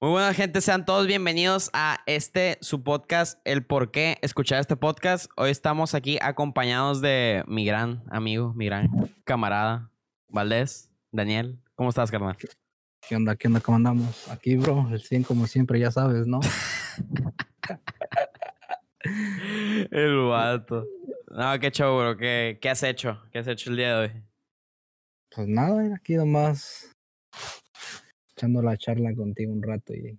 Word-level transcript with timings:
Muy 0.00 0.12
buena 0.12 0.32
gente, 0.32 0.60
sean 0.60 0.84
todos 0.84 1.08
bienvenidos 1.08 1.70
a 1.72 2.04
este 2.06 2.56
su 2.60 2.84
podcast, 2.84 3.40
El 3.44 3.66
por 3.66 3.90
qué 3.90 4.16
escuchar 4.22 4.60
este 4.60 4.76
podcast. 4.76 5.28
Hoy 5.36 5.50
estamos 5.50 5.96
aquí 5.96 6.18
acompañados 6.22 7.00
de 7.00 7.42
mi 7.48 7.66
gran 7.66 8.04
amigo, 8.08 8.54
mi 8.54 8.66
gran 8.66 8.88
camarada, 9.24 9.90
Valdés, 10.28 10.92
Daniel. 11.10 11.58
¿Cómo 11.74 11.88
estás, 11.88 12.12
carnal? 12.12 12.36
¿Qué 13.08 13.16
onda? 13.16 13.34
¿Qué 13.34 13.48
onda? 13.48 13.58
¿Cómo 13.58 13.74
andamos? 13.74 14.30
Aquí, 14.30 14.54
bro, 14.54 14.88
el 14.92 15.00
100 15.00 15.24
como 15.24 15.48
siempre, 15.48 15.80
ya 15.80 15.90
sabes, 15.90 16.28
¿no? 16.28 16.38
El 19.90 20.28
vato. 20.28 20.86
No, 21.26 21.58
qué 21.58 21.72
show, 21.72 21.98
bro. 21.98 22.16
¿Qué, 22.16 22.60
¿Qué 22.62 22.70
has 22.70 22.84
hecho? 22.84 23.20
¿Qué 23.32 23.40
has 23.40 23.48
hecho 23.48 23.70
el 23.70 23.76
día 23.76 23.96
de 23.96 24.00
hoy? 24.00 24.12
Pues 25.34 25.48
nada, 25.48 25.96
aquí 25.96 26.14
nomás 26.14 26.94
echando 28.38 28.62
la 28.62 28.76
charla 28.76 29.14
contigo 29.14 29.52
un 29.52 29.62
rato 29.62 29.92
y 29.94 30.18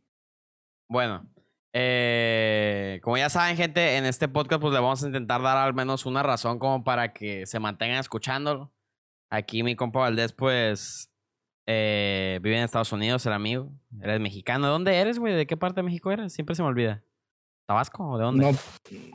Bueno, 0.90 1.26
eh, 1.72 3.00
como 3.02 3.18
ya 3.18 3.30
saben, 3.30 3.56
gente, 3.56 3.98
en 3.98 4.06
este 4.06 4.28
podcast 4.28 4.62
pues 4.62 4.74
le 4.74 4.80
vamos 4.80 5.04
a 5.04 5.08
intentar 5.08 5.42
dar 5.42 5.58
al 5.58 5.74
menos 5.74 6.06
una 6.06 6.22
razón 6.22 6.60
como 6.60 6.84
para 6.84 7.14
que 7.14 7.46
se 7.46 7.60
mantengan 7.60 8.00
escuchándolo. 8.00 8.74
Aquí 9.32 9.64
mi 9.64 9.76
compa 9.76 10.00
Valdés, 10.00 10.34
pues, 10.34 11.12
eh, 11.68 12.40
vive 12.42 12.58
en 12.58 12.64
Estados 12.64 12.92
Unidos, 12.92 13.26
el 13.26 13.34
amigo. 13.34 13.72
Eres 14.02 14.20
mexicano. 14.20 14.66
¿De 14.66 14.72
dónde 14.72 14.96
eres, 14.98 15.20
güey? 15.20 15.36
¿De 15.36 15.46
qué 15.46 15.56
parte 15.56 15.80
de 15.80 15.84
México 15.84 16.12
eres? 16.12 16.34
Siempre 16.34 16.56
se 16.56 16.64
me 16.64 16.68
olvida. 16.68 17.04
¿Tabasco 17.68 18.10
o 18.10 18.18
de 18.18 18.24
dónde? 18.24 18.52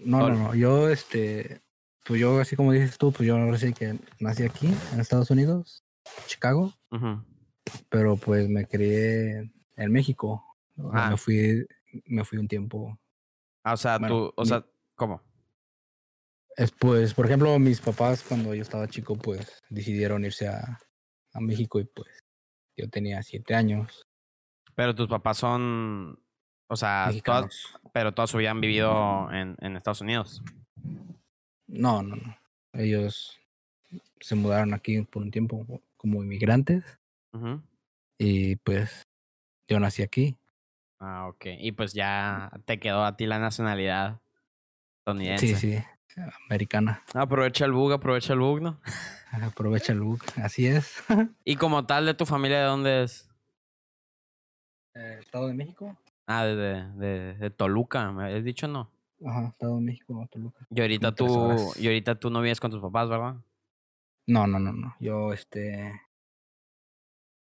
no, 0.05 0.19
no, 0.21 0.29
no, 0.29 0.39
no, 0.39 0.55
yo 0.55 0.89
este, 0.89 1.61
pues 2.05 2.21
yo 2.21 2.39
así 2.39 2.55
como 2.55 2.71
dices 2.71 2.97
tú, 2.97 3.11
pues 3.11 3.27
yo 3.27 3.37
sí 3.57 3.73
que 3.73 3.99
nací 4.21 4.45
aquí 4.45 4.73
en 4.93 5.01
Estados 5.01 5.29
Unidos, 5.33 5.83
Chicago, 6.27 6.73
Ujú. 6.93 7.25
Pero 7.89 8.17
pues 8.17 8.49
me 8.49 8.67
crié 8.67 9.51
en 9.77 9.93
México. 9.93 10.45
Ah. 10.93 11.11
Me 11.11 11.17
fui, 11.17 11.67
me 12.07 12.25
fui 12.25 12.39
un 12.39 12.49
tiempo. 12.49 12.99
Ah, 13.63 13.75
o 13.75 13.77
sea, 13.77 13.99
Bueno, 13.99 14.15
tú, 14.29 14.33
o 14.37 14.43
mi- 14.43 14.49
sea, 14.49 14.65
¿cómo? 14.95 15.23
Es, 16.57 16.71
pues, 16.73 17.15
por 17.15 17.27
ejemplo, 17.27 17.59
mis 17.59 17.81
papás 17.81 18.23
cuando 18.23 18.55
yo 18.55 18.63
estaba 18.63 18.87
chico, 18.89 19.17
pues 19.17 19.61
decidieron 19.71 20.25
irse 20.25 20.47
a, 20.49 20.79
a 21.33 21.41
México 21.41 21.81
y 21.81 21.85
pues 21.85 22.09
yo 22.77 22.89
tenía 22.89 23.23
siete 23.23 23.55
años. 23.55 24.07
Pero 24.77 24.95
tus 24.95 25.09
papás 25.09 25.39
son, 25.39 26.19
o 26.69 26.77
sea, 26.77 27.11
todas, 27.25 27.67
pero 27.93 28.13
vida 28.39 28.51
han 28.51 28.61
vivido 28.61 29.31
en, 29.33 29.57
en 29.61 29.77
Estados 29.77 30.01
Unidos. 30.01 30.43
No, 31.67 32.03
no, 32.03 32.17
no. 32.17 32.37
Ellos 32.73 33.37
se 34.21 34.35
mudaron 34.35 34.75
aquí 34.75 35.03
por 35.03 35.23
un 35.23 35.31
tiempo 35.31 35.67
como 35.97 36.23
inmigrantes 36.23 36.85
Y 38.19 38.57
pues 38.57 39.03
yo 39.69 39.81
nací 39.81 40.03
aquí. 40.03 40.37
Ah, 41.01 41.27
ok. 41.29 41.47
Y 41.59 41.73
pues 41.73 41.93
ya 41.93 42.51
te 42.65 42.79
quedó 42.79 43.05
a 43.05 43.17
ti 43.17 43.27
la 43.27 43.39
nacionalidad 43.39 44.21
estadounidense. 44.99 45.57
Sí, 45.57 45.79
sí, 46.07 46.21
americana. 46.47 47.03
Aprovecha 47.13 47.65
el 47.65 47.73
bug, 47.73 47.93
aprovecha 47.93 48.33
el 48.33 48.39
bug, 48.39 48.63
¿no? 48.63 48.81
Aprovecha 49.43 49.93
el 49.93 49.99
look. 49.99 50.23
Así 50.43 50.67
es. 50.67 51.03
Y 51.45 51.57
como 51.57 51.85
tal, 51.87 52.07
de 52.07 52.15
tu 52.15 52.25
familia, 52.25 52.61
¿de 52.61 52.65
dónde 52.65 53.03
es? 53.03 53.29
Eh, 54.95 55.19
Estado 55.21 55.49
de 55.49 55.55
México. 55.55 55.99
Ah, 56.27 56.45
de, 56.45 56.57
de, 56.57 56.93
de, 56.93 57.35
de 57.35 57.51
Toluca, 57.51 58.11
¿me 58.13 58.25
habías 58.25 58.45
dicho 58.45 58.69
no? 58.69 58.91
Ajá, 59.27 59.49
Estado 59.49 59.77
de 59.77 59.83
México, 59.83 60.27
Toluca. 60.31 60.67
Y 60.71 60.81
ahorita 60.81 61.15
tú, 61.15 61.73
y 61.77 61.87
ahorita 61.87 62.15
tú 62.15 62.31
no 62.31 62.41
vives 62.41 62.61
con 62.61 62.71
tus 62.71 62.81
papás, 62.81 63.09
¿verdad? 63.09 63.37
No, 64.27 64.47
no, 64.47 64.59
no, 64.59 64.73
no. 64.73 64.95
Yo, 65.01 65.33
este, 65.33 66.01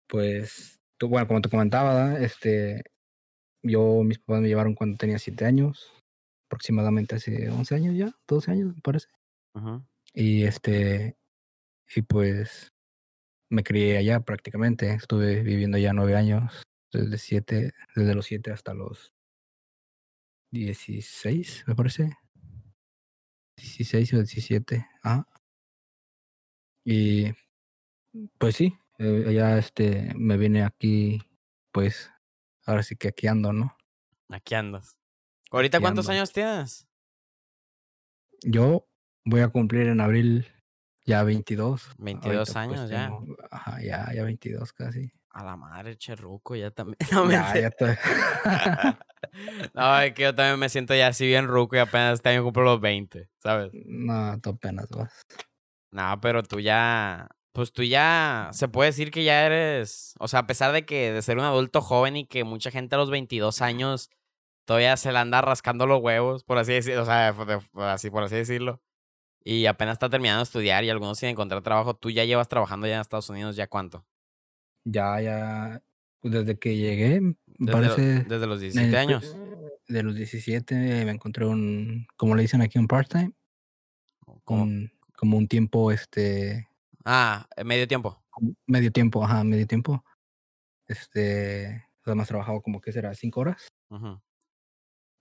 pues, 0.08 0.80
tú, 0.98 1.10
bueno, 1.10 1.28
como 1.28 1.42
te 1.42 1.50
comentaba, 1.50 2.20
este, 2.20 2.84
yo, 3.64 4.04
mis 4.04 4.20
papás 4.20 4.42
me 4.42 4.48
llevaron 4.50 4.76
cuando 4.76 4.98
tenía 4.98 5.20
siete 5.20 5.46
años, 5.46 5.94
aproximadamente 6.50 7.16
hace 7.16 7.50
11 7.50 7.76
años 7.76 7.96
ya, 7.96 8.12
12 8.28 8.52
años, 8.52 8.76
me 8.76 8.82
parece. 8.82 9.08
Ujú. 9.56 9.84
Y 10.14 10.44
este, 10.44 11.18
y 11.96 12.02
pues, 12.04 12.70
me 13.50 13.64
crié 13.64 13.98
allá 13.98 14.22
prácticamente. 14.22 14.94
Estuve 14.94 15.42
viviendo 15.44 15.78
allá 15.78 15.94
nueve 15.94 16.16
años, 16.16 16.64
desde 16.94 17.18
siete, 17.18 17.74
desde 17.96 18.16
los 18.16 18.26
siete 18.26 18.52
hasta 18.52 18.74
los 18.74 19.12
16, 20.52 21.64
me 21.68 21.76
parece. 21.76 22.18
16 23.58 24.14
o 24.14 24.18
17, 24.18 24.88
ah. 25.04 25.26
Y 26.86 27.34
pues 28.38 28.56
sí, 28.56 28.78
eh, 29.00 29.34
ya 29.34 29.58
este, 29.58 30.14
me 30.16 30.38
vine 30.38 30.64
aquí, 30.64 31.22
pues, 31.72 32.12
ahora 32.66 32.84
sí 32.84 32.96
que 32.96 33.10
aquí 33.10 33.28
ando, 33.28 33.54
¿no? 33.54 33.76
Aquí 34.30 34.56
andas. 34.56 34.98
¿Ahorita 35.52 35.78
Aquí 35.78 35.84
cuántos 35.84 36.06
ando. 36.08 36.18
años 36.18 36.32
tienes? 36.34 36.88
Yo 38.44 38.88
voy 39.24 39.42
a 39.42 39.50
cumplir 39.50 39.88
en 39.88 40.02
abril 40.02 40.48
ya 41.06 41.24
22. 41.24 41.92
22 41.98 42.26
Ahorita, 42.26 42.44
pues, 42.54 42.80
años 42.80 42.90
ya. 42.90 43.08
tengo- 43.10 43.36
ajá, 43.52 43.82
ya, 43.82 44.12
ya 44.14 44.24
22 44.24 44.74
casi. 44.74 45.12
A 45.32 45.44
la 45.44 45.58
madre, 45.58 45.98
cherruco, 45.98 46.56
ya 46.56 46.72
también. 46.72 46.98
No, 47.12 47.30
ya, 47.30 47.42
mentira. 47.54 47.62
ya 47.62 47.68
estoy. 47.68 47.96
No, 49.74 50.00
es 50.00 50.14
que 50.14 50.22
yo 50.24 50.36
también 50.36 50.58
me 50.60 50.70
siento 50.70 50.96
ya 50.96 51.08
así 51.08 51.26
bien 51.28 51.48
ruco 51.48 51.76
y 51.76 51.80
apenas 51.80 52.14
este 52.16 52.30
año 52.30 52.44
cumplo 52.44 52.64
los 52.64 52.80
20, 52.80 53.30
¿sabes? 53.40 53.72
no, 53.74 54.40
tú 54.40 54.52
apenas 54.52 54.88
vas. 54.90 55.22
No, 55.92 56.20
pero 56.22 56.42
tú 56.44 56.60
ya, 56.62 57.28
pues 57.56 57.72
tú 57.72 57.82
ya, 57.84 58.50
se 58.54 58.68
puede 58.68 58.90
decir 58.90 59.10
que 59.12 59.24
ya 59.24 59.46
eres, 59.46 60.14
o 60.20 60.28
sea, 60.28 60.42
a 60.42 60.46
pesar 60.48 60.74
de 60.74 60.86
que 60.86 61.12
de 61.14 61.22
ser 61.22 61.38
un 61.38 61.46
adulto 61.46 61.82
joven 61.82 62.18
y 62.18 62.28
que 62.28 62.44
mucha 62.44 62.70
gente 62.70 62.96
a 62.96 62.98
los 62.98 63.10
22 63.10 63.62
años 63.62 64.10
todavía 64.66 64.98
se 64.98 65.12
la 65.14 65.22
anda 65.22 65.42
rascando 65.42 65.88
los 65.88 66.02
huevos, 66.02 66.44
por 66.44 66.58
así 66.58 66.74
decirlo, 66.74 67.04
o 67.04 67.06
sea, 67.06 67.34
por- 67.34 67.84
así, 67.84 68.10
por 68.10 68.24
así 68.24 68.36
decirlo, 68.36 68.82
y 69.44 69.68
apenas 69.68 69.94
está 69.94 70.10
terminando 70.10 70.40
de 70.40 70.44
estudiar 70.44 70.84
y 70.84 70.90
algunos 70.90 71.18
sin 71.18 71.30
encontrar 71.30 71.62
trabajo, 71.62 71.96
tú 71.96 72.10
ya 72.12 72.26
llevas 72.26 72.48
trabajando 72.50 72.88
ya 72.88 72.96
en 72.96 73.02
Estados 73.02 73.30
Unidos, 73.30 73.56
¿ya 73.56 73.68
cuánto? 73.68 74.06
Ya, 74.84 75.22
ya, 75.22 75.82
pues, 76.20 76.34
desde 76.34 76.60
que 76.60 76.76
llegué, 76.76 77.22
Desde, 77.46 77.66
lo- 77.66 77.72
parece... 77.72 78.24
desde 78.26 78.48
los 78.48 78.58
en 78.62 78.72
17 78.72 78.90
el- 78.90 78.96
años. 78.98 79.38
De 79.88 80.02
los 80.04 80.16
17 80.16 80.76
me 81.06 81.12
encontré 81.12 81.46
un, 81.46 82.08
como 82.18 82.36
le 82.36 82.42
dicen 82.42 82.62
aquí, 82.62 82.80
un 82.80 82.88
part-time, 82.88 83.32
como 84.44 85.38
un 85.38 85.48
tiempo, 85.48 85.92
este, 85.92 86.68
Ah, 87.06 87.48
eh, 87.56 87.64
medio 87.64 87.88
tiempo. 87.88 88.22
medio 88.66 88.92
tiempo, 88.92 89.24
ajá, 89.24 89.44
medio 89.44 89.68
tiempo. 89.68 90.04
Este, 90.88 91.86
además 92.04 92.28
trabajaba 92.28 92.62
como 92.62 92.82
que 92.82 92.92
será 92.92 93.14
cinco 93.14 93.42
horas 93.42 93.68
Ujú. 93.90 94.22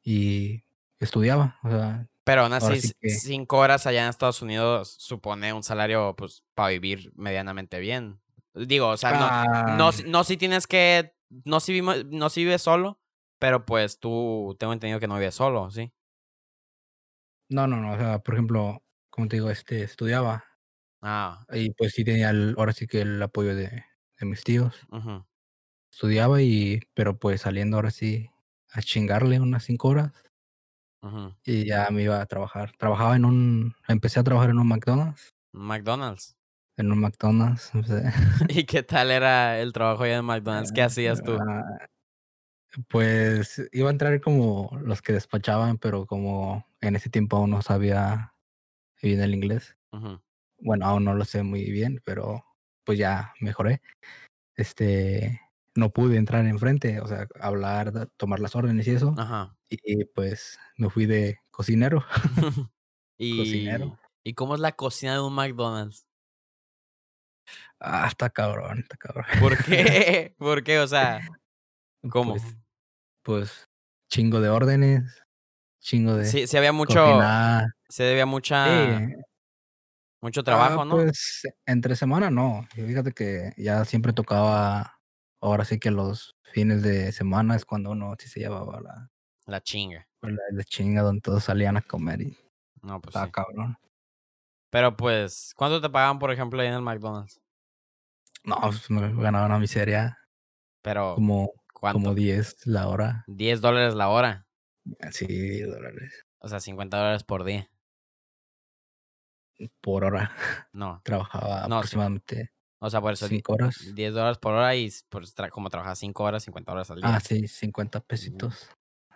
y 0.02 0.62
estudiaba, 0.98 1.58
o 1.62 1.70
sea, 1.70 2.08
Pero 2.24 2.42
aún 2.42 2.52
así, 2.54 2.80
sí 2.80 2.92
que- 3.00 3.10
cinco 3.10 3.58
horas 3.58 3.86
allá 3.86 4.02
en 4.04 4.08
Estados 4.08 4.40
Unidos 4.42 4.96
supone 4.98 5.52
un 5.52 5.62
salario, 5.62 6.14
pues, 6.16 6.44
para 6.54 6.70
vivir 6.70 7.12
medianamente 7.16 7.78
bien. 7.80 8.20
Digo, 8.54 8.88
o 8.88 8.96
sea, 8.96 9.12
no, 9.12 9.28
no, 9.76 9.88
ah, 9.88 9.92
si- 9.92 10.04
no 10.04 10.24
si 10.24 10.36
tienes 10.36 10.66
que, 10.66 11.14
no 11.44 11.60
si, 11.60 11.82
no 11.82 12.30
si 12.30 12.44
vives 12.44 12.62
solo, 12.62 12.98
pero 13.38 13.66
pues 13.66 13.98
tú, 13.98 14.56
tengo 14.58 14.72
entendido 14.72 15.00
que 15.00 15.08
no 15.08 15.16
vives 15.16 15.34
solo, 15.34 15.70
¿sí? 15.70 15.92
no, 17.50 17.66
no, 17.66 17.76
no, 17.76 17.92
o 17.92 17.98
sea, 17.98 18.18
por 18.20 18.34
ejemplo, 18.34 18.82
como 19.10 19.28
te 19.28 19.36
digo, 19.36 19.50
este, 19.50 19.82
estudiaba 19.82 20.44
Ah, 21.04 21.46
y 21.52 21.70
pues 21.72 21.92
sí 21.92 22.04
tenía 22.04 22.30
el, 22.30 22.54
ahora 22.58 22.72
sí 22.72 22.86
que 22.86 23.02
el 23.02 23.22
apoyo 23.22 23.54
de, 23.54 23.84
de 24.18 24.26
mis 24.26 24.42
tíos. 24.44 24.88
ujú. 24.92 25.24
Estudiaba 25.90 26.42
y, 26.42 26.82
pero 26.92 27.18
pues 27.18 27.40
saliendo 27.40 27.76
ahora 27.78 27.90
sí 27.90 28.28
a 28.70 28.82
chingarle 28.82 29.40
unas 29.40 29.64
cinco 29.64 29.88
horas 29.88 30.12
ujú. 31.02 31.34
y 31.44 31.66
ya 31.66 31.88
me 31.90 32.02
iba 32.02 32.20
a 32.20 32.26
trabajar. 32.26 32.72
Trabajaba 32.76 33.16
en 33.16 33.24
un, 33.24 33.74
empecé 33.88 34.20
a 34.20 34.24
trabajar 34.24 34.50
en 34.50 34.58
un 34.58 34.68
McDonald's, 34.68 35.34
McDonald's. 35.54 36.36
en 36.76 36.92
un 36.92 37.00
McDonald's. 37.00 37.74
o 37.74 37.82
sea, 37.82 38.12
¿Y 38.48 38.64
qué 38.66 38.82
tal 38.82 39.10
era 39.10 39.58
el 39.60 39.72
trabajo 39.72 40.02
allá 40.04 40.16
en 40.18 40.24
McDonald's? 40.24 40.72
¿Qué 40.72 40.82
hacías 40.82 41.22
tú? 41.22 41.38
ah, 41.40 41.86
Pues 42.88 43.62
iba 43.72 43.88
a 43.88 43.92
entrar 43.92 44.20
como 44.20 44.70
los 44.82 45.00
que 45.02 45.12
despachaban, 45.12 45.78
pero 45.78 46.06
como 46.06 46.66
en 46.80 46.96
ese 46.96 47.08
tiempo 47.10 47.36
aún 47.36 47.50
no 47.50 47.62
sabía 47.62 48.34
bien 49.02 49.22
el 49.22 49.34
inglés. 49.34 49.76
Ujú. 49.92 50.20
Bueno, 50.64 50.86
aún 50.86 51.04
no 51.04 51.14
lo 51.14 51.26
sé 51.26 51.42
muy 51.42 51.70
bien, 51.70 52.00
pero 52.04 52.42
pues 52.84 52.98
ya 52.98 53.34
mejoré. 53.38 53.82
Este, 54.56 55.40
no 55.74 55.90
pude 55.90 56.16
entrar 56.16 56.46
enfrente, 56.46 57.00
o 57.00 57.06
sea, 57.06 57.28
hablar, 57.38 58.08
tomar 58.16 58.40
las 58.40 58.56
órdenes 58.56 58.86
y 58.86 58.92
eso. 58.92 59.14
Ajá. 59.18 59.54
Y 59.68 60.06
pues 60.06 60.58
me 60.78 60.88
fui 60.88 61.04
de 61.04 61.38
cocinero. 61.50 62.02
y, 63.18 63.36
Cocinero. 63.36 63.98
¿Y 64.24 64.32
cómo 64.32 64.54
es 64.54 64.60
la 64.60 64.72
cocina 64.72 65.12
de 65.12 65.20
un 65.20 65.34
McDonald's? 65.34 66.06
Ah, 67.78 68.06
está 68.08 68.30
cabrón, 68.30 68.78
está 68.78 68.96
cabrón. 68.96 69.26
¿Por 69.40 69.58
qué? 69.66 70.34
¿Por 70.38 70.64
qué? 70.64 70.78
O 70.78 70.86
sea, 70.86 71.20
¿cómo? 72.08 72.32
Pues, 72.32 72.56
pues 73.22 73.68
chingo 74.08 74.40
de 74.40 74.48
órdenes, 74.48 75.22
chingo 75.80 76.14
de 76.14 76.24
Sí, 76.24 76.46
sí 76.46 76.56
había 76.56 76.72
mucho, 76.72 77.04
cocinar. 77.04 77.74
se 77.90 78.04
debía 78.04 78.24
mucha, 78.24 78.66
Sí, 78.98 79.14
mucho 80.24 80.42
trabajo, 80.42 80.80
Ah, 80.82 80.84
¿no? 80.84 80.94
Pues 80.96 81.42
entre 81.66 81.96
semana 81.96 82.30
no. 82.30 82.66
Fíjate 82.74 83.12
que 83.12 83.52
ya 83.56 83.84
siempre 83.84 84.12
tocaba 84.12 84.98
ahora 85.40 85.64
sí 85.64 85.78
que 85.78 85.90
los 85.90 86.34
fines 86.42 86.82
de 86.82 87.12
semana 87.12 87.54
es 87.56 87.64
cuando 87.64 87.90
uno 87.90 88.14
sí 88.18 88.28
se 88.28 88.40
llevaba 88.40 88.80
la, 88.80 89.10
La 89.46 89.60
chinga. 89.62 90.08
la, 90.22 90.38
la 90.52 90.64
chinga 90.64 91.02
donde 91.02 91.20
todos 91.20 91.44
salían 91.44 91.76
a 91.76 91.82
comer 91.82 92.22
y 92.22 92.38
No, 92.82 93.00
pues 93.00 93.10
estaba 93.14 93.26
sí. 93.26 93.32
cabrón. 93.32 93.76
Pero 94.70 94.96
pues, 94.96 95.52
¿cuánto 95.56 95.80
te 95.80 95.90
pagaban, 95.90 96.18
por 96.18 96.32
ejemplo, 96.32 96.60
ahí 96.60 96.68
en 96.68 96.74
el 96.74 96.82
McDonald's? 96.82 97.40
No, 98.44 98.58
pues 98.62 98.90
me 98.90 99.12
ganaba 99.22 99.46
una 99.46 99.58
miseria 99.58 100.18
Pero, 100.82 101.14
como, 101.16 101.52
¿cuánto? 101.72 101.98
como 102.00 102.14
10 102.14 102.66
la 102.66 102.88
hora. 102.88 103.24
10 103.26 103.60
dólares 103.60 103.94
la 103.94 104.08
hora. 104.08 104.46
Sí, 105.12 105.26
10 105.26 105.68
dólares 105.68 106.24
O 106.40 106.48
sea, 106.48 106.60
50 106.60 106.96
dólares 106.96 107.24
por 107.24 107.44
día. 107.44 107.70
Por 109.80 110.04
hora. 110.04 110.30
No. 110.72 111.00
Trabajaba 111.04 111.60
No, 111.68 111.76
sí. 111.82 111.86
aproximadamente 111.96 112.50
O 112.80 112.90
sea, 112.90 113.00
por 113.00 113.12
eso, 113.12 113.28
di- 113.28 113.36
5 113.36 113.52
horas. 113.54 113.94
10 113.94 114.12
dólares 114.14 114.38
por 114.38 114.54
hora 114.54 114.74
y 114.76 114.86
tra- 114.88 115.48
como 115.50 115.70
trabajas 115.70 115.98
5 115.98 116.24
horas, 116.24 116.42
50 116.44 116.72
dólares 116.72 116.90
al 116.90 117.00
día. 117.00 117.10
Ah, 117.14 117.20
sí, 117.20 117.46
50 117.48 118.00
pesitos 118.00 118.68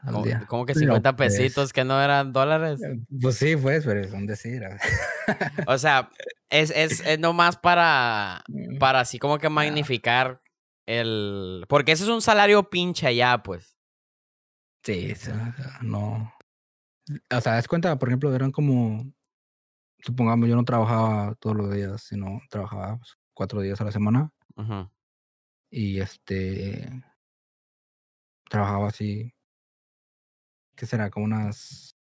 al 0.02 0.12
¿Cómo, 0.12 0.24
día. 0.24 0.44
cómo 0.46 0.64
que 0.64 0.74
Pero, 0.74 0.86
50 0.94 1.16
pues, 1.16 1.32
pesitos 1.36 1.72
que 1.72 1.84
no 1.84 2.00
eran 2.00 2.32
dólares? 2.32 2.80
eh, 2.82 3.00
Pues 3.20 3.36
sí, 3.36 3.56
pues, 3.56 3.84
pero 3.84 4.00
es 4.00 4.12
un 4.12 4.26
decir. 4.26 4.64
a 4.64 4.68
ver. 4.70 4.80
O 5.66 5.76
sea, 5.76 6.10
es, 6.50 6.70
es, 6.70 7.00
es 7.00 7.18
nomás 7.18 7.56
para, 7.56 8.42
Mm, 8.48 8.78
para 8.78 9.00
así 9.00 9.18
como 9.18 9.38
que 9.38 9.48
magnificar 9.48 10.40
el... 10.86 11.66
Porque 11.68 11.92
ese 11.92 12.04
es 12.04 12.08
un 12.10 12.22
salario 12.22 12.70
pinche 12.70 13.06
allá, 13.06 13.42
pues. 13.42 13.76
Sí, 14.84 15.12
o 15.12 15.16
sea, 15.16 15.54
no. 15.82 16.32
O 17.30 17.40
sea, 17.40 17.54
das 17.54 17.68
cuenta, 17.68 17.98
por 17.98 18.08
ejemplo, 18.08 18.34
eran 18.34 18.52
como. 18.52 19.04
Supongamos, 20.00 20.48
yo 20.48 20.56
no 20.56 20.64
trabajaba 20.64 21.34
todos 21.36 21.56
los 21.56 21.72
días, 21.74 22.02
sino 22.02 22.40
trabajaba 22.50 22.96
pues, 22.98 23.16
cuatro 23.34 23.60
días 23.60 23.80
a 23.80 23.84
la 23.84 23.92
semana. 23.92 24.30
Ujú. 24.56 24.88
Y 25.70 26.00
este. 26.00 26.88
Trabajaba 28.50 28.88
así. 28.88 29.32
¿Qué 30.76 30.86
será? 30.86 31.10
Como 31.10 31.26
unas. 31.26 31.94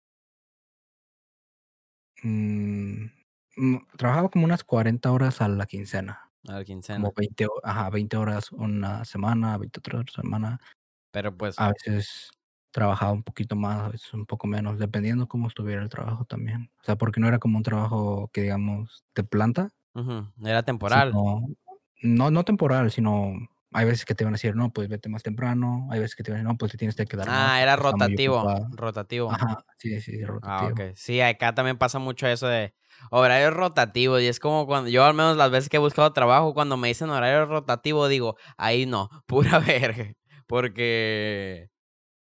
mm, 2.23 3.77
trabajaba 3.97 4.29
como 4.29 4.45
unas 4.45 4.63
40 4.63 5.11
horas 5.11 5.41
a 5.41 5.47
la 5.47 5.65
quincena. 5.65 6.31
A 6.47 6.53
la 6.53 6.65
quincena. 6.65 6.99
Como 6.99 7.13
20, 7.15 7.45
ho- 7.47 7.61
ajá, 7.63 7.89
20 7.89 8.17
horas 8.17 8.51
una 8.51 9.05
semana, 9.05 9.57
20 9.57 9.79
otras 9.79 10.05
semana. 10.13 10.59
Pero 11.11 11.35
pues, 11.37 11.59
A 11.59 11.69
veces 11.69 12.29
trabajaba 12.75 13.13
un 13.13 13.23
poquito 13.23 13.55
más, 13.55 13.81
a 13.83 13.89
veces 13.89 14.13
un 14.13 14.25
poco 14.25 14.47
menos, 14.47 14.79
dependiendo 14.79 15.27
cómo 15.29 15.47
estuviera 15.47 15.81
el 15.81 15.89
trabajo 15.89 16.25
también. 16.25 16.71
O 16.81 16.83
sea, 16.83 16.97
porque 16.97 17.21
no 17.21 17.27
era 17.29 17.39
como 17.39 17.57
un 17.57 17.63
trabajo 17.63 18.29
que 18.33 18.41
digamos 18.43 19.05
de 19.15 19.23
planta, 19.23 19.71
era 20.43 20.63
temporal. 20.63 21.09
sino, 21.11 21.47
no, 22.01 22.31
no 22.31 22.43
temporal, 22.45 22.91
sino 22.91 23.33
hay 23.73 23.85
veces 23.85 24.05
que 24.05 24.15
te 24.15 24.23
van 24.23 24.33
a 24.33 24.37
decir, 24.37 24.55
no, 24.55 24.71
pues 24.71 24.87
vete 24.89 25.09
más 25.09 25.23
temprano, 25.23 25.87
hay 25.91 25.99
veces 25.99 26.15
que 26.15 26.23
te 26.23 26.31
van 26.31 26.37
a 26.37 26.39
decir, 26.43 26.51
no, 26.53 26.57
pues 26.57 26.71
te 26.71 26.77
tienes 26.77 26.95
que 26.95 27.05
quedar 27.05 27.31
más. 27.31 27.51
Ah, 27.51 27.59
era 27.61 27.75
rotativo. 27.75 28.37
ocupado". 28.37 28.67
Rotativo. 28.71 29.31
Ajá, 29.33 29.65
sí, 29.77 29.99
sí, 30.01 30.23
Ah, 30.41 30.67
rotativo. 30.67 30.71
ok. 30.71 30.81
Sí, 30.95 31.21
acá 31.21 31.55
también 31.55 31.77
pasa 31.77 31.99
mucho 31.99 32.27
eso 32.27 32.47
de 32.47 32.75
horarios 33.11 33.53
rotativos. 33.53 34.21
Y 34.21 34.27
es 34.27 34.39
como 34.39 34.67
cuando 34.67 34.89
yo, 34.89 35.03
al 35.05 35.13
menos 35.15 35.37
las 35.37 35.51
veces 35.51 35.69
que 35.69 35.77
he 35.77 35.79
buscado 35.79 36.13
trabajo, 36.13 36.53
cuando 36.53 36.77
me 36.77 36.89
dicen 36.89 37.09
horario 37.09 37.45
rotativo, 37.45 38.07
digo, 38.07 38.37
ahí 38.57 38.85
no, 38.85 39.09
pura 39.27 39.59
verga. 39.59 40.13
Porque. 40.47 41.69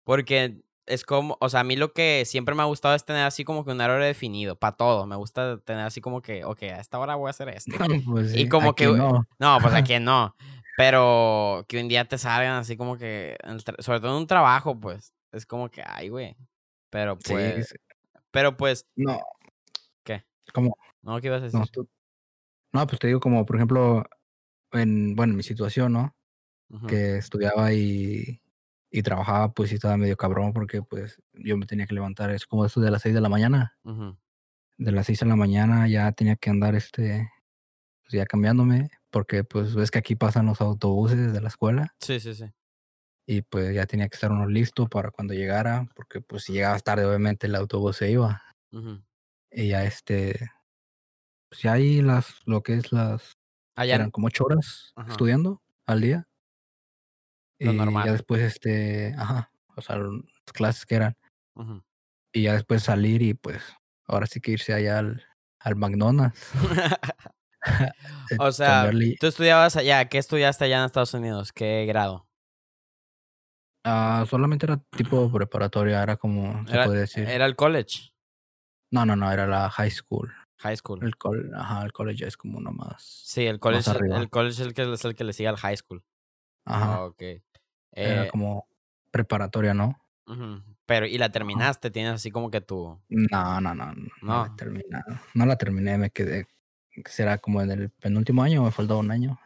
Porque 0.09 0.59
es 0.87 1.03
como. 1.03 1.37
O 1.39 1.49
sea, 1.49 1.59
a 1.59 1.63
mí 1.63 1.75
lo 1.75 1.93
que 1.93 2.23
siempre 2.25 2.55
me 2.55 2.63
ha 2.63 2.65
gustado 2.65 2.95
es 2.95 3.05
tener 3.05 3.21
así 3.25 3.43
como 3.43 3.63
que 3.63 3.69
un 3.73 3.79
horario 3.79 4.03
definido. 4.03 4.55
Para 4.55 4.75
todo. 4.75 5.05
Me 5.05 5.15
gusta 5.15 5.59
tener 5.59 5.85
así 5.85 6.01
como 6.01 6.23
que, 6.23 6.43
ok, 6.43 6.63
a 6.63 6.79
esta 6.79 6.97
hora 6.97 7.13
voy 7.13 7.27
a 7.27 7.29
hacer 7.29 7.49
esto. 7.49 7.69
Pues 8.11 8.33
Y 8.33 8.39
sí, 8.45 8.49
como 8.49 8.71
aquí 8.71 8.85
que- 8.85 8.91
no. 8.91 9.23
No, 9.37 9.57
pues 9.61 9.75
aquí 9.75 9.93
no. 9.99 10.35
Pero 10.77 11.63
que 11.67 11.79
un 11.79 11.87
día 11.89 12.05
te 12.05 12.17
salgan 12.17 12.53
así 12.53 12.75
como 12.75 12.97
que. 12.97 13.37
Sobre 13.77 13.99
todo 13.99 14.13
en 14.15 14.21
un 14.21 14.25
trabajo, 14.25 14.79
pues. 14.79 15.13
Es 15.31 15.45
como 15.45 15.69
que, 15.69 15.83
ay, 15.85 16.09
güey. 16.09 16.35
Pero 16.89 17.19
Sí, 17.23 17.33
pues. 17.33 17.69
sí. 17.69 17.75
Pero 18.31 18.57
pues. 18.57 18.87
no. 18.95 19.19
¿Qué? 20.03 20.23
¿Cómo? 20.55 20.75
No, 21.03 21.21
¿qué 21.21 21.27
ibas 21.27 21.41
a 21.41 21.45
decir? 21.45 21.59
No, 21.59 21.67
tú- 21.67 21.87
no, 22.73 22.87
pues 22.87 22.97
te 22.97 23.05
digo 23.05 23.19
como, 23.19 23.45
por 23.45 23.57
ejemplo, 23.57 24.03
en, 24.71 25.15
bueno, 25.15 25.33
en 25.33 25.37
mi 25.37 25.43
situación, 25.43 25.93
¿no? 25.93 26.15
Que 26.87 27.17
estudiaba 27.17 27.73
y, 27.73 28.41
y 28.91 29.03
trabajaba, 29.03 29.53
pues 29.53 29.69
sí 29.69 29.75
estaba 29.75 29.97
medio 29.97 30.17
cabrón 30.17 30.53
porque 30.53 30.81
pues 30.83 31.21
yo 31.33 31.57
me 31.57 31.65
tenía 31.67 31.87
que 31.87 31.93
levantar, 31.95 32.31
es 32.31 32.45
como 32.47 32.65
eso 32.65 32.81
de 32.81 32.91
las 32.91 33.01
6 33.03 33.15
de 33.15 33.21
la 33.21 33.29
mañana. 33.29 33.77
ujú. 33.83 34.17
De 34.77 34.91
las 34.93 35.07
6 35.07 35.19
de 35.19 35.25
la 35.27 35.35
mañana 35.35 35.87
ya 35.87 36.11
tenía 36.13 36.35
que 36.37 36.49
andar 36.49 36.73
este, 36.75 37.29
pues 38.03 38.13
ya 38.13 38.25
cambiándome, 38.25 38.91
porque 39.11 39.43
pues 39.45 39.75
ves 39.75 39.91
que 39.91 39.99
aquí 39.99 40.15
pasan 40.15 40.47
los 40.47 40.61
autobuses 40.61 41.33
de 41.33 41.41
la 41.41 41.49
escuela 41.49 41.95
Sí, 42.01 42.19
sí, 42.19 42.35
sí. 42.35 42.45
y 43.27 43.41
pues 43.43 43.73
ya 43.75 43.85
tenía 43.85 44.09
que 44.09 44.15
estar 44.15 44.31
uno 44.31 44.47
listo 44.47 44.87
para 44.87 45.11
cuando 45.11 45.33
llegara, 45.35 45.87
porque 45.95 46.21
pues 46.21 46.43
si 46.45 46.53
llegabas 46.53 46.83
tarde 46.83 47.05
obviamente 47.05 47.47
el 47.47 47.55
autobús 47.55 47.97
se 47.97 48.11
iba. 48.11 48.41
Ujú. 48.71 49.01
Y 49.51 49.69
ya 49.69 49.83
este, 49.85 50.49
pues 51.49 51.61
ya 51.63 51.73
ahí 51.73 52.01
las, 52.01 52.35
lo 52.45 52.63
que 52.63 52.75
es 52.75 52.91
las, 52.91 53.37
Allá. 53.75 53.95
eran 53.95 54.11
como 54.11 54.27
8 54.27 54.45
horas 54.45 54.93
estudiando 55.09 55.61
al 55.87 56.01
día. 56.01 56.28
Lo 57.59 57.73
y 57.73 57.75
normal. 57.77 58.05
ya 58.05 58.11
después, 58.13 58.41
este, 58.41 59.13
ajá, 59.17 59.51
o 59.75 59.81
sea, 59.81 59.97
las 59.97 60.11
clases 60.53 60.85
que 60.85 60.95
eran. 60.95 61.17
Ujú. 61.55 61.83
Y 62.33 62.43
ya 62.43 62.53
después 62.53 62.83
salir 62.83 63.21
y 63.21 63.33
pues, 63.33 63.61
ahora 64.05 64.25
sí 64.27 64.39
que 64.39 64.51
irse 64.51 64.73
allá 64.73 64.99
al, 64.99 65.25
al 65.59 65.75
McDonald's. 65.75 66.39
eh, 68.31 68.37
o 68.39 68.51
sea, 68.51 68.85
cambiarle- 68.85 69.17
tú 69.19 69.27
estudiabas 69.27 69.75
allá. 69.75 70.05
¿Qué 70.07 70.17
estudiaste 70.17 70.65
allá 70.65 70.79
en 70.79 70.85
Estados 70.85 71.13
Unidos? 71.13 71.51
¿Qué 71.51 71.85
grado? 71.85 72.25
Ah, 73.85 74.25
solamente 74.29 74.65
era 74.65 74.77
tipo 74.95 75.31
preparatoria, 75.31 76.03
era 76.03 76.17
como, 76.17 76.65
se 76.67 76.73
Era- 76.73 76.85
puede 76.85 76.99
decir. 77.01 77.27
Era 77.27 77.45
el 77.45 77.55
college. 77.55 78.11
No, 78.91 79.05
no, 79.05 79.15
no, 79.15 79.31
era 79.31 79.47
la 79.47 79.69
high 79.69 79.91
school. 79.91 80.33
High 80.61 80.75
school. 80.77 81.03
El, 81.03 81.15
col 81.15 81.51
ajá, 81.55 81.83
el 81.85 81.93
college 81.93 82.19
ya 82.19 82.27
es 82.27 82.35
como 82.37 82.57
uno 82.57 82.71
más. 82.71 83.03
Sí, 83.25 83.45
el 83.45 83.59
college, 83.59 83.89
el 83.91 84.29
college 84.29 84.53
es 84.61 84.67
el 84.67 84.73
que, 84.73 84.91
es 84.93 85.05
el 85.05 85.15
que 85.15 85.23
le 85.23 85.33
sigue 85.33 85.47
al 85.49 85.57
high 85.57 85.77
school. 85.77 86.03
Ajá, 86.65 86.95
Ah, 86.95 87.05
ok. 87.05 87.23
Era 87.91 88.23
Eh, 88.23 88.27
como 88.29 88.67
preparatoria, 89.11 89.73
¿no? 89.73 89.99
Pero, 90.85 91.05
¿y 91.07 91.17
la 91.17 91.31
terminaste? 91.31 91.89
Tienes 91.91 92.13
así 92.13 92.31
como 92.31 92.51
que 92.51 92.61
tu... 92.61 93.01
No, 93.09 93.59
no, 93.61 93.73
no, 93.73 93.93
no, 93.93 94.07
no 94.21 94.43
la 94.43 94.55
terminado. 94.55 95.19
No 95.33 95.45
la 95.45 95.55
terminé, 95.57 95.97
me 95.97 96.11
quedé, 96.11 96.47
será 97.05 97.37
como 97.39 97.61
en 97.61 97.71
el 97.71 97.89
penúltimo 97.89 98.43
año, 98.43 98.63
me 98.63 98.71
faltaba 98.71 98.99
un 98.99 99.11
año. 99.11 99.39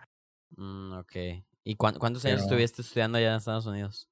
Mm, 0.58 0.94
ok. 1.00 1.16
¿Y 1.64 1.76
cuán- 1.76 1.98
cuántos 1.98 2.26
años 2.26 2.42
estuviste 2.42 2.82
estudiando 2.82 3.18
allá 3.18 3.32
en 3.32 3.38
Estados 3.38 3.66
Unidos? 3.66 4.10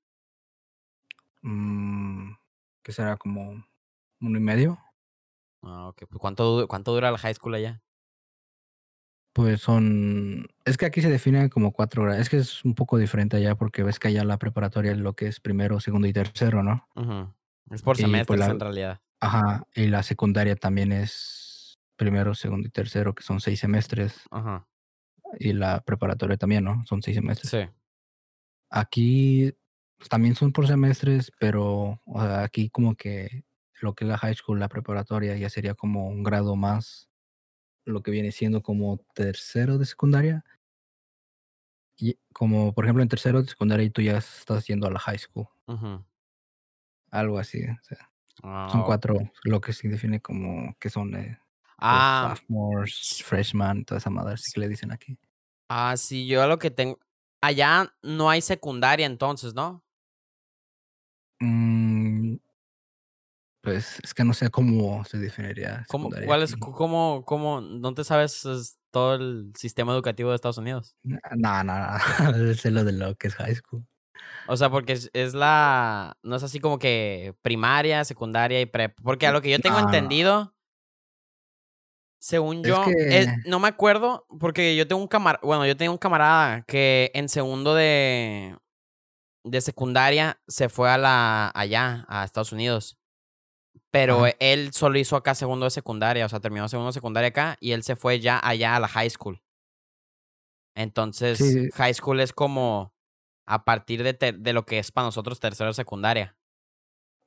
Mm, 1.41 2.33
que 2.83 2.91
será 2.91 3.17
como 3.17 3.63
uno 4.21 4.37
y 4.37 4.41
medio. 4.41 4.79
Ah, 5.61 5.87
ok. 5.89 6.03
Pues, 6.09 6.19
¿Cuánto, 6.19 6.67
¿Cuánto 6.67 6.93
dura 6.93 7.11
la 7.11 7.17
high 7.17 7.33
school 7.33 7.55
allá? 7.55 7.81
Pues 9.33 9.61
son, 9.61 10.47
es 10.65 10.75
que 10.77 10.85
aquí 10.85 11.01
se 11.01 11.09
define 11.09 11.49
como 11.49 11.71
cuatro 11.71 12.03
grados. 12.03 12.21
Es 12.21 12.29
que 12.29 12.37
es 12.37 12.65
un 12.65 12.75
poco 12.75 12.97
diferente 12.97 13.37
allá 13.37 13.55
porque 13.55 13.81
ves 13.83 13.97
que 13.97 14.09
allá 14.09 14.25
la 14.25 14.37
preparatoria 14.37 14.91
es 14.91 14.97
lo 14.97 15.13
que 15.15 15.27
es 15.27 15.39
primero, 15.39 15.79
segundo 15.79 16.07
y 16.07 16.13
tercero, 16.13 16.63
¿no? 16.63 16.87
Ujú. 16.95 17.33
Es 17.73 17.81
por 17.81 17.95
pues, 17.95 17.99
semestres 17.99 18.39
la- 18.39 18.47
en 18.47 18.59
realidad. 18.59 19.01
Ajá, 19.21 19.63
y 19.75 19.87
la 19.87 20.03
secundaria 20.03 20.55
también 20.55 20.91
es 20.91 21.79
primero, 21.95 22.33
segundo 22.33 22.67
y 22.67 22.71
tercero, 22.71 23.13
que 23.13 23.23
son 23.23 23.39
seis 23.39 23.59
semestres. 23.59 24.21
Ajá. 24.31 24.67
Y 25.39 25.53
la 25.53 25.81
preparatoria 25.81 26.35
también, 26.37 26.63
¿no? 26.65 26.83
Son 26.85 27.01
seis 27.01 27.15
semestres. 27.15 27.49
Sí. 27.51 27.69
Aquí 28.69 29.53
pues, 29.97 30.09
también 30.09 30.35
son 30.35 30.51
por 30.51 30.67
semestres, 30.67 31.31
pero 31.39 32.01
o 32.05 32.21
sea, 32.21 32.43
aquí 32.43 32.69
como 32.69 32.95
que 32.95 33.45
lo 33.79 33.93
que 33.93 34.03
es 34.05 34.09
la 34.09 34.17
high 34.17 34.33
school, 34.35 34.59
la 34.59 34.69
preparatoria, 34.69 35.37
ya 35.37 35.49
sería 35.49 35.73
como 35.73 36.07
un 36.07 36.23
grado 36.23 36.55
más, 36.55 37.09
lo 37.85 38.01
que 38.03 38.11
viene 38.11 38.31
siendo 38.31 38.61
como 38.61 38.97
tercero 39.13 39.77
de 39.77 39.85
secundaria. 39.85 40.45
Y 41.97 42.17
como 42.33 42.73
por 42.73 42.85
ejemplo 42.85 43.03
en 43.03 43.09
tercero 43.09 43.41
de 43.41 43.47
secundaria 43.49 43.85
y 43.85 43.89
tú 43.89 44.01
ya 44.01 44.17
estás 44.17 44.65
yendo 44.67 44.87
a 44.87 44.91
la 44.91 44.99
high 44.99 45.19
school, 45.19 45.47
algo 47.11 47.37
así. 47.37 47.63
o 47.63 47.83
sea, 47.83 48.11
Ah, 48.43 48.69
son 48.71 48.83
cuatro, 48.83 49.19
lo 49.43 49.61
que 49.61 49.71
se 49.73 49.87
define 49.87 50.19
como 50.19 50.75
que 50.79 50.89
son 50.89 51.13
eh, 51.15 51.37
pues, 51.37 51.77
Ah, 51.77 52.35
sophomores, 52.37 53.21
freshman, 53.23 53.85
toda 53.85 53.99
esa 53.99 54.09
madre 54.09 54.33
así 54.33 54.51
que 54.51 54.61
le 54.61 54.67
dicen 54.69 54.91
aquí. 54.91 55.17
ah, 55.69 55.95
sí, 55.97 56.27
yo 56.27 56.47
lo 56.47 56.57
que 56.57 56.71
tengo... 56.71 56.99
Allá 57.43 57.93
no 58.03 58.29
hay 58.29 58.41
secundaria 58.41 59.05
entonces, 59.05 59.53
¿no? 59.53 59.83
Mm, 61.39 62.35
pues 63.61 63.99
es 64.03 64.13
que 64.13 64.23
no 64.23 64.33
sé 64.33 64.49
cómo 64.49 65.05
se 65.05 65.17
definiría. 65.17 65.85
¿Cómo, 65.87 66.09
¿Cuál 66.25 66.43
es, 66.43 66.55
cómo, 66.55 67.23
cómo, 67.25 67.61
no 67.61 67.93
te 67.93 68.03
sabes 68.03 68.45
es, 68.45 68.77
todo 68.91 69.15
el 69.15 69.51
sistema 69.57 69.93
educativo 69.93 70.29
de 70.29 70.35
Estados 70.35 70.57
Unidos? 70.57 70.95
No, 71.03 71.19
no, 71.35 71.63
no, 71.63 71.97
sé 72.55 72.71
lo 72.71 72.83
de 72.83 72.91
lo 72.91 73.15
que 73.15 73.27
es 73.27 73.35
high 73.35 73.55
school. 73.55 73.85
O 74.47 74.57
sea, 74.57 74.69
porque 74.69 74.93
es, 74.93 75.09
es 75.13 75.33
la, 75.33 76.17
no 76.23 76.35
es 76.35 76.43
así 76.43 76.59
como 76.59 76.79
que 76.79 77.35
primaria, 77.41 78.03
secundaria 78.03 78.59
y 78.59 78.65
prep. 78.65 78.97
Porque 79.03 79.27
a 79.27 79.31
lo 79.31 79.41
que 79.41 79.51
yo 79.51 79.59
tengo 79.59 79.77
No, 79.77 79.83
no. 79.83 79.87
entendido, 79.87 80.53
Según 82.21 82.63
yo, 82.63 82.83
que- 82.83 83.25
no 83.47 83.59
me 83.59 83.67
acuerdo, 83.67 84.27
porque 84.39 84.75
yo 84.75 84.87
tengo 84.87 85.01
un 85.01 85.07
camarada, 85.07 85.41
bueno, 85.43 85.65
yo 85.65 85.75
tenía 85.75 85.89
un 85.89 85.97
camarada 85.97 86.61
que 86.67 87.09
en 87.15 87.27
segundo 87.29 87.73
de, 87.73 88.55
de 89.43 89.61
secundaria 89.61 90.39
se 90.47 90.69
fue 90.69 90.91
a 90.91 90.99
la, 90.99 91.51
allá, 91.55 92.05
a 92.07 92.23
Estados 92.23 92.51
Unidos. 92.51 93.00
Pero 93.91 94.25
Ajá. 94.25 94.33
él 94.39 94.71
solo 94.73 94.97
hizo 94.97 95.15
acá 95.17 95.35
segundo 95.35 95.65
de 95.65 95.69
secundaria, 95.71 96.25
o 96.25 96.29
sea, 96.29 96.39
terminó 96.39 96.67
segundo 96.69 96.87
de 96.89 96.93
secundaria 96.93 97.27
acá 97.29 97.57
y 97.59 97.73
él 97.73 97.83
se 97.83 97.95
fue 97.97 98.19
ya 98.21 98.39
allá 98.41 98.75
a 98.75 98.79
la 98.79 98.87
high 98.87 99.09
school. 99.09 99.41
Entonces, 100.75 101.37
Sí. 101.37 101.69
high 101.73 101.93
school 101.93 102.19
es 102.19 102.31
como 102.33 102.93
a 103.45 103.65
partir 103.65 104.03
de, 104.03 104.13
de 104.31 104.53
lo 104.53 104.65
que 104.65 104.79
es 104.79 104.91
para 104.91 105.07
nosotros 105.07 105.39
tercero 105.39 105.69
de 105.69 105.73
secundaria. 105.73 106.37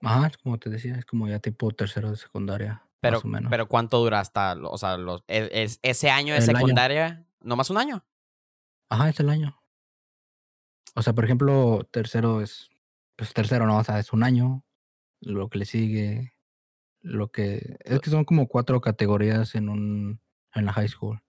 Ajá, 0.00 0.28
es 0.28 0.38
como 0.38 0.58
te 0.58 0.70
decía, 0.70 0.96
es 0.96 1.04
como 1.04 1.28
ya 1.28 1.38
tipo 1.38 1.70
tercero 1.72 2.10
de 2.10 2.16
secundaria, 2.16 2.82
Pero, 3.00 3.16
más 3.18 3.24
o 3.24 3.28
menos. 3.28 3.50
pero 3.50 3.68
¿cuánto 3.68 3.98
dura 3.98 4.20
hasta, 4.20 4.54
o 4.54 4.78
sea, 4.78 4.96
los, 4.96 5.22
es, 5.26 5.48
es- 5.52 5.78
ese 5.82 6.10
año 6.10 6.32
de 6.34 6.38
El 6.40 6.48
año. 6.50 6.58
secundaria? 6.58 7.26
¿No 7.40 7.56
más 7.56 7.68
un 7.70 7.78
año? 7.78 8.04
Ajá, 8.90 9.08
es 9.10 9.20
el 9.20 9.28
año. 9.28 9.60
O 10.94 11.02
sea, 11.02 11.12
por 11.12 11.24
ejemplo, 11.24 11.86
tercero 11.90 12.40
es, 12.40 12.70
pues 13.16 13.32
tercero 13.34 13.66
no, 13.66 13.78
o 13.78 13.84
sea, 13.84 13.98
es 13.98 14.12
un 14.12 14.22
año, 14.22 14.62
lo 15.20 15.48
que 15.48 15.58
le 15.58 15.64
sigue, 15.64 16.33
lo 17.04 17.30
que, 17.30 17.76
es 17.84 18.00
que 18.00 18.10
son 18.10 18.24
como 18.24 18.48
cuatro 18.48 18.80
categorías 18.80 19.54
en 19.54 19.68
un, 19.68 20.20
en 20.54 20.64
la 20.64 20.72
high 20.72 20.88
school. 20.88 21.22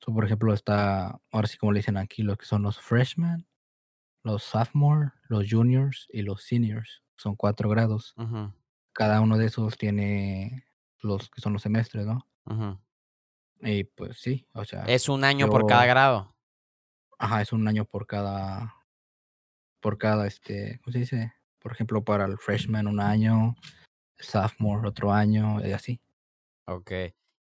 So, 0.00 0.14
por 0.14 0.24
ejemplo, 0.24 0.54
está, 0.54 1.20
ahora 1.30 1.48
sí 1.48 1.58
como 1.58 1.72
le 1.72 1.80
dicen 1.80 1.96
aquí, 1.96 2.22
lo 2.22 2.36
que 2.36 2.46
son 2.46 2.62
los 2.62 2.80
freshmen, 2.80 3.46
los 4.22 4.44
sophomore, 4.44 5.10
los 5.28 5.46
juniors 5.50 6.08
y 6.12 6.22
los 6.22 6.44
seniors. 6.44 7.02
Son 7.16 7.34
cuatro 7.34 7.68
grados. 7.68 8.14
Cada 8.92 9.20
uno 9.20 9.38
de 9.38 9.46
esos 9.46 9.76
tiene 9.76 10.66
los 11.00 11.30
que 11.30 11.40
son 11.40 11.52
los 11.52 11.62
semestres, 11.62 12.06
¿no? 12.06 12.28
Y 13.60 13.84
pues 13.84 14.18
sí, 14.20 14.46
o 14.54 14.64
sea, 14.64 14.84
Es 14.84 15.08
un 15.08 15.24
año 15.24 15.48
por 15.48 15.66
cada 15.66 15.86
grado. 15.86 16.34
Ajá, 17.18 17.42
es 17.42 17.52
un 17.52 17.66
año 17.66 17.84
por 17.84 18.06
cada, 18.06 18.74
por 19.80 19.98
cada, 19.98 20.26
este, 20.26 20.80
¿cómo 20.82 20.92
se 20.92 20.98
dice? 21.00 21.32
Por 21.60 21.72
ejemplo, 21.72 22.04
para 22.04 22.24
el 22.24 22.38
freshman 22.38 22.88
un 22.88 23.00
año, 23.00 23.56
sophomore 24.22 24.88
otro 24.88 25.12
año, 25.12 25.64
y 25.66 25.72
así. 25.72 26.00
Ok. 26.66 26.92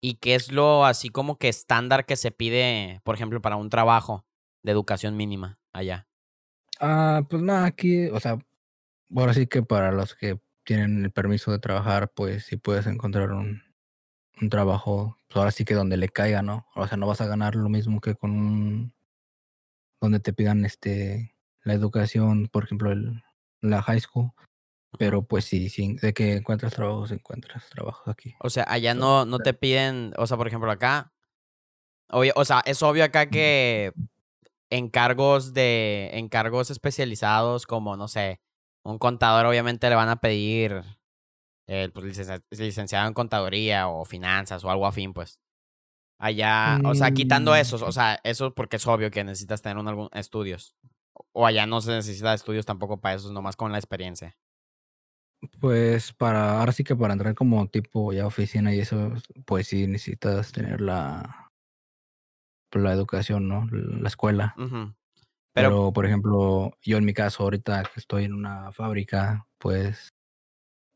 ¿Y 0.01 0.15
qué 0.15 0.35
es 0.35 0.53
lo 0.53 0.85
así 0.85 1.09
como 1.09 1.39
que 1.39 1.49
estándar 1.49 2.07
que 2.07 2.17
se 2.17 2.31
pide, 2.31 3.01
por 3.03 3.15
ejemplo, 3.15 3.41
para 3.41 3.57
un 3.57 3.71
trabajo 3.71 4.25
de 4.63 4.73
educación 4.73 5.17
mínima 5.17 5.59
allá? 5.73 6.07
Ah, 6.81 7.23
pues 7.29 7.43
nada, 7.43 7.65
aquí, 7.65 8.07
o 8.09 8.21
sea, 8.21 8.39
ahora 9.15 9.35
sí 9.35 9.47
que 9.47 9.63
para 9.63 9.93
los 9.93 10.15
que 10.15 10.39
tienen 10.65 11.05
el 11.05 11.11
permiso 11.11 11.51
de 11.51 11.59
trabajar, 11.59 12.13
pues 12.13 12.45
sí 12.45 12.57
puedes 12.57 12.87
encontrar 12.87 13.33
un, 13.33 13.63
un 14.41 14.51
trabajo, 14.51 15.19
pues 15.29 15.37
ahora 15.39 15.51
sí 15.51 15.65
que 15.65 15.75
donde 15.75 15.97
le 15.97 16.09
caiga, 16.09 16.43
¿no? 16.43 16.67
O 16.75 16.87
sea, 16.87 16.97
no 16.97 17.07
vas 17.07 17.21
a 17.21 17.27
ganar 17.27 17.55
lo 17.55 17.69
mismo 17.69 18.01
que 18.01 18.15
con 18.15 18.33
un, 18.33 18.95
donde 20.01 20.21
te 20.21 20.33
pidan, 20.33 20.65
este, 20.65 21.35
la 21.63 21.75
educación, 21.75 22.49
por 22.49 22.65
ejemplo, 22.65 22.93
el, 22.93 23.23
la 23.61 23.83
high 23.83 24.01
school, 24.01 24.33
pero 24.99 25.23
pues 25.23 25.45
sí, 25.45 25.69
sí, 25.69 25.97
de 26.01 26.15
que 26.15 26.35
encuentras 26.37 26.73
trabajos, 26.75 27.11
encuentras 27.11 27.69
trabajos 27.69 28.07
aquí. 28.09 28.35
O 28.41 28.51
sea, 28.51 28.65
allá 28.69 28.95
no, 28.95 29.25
no 29.27 29.39
te 29.39 29.53
piden, 29.55 30.13
o 30.17 30.27
sea, 30.27 30.37
por 30.37 30.47
ejemplo, 30.49 30.71
acá. 30.71 31.13
obvio- 32.11 32.33
o 32.37 32.45
sea, 32.45 32.63
es 32.67 32.83
obvio 32.83 33.05
acá 33.05 33.29
que 33.29 33.93
encargos 34.71 35.53
de. 35.55 36.11
encargos 36.15 36.71
especializados, 36.71 37.67
como, 37.67 37.97
no 37.97 38.09
sé, 38.09 38.41
un 38.85 38.99
contador, 38.99 39.47
obviamente 39.47 39.89
le 39.89 39.97
van 39.97 40.09
a 40.09 40.17
pedir 40.21 40.83
eh, 41.69 41.91
pues, 41.93 42.07
licencia- 42.07 42.43
licenciado 42.51 43.09
en 43.09 43.15
contaduría 43.15 43.89
o 43.89 44.05
finanzas 44.05 44.63
o 44.65 44.71
algo 44.71 44.87
afín, 44.87 45.13
pues. 45.13 45.41
Allá, 46.19 46.79
o 46.85 46.95
sea, 46.95 47.11
quitando 47.11 47.51
Mm. 47.53 47.57
esos, 47.57 47.83
o 47.83 47.91
sea, 47.93 48.21
eso 48.25 48.55
porque 48.55 48.77
es 48.77 48.87
obvio 48.87 49.11
que 49.11 49.25
necesitas 49.25 49.61
tener 49.63 49.77
un, 49.77 49.89
algún 49.89 50.09
estudios. 50.13 50.75
O 51.33 51.45
allá 51.45 51.67
no 51.67 51.81
se 51.81 51.91
necesita 51.91 52.33
estudios 52.35 52.65
tampoco 52.67 53.01
para 53.01 53.17
eso, 53.17 53.33
nomás 53.33 53.57
con 53.57 53.73
la 53.73 53.79
experiencia. 53.79 54.37
Pues 55.61 56.13
para, 56.13 56.59
ahora 56.59 56.73
sí 56.73 56.83
que 56.83 56.97
para 56.97 57.13
entrar 57.13 57.35
como 57.35 57.67
tipo 57.69 58.13
ya 58.13 58.27
oficina 58.27 58.75
y 58.75 58.81
eso, 58.81 59.13
pues 59.45 59.69
sí 59.69 59.87
necesitas 59.87 60.53
tener 60.53 60.81
la, 60.81 61.51
pues, 62.71 62.83
la 62.83 62.93
educación, 62.93 63.49
¿no? 63.49 63.67
La 63.71 64.09
escuela. 64.09 64.55
Pero, 64.57 64.95
Pero, 65.55 65.93
por 65.93 66.07
ejemplo, 66.07 66.73
yo 66.83 66.99
en 66.99 67.05
mi 67.05 67.15
caso 67.15 67.45
ahorita 67.45 67.85
que 67.85 68.01
estoy 68.01 68.25
en 68.25 68.35
una 68.35 68.73
fábrica, 68.73 69.47
pues, 69.59 70.11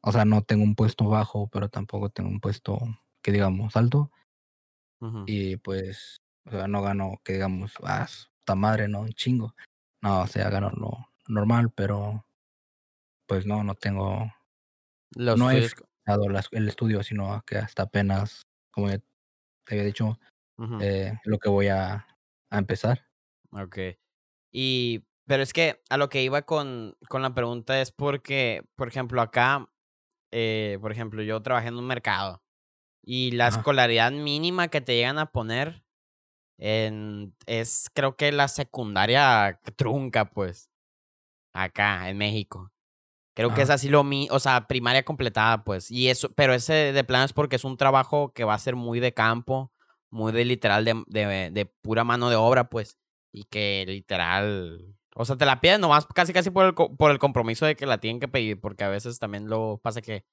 o 0.03 0.13
sea, 0.13 0.25
no 0.25 0.43
tengo 0.43 0.65
un 0.65 0.75
puesto 0.75 1.05
bajo, 1.09 1.49
pero 1.49 1.69
tampoco 1.69 2.11
tengo 2.11 2.31
un 2.31 2.41
puesto 2.41 2.79
que 3.23 3.33
digamos 3.33 3.77
alto. 3.77 4.11
Y 5.27 5.57
pues, 5.57 6.21
o 6.47 6.51
sea, 6.51 6.69
no 6.69 6.83
gano 6.83 7.21
que 7.25 7.35
digamos, 7.35 7.73
ah, 7.83 8.07
puta 8.41 8.55
madre, 8.55 8.89
¿no? 8.89 9.01
Un 9.01 9.13
chingo. 9.13 9.55
No, 10.03 10.23
o 10.23 10.27
sea, 10.27 10.51
gano 10.51 10.71
lo 10.71 11.09
normal, 11.29 11.71
pero 11.75 12.27
pues 13.31 13.47
no, 13.47 13.65
no 13.65 13.77
tengo 13.77 14.31
los 15.17 15.39
no 15.39 15.51
he 15.53 15.71
dado 16.07 16.29
las- 16.29 16.49
el 16.53 16.69
estudio, 16.69 17.03
sino 17.03 17.43
que 17.47 17.57
hasta 17.59 17.85
apenas, 17.85 18.43
como 18.73 18.89
ya 18.91 18.99
te 18.99 19.75
había 19.75 19.85
dicho, 19.85 20.19
eh, 20.81 21.15
lo 21.25 21.39
que 21.39 21.49
voy 21.51 21.69
a, 21.69 22.07
a 22.51 22.59
empezar. 22.59 23.07
Ok. 23.53 23.79
Y, 24.53 25.05
pero 25.27 25.43
es 25.43 25.53
que 25.53 25.83
a 25.91 25.97
lo 25.97 26.09
que 26.09 26.23
iba 26.23 26.43
con, 26.43 26.97
con 27.09 27.23
la 27.23 27.35
pregunta 27.35 27.81
es 27.81 27.93
porque, 27.93 28.65
por 28.77 28.89
ejemplo, 28.89 29.21
acá, 29.23 29.69
eh, 30.33 30.79
por 30.81 30.93
ejemplo, 30.93 31.23
yo 31.23 31.43
trabajé 31.43 31.69
en 31.69 31.77
un 31.79 31.87
mercado 31.87 32.43
y 33.05 33.33
la 33.33 33.49
escolaridad 33.49 34.13
mínima 34.13 34.69
que 34.69 34.81
te 34.83 34.97
llegan 34.97 35.19
a 35.19 35.33
poner 35.33 35.85
en, 36.59 37.35
es, 37.47 37.91
creo 37.95 38.17
que 38.17 38.33
la 38.33 38.49
secundaria 38.49 39.61
trunca, 39.77 40.31
pues, 40.31 40.71
acá 41.55 42.09
en 42.11 42.19
México. 42.19 42.73
Creo 43.41 43.55
que 43.55 43.63
es 43.63 43.71
así 43.71 43.89
lo 43.89 44.05
mi, 44.05 44.29
o 44.31 44.39
sea, 44.39 44.67
primaria 44.67 45.03
completada, 45.03 45.65
pues. 45.65 45.91
Y 45.91 46.11
eso, 46.11 46.31
pero 46.35 46.53
ese 46.53 46.93
de 46.93 47.05
plano 47.05 47.25
es 47.25 47.33
porque 47.33 47.57
es 47.57 47.65
un 47.65 47.79
trabajo 47.79 48.35
que 48.35 48.45
va 48.45 48.53
a 48.53 48.59
ser 48.59 48.77
muy 48.77 49.01
de 49.01 49.15
campo, 49.15 49.73
muy 50.11 50.31
de 50.31 50.45
literal 50.45 50.85
de, 50.85 51.03
de, 51.07 51.51
de 51.51 51.65
pura 51.65 52.05
mano 52.05 52.29
de 52.29 52.37
obra, 52.37 52.69
pues. 52.69 52.99
Y 53.33 53.45
que 53.45 53.87
literal. 53.89 54.95
O 55.15 55.25
sea, 55.25 55.37
te 55.37 55.47
la 55.47 55.63
piden 55.63 55.81
nomás 55.81 56.05
casi 56.15 56.35
casi 56.35 56.51
por 56.51 56.67
el, 56.67 56.75
por 56.75 57.11
el 57.11 57.19
compromiso 57.19 57.65
de 57.65 57.77
que 57.77 57.87
la 57.87 57.97
tienen 57.97 58.21
que 58.21 58.29
pedir. 58.29 58.61
Porque 58.61 58.85
a 58.85 58.91
veces 58.91 59.19
también 59.19 59.49
lo 59.49 59.81
pasa 59.83 60.03
que 60.03 60.27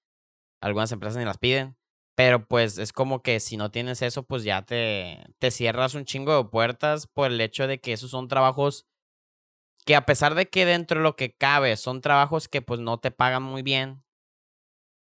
algunas 0.62 0.92
empresas 0.92 1.18
ni 1.18 1.24
las 1.24 1.38
piden. 1.38 1.78
Pero 2.14 2.46
pues 2.46 2.78
es 2.78 2.92
como 2.92 3.22
que 3.22 3.40
si 3.40 3.56
no 3.56 3.72
tienes 3.72 4.02
eso, 4.02 4.24
pues 4.24 4.44
ya 4.44 4.64
te, 4.64 5.24
te 5.40 5.50
cierras 5.52 5.96
un 5.96 6.04
chingo 6.04 6.36
de 6.36 6.50
puertas 6.50 7.08
por 7.08 7.32
el 7.32 7.40
hecho 7.40 7.68
de 7.68 7.80
que 7.80 7.94
esos 7.94 8.12
son 8.12 8.28
trabajos 8.28 8.86
que 9.88 9.96
a 9.96 10.06
pesar 10.06 10.36
de 10.36 10.50
que 10.50 10.66
dentro 10.66 11.00
de 11.00 11.04
lo 11.04 11.16
que 11.16 11.34
cabe 11.34 11.78
son 11.78 12.02
trabajos 12.02 12.50
que 12.50 12.62
pues 12.62 12.80
no 12.82 13.00
te 13.00 13.10
pagan 13.10 13.42
muy 13.42 13.64
bien, 13.64 14.04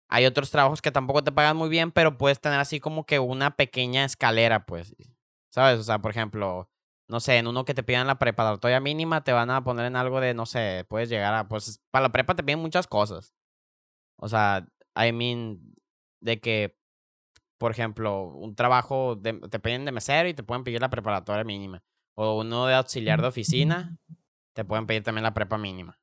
hay 0.09 0.27
otros 0.27 0.51
trabajos 0.51 0.81
que 0.83 0.91
tampoco 0.91 1.23
te 1.23 1.33
pagan 1.33 1.57
muy 1.57 1.69
bien, 1.69 1.93
pero 1.93 2.17
puedes 2.19 2.41
tener 2.41 2.59
así 2.59 2.81
como 2.81 3.05
que 3.05 3.19
una 3.19 3.57
pequeña 3.57 4.05
escalera, 4.05 4.65
pues, 4.67 4.97
¿sabes? 5.53 5.79
O 5.79 5.83
sea, 5.85 6.01
por 6.01 6.11
ejemplo, 6.11 6.69
no 7.09 7.21
sé, 7.21 7.37
en 7.37 7.47
uno 7.47 7.65
que 7.65 7.75
te 7.75 7.83
pidan 7.83 8.07
la 8.07 8.19
preparatoria 8.19 8.81
mínima, 8.81 9.23
te 9.23 9.33
van 9.33 9.51
a 9.51 9.63
poner 9.63 9.87
en 9.87 9.97
algo 9.97 10.21
de, 10.21 10.33
no 10.35 10.47
sé, 10.47 10.85
puedes 10.89 11.09
llegar 11.11 11.35
a, 11.35 11.47
pues, 11.47 11.81
para 11.91 12.05
la 12.05 12.13
prepa 12.13 12.35
te 12.35 12.43
piden 12.43 12.59
muchas 12.61 12.87
cosas. 12.87 13.35
O 14.17 14.29
sea, 14.29 14.67
I 14.97 15.13
mean, 15.13 15.61
de 16.21 16.41
que, 16.41 16.77
por 17.59 17.71
ejemplo, 17.71 18.25
un 18.25 18.55
trabajo, 18.57 19.15
de- 19.17 19.35
te 19.49 19.61
piden 19.61 19.85
de 19.85 19.93
mesero 19.93 20.29
y 20.29 20.35
te 20.35 20.43
pueden 20.43 20.65
pedir 20.65 20.81
la 20.81 20.91
preparatoria 20.91 21.45
mínima. 21.45 21.83
O 22.15 22.41
uno 22.41 22.67
de 22.67 22.75
auxiliar 22.75 23.21
de 23.23 23.29
oficina, 23.29 23.97
te 24.53 24.65
pueden 24.65 24.87
pedir 24.87 25.03
también 25.03 25.25
la 25.25 25.35
prepa 25.35 25.59
mínima. 25.59 25.99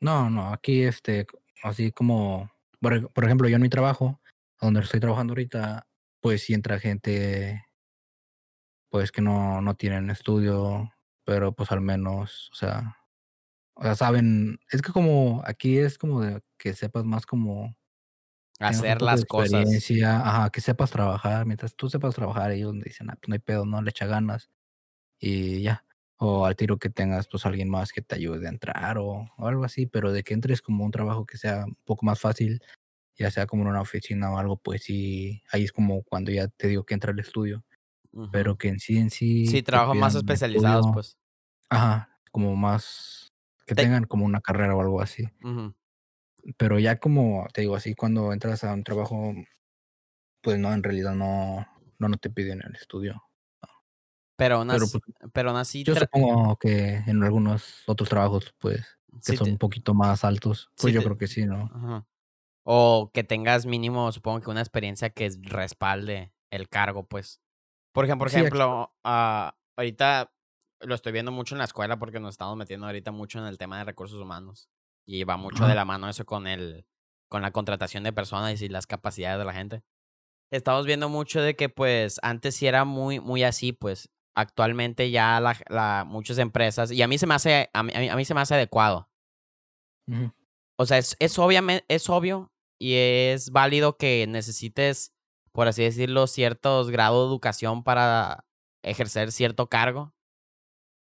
No, 0.00 0.28
no, 0.30 0.52
aquí 0.52 0.82
este, 0.84 1.26
así 1.62 1.90
como, 1.92 2.50
por, 2.80 3.12
por 3.12 3.24
ejemplo, 3.24 3.48
yo 3.48 3.56
en 3.56 3.62
mi 3.62 3.68
trabajo, 3.70 4.20
donde 4.60 4.80
estoy 4.80 5.00
trabajando 5.00 5.32
ahorita, 5.32 5.88
pues 6.20 6.42
sí 6.42 6.52
entra 6.54 6.78
gente, 6.78 7.62
pues 8.90 9.12
que 9.12 9.22
no, 9.22 9.60
no 9.60 9.74
tienen 9.76 10.10
estudio, 10.10 10.90
pero 11.24 11.54
pues 11.54 11.72
al 11.72 11.80
menos, 11.80 12.50
o 12.52 12.54
sea, 12.54 12.98
o 13.74 13.82
sea, 13.84 13.96
saben, 13.96 14.60
es 14.72 14.82
que 14.82 14.92
como 14.92 15.42
aquí 15.46 15.78
es 15.78 15.98
como 15.98 16.22
de 16.22 16.42
que 16.58 16.74
sepas 16.74 17.04
más 17.04 17.26
como 17.26 17.76
Hacer 18.60 19.00
las 19.00 19.24
cosas. 19.24 19.80
ajá, 20.24 20.50
que 20.50 20.60
sepas 20.60 20.90
trabajar, 20.90 21.46
mientras 21.46 21.74
tú 21.76 21.88
sepas 21.88 22.14
trabajar, 22.14 22.50
ellos 22.52 22.74
dicen, 22.84 23.10
ah, 23.10 23.16
pues 23.20 23.28
no 23.28 23.34
hay 23.34 23.38
pedo, 23.40 23.66
no 23.66 23.82
le 23.82 23.90
echa 23.90 24.06
ganas 24.06 24.50
y 25.20 25.62
ya. 25.62 25.85
O 26.18 26.46
al 26.46 26.56
tiro 26.56 26.78
que 26.78 26.90
tengas 26.90 27.28
pues 27.28 27.46
alguien 27.46 27.68
más 27.70 27.92
que 27.92 28.02
te 28.02 28.14
ayude 28.16 28.46
a 28.46 28.50
entrar 28.50 28.98
o, 28.98 29.28
o 29.36 29.46
algo 29.48 29.64
así, 29.64 29.86
pero 29.86 30.12
de 30.12 30.22
que 30.24 30.34
entres 30.34 30.62
como 30.62 30.84
un 30.84 30.90
trabajo 30.92 31.26
que 31.26 31.36
sea 31.38 31.66
un 31.66 31.76
poco 31.84 32.06
más 32.06 32.20
fácil, 32.20 32.62
ya 33.16 33.30
sea 33.30 33.46
como 33.46 33.62
en 33.64 33.70
una 33.70 33.82
oficina 33.82 34.32
o 34.32 34.38
algo, 34.38 34.56
pues 34.58 34.84
sí, 34.84 35.42
ahí 35.52 35.64
es 35.64 35.72
como 35.72 36.02
cuando 36.04 36.32
ya 36.32 36.48
te 36.48 36.68
digo 36.68 36.84
que 36.86 36.94
entra 36.94 37.12
el 37.12 37.20
estudio, 37.20 37.64
pero 38.30 38.58
que 38.58 38.68
en 38.68 38.80
sí, 38.80 38.98
en 38.98 39.10
sí. 39.10 39.46
Sí, 39.50 39.62
trabajos 39.62 39.96
más 39.96 40.14
especializados, 40.14 40.86
pues. 40.92 41.16
Ajá, 41.70 42.18
como 42.32 42.56
más, 42.56 43.32
que 43.66 43.74
Te- 43.74 43.82
tengan 43.84 44.04
como 44.04 44.24
una 44.26 44.40
carrera 44.40 44.74
o 44.76 44.80
algo 44.80 45.00
así. 45.00 45.28
Pero 46.58 46.78
ya 46.80 46.98
como 46.98 47.46
te 47.52 47.60
digo 47.62 47.76
así, 47.76 47.94
cuando 47.94 48.32
entras 48.32 48.64
a 48.64 48.72
un 48.74 48.82
trabajo, 48.84 49.32
pues 50.42 50.58
no, 50.58 50.72
en 50.72 50.82
realidad 50.82 51.14
no, 51.14 51.66
no, 51.98 52.08
no 52.08 52.16
te 52.16 52.30
piden 52.30 52.62
el 52.64 52.74
estudio. 52.74 53.22
Pero 54.36 54.56
aún 54.56 54.70
Pero, 54.70 54.88
así, 54.88 54.90
pues, 54.90 55.02
pero 55.32 55.50
aún 55.50 55.58
así 55.58 55.84
Yo 55.86 55.96
supongo 55.96 56.58
que 56.58 56.96
en 57.06 57.22
algunos 57.24 57.82
otros 57.88 58.08
trabajos, 58.08 58.54
pues, 58.58 58.98
que 59.24 59.32
sí 59.32 59.36
son 59.36 59.48
te- 59.48 59.52
un 59.52 59.58
poquito 59.58 59.94
más 59.94 60.24
altos, 60.24 60.70
sí 60.76 60.92
pues 60.92 60.94
yo 60.94 61.02
te- 61.02 61.04
creo 61.04 61.18
que 61.18 61.28
sí, 61.28 61.46
¿no? 61.46 61.72
Ajá. 61.72 62.06
O 62.64 63.10
que 63.14 63.24
tengas 63.24 63.66
mínimo, 63.66 64.12
supongo 64.12 64.40
que 64.42 64.50
una 64.50 64.60
experiencia 64.62 65.10
que 65.10 65.30
respalde 65.42 66.34
el 66.50 66.68
cargo, 66.68 67.06
pues. 67.08 67.40
Por 67.92 68.04
ejemplo, 68.06 68.20
por 68.26 68.28
Sí, 68.28 68.40
ejemplo, 68.40 68.94
ah, 69.04 69.56
ahorita 69.76 70.32
lo 70.82 70.94
estoy 70.96 71.12
viendo 71.12 71.32
mucho 71.32 71.54
en 71.56 71.60
la 71.60 71.64
escuela 71.66 71.98
porque 71.98 72.20
nos 72.20 72.32
estamos 72.34 72.56
metiendo 72.56 72.86
ahorita 72.86 73.12
mucho 73.12 73.38
en 73.40 73.46
el 73.46 73.58
tema 73.58 73.78
de 73.78 73.84
recursos 73.84 74.20
humanos. 74.20 74.70
Y 75.06 75.24
va 75.24 75.36
mucho 75.38 75.66
de 75.66 75.74
Ajá. 75.74 75.76
la 75.76 75.84
mano 75.86 76.08
eso 76.10 76.26
con 76.26 76.46
el, 76.48 76.86
con 77.28 77.42
la 77.42 77.52
contratación 77.52 78.04
de 78.04 78.12
personas 78.14 78.62
y 78.62 78.68
las 78.70 78.86
capacidades 78.88 79.38
de 79.40 79.44
la 79.46 79.54
gente. 79.54 79.84
Estamos 80.52 80.86
viendo 80.86 81.08
mucho 81.08 81.40
de 81.42 81.56
que, 81.56 81.68
pues, 81.68 82.20
antes 82.22 82.56
sí 82.56 82.66
era 82.66 82.84
muy, 82.84 83.20
muy 83.20 83.42
así, 83.44 83.72
pues. 83.72 84.10
Actualmente 84.38 85.10
ya 85.10 85.40
la, 85.40 85.56
la- 85.68 86.04
muchas 86.06 86.36
empresas, 86.38 86.92
y 86.92 87.00
a 87.02 87.08
mí 87.08 87.16
se 87.18 87.26
me 87.26 87.34
hace, 87.34 87.70
a 87.72 87.82
mí, 87.82 87.92
a 87.94 88.14
mí- 88.14 88.24
se 88.24 88.34
me 88.34 88.42
hace 88.42 88.54
adecuado. 88.54 89.08
O 90.78 90.84
sea, 90.86 90.98
es, 90.98 91.16
es, 91.18 91.38
obviamente, 91.38 91.84
es 91.88 92.08
obvio 92.10 92.52
y 92.78 92.94
es 92.96 93.50
válido 93.50 93.96
que 93.96 94.26
necesites, 94.28 95.14
por 95.52 95.68
así 95.68 95.82
decirlo, 95.82 96.26
ciertos 96.26 96.90
grados 96.90 97.24
de 97.26 97.32
educación 97.32 97.82
para 97.82 98.44
ejercer 98.82 99.32
cierto 99.32 99.68
cargo. 99.68 100.12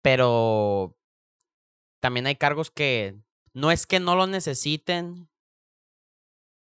Pero 0.03 0.97
también 2.01 2.27
hay 2.27 2.35
cargos 2.35 2.73
que 2.73 3.17
no 3.55 3.71
es 3.71 3.87
que 3.87 4.01
no 4.01 4.17
lo 4.17 4.27
necesiten, 4.27 5.31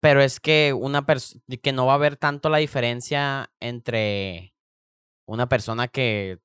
pero 0.02 0.20
es 0.20 0.40
que 0.40 0.74
una 0.74 1.06
persona 1.06 1.42
que 1.62 1.72
no 1.72 1.86
va 1.86 1.92
a 1.92 1.96
haber 1.96 2.16
tanto 2.16 2.50
la 2.50 2.58
diferencia 2.58 3.50
entre 3.60 4.54
una 5.26 5.48
persona 5.48 5.88
que, 5.88 6.38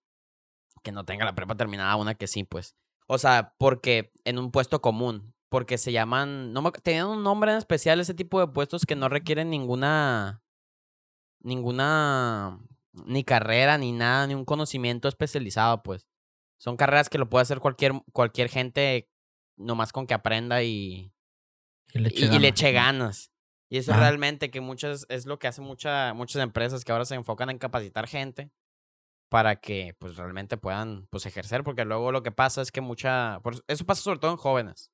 que 0.85 0.93
no 0.93 1.03
tenga 1.03 1.25
la 1.25 1.35
prepa 1.35 1.55
terminada 1.55 1.97
una 1.97 2.15
que 2.15 2.27
sí, 2.27 2.45
pues. 2.45 2.77
O 3.07 3.17
sea, 3.17 3.55
porque 3.57 4.13
en 4.23 4.37
un 4.39 4.51
puesto 4.51 4.81
común, 4.81 5.33
porque 5.49 5.77
se 5.77 5.91
llaman, 5.91 6.53
no 6.53 6.61
me, 6.61 6.71
tenían 6.71 7.07
un 7.07 7.23
nombre 7.23 7.51
en 7.51 7.57
especial 7.57 7.99
ese 7.99 8.13
tipo 8.13 8.39
de 8.39 8.47
puestos 8.47 8.85
que 8.85 8.95
no 8.95 9.09
requieren 9.09 9.49
ninguna, 9.49 10.43
ninguna, 11.41 12.59
ni 12.93 13.23
carrera, 13.23 13.77
ni 13.77 13.91
nada, 13.91 14.27
ni 14.27 14.35
un 14.35 14.45
conocimiento 14.45 15.07
especializado, 15.07 15.83
pues. 15.83 16.07
Son 16.57 16.77
carreras 16.77 17.09
que 17.09 17.17
lo 17.17 17.29
puede 17.29 17.41
hacer 17.41 17.59
cualquier, 17.59 17.93
cualquier 18.13 18.47
gente, 18.49 19.09
nomás 19.57 19.91
con 19.91 20.07
que 20.07 20.13
aprenda 20.13 20.63
y, 20.63 21.11
Y 21.93 21.99
le 21.99 22.09
eche 22.09 22.25
y 22.25 22.27
le 22.27 22.29
ganas, 22.29 22.49
eche 22.49 22.67
¿no? 22.67 22.73
ganas. 22.73 23.31
Y 23.69 23.77
eso 23.77 23.93
realmente 23.93 24.51
que 24.51 24.61
muchas, 24.61 25.07
es 25.09 25.25
lo 25.25 25.39
que 25.39 25.47
hace 25.47 25.61
mucha, 25.61 26.13
muchas 26.13 26.43
empresas 26.43 26.85
que 26.85 26.91
ahora 26.91 27.05
se 27.05 27.15
enfocan 27.15 27.49
en 27.49 27.57
capacitar 27.57 28.07
gente 28.07 28.51
para 29.35 29.57
que 29.57 29.93
pues 29.99 30.15
realmente 30.15 30.55
puedan 30.55 31.07
pues 31.07 31.25
ejercer, 31.25 31.65
porque 31.65 31.83
luego 31.83 32.13
lo 32.13 32.23
que 32.23 32.31
pasa 32.31 32.61
es 32.61 32.71
que 32.71 32.79
mucha, 32.79 33.41
por- 33.43 33.65
eso 33.67 33.85
pasa 33.85 34.01
sobre 34.01 34.17
todo 34.17 34.31
en 34.31 34.37
jóvenes, 34.37 34.93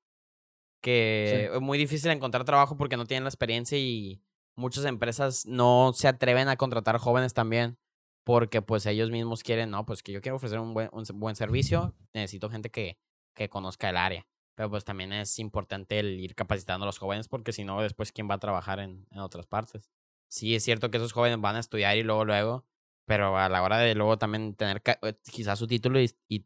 que 0.82 1.52
es 1.54 1.62
muy 1.62 1.78
difícil 1.78 2.10
encontrar 2.10 2.44
trabajo 2.44 2.76
porque 2.76 2.98
no 2.98 3.06
tienen 3.06 3.24
la 3.24 3.30
experiencia 3.30 3.78
y 3.78 4.24
muchas 4.56 4.86
empresas 4.86 5.46
no 5.46 5.92
se 5.94 6.08
atreven 6.08 6.48
a 6.48 6.58
contratar 6.58 6.98
jóvenes 6.98 7.36
también 7.36 7.78
porque 8.24 8.64
pues 8.64 8.88
ellos 8.88 9.12
mismos 9.12 9.44
quieren, 9.44 9.70
no, 9.70 9.86
pues 9.86 10.02
que 10.02 10.12
yo 10.12 10.22
quiero 10.22 10.38
ofrecer 10.38 10.58
un 10.58 10.74
buen, 10.74 10.90
un 10.92 11.04
buen 11.20 11.36
servicio, 11.36 11.94
necesito 12.12 12.50
gente 12.50 12.72
que, 12.72 12.98
que 13.36 13.48
conozca 13.48 13.92
el 13.92 13.98
área. 13.98 14.26
Pero 14.56 14.72
pues 14.72 14.86
también 14.86 15.14
es 15.14 15.38
importante 15.38 16.00
el 16.00 16.20
ir 16.20 16.34
capacitando 16.34 16.86
a 16.86 16.88
los 16.88 16.98
jóvenes 16.98 17.28
porque 17.28 17.54
si 17.54 17.64
no, 17.64 17.80
después 17.80 18.12
quién 18.12 18.28
va 18.28 18.34
a 18.36 18.40
trabajar 18.40 18.80
en, 18.80 19.06
en 19.12 19.20
otras 19.20 19.46
partes. 19.46 19.92
Sí, 20.30 20.56
es 20.56 20.64
cierto 20.64 20.90
que 20.90 20.98
esos 20.98 21.14
jóvenes 21.14 21.40
van 21.40 21.58
a 21.58 21.60
estudiar 21.60 21.96
y 21.96 22.02
luego, 22.02 22.26
luego, 22.26 22.66
pero 23.12 23.38
a 23.38 23.50
la 23.50 23.62
hora 23.62 23.78
de 23.78 23.94
luego 23.94 24.18
también 24.18 24.56
tener 24.56 24.82
eh, 24.86 25.14
quizás 25.34 25.60
su 25.60 25.68
título 25.68 26.00
y, 26.00 26.10
y 26.30 26.46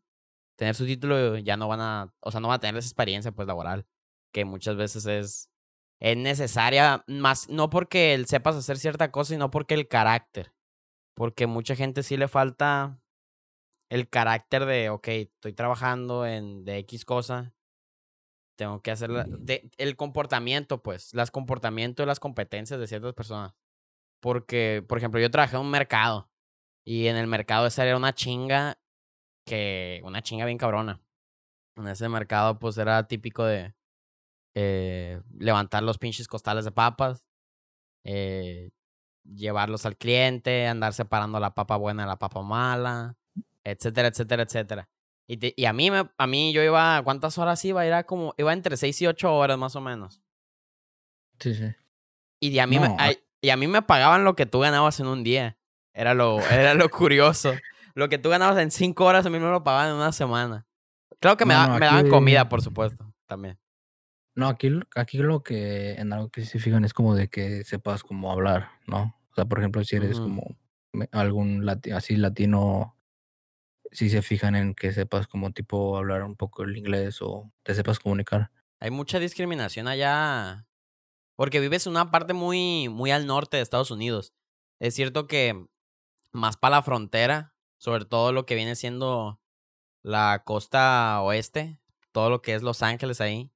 tener 0.57 0.73
su 0.73 0.87
título 0.87 1.37
ya 1.37 1.57
no 1.57 1.67
van 1.67 1.79
a, 1.79 2.11
o 2.21 2.31
sea, 2.31 2.39
no 2.39 2.47
van 2.47 2.55
a 2.55 2.59
tener 2.59 2.75
esa 2.75 2.87
experiencia 2.87 3.31
pues 3.31 3.47
laboral, 3.47 3.85
que 4.33 4.45
muchas 4.45 4.75
veces 4.75 5.05
es, 5.05 5.51
es 5.99 6.17
necesaria, 6.17 7.03
más 7.07 7.49
no 7.49 7.69
porque 7.69 8.15
el 8.15 8.25
sepas 8.25 8.55
hacer 8.55 8.77
cierta 8.79 9.11
cosa, 9.11 9.33
sino 9.35 9.51
porque 9.51 9.75
el 9.75 9.87
carácter. 9.87 10.53
Porque 11.13 11.45
mucha 11.45 11.75
gente 11.75 12.01
sí 12.01 12.17
le 12.17 12.27
falta 12.27 12.99
el 13.91 14.09
carácter 14.09 14.65
de, 14.65 14.89
ok, 14.89 15.07
estoy 15.09 15.53
trabajando 15.53 16.25
en 16.25 16.65
de 16.65 16.79
X 16.79 17.05
cosa, 17.05 17.53
tengo 18.57 18.81
que 18.81 18.89
hacer 18.89 19.11
la- 19.11 19.27
de- 19.37 19.69
el 19.77 19.95
comportamiento, 19.95 20.81
pues, 20.81 21.13
las 21.13 21.29
comportamientos 21.29 22.03
y 22.03 22.07
las 22.07 22.19
competencias 22.19 22.79
de 22.79 22.87
ciertas 22.87 23.13
personas. 23.13 23.53
Porque, 24.19 24.83
por 24.87 24.97
ejemplo, 24.97 25.19
yo 25.21 25.29
trabajé 25.29 25.57
en 25.57 25.61
un 25.61 25.69
mercado 25.69 26.31
y 26.85 27.07
en 27.07 27.17
el 27.17 27.27
mercado 27.27 27.67
esa 27.67 27.85
era 27.85 27.97
una 27.97 28.13
chinga 28.13 28.77
que, 29.45 30.01
una 30.03 30.21
chinga 30.21 30.45
bien 30.45 30.57
cabrona. 30.57 31.01
En 31.75 31.87
ese 31.87 32.07
mercado, 32.07 32.57
pues, 32.59 32.77
era 32.77 33.07
típico 33.07 33.43
de 33.43 33.73
eh, 34.55 35.21
levantar 35.37 35.83
los 35.83 35.97
pinches 35.97 36.27
costales 36.27 36.63
de 36.63 36.71
papas, 36.71 37.25
eh, 38.05 38.69
llevarlos 39.23 39.85
al 39.85 39.97
cliente, 39.97 40.67
andar 40.67 40.93
separando 40.93 41.39
la 41.39 41.53
papa 41.53 41.75
buena 41.77 42.03
de 42.03 42.07
la 42.09 42.17
papa 42.19 42.41
mala, 42.43 43.17
etcétera, 43.63 44.07
etcétera, 44.07 44.43
etcétera. 44.43 44.89
Y, 45.27 45.37
te- 45.37 45.53
y 45.57 45.65
a 45.65 45.73
mí, 45.73 45.89
me, 45.91 46.09
a 46.17 46.27
mí 46.27 46.53
yo 46.53 46.61
iba, 46.63 47.01
¿cuántas 47.03 47.37
horas 47.39 47.65
iba? 47.65 47.85
Era 47.85 48.03
como, 48.05 48.33
iba 48.37 48.53
entre 48.53 48.77
6 48.77 49.01
y 49.01 49.07
8 49.07 49.33
horas 49.35 49.57
más 49.57 49.75
o 49.75 49.81
menos. 49.81 50.21
Sí, 51.39 51.53
sí. 51.55 51.73
Y 52.39 52.51
de 52.51 52.61
a 52.61 52.67
mí, 52.67 52.77
me, 52.79 52.87
ay- 52.99 53.19
y 53.41 53.49
a 53.49 53.57
mí 53.57 53.67
me 53.67 53.81
pagaban 53.81 54.23
lo 54.23 54.35
que 54.35 54.45
tú 54.45 54.59
ganabas 54.59 54.99
en 54.99 55.07
un 55.07 55.23
día. 55.23 55.57
Era 55.95 56.13
lo, 56.13 56.37
era 56.51 56.73
lo 56.75 56.89
curioso. 56.89 57.53
Lo 57.95 58.09
que 58.09 58.17
tú 58.17 58.29
ganabas 58.29 58.61
en 58.61 58.69
5 58.69 59.05
horas, 59.05 59.25
a 59.25 59.29
mí 59.29 59.39
me 59.39 59.49
lo 59.49 59.63
pagaban 59.63 59.89
en 59.91 59.95
una 59.95 60.11
semana. 60.11 60.67
Claro 61.21 61.37
que 61.37 61.45
me, 61.45 61.53
No, 61.53 61.59
da- 61.61 61.67
no, 61.69 61.73
me 61.79 61.85
daban 61.85 61.99
aquí- 62.01 62.09
comida, 62.09 62.49
por 62.49 62.61
supuesto, 62.61 63.13
también. 63.25 63.57
No, 64.35 64.49
aquí, 64.49 64.69
lo- 64.69 64.85
aquí 64.95 65.17
lo 65.19 65.41
que 65.43 65.93
en 65.93 66.11
algo 66.11 66.29
que 66.29 66.43
se 66.45 66.59
fijan 66.59 66.83
es 66.83 66.93
como 66.93 67.15
de 67.15 67.29
que 67.29 67.63
sepas 67.63 68.03
cómo 68.03 68.31
hablar, 68.31 68.69
¿no? 68.85 69.15
O 69.31 69.35
sea, 69.35 69.45
por 69.45 69.59
ejemplo, 69.59 69.81
si 69.85 69.95
eres 69.95 70.19
como 70.19 70.57
algún 71.11 71.63
lati- 71.63 71.93
así 71.95 72.17
latino, 72.17 72.97
sí 73.91 74.09
se 74.09 74.21
fijan 74.21 74.55
en 74.55 74.75
que 74.75 74.91
sepas 74.91 75.27
como 75.27 75.51
tipo 75.51 75.95
hablar 75.97 76.23
un 76.23 76.35
poco 76.35 76.63
el 76.63 76.75
inglés 76.77 77.21
o 77.21 77.49
te 77.63 77.73
sepas 77.73 77.99
comunicar. 77.99 78.51
Hay 78.81 78.91
mucha 78.91 79.19
discriminación 79.19 79.87
allá. 79.87 80.67
Porque 81.37 81.59
vives 81.61 81.85
en 81.85 81.91
una 81.91 82.11
parte 82.11 82.33
muy, 82.33 82.87
muy 82.89 83.11
al 83.11 83.25
norte 83.25 83.57
de 83.57 83.63
Estados 83.63 83.91
Unidos. 83.91 84.33
Es 84.79 84.95
cierto 84.95 85.27
que 85.27 85.65
más 86.35 86.57
para 86.57 86.77
la 86.77 86.83
frontera, 86.83 87.55
sobre 87.77 88.05
todo 88.05 88.31
lo 88.33 88.45
que 88.45 88.55
viene 88.55 88.75
siendo 88.75 89.41
la 90.03 90.43
costa 90.45 91.21
oeste, 91.21 91.79
todo 92.11 92.29
lo 92.29 92.41
que 92.41 92.55
es 92.55 92.63
Los 92.63 92.83
Ángeles 92.83 93.21
ahí. 93.21 93.51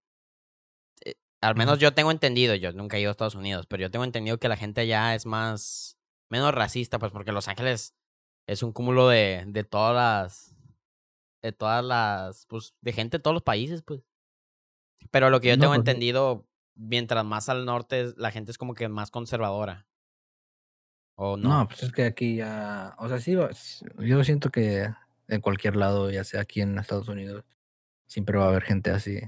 eh, 1.05 1.15
Al 1.41 1.55
menos 1.55 1.79
yo 1.79 1.93
tengo 1.93 2.11
entendido, 2.11 2.55
yo 2.55 2.71
nunca 2.73 2.97
he 2.97 3.01
ido 3.01 3.09
a 3.09 3.11
Estados 3.11 3.35
Unidos, 3.35 3.65
pero 3.67 3.81
yo 3.81 3.91
tengo 3.91 4.05
entendido 4.05 4.39
que 4.39 4.49
la 4.49 4.57
gente 4.57 4.81
allá 4.81 5.15
es 5.15 5.25
más, 5.25 5.97
menos 6.29 6.53
racista, 6.53 6.99
pues 6.99 7.11
porque 7.11 7.31
Los 7.31 7.47
Ángeles 7.47 7.95
es 8.47 8.63
un 8.63 8.73
cúmulo 8.73 9.07
de, 9.09 9.43
de 9.47 9.63
todas 9.63 9.95
las, 9.95 10.55
de 11.43 11.51
todas 11.53 11.83
las, 11.85 12.45
pues, 12.47 12.75
de 12.81 12.93
gente 12.93 13.17
de 13.17 13.23
todos 13.23 13.35
los 13.35 13.43
países, 13.43 13.83
pues. 13.83 14.01
Pero 15.11 15.29
lo 15.29 15.39
que 15.41 15.49
yo 15.49 15.57
No, 15.57 15.61
tengo 15.61 15.73
pues, 15.73 15.79
entendido, 15.79 16.47
mientras 16.75 17.25
más 17.25 17.49
al 17.49 17.65
norte, 17.65 18.13
la 18.17 18.31
gente 18.31 18.51
es 18.51 18.57
como 18.57 18.73
que 18.73 18.89
más 18.89 19.11
conservadora. 19.11 19.87
¿O 21.21 21.35
no? 21.35 21.49
No, 21.49 21.67
pues 21.67 21.83
es 21.83 21.91
que 21.91 22.05
aquí 22.05 22.37
ya, 22.37 22.95
o 22.97 23.09
sea, 23.09 23.19
sí, 23.19 23.35
yo 23.97 24.23
siento 24.23 24.51
que 24.51 24.89
en 25.27 25.41
cualquier 25.41 25.75
lado, 25.75 26.09
ya 26.09 26.23
sea 26.23 26.39
aquí 26.39 26.61
en 26.61 26.79
Estados 26.79 27.09
Unidos, 27.09 27.43
siempre 28.07 28.37
va 28.37 28.45
a 28.45 28.47
haber 28.47 28.63
gente 28.63 28.89
así. 28.89 29.19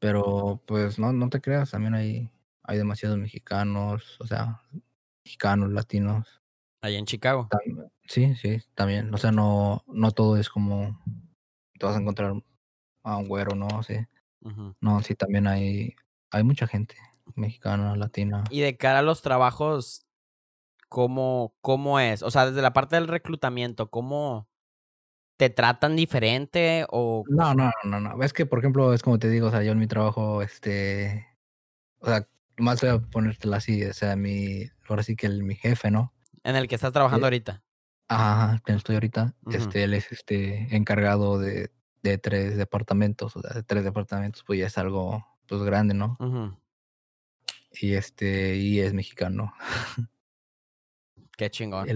Pero 0.00 0.60
pues 0.66 0.98
no, 0.98 1.12
no 1.12 1.28
te 1.28 1.40
creas, 1.40 1.70
también 1.70 1.94
hay, 1.94 2.28
hay 2.64 2.78
demasiados 2.78 3.18
mexicanos, 3.18 4.20
o 4.20 4.26
sea, 4.26 4.60
mexicanos, 5.24 5.70
latinos. 5.70 6.42
Allá 6.80 6.98
en 6.98 7.06
Chicago. 7.06 7.48
Sí, 8.04 8.34
sí, 8.34 8.60
también. 8.74 9.14
O 9.14 9.18
sea, 9.18 9.30
no, 9.30 9.84
no 9.86 10.10
todo 10.10 10.36
es 10.36 10.48
como 10.48 11.00
te 11.78 11.86
vas 11.86 11.96
a 11.96 12.00
encontrar 12.00 12.34
a 13.04 13.16
un 13.16 13.28
güero, 13.28 13.54
¿no? 13.54 13.82
Sí. 13.84 13.94
No, 14.80 15.02
sí, 15.02 15.14
también 15.14 15.46
hay, 15.46 15.94
hay 16.32 16.42
mucha 16.42 16.66
gente 16.66 16.96
mexicana, 17.36 17.94
latina. 17.94 18.42
Y 18.50 18.60
de 18.60 18.76
cara 18.76 19.00
a 19.00 19.02
los 19.02 19.22
trabajos, 19.22 20.05
¿cómo, 20.88 21.54
¿cómo 21.60 22.00
es? 22.00 22.22
O 22.22 22.30
sea, 22.30 22.46
desde 22.46 22.62
la 22.62 22.72
parte 22.72 22.96
del 22.96 23.08
reclutamiento, 23.08 23.90
¿cómo 23.90 24.48
te 25.36 25.50
tratan 25.50 25.96
diferente 25.96 26.86
o... 26.88 27.24
No, 27.28 27.54
no, 27.54 27.70
no, 27.84 28.00
no. 28.00 28.22
Es 28.22 28.32
que, 28.32 28.46
por 28.46 28.58
ejemplo, 28.58 28.92
es 28.94 29.02
como 29.02 29.18
te 29.18 29.28
digo, 29.28 29.48
o 29.48 29.50
sea, 29.50 29.62
yo 29.62 29.72
en 29.72 29.78
mi 29.78 29.86
trabajo, 29.86 30.42
este, 30.42 31.26
o 31.98 32.06
sea, 32.06 32.26
más 32.56 32.80
voy 32.80 32.90
a 32.90 32.98
ponértela 32.98 33.58
así, 33.58 33.84
o 33.84 33.92
sea, 33.92 34.16
mi, 34.16 34.64
ahora 34.88 35.02
sí 35.02 35.14
que 35.16 35.26
el, 35.26 35.42
mi 35.44 35.54
jefe, 35.54 35.90
¿no? 35.90 36.12
en 36.42 36.54
el 36.54 36.68
que 36.68 36.76
estás 36.76 36.92
trabajando 36.92 37.26
Eh, 37.26 37.28
ahorita? 37.28 37.62
Ajá, 38.08 38.62
que 38.64 38.72
estoy 38.72 38.94
ahorita, 38.94 39.34
este, 39.50 39.82
él 39.82 39.92
es 39.94 40.12
este 40.12 40.74
encargado 40.76 41.40
de, 41.40 41.72
de 42.04 42.18
tres 42.18 42.56
departamentos, 42.56 43.36
o 43.36 43.42
sea, 43.42 43.50
de 43.50 43.64
tres 43.64 43.82
departamentos, 43.82 44.44
pues 44.44 44.60
ya 44.60 44.66
es 44.66 44.78
algo, 44.78 45.26
pues 45.48 45.60
grande, 45.62 45.92
¿no? 45.94 46.16
Y 47.72 47.94
este, 47.94 48.56
y 48.56 48.78
es 48.78 48.94
mexicano. 48.94 49.52
Qué 51.36 51.50
chingón. 51.50 51.86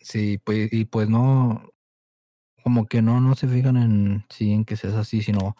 Sí, 0.00 0.38
pues, 0.38 0.72
y 0.72 0.84
pues 0.84 1.08
no, 1.08 1.70
como 2.62 2.86
que 2.86 3.00
no, 3.02 3.20
no 3.20 3.34
se 3.34 3.48
fijan 3.48 3.76
en 3.76 4.26
sí 4.28 4.52
en 4.52 4.64
que 4.64 4.76
seas 4.76 4.94
así, 4.94 5.22
sino 5.22 5.56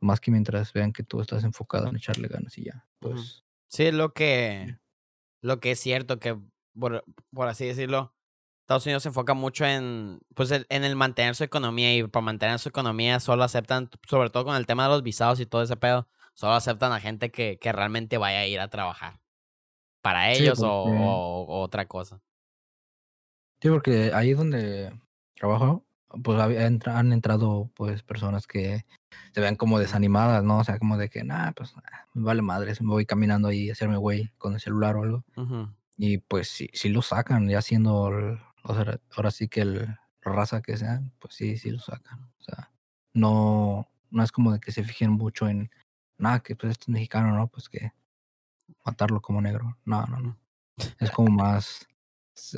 más 0.00 0.20
que 0.20 0.30
mientras 0.30 0.72
vean 0.72 0.92
que 0.92 1.02
tú 1.02 1.20
estás 1.20 1.44
enfocado 1.44 1.88
en 1.88 1.96
echarle 1.96 2.28
ganas 2.28 2.56
y 2.58 2.64
ya, 2.64 2.86
pues. 2.98 3.42
Sí, 3.68 3.90
lo 3.90 4.12
que, 4.12 4.76
lo 5.40 5.60
que 5.60 5.70
es 5.72 5.80
cierto, 5.80 6.18
que 6.20 6.38
por, 6.78 7.04
por 7.32 7.48
así 7.48 7.64
decirlo, 7.64 8.14
Estados 8.60 8.84
Unidos 8.86 9.02
se 9.02 9.08
enfoca 9.10 9.34
mucho 9.34 9.64
en, 9.64 10.20
pues, 10.34 10.50
el- 10.50 10.66
en 10.68 10.84
el 10.84 10.96
mantener 10.96 11.34
su 11.34 11.44
economía 11.44 11.94
y 11.96 12.02
para 12.06 12.24
mantener 12.24 12.58
su 12.58 12.68
economía 12.68 13.20
solo 13.20 13.44
aceptan, 13.44 13.90
sobre 14.08 14.30
todo 14.30 14.44
con 14.44 14.56
el 14.56 14.66
tema 14.66 14.84
de 14.84 14.90
los 14.90 15.02
visados 15.02 15.40
y 15.40 15.46
todo 15.46 15.62
ese 15.62 15.76
pedo, 15.76 16.08
solo 16.34 16.52
aceptan 16.54 16.92
a 16.92 17.00
gente 17.00 17.30
que, 17.30 17.58
que 17.58 17.72
realmente 17.72 18.18
vaya 18.18 18.40
a 18.40 18.46
ir 18.46 18.60
a 18.60 18.68
trabajar. 18.68 19.20
Para 20.02 20.34
Sí, 20.34 20.42
ellos 20.42 20.58
o, 20.62 20.82
porque- 20.84 20.98
o- 20.98 21.46
o 21.48 21.60
otra 21.62 21.86
cosa. 21.86 22.20
Sí, 23.64 23.70
porque 23.70 24.12
ahí 24.12 24.34
donde 24.34 24.92
trabajo, 25.36 25.86
pues 26.22 26.38
han 26.38 27.12
entrado 27.14 27.70
pues 27.74 28.02
personas 28.02 28.46
que 28.46 28.84
se 29.32 29.40
ven 29.40 29.56
como 29.56 29.78
desanimadas, 29.78 30.44
¿no? 30.44 30.58
O 30.58 30.64
sea, 30.64 30.78
como 30.78 30.98
de 30.98 31.08
que, 31.08 31.24
nah, 31.24 31.52
pues 31.52 31.72
ah, 31.78 32.06
me 32.12 32.24
vale 32.24 32.42
madres, 32.42 32.82
me 32.82 32.88
voy 32.88 33.06
caminando 33.06 33.48
ahí 33.48 33.70
a 33.70 33.72
hacerme 33.72 33.96
güey 33.96 34.30
con 34.36 34.52
el 34.52 34.60
celular 34.60 34.96
o 34.96 35.04
algo. 35.04 35.24
Y 35.96 36.18
pues 36.18 36.48
sí, 36.50 36.68
sí 36.74 36.90
lo 36.90 37.00
sacan, 37.00 37.48
ya 37.48 37.62
siendo, 37.62 38.08
el- 38.08 38.38
o 38.64 38.74
sea, 38.74 39.00
ahora 39.16 39.30
sí 39.30 39.48
que 39.48 39.62
el 39.62 39.96
raza 40.20 40.60
que 40.60 40.76
sean, 40.76 41.14
pues 41.18 41.32
sí, 41.34 41.56
sí 41.56 41.70
lo 41.70 41.78
sacan. 41.78 42.22
O 42.38 42.42
sea, 42.42 42.70
no, 43.14 43.88
no 44.10 44.22
es 44.22 44.30
como 44.30 44.52
de 44.52 44.60
que 44.60 44.72
se 44.72 44.84
fijen 44.84 45.10
mucho 45.12 45.48
en, 45.48 45.70
nada, 46.18 46.40
que 46.40 46.54
pues 46.54 46.72
este 46.72 46.82
es 46.82 46.88
mexicano, 46.90 47.32
¿no? 47.34 47.48
Pues 47.48 47.70
que 47.70 47.94
matarlo 48.84 49.22
como 49.22 49.40
negro. 49.40 49.78
No, 49.86 50.04
no, 50.04 50.20
no. 50.20 50.38
Es 51.00 51.10
como 51.10 51.30
más, 51.42 51.88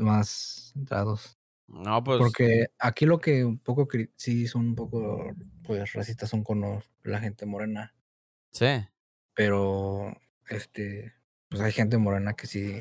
más 0.00 0.70
centrados. 0.74 1.38
No, 1.68 2.02
pues. 2.04 2.18
Porque 2.18 2.68
aquí 2.78 3.06
lo 3.06 3.18
que 3.18 3.44
un 3.44 3.58
poco 3.58 3.88
sí 4.16 4.46
son 4.46 4.68
un 4.68 4.74
poco 4.76 5.32
pues 5.64 5.92
racistas 5.92 6.30
son 6.30 6.44
con 6.44 6.60
los- 6.60 6.90
la 7.02 7.18
gente 7.20 7.44
morena, 7.44 7.94
Sí. 8.52 8.66
pero 9.34 10.16
este 10.48 11.14
pues 11.48 11.60
hay 11.62 11.72
gente 11.72 11.98
morena 11.98 12.34
que 12.34 12.46
sí 12.46 12.80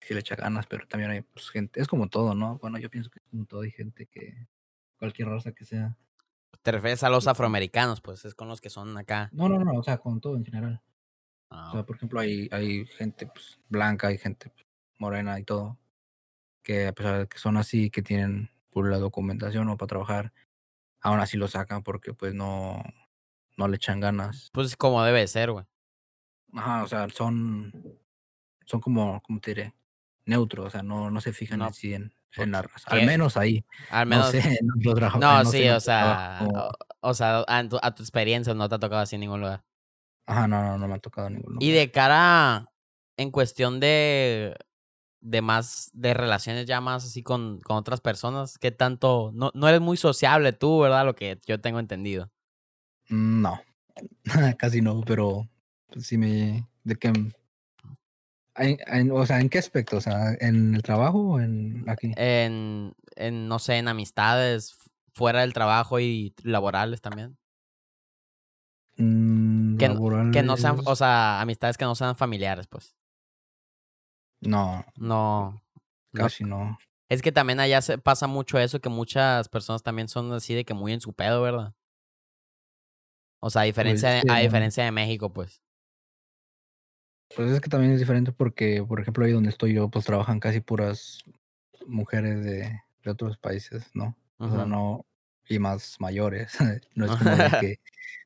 sí 0.00 0.14
le 0.14 0.20
echa 0.20 0.36
ganas, 0.36 0.66
pero 0.66 0.86
también 0.86 1.10
hay 1.10 1.22
pues, 1.22 1.50
gente, 1.50 1.80
es 1.80 1.88
como 1.88 2.08
todo, 2.08 2.34
¿no? 2.34 2.58
Bueno, 2.58 2.78
yo 2.78 2.88
pienso 2.90 3.10
que 3.10 3.18
es 3.18 3.24
como 3.30 3.44
todo, 3.46 3.62
hay 3.62 3.72
gente 3.72 4.06
que 4.06 4.46
cualquier 4.98 5.28
raza 5.28 5.52
que 5.52 5.64
sea. 5.64 5.96
Te 6.62 6.70
refieres 6.72 7.02
a 7.02 7.10
los 7.10 7.26
afroamericanos, 7.26 8.00
pues 8.00 8.24
es 8.24 8.34
con 8.34 8.46
los 8.48 8.60
que 8.60 8.70
son 8.70 8.96
acá. 8.98 9.28
No, 9.32 9.48
no, 9.48 9.58
no, 9.64 9.72
o 9.78 9.82
sea, 9.82 9.98
con 9.98 10.20
todo 10.20 10.36
en 10.36 10.44
general. 10.44 10.80
Ah, 11.50 11.70
O 11.70 11.72
sea, 11.72 11.86
por 11.86 11.96
ejemplo, 11.96 12.20
hay 12.20 12.48
hay 12.52 12.86
gente 12.86 13.26
pues, 13.26 13.58
blanca, 13.68 14.08
hay 14.08 14.18
gente 14.18 14.50
pues, 14.50 14.66
morena 14.98 15.38
y 15.40 15.44
todo 15.44 15.78
que 16.66 16.88
a 16.88 16.92
pesar 16.92 17.20
de 17.20 17.28
que 17.28 17.38
son 17.38 17.56
así, 17.56 17.90
que 17.90 18.02
tienen 18.02 18.50
por 18.70 18.90
la 18.90 18.98
documentación 18.98 19.68
o 19.68 19.76
para 19.76 19.86
trabajar, 19.86 20.32
aún 21.00 21.20
así 21.20 21.36
lo 21.36 21.46
sacan 21.46 21.84
porque 21.84 22.12
pues 22.12 22.34
no, 22.34 22.82
no 23.56 23.68
le 23.68 23.76
echan 23.76 24.00
ganas. 24.00 24.50
pues 24.52 24.76
como 24.76 25.04
debe 25.04 25.24
ser, 25.28 25.52
güey. 25.52 25.64
Ajá, 26.52 26.82
o 26.82 26.88
sea, 26.88 27.08
son, 27.08 27.72
son 28.64 28.80
como, 28.80 29.22
¿cómo 29.22 29.38
te 29.38 29.52
diré? 29.52 29.74
Neutros, 30.24 30.66
o 30.66 30.70
sea, 30.70 30.82
no, 30.82 31.08
no 31.08 31.20
se 31.20 31.32
fijan 31.32 31.60
No, 31.60 31.68
en 31.68 31.72
sí 31.74 31.94
en, 31.94 32.12
en 32.36 32.50
la 32.50 32.62
raza. 32.62 32.90
¿qué? 32.90 33.00
Al 33.00 33.06
menos 33.06 33.36
ahí. 33.36 33.64
Al 33.90 34.08
No 34.08 34.16
menos. 34.16 34.30
sé, 34.32 34.38
en 34.60 34.68
otro 34.76 34.94
trabajo. 34.94 35.18
No, 35.20 35.44
sé 35.44 35.58
sí, 35.58 35.64
en 35.64 35.74
o 35.74 35.80
sea, 35.80 36.40
o, 36.52 36.72
o 37.00 37.14
sea, 37.14 37.44
a 37.46 37.68
tu, 37.68 37.78
a 37.80 37.94
tu 37.94 38.02
experiencia 38.02 38.54
no 38.54 38.68
te 38.68 38.74
ha 38.74 38.78
tocado 38.80 39.02
así 39.02 39.14
en 39.14 39.20
ningún 39.20 39.40
lugar. 39.40 39.62
Ajá, 40.26 40.48
no, 40.48 40.60
no, 40.60 40.78
no 40.78 40.88
me 40.88 40.94
ha 40.94 40.98
tocado 40.98 41.30
ninguno. 41.30 41.58
Y 41.60 41.70
de 41.70 41.92
cara 41.92 42.72
en 43.16 43.30
cuestión 43.30 43.78
de 43.78 44.56
de 45.28 45.42
más 45.42 45.90
de 45.92 46.14
relaciones 46.14 46.66
ya 46.66 46.80
más 46.80 47.04
así 47.04 47.22
con, 47.24 47.58
con 47.60 47.76
otras 47.76 48.00
personas, 48.00 48.58
¿qué 48.58 48.70
tanto? 48.70 49.32
No, 49.34 49.50
no 49.54 49.68
eres 49.68 49.80
muy 49.80 49.96
sociable 49.96 50.52
tú, 50.52 50.78
¿verdad? 50.80 51.04
Lo 51.04 51.16
que 51.16 51.40
yo 51.46 51.60
tengo 51.60 51.80
entendido. 51.80 52.30
Mm, 53.08 53.42
No, 53.42 53.60
casi 54.58 54.80
no, 54.80 55.00
pero 55.02 55.48
pues, 55.88 56.06
sí 56.06 56.16
me... 56.16 56.68
¿De 56.84 56.94
qué? 56.94 57.08
En- 57.08 58.78
en- 58.86 59.10
o 59.10 59.26
sea, 59.26 59.40
¿en 59.40 59.48
qué 59.48 59.58
aspecto? 59.58 59.96
O 59.96 60.00
sea, 60.00 60.32
¿en 60.40 60.74
el 60.76 60.82
trabajo 60.82 61.18
o 61.32 61.40
en 61.40 61.84
aquí? 61.88 62.12
En, 62.16 62.94
en 63.16 63.48
no 63.48 63.58
sé, 63.58 63.78
en 63.78 63.88
amistades 63.88 64.76
fuera 65.12 65.40
del 65.40 65.52
trabajo 65.52 65.98
y 65.98 66.34
laborales 66.44 67.00
también. 67.02 67.36
Mm, 68.96 69.76
que 69.76 69.88
no- 69.88 70.30
Que 70.32 70.42
no 70.42 70.56
sean, 70.56 70.76
o 70.84 70.96
sea, 70.96 71.40
amistades 71.40 71.76
que 71.76 71.84
no 71.84 71.94
sean 71.96 72.14
familiares, 72.16 72.66
pues. 72.68 72.94
No, 74.40 74.84
No. 74.96 75.62
casi 76.12 76.44
no. 76.44 76.78
Es 77.08 77.22
que 77.22 77.30
también 77.32 77.60
allá 77.60 77.80
se 77.82 77.98
pasa 77.98 78.26
mucho 78.26 78.58
eso, 78.58 78.80
que 78.80 78.88
muchas 78.88 79.48
personas 79.48 79.82
también 79.82 80.08
son 80.08 80.32
así 80.32 80.54
de 80.54 80.64
que 80.64 80.74
muy 80.74 80.92
en 80.92 81.00
su 81.00 81.12
pedo, 81.12 81.40
¿verdad? 81.42 81.74
O 83.40 83.50
sea, 83.50 83.62
a 83.62 83.64
diferencia, 83.64 84.10
de, 84.10 84.22
sí, 84.22 84.28
a 84.28 84.34
no. 84.34 84.40
diferencia 84.40 84.84
de 84.84 84.90
México, 84.92 85.32
pues. 85.32 85.62
Pues 87.34 87.50
es 87.50 87.60
que 87.60 87.68
también 87.68 87.92
es 87.92 87.98
diferente 87.98 88.32
porque, 88.32 88.84
por 88.86 89.00
ejemplo, 89.00 89.24
ahí 89.24 89.32
donde 89.32 89.50
estoy 89.50 89.74
yo, 89.74 89.88
pues 89.90 90.04
trabajan 90.04 90.40
casi 90.40 90.60
puras 90.60 91.22
mujeres 91.86 92.44
de, 92.44 92.80
de 93.04 93.10
otros 93.10 93.36
países, 93.38 93.90
¿no? 93.94 94.16
O 94.38 94.48
sea, 94.50 94.64
no, 94.66 95.06
y 95.48 95.58
más 95.58 95.96
mayores. 96.00 96.56
no 96.94 97.06
es 97.06 97.16
como 97.16 97.36
de 97.36 97.50
que 97.60 97.80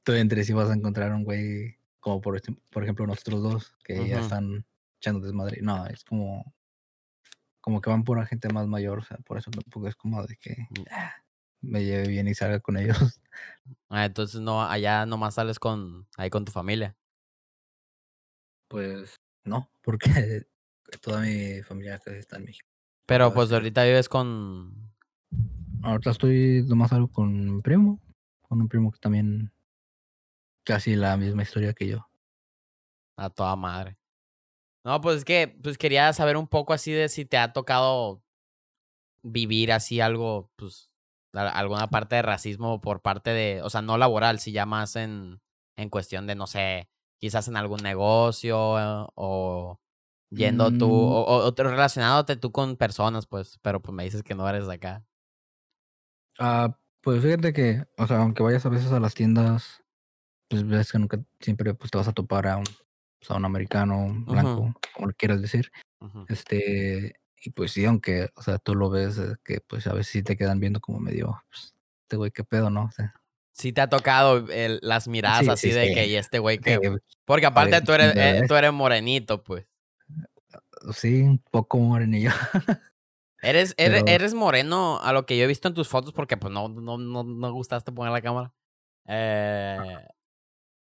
tú 0.04 0.12
entres 0.12 0.48
y 0.48 0.52
vas 0.52 0.70
a 0.70 0.74
encontrar 0.74 1.12
un 1.12 1.24
güey 1.24 1.76
como 2.00 2.20
por, 2.20 2.40
por 2.70 2.82
ejemplo 2.82 3.06
nosotros 3.06 3.42
dos, 3.42 3.74
que 3.84 4.08
ya 4.08 4.20
están 4.20 4.64
echando 5.00 5.26
desmadre. 5.26 5.60
No, 5.62 5.86
es 5.86 6.04
como, 6.04 6.54
como 7.60 7.80
que 7.80 7.90
van 7.90 8.04
pura 8.04 8.26
gente 8.26 8.48
más 8.52 8.66
mayor, 8.66 8.98
o 8.98 9.02
sea, 9.02 9.16
por 9.18 9.38
eso 9.38 9.50
tampoco 9.50 9.88
es 9.88 9.96
como 9.96 10.24
de 10.26 10.36
que 10.36 10.66
Mm. 10.70 10.84
ah, 10.90 11.14
me 11.62 11.84
lleve 11.84 12.08
bien 12.08 12.28
y 12.28 12.34
salga 12.34 12.60
con 12.60 12.76
ellos. 12.76 13.20
Ah, 13.88 14.04
entonces 14.04 14.40
no, 14.40 14.62
allá 14.62 15.06
nomás 15.06 15.34
sales 15.34 15.58
con, 15.58 16.06
ahí 16.16 16.30
con 16.30 16.44
tu 16.44 16.52
familia. 16.52 16.96
Pues 18.68 19.16
no, 19.44 19.70
porque 19.82 20.02
toda 21.02 21.20
mi 21.20 21.62
familia 21.62 21.98
casi 21.98 22.18
está 22.18 22.36
en 22.36 22.44
México. 22.44 22.68
Pero 23.06 23.26
puedo 23.26 23.34
pues 23.34 23.48
decir. 23.50 23.62
ahorita 23.62 23.84
vives 23.84 24.08
con... 24.08 24.92
Ahorita 25.82 26.10
estoy 26.10 26.64
nomás 26.68 26.92
algo 26.92 27.08
con 27.08 27.56
mi 27.56 27.62
primo, 27.62 28.00
con 28.42 28.60
un 28.60 28.68
primo 28.68 28.90
que 28.92 28.98
también 28.98 29.52
casi 30.64 30.94
la 30.94 31.16
misma 31.16 31.42
historia 31.42 31.72
que 31.72 31.88
yo. 31.88 32.08
A 33.16 33.30
toda 33.30 33.56
madre. 33.56 33.99
No, 34.84 35.00
pues 35.00 35.18
es 35.18 35.24
que 35.24 35.48
pues 35.62 35.76
quería 35.78 36.12
saber 36.12 36.36
un 36.36 36.48
poco 36.48 36.72
así 36.72 36.92
de 36.92 37.08
si 37.08 37.24
te 37.26 37.36
ha 37.38 37.52
tocado 37.52 38.22
vivir 39.22 39.72
así 39.72 40.00
algo, 40.00 40.50
pues, 40.56 40.90
alguna 41.32 41.88
parte 41.88 42.16
de 42.16 42.22
racismo 42.22 42.80
por 42.80 43.02
parte 43.02 43.30
de, 43.30 43.62
o 43.62 43.70
sea, 43.70 43.82
no 43.82 43.98
laboral, 43.98 44.40
si 44.40 44.52
ya 44.52 44.66
más 44.66 44.96
en, 44.96 45.40
en 45.76 45.90
cuestión 45.90 46.26
de, 46.26 46.34
no 46.34 46.46
sé, 46.46 46.88
quizás 47.20 47.48
en 47.48 47.56
algún 47.56 47.82
negocio 47.82 48.56
o 49.14 49.80
yendo 50.30 50.76
tú, 50.76 50.86
Mm. 50.88 50.90
o, 50.90 51.22
o, 51.24 51.36
o 51.46 51.54
te- 51.54 51.62
relacionándote 51.64 52.36
tú 52.36 52.52
con 52.52 52.76
personas, 52.76 53.26
pues, 53.26 53.58
pero 53.62 53.82
pues 53.82 53.94
me 53.94 54.04
dices 54.04 54.22
que 54.22 54.34
no 54.34 54.48
eres 54.48 54.66
de 54.66 54.74
acá. 54.74 55.04
Ah, 56.38 56.76
pues 57.02 57.22
fíjate 57.22 57.52
que, 57.52 57.84
o 57.98 58.06
sea, 58.06 58.18
aunque 58.22 58.42
vayas 58.42 58.64
a 58.66 58.68
veces 58.68 58.92
a 58.92 59.00
las 59.00 59.14
tiendas, 59.14 59.82
pues 60.48 60.66
ves 60.66 60.92
que 60.92 60.98
nunca 60.98 61.24
siempre 61.40 61.74
pues, 61.74 61.90
te 61.90 61.98
vas 61.98 62.08
a 62.08 62.12
topar 62.12 62.46
a 62.48 62.58
un, 62.58 62.64
americano, 63.28 64.06
blanco, 64.26 64.74
como 64.94 65.08
le 65.08 65.14
quieras 65.14 65.40
decir. 65.42 65.70
Ujú. 66.00 66.24
Este, 66.28 67.14
y 67.42 67.50
pues 67.50 67.72
sí, 67.72 67.84
aunque, 67.84 68.28
o 68.36 68.42
sea, 68.42 68.58
tú 68.58 68.74
lo 68.74 68.90
ves 68.90 69.20
que 69.44 69.60
pues 69.60 69.86
a 69.86 69.92
veces 69.92 70.12
sí 70.12 70.22
te 70.22 70.36
quedan 70.36 70.60
viendo 70.60 70.80
como 70.80 70.98
medio, 71.00 71.42
pues, 71.50 71.74
este 72.02 72.16
güey, 72.16 72.30
qué 72.30 72.44
pedo, 72.44 72.70
¿no? 72.70 72.84
O 72.84 72.90
sea, 72.90 73.14
Sí 73.52 73.72
te 73.72 73.80
ha 73.82 73.88
tocado 73.88 74.46
el- 74.50 74.78
las 74.80 75.06
miradas 75.08 75.40
Sí, 75.40 75.50
así 75.50 75.68
sí, 75.68 75.74
de 75.74 75.88
sí. 75.88 75.94
que, 75.94 76.06
y 76.06 76.14
este 76.16 76.38
güey 76.38 76.58
que... 76.58 76.78
Porque 77.26 77.44
aparte 77.46 77.72
ver, 77.72 77.84
tú 77.84 77.92
eres, 77.92 78.12
eh, 78.16 78.42
tú 78.48 78.54
eres 78.54 78.72
morenito, 78.72 79.42
pues. 79.42 79.66
sí, 80.94 81.20
un 81.22 81.38
poco 81.50 81.78
morenillo. 81.78 82.30
Eres, 83.42 83.74
eres, 83.78 84.02
Pero- 84.02 84.12
eres 84.14 84.34
moreno 84.34 85.00
a 85.02 85.12
lo 85.14 85.24
que 85.24 85.36
yo 85.38 85.44
he 85.44 85.46
visto 85.46 85.66
en 85.66 85.72
tus 85.74 85.88
fotos 85.88 86.12
porque 86.12 86.36
pues 86.36 86.52
no, 86.52 86.68
no, 86.68 86.98
no, 86.98 87.24
no 87.24 87.52
gustaste 87.52 87.90
poner 87.90 88.12
la 88.12 88.20
cámara. 88.20 88.52
Eh, 89.06 89.78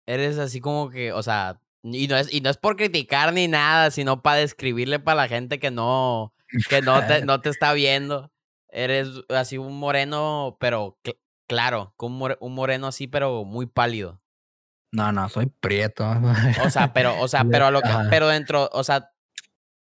eres 0.07 0.39
así 0.39 0.59
como 0.61 0.89
que, 0.91 1.13
o 1.13 1.23
sea, 1.23 1.61
y 1.83 2.09
no 2.09 2.17
es, 2.17 2.33
y 2.33 2.41
no 2.41 2.51
es 2.51 2.57
por 2.57 2.77
criticar 2.77 3.33
ni 3.33 3.49
nada, 3.49 3.91
sino 3.91 4.23
para 4.23 4.37
describirle 4.37 4.99
para 4.99 5.23
la 5.23 5.29
gente 5.29 5.59
que 5.59 5.71
no, 5.71 6.35
que 6.69 6.83
no 6.83 7.07
te, 7.07 7.25
no 7.25 7.41
te 7.41 7.49
está 7.49 7.73
viendo. 7.73 8.33
Eres 8.69 9.09
así 9.29 9.59
un 9.59 9.77
moreno, 9.79 10.57
pero 10.61 10.99
cl- 11.03 11.19
claro, 11.49 11.95
un, 11.99 12.19
more- 12.19 12.37
un 12.41 12.55
moreno 12.55 12.87
así, 12.87 13.07
pero 13.07 13.45
muy 13.45 13.67
pálido. 13.67 14.21
No, 14.93 15.13
no, 15.13 15.29
soy 15.29 15.47
prieto. 15.47 16.05
O 16.65 16.71
sea, 16.71 16.93
pero, 16.93 17.19
o 17.21 17.29
sea, 17.29 17.45
pero 17.45 17.67
a 17.67 17.71
lo 17.71 17.81
que, 17.81 17.89
pero 18.11 18.29
dentro, 18.29 18.69
o 18.73 18.85
sea, 18.85 19.13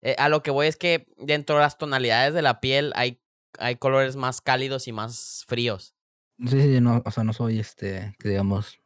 eh, 0.02 0.15
a 0.17 0.30
lo 0.30 0.43
que 0.43 0.52
voy 0.52 0.67
es 0.67 0.78
que 0.78 1.08
dentro 1.17 1.56
de 1.56 1.62
las 1.62 1.78
tonalidades 1.78 2.34
de 2.34 2.41
la 2.41 2.60
piel 2.62 2.91
hay, 2.95 3.21
hay 3.58 3.75
colores 3.78 4.15
más 4.15 4.41
cálidos 4.41 4.88
y 4.88 4.91
más 4.91 5.43
fríos. 5.47 5.95
Sí, 6.45 6.62
sí, 6.62 6.80
no, 6.82 7.02
o 7.06 7.12
sea, 7.12 7.23
no 7.25 7.34
soy 7.34 7.60
este, 7.60 8.15
digamos, 8.23 8.79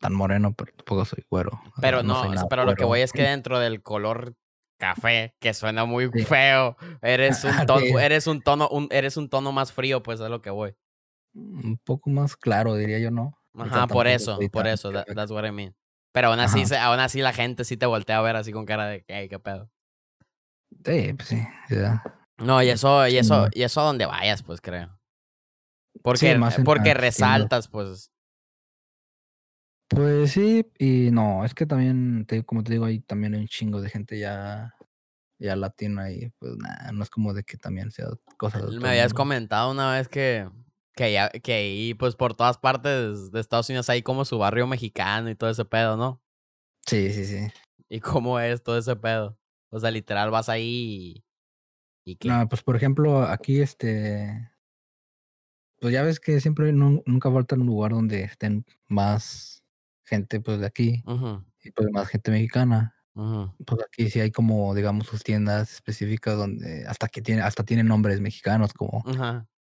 tan 0.00 0.14
moreno, 0.14 0.52
pero 0.54 0.72
tampoco 0.72 1.04
soy 1.04 1.24
güero. 1.30 1.60
Pero 1.80 2.02
no, 2.02 2.22
pero 2.48 2.64
lo 2.64 2.74
que 2.74 2.84
voy 2.84 3.00
es 3.00 3.12
que 3.12 3.22
dentro 3.22 3.58
del 3.58 3.82
color 3.82 4.34
café, 4.78 5.34
que 5.40 5.54
suena 5.54 5.84
muy 5.86 6.10
Sí. 6.12 6.24
feo. 6.24 6.76
Eres 7.02 7.44
un 7.44 7.66
tono, 7.66 7.80
eres 8.00 8.26
un 8.26 8.42
tono, 8.42 8.68
un, 8.68 8.88
eres 8.90 9.16
un 9.16 9.28
tono 9.28 9.52
más 9.52 9.72
frío, 9.72 10.02
pues 10.02 10.20
es 10.20 10.28
lo 10.28 10.42
que 10.42 10.50
voy. 10.50 10.74
Un 11.34 11.78
poco 11.84 12.10
más 12.10 12.36
claro, 12.36 12.74
diría 12.76 12.98
yo, 12.98 13.10
¿no? 13.10 13.38
Ajá, 13.54 13.86
por 13.86 14.06
eso, 14.06 14.38
por 14.52 14.66
eso, 14.66 14.92
that- 14.92 15.06
that's 15.14 15.30
what 15.30 15.44
I 15.46 15.50
mean. 15.52 15.74
Pero 16.12 16.28
aún 16.28 16.40
así, 16.40 16.64
se- 16.66 16.78
aún 16.78 16.98
así 17.00 17.20
la 17.22 17.32
gente 17.32 17.64
sí 17.64 17.76
te 17.76 17.86
voltea 17.86 18.18
a 18.18 18.22
ver 18.22 18.36
así 18.36 18.52
con 18.52 18.64
cara 18.66 18.86
de, 18.86 19.04
hey, 19.08 19.28
qué 19.28 19.38
pedo. 19.38 19.70
Sí, 20.84 21.12
pues 21.14 21.28
sí. 21.28 21.42
ya. 21.70 22.02
No, 22.38 22.62
y 22.62 22.68
eso, 22.68 23.06
y 23.08 23.16
eso, 23.16 23.48
y 23.52 23.62
eso 23.62 23.80
a 23.80 23.84
donde 23.84 24.04
vayas, 24.06 24.42
pues 24.42 24.60
creo. 24.60 24.98
Porque, 26.02 26.38
porque 26.64 26.92
resaltas, 26.94 27.68
pues. 27.68 28.10
Pues 29.88 30.32
sí, 30.32 30.66
y 30.78 31.10
no, 31.12 31.44
es 31.44 31.54
que 31.54 31.64
también, 31.66 32.26
te, 32.26 32.44
como 32.44 32.64
te 32.64 32.72
digo, 32.72 32.84
ahí 32.86 33.00
también 33.00 33.34
hay 33.34 33.40
un 33.42 33.46
chingo 33.48 33.80
de 33.80 33.88
gente 33.88 34.18
ya, 34.18 34.74
ya 35.38 35.54
latina 35.56 36.10
y 36.10 36.30
pues 36.38 36.56
nada, 36.56 36.90
no 36.92 37.02
es 37.04 37.10
como 37.10 37.34
de 37.34 37.44
que 37.44 37.56
también 37.56 37.90
sea 37.92 38.06
cosa 38.36 38.58
de 38.58 38.78
Me 38.80 38.88
habías 38.88 39.12
mundo. 39.12 39.16
comentado 39.16 39.70
una 39.70 39.92
vez 39.92 40.08
que, 40.08 40.48
que, 40.94 41.12
ya, 41.12 41.28
que 41.30 41.52
ahí, 41.52 41.94
pues 41.94 42.16
por 42.16 42.34
todas 42.34 42.58
partes 42.58 43.30
de 43.30 43.40
Estados 43.40 43.68
Unidos 43.68 43.88
hay 43.88 44.02
como 44.02 44.24
su 44.24 44.38
barrio 44.38 44.66
mexicano 44.66 45.30
y 45.30 45.36
todo 45.36 45.50
ese 45.50 45.64
pedo, 45.64 45.96
¿no? 45.96 46.20
Sí, 46.86 47.12
sí, 47.12 47.24
sí. 47.24 47.46
¿Y 47.88 48.00
cómo 48.00 48.40
es 48.40 48.62
todo 48.62 48.78
ese 48.78 48.96
pedo? 48.96 49.38
O 49.70 49.78
sea, 49.78 49.90
literal 49.90 50.30
vas 50.30 50.48
ahí 50.48 51.22
y. 52.04 52.12
¿Y 52.12 52.16
qué? 52.16 52.28
No, 52.28 52.48
pues 52.48 52.62
por 52.62 52.76
ejemplo, 52.76 53.22
aquí 53.22 53.60
este, 53.60 54.50
pues 55.80 55.92
ya 55.92 56.02
ves 56.02 56.20
que 56.20 56.40
siempre 56.40 56.72
nu- 56.72 57.02
nunca 57.06 57.30
falta 57.30 57.54
un 57.56 57.66
lugar 57.66 57.92
donde 57.92 58.22
estén 58.22 58.64
más 58.88 59.55
gente 60.06 60.40
pues 60.40 60.60
de 60.60 60.66
aquí 60.66 61.04
y 61.62 61.70
pues 61.72 61.88
más 61.92 62.08
gente 62.08 62.30
mexicana. 62.30 62.94
Pues 63.14 63.82
aquí 63.82 64.10
sí 64.10 64.20
hay 64.20 64.30
como, 64.30 64.74
digamos, 64.74 65.06
sus 65.06 65.22
tiendas 65.22 65.72
específicas 65.72 66.36
donde 66.36 66.86
hasta 66.86 67.08
que 67.08 67.22
tiene, 67.22 67.42
hasta 67.42 67.64
tienen 67.64 67.88
nombres 67.88 68.20
mexicanos, 68.20 68.74
como, 68.74 69.02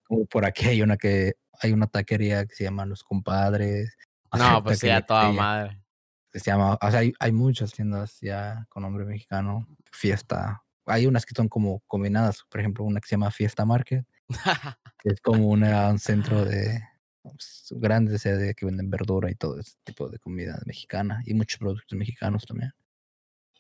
como 0.04 0.26
por 0.26 0.46
aquí 0.46 0.66
hay 0.68 0.82
una 0.82 0.98
que, 0.98 1.36
hay 1.62 1.72
una 1.72 1.88
taquería 1.88 2.46
que 2.46 2.56
se 2.56 2.66
llama 2.66 2.86
Los 2.86 3.04
Compadres. 3.04 3.96
No, 4.38 4.62
pues 4.62 4.80
sí, 4.80 4.90
a 4.90 5.02
toda 5.02 5.32
madre. 5.32 5.82
que 6.30 6.40
se 6.40 6.52
llama, 6.52 6.78
o 6.82 6.92
sea, 6.92 7.00
hay, 7.00 7.14
hay 7.18 7.32
muchas 7.32 7.72
tiendas 7.72 8.20
ya 8.20 8.66
con 8.68 8.84
nombre 8.84 9.06
mexicano, 9.06 9.66
fiesta. 9.90 10.64
Hay 10.86 11.08
unas 11.08 11.26
que 11.26 11.34
son 11.34 11.48
como 11.48 11.80
combinadas, 11.88 12.44
por 12.50 12.60
ejemplo, 12.60 12.84
una 12.84 13.00
que 13.00 13.08
se 13.08 13.16
llama 13.16 13.32
Fiesta 13.32 13.66
Market, 13.66 14.06
que 15.00 15.10
es 15.10 15.22
como 15.22 15.48
una, 15.48 15.90
un 15.90 15.98
centro 15.98 16.44
de 16.44 16.84
pues, 17.32 17.68
grande 17.78 18.12
de 18.12 18.20
sede 18.20 18.54
que 18.56 18.66
venden 18.66 18.90
verdura 18.90 19.30
y 19.32 19.36
todo 19.36 19.60
ese 19.60 19.74
tipo 19.84 20.10
de 20.10 20.20
comida 20.20 20.60
mexicana 20.66 21.22
y 21.26 21.34
muchos 21.34 21.60
productos 21.60 21.98
mexicanos 21.98 22.46
también. 22.46 22.72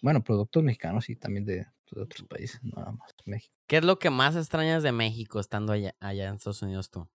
Bueno, 0.01 0.23
productos 0.23 0.63
mexicanos 0.63 1.09
y 1.09 1.15
también 1.15 1.45
de, 1.45 1.65
de 1.91 2.01
otros 2.01 2.27
países, 2.27 2.61
nada 2.63 2.91
más 2.91 3.11
México. 3.25 3.53
¿Qué 3.67 3.77
es 3.77 3.85
lo 3.85 3.97
que 3.99 4.09
más 4.09 4.35
extrañas 4.35 4.83
de 4.83 4.91
México 4.91 5.39
estando 5.39 5.73
allá, 5.73 5.95
allá 5.99 6.27
en 6.29 6.35
Estados 6.35 6.61
Unidos 6.61 6.89
tú? 6.91 7.09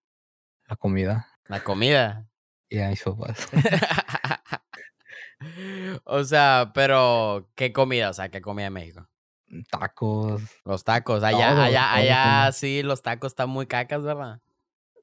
La 0.67 0.77
comida 0.77 1.29
La 1.49 1.63
comida. 1.63 2.29
y 2.69 2.79
hay 2.79 2.97
sopas. 2.97 3.49
o 6.05 6.25
sea, 6.25 6.73
pero 6.75 7.49
¿qué 7.55 7.73
comida? 7.73 8.11
O 8.11 8.15
sea, 8.15 8.31
¿qué 8.31 8.41
comida 8.41 8.65
de 8.65 8.71
México? 8.71 9.09
Tacos, 9.71 10.43
Los 10.65 10.85
tacos. 10.85 11.23
Allá, 11.23 11.51
Todo, 11.51 11.63
allá, 11.63 11.81
todo 11.91 12.01
allá 12.01 12.53
sí, 12.53 12.83
los 12.83 13.03
tacos 13.03 13.33
están 13.33 13.51
muy 13.51 13.67
cacas, 13.67 14.03
¿verdad? 14.03 14.41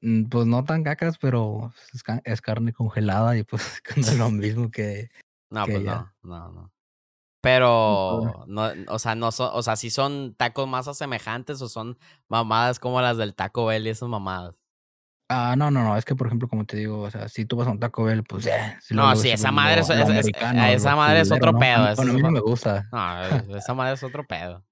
Mm, 0.02 0.24
pues 0.24 0.46
no 0.46 0.64
tan 0.64 0.82
cacas, 0.84 1.18
pero 1.18 1.72
es, 1.94 2.02
ca- 2.02 2.22
es 2.24 2.40
carne 2.40 2.72
congelada 2.72 3.36
y 3.36 3.42
pues 3.44 3.82
no 3.96 4.02
es 4.02 4.18
lo 4.18 4.30
mismo 4.30 4.70
que 4.70 5.10
No, 5.50 5.64
que 5.66 5.72
pues 5.72 5.84
no, 5.84 6.12
no, 6.22 6.48
no. 6.52 6.72
Pero, 7.42 8.44
no, 8.48 8.68
o 8.88 8.98
sea, 8.98 9.14
no 9.14 9.32
son, 9.32 9.50
o 9.54 9.62
sea, 9.62 9.74
sí 9.76 9.88
son 9.88 10.34
tacos 10.34 10.68
más 10.68 10.88
asemejantes 10.88 11.62
o 11.62 11.68
son 11.70 11.98
mamadas 12.28 12.78
como 12.78 13.00
las 13.00 13.16
del 13.16 13.34
Taco 13.34 13.64
Bell 13.66 13.86
y 13.86 13.90
esas 13.90 14.10
mamadas. 14.10 14.54
Ah, 15.30 15.54
no, 15.56 15.70
no, 15.70 15.82
no, 15.84 15.96
es 15.96 16.04
que 16.04 16.14
por 16.16 16.26
ejemplo, 16.26 16.48
como 16.48 16.66
te 16.66 16.76
digo, 16.76 17.00
o 17.02 17.10
sea, 17.10 17.28
si 17.28 17.46
tú 17.46 17.56
vas 17.56 17.68
a 17.68 17.70
un 17.70 17.78
Taco 17.80 18.04
Bell, 18.04 18.24
pues 18.24 18.46
eh, 18.46 18.76
si 18.82 18.94
No, 18.94 19.14
sí, 19.16 19.30
esa 19.30 19.52
madre 19.52 19.80
es- 19.80 19.88
esa 19.88 20.96
madre 20.96 21.20
es 21.20 21.30
otro 21.30 21.58
pedo, 21.58 21.76
A 21.76 21.86
mí- 21.86 21.92
eso 21.92 21.96
Bueno, 22.02 22.10
a 22.10 22.14
es 22.14 22.16
mí 22.16 22.22
no 22.22 22.30
me 22.30 22.40
gusta. 22.40 22.88
No, 22.92 23.56
esa 23.56 23.72
madre 23.74 23.94
es 23.94 24.02
otro 24.02 24.26
pedo. 24.26 24.64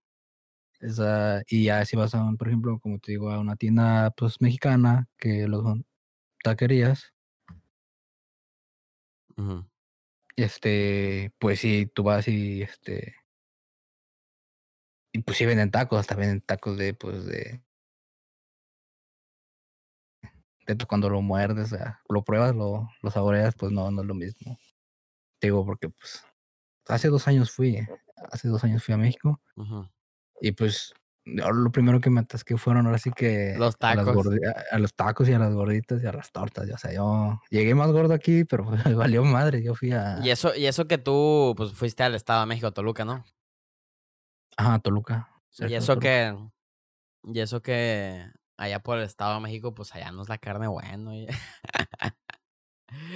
Esa, 0.81 1.43
y 1.49 1.65
ya 1.65 1.85
si 1.85 1.97
vas 1.97 2.15
a, 2.15 2.23
un, 2.25 2.37
por 2.37 2.49
ejemplo, 2.49 2.79
como 2.81 2.99
te 3.01 3.13
digo, 3.13 3.31
a 3.31 3.41
una 3.41 3.57
tienda 3.57 4.11
pues 4.13 4.41
mexicana, 4.41 5.09
que 5.19 5.49
los 5.49 5.63
son 5.65 5.87
taquerías, 6.45 7.15
Ujú. 9.37 9.65
este, 10.37 11.33
pues 11.39 11.61
sí, 11.61 11.87
tú 11.95 12.03
vas 12.05 12.29
y 12.29 12.63
este, 12.63 13.17
y 15.13 15.23
pues 15.23 15.39
sí 15.39 15.47
venden 15.47 15.71
tacos, 15.71 16.01
hasta 16.01 16.15
venden 16.15 16.41
tacos 16.41 16.77
de, 16.79 16.95
pues 16.95 17.25
de, 17.27 17.63
de 20.67 20.77
pues, 20.77 20.87
cuando 20.87 21.09
lo 21.11 21.23
muerdes, 21.23 21.73
o 21.73 21.77
sea, 21.77 22.01
lo 22.09 22.23
pruebas, 22.25 22.55
lo, 22.55 22.89
lo 23.03 23.11
saboreas, 23.11 23.55
pues 23.57 23.73
no, 23.73 23.91
no 23.91 24.03
es 24.03 24.07
lo 24.09 24.15
mismo. 24.15 24.59
Te 25.41 25.49
digo, 25.49 25.65
porque 25.67 25.91
pues 25.91 26.25
hace 26.89 27.09
dos 27.09 27.29
años 27.29 27.51
fui, 27.53 27.79
hace 28.33 28.49
dos 28.49 28.65
años 28.65 28.85
fui 28.85 28.95
a 28.95 28.99
México 28.99 29.41
Ujú. 29.57 29.89
Y 30.41 30.53
pues 30.53 30.93
lo 31.25 31.71
primero 31.71 32.01
que 32.01 32.09
me 32.09 32.21
atasqué 32.21 32.57
fueron 32.57 32.87
ahora 32.87 32.99
sí 32.99 33.11
que 33.15 33.55
Los 33.59 33.77
tacos. 33.77 34.27
a- 34.27 34.75
a 34.75 34.79
los 34.79 34.95
tacos 34.95 35.29
y 35.29 35.35
a 35.35 35.39
las 35.39 35.53
gorditas 35.53 36.03
y 36.03 36.07
a 36.07 36.13
las 36.13 36.33
tortas. 36.33 36.71
O 36.71 36.79
sea, 36.79 36.93
yo 36.93 37.41
llegué 37.51 37.75
más 37.75 37.91
gordo 37.91 38.15
aquí, 38.15 38.45
pero 38.45 38.65
pues, 38.93 38.95
valió 38.97 39.23
madre. 39.25 39.63
Yo 39.63 39.75
fui 39.75 39.93
a, 39.93 40.21
Y 40.23 40.31
eso, 40.31 40.55
y 40.55 40.67
eso 40.67 40.87
que 40.87 40.97
tú, 40.99 41.53
pues, 41.57 41.73
fuiste 41.73 42.03
al 42.03 42.15
Estado 42.15 42.41
de 42.41 42.47
México, 42.47 42.73
Toluca, 42.73 43.05
¿no? 43.05 43.25
ajá, 44.57 44.79
Toluca. 44.81 45.29
Y 45.59 45.75
eso 45.75 45.95
Toluca. 45.99 46.01
que, 46.09 46.37
y 47.25 47.41
eso 47.41 47.61
que 47.63 48.25
allá 48.57 48.81
por 48.81 48.99
el 48.99 49.05
Estado 49.05 49.35
de 49.35 49.41
México, 49.41 49.75
pues 49.75 49.95
allá 49.95 50.11
no 50.11 50.23
es 50.23 50.29
la 50.29 50.39
carne 50.39 50.67
bueno. 50.67 51.15
y- 51.15 51.27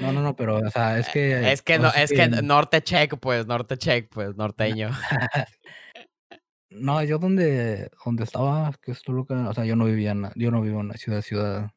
No, 0.02 0.12
no, 0.12 0.20
no, 0.20 0.36
pero 0.36 0.58
o 0.58 0.70
sea, 0.70 0.98
es 0.98 1.08
que... 1.08 1.50
Es 1.50 1.62
que 1.62 1.78
no, 1.78 1.88
es 1.88 2.10
que 2.12 2.28
norte 2.28 2.82
check, 2.82 3.18
pues, 3.18 3.46
norte 3.46 3.78
check, 3.78 4.08
pues, 4.12 4.36
norteño. 4.36 4.90
No, 6.74 7.02
yo 7.02 7.18
donde, 7.18 7.90
donde 8.04 8.24
estaba, 8.24 8.72
que 8.80 8.92
es 8.92 9.02
Toluca, 9.02 9.48
o 9.48 9.54
sea, 9.54 9.64
yo 9.64 9.76
no 9.76 9.84
vivía, 9.84 10.12
en 10.12 10.30
yo 10.34 10.50
no 10.50 10.60
vivo 10.60 10.80
en 10.80 10.88
la 10.88 10.94
ciudad, 10.94 11.22
ciudad 11.22 11.70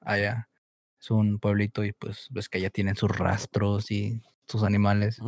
allá. 0.00 0.48
Es 1.00 1.10
un 1.10 1.38
pueblito 1.38 1.84
y 1.84 1.92
pues 1.92 2.26
ves 2.30 2.48
que 2.48 2.58
allá 2.58 2.70
tienen 2.70 2.96
sus 2.96 3.10
rastros 3.16 3.90
y 3.90 4.22
sus 4.46 4.62
animales. 4.62 5.18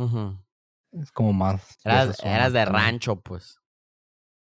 Es 0.91 1.11
como 1.11 1.33
más... 1.33 1.77
de 1.83 1.91
Eras, 1.91 2.17
zona 2.17 2.35
eras 2.35 2.53
de 2.53 2.65
rancho, 2.65 3.19
pues. 3.21 3.59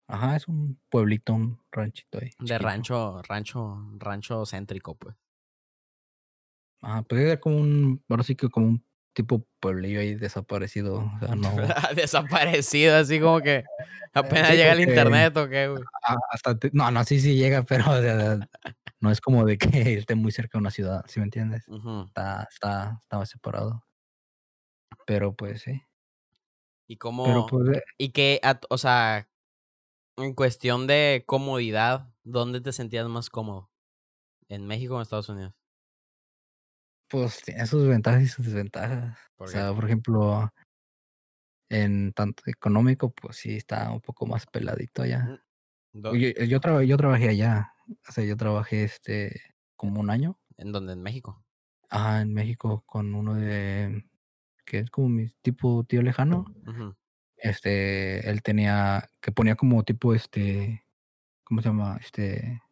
Ajá, 0.07 0.37
es 0.37 0.47
un 0.49 0.79
pueblito, 0.90 1.33
un 1.33 1.59
ranchito 1.73 2.19
ahí. 2.19 2.29
De 2.29 2.35
chiquito. 2.37 2.59
rancho, 2.59 3.23
rancho, 3.23 3.90
rancho 3.99 4.45
céntrico, 4.45 4.95
pues. 4.97 5.17
Ajá, 6.83 7.03
pues 7.03 7.23
era 7.23 7.40
como 7.40 7.57
un, 7.57 8.05
ahora 8.11 8.23
sí 8.23 8.37
que 8.37 8.51
como 8.51 8.67
un 8.67 8.85
tipo 9.14 9.46
pueblillo 9.61 10.00
ahí 10.00 10.14
desaparecido. 10.14 10.96
O 10.96 11.18
sea, 11.20 11.35
no. 11.37 11.57
Desaparecido, 11.94 12.96
así 12.96 13.20
como 13.20 13.40
que 13.40 13.64
apenas 14.12 14.48
sí, 14.50 14.57
llega 14.57 14.72
el 14.72 14.81
internet 14.81 15.37
o 15.37 15.48
qué, 15.48 15.68
güey. 15.68 15.83
Ah, 16.07 16.16
hasta 16.31 16.59
te- 16.59 16.70
no, 16.72 16.90
no, 16.90 17.03
sí, 17.05 17.20
sí 17.20 17.37
llega, 17.37 17.62
pero 17.62 17.90
o 17.90 18.03
sea, 18.03 18.38
no 19.00 19.11
es 19.11 19.20
como 19.20 19.44
de 19.44 19.57
que 19.57 19.94
esté 19.94 20.14
muy 20.14 20.33
cerca 20.33 20.59
de 20.59 20.61
una 20.61 20.70
ciudad, 20.70 21.05
¿sí 21.09 21.20
me 21.20 21.24
entiendes? 21.24 21.66
Ujú. 21.68 22.05
Está, 22.09 22.46
está, 22.50 22.98
estaba 23.00 23.24
separado. 23.24 23.85
Pero 25.07 25.35
pues 25.35 25.62
sí. 25.62 25.83
Y 26.87 26.96
cómo, 26.96 27.24
Pero 27.24 27.46
pues, 27.46 27.79
eh, 27.79 27.83
y 27.96 28.11
que, 28.11 28.40
o 28.68 28.79
sea, 28.79 29.29
en 30.16 30.35
cuestión 30.35 30.87
de 30.87 31.24
comodidad, 31.27 32.12
¿dónde 32.24 32.61
te 32.61 32.72
sentías 32.72 33.09
más 33.09 33.31
cómodo? 33.31 33.70
¿En 34.48 34.66
México 34.66 34.94
o 34.94 34.96
en 34.98 35.03
Estados 35.03 35.29
Unidos? 35.31 35.55
Pues 37.14 37.42
tiene 37.42 37.64
sus 37.66 37.87
ventajas 37.87 38.22
y 38.22 38.27
sus 38.27 38.44
desventajas. 38.46 39.16
¿Por 39.37 39.46
O 39.46 39.50
sea, 39.50 39.72
por 39.72 39.85
ejemplo, 39.85 40.53
en 41.70 42.12
tanto 42.12 42.42
económico, 42.46 43.12
pues 43.12 43.37
sí 43.37 43.57
está 43.57 43.90
un 43.92 44.00
poco 44.00 44.27
más 44.27 44.46
peladito 44.46 45.03
allá. 45.03 45.40
Yo, 45.92 46.12
yo, 46.44 46.61
traba- 46.61 46.83
yo 46.85 46.96
trabajé 46.96 47.29
allá. 47.29 47.72
O 48.09 48.12
sea, 48.12 48.24
yo 48.24 48.37
trabajé 48.37 48.85
este 48.85 49.40
como 49.77 50.00
un 50.00 50.11
año. 50.11 50.40
¿En 50.57 50.72
dónde? 50.72 50.94
¿En 50.94 51.03
México? 51.03 51.44
Ajá, 51.88 52.20
en 52.22 52.33
México 52.35 52.83
con 52.87 53.14
uno 53.14 53.35
de 53.35 54.05
que 54.64 54.81
es 54.81 54.90
como 54.90 55.09
mi 55.09 55.29
tipo 55.42 55.85
tío 55.85 56.03
lejano. 56.03 56.46
Este, 57.37 58.29
él 58.29 58.42
tenía 58.42 59.09
que 59.20 59.31
ponía 59.31 59.55
como 59.55 59.85
tipo 59.85 60.14
este, 60.14 60.85
¿cómo 61.44 61.61
se 61.62 61.68
llama? 61.68 61.98
Este, 62.00 62.62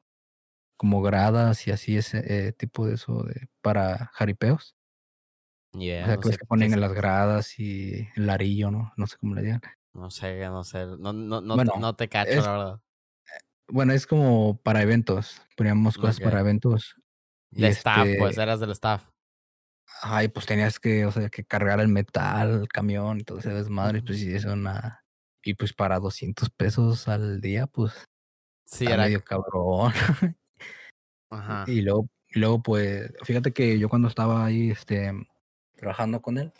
como 0.82 1.00
gradas 1.00 1.64
y 1.68 1.70
así 1.70 1.96
ese 1.96 2.48
eh, 2.48 2.52
tipo 2.52 2.88
de 2.88 2.94
eso 2.94 3.22
de 3.22 3.46
para 3.60 4.10
jaripeos. 4.14 4.74
Ni 5.74 5.92
O 5.92 5.94
sea, 6.04 6.16
no 6.16 6.20
que 6.20 6.30
qué 6.30 6.44
ponen 6.44 6.72
en 6.72 6.80
las 6.80 6.92
gradas 6.92 7.56
y 7.60 8.08
el 8.16 8.28
arillo, 8.28 8.72
¿no? 8.72 8.92
No 8.96 9.06
sé 9.06 9.16
cómo 9.16 9.36
le 9.36 9.42
digan. 9.42 9.60
No 9.94 10.10
sé, 10.10 10.40
no 10.48 10.64
sé. 10.64 10.86
No, 10.98 11.12
no, 11.12 11.40
no, 11.40 11.54
Bueno, 11.54 11.70
no 11.78 11.94
te 11.94 12.08
cacho, 12.08 12.32
es- 12.32 12.44
la 12.44 12.50
verdad. 12.50 12.80
Bueno, 13.68 13.92
es 13.92 14.08
como 14.08 14.60
para 14.60 14.82
eventos. 14.82 15.40
Poníamos 15.56 15.96
cosas 15.96 16.18
para 16.18 16.40
eventos. 16.40 16.96
Y 17.52 17.62
De 17.62 17.68
staff, 17.68 17.98
este, 18.08 18.18
pues, 18.18 18.36
eras 18.38 18.58
del 18.58 18.72
staff. 18.72 19.06
Ay, 20.02 20.26
pues 20.26 20.46
tenías 20.46 20.80
que, 20.80 21.06
o 21.06 21.12
sea, 21.12 21.28
que 21.28 21.44
cargar 21.44 21.78
el 21.78 21.86
metal, 21.86 22.62
el 22.62 22.68
camión 22.68 23.22
ese 23.38 23.50
desmadre, 23.54 23.98
Ujú. 23.98 24.06
pues 24.08 24.18
sí, 24.18 24.34
es 24.34 24.44
una... 24.46 25.04
Y 25.44 25.54
pues 25.54 25.72
para 25.72 26.00
200 26.00 26.50
pesos 26.50 27.06
al 27.06 27.40
día, 27.40 27.68
pues 27.68 27.92
Sí, 28.64 28.86
era. 28.86 29.04
medio 29.04 29.22
cabrón. 29.22 29.92
Ajá. 31.32 31.64
Y 31.66 31.82
luego, 31.82 32.08
y 32.28 32.38
luego, 32.38 32.62
pues, 32.62 33.12
fíjate 33.22 33.52
que 33.52 33.78
yo 33.78 33.88
cuando 33.88 34.08
estaba 34.08 34.44
ahí, 34.44 34.70
este, 34.70 35.12
trabajando 35.76 36.20
con 36.20 36.38
él, 36.38 36.52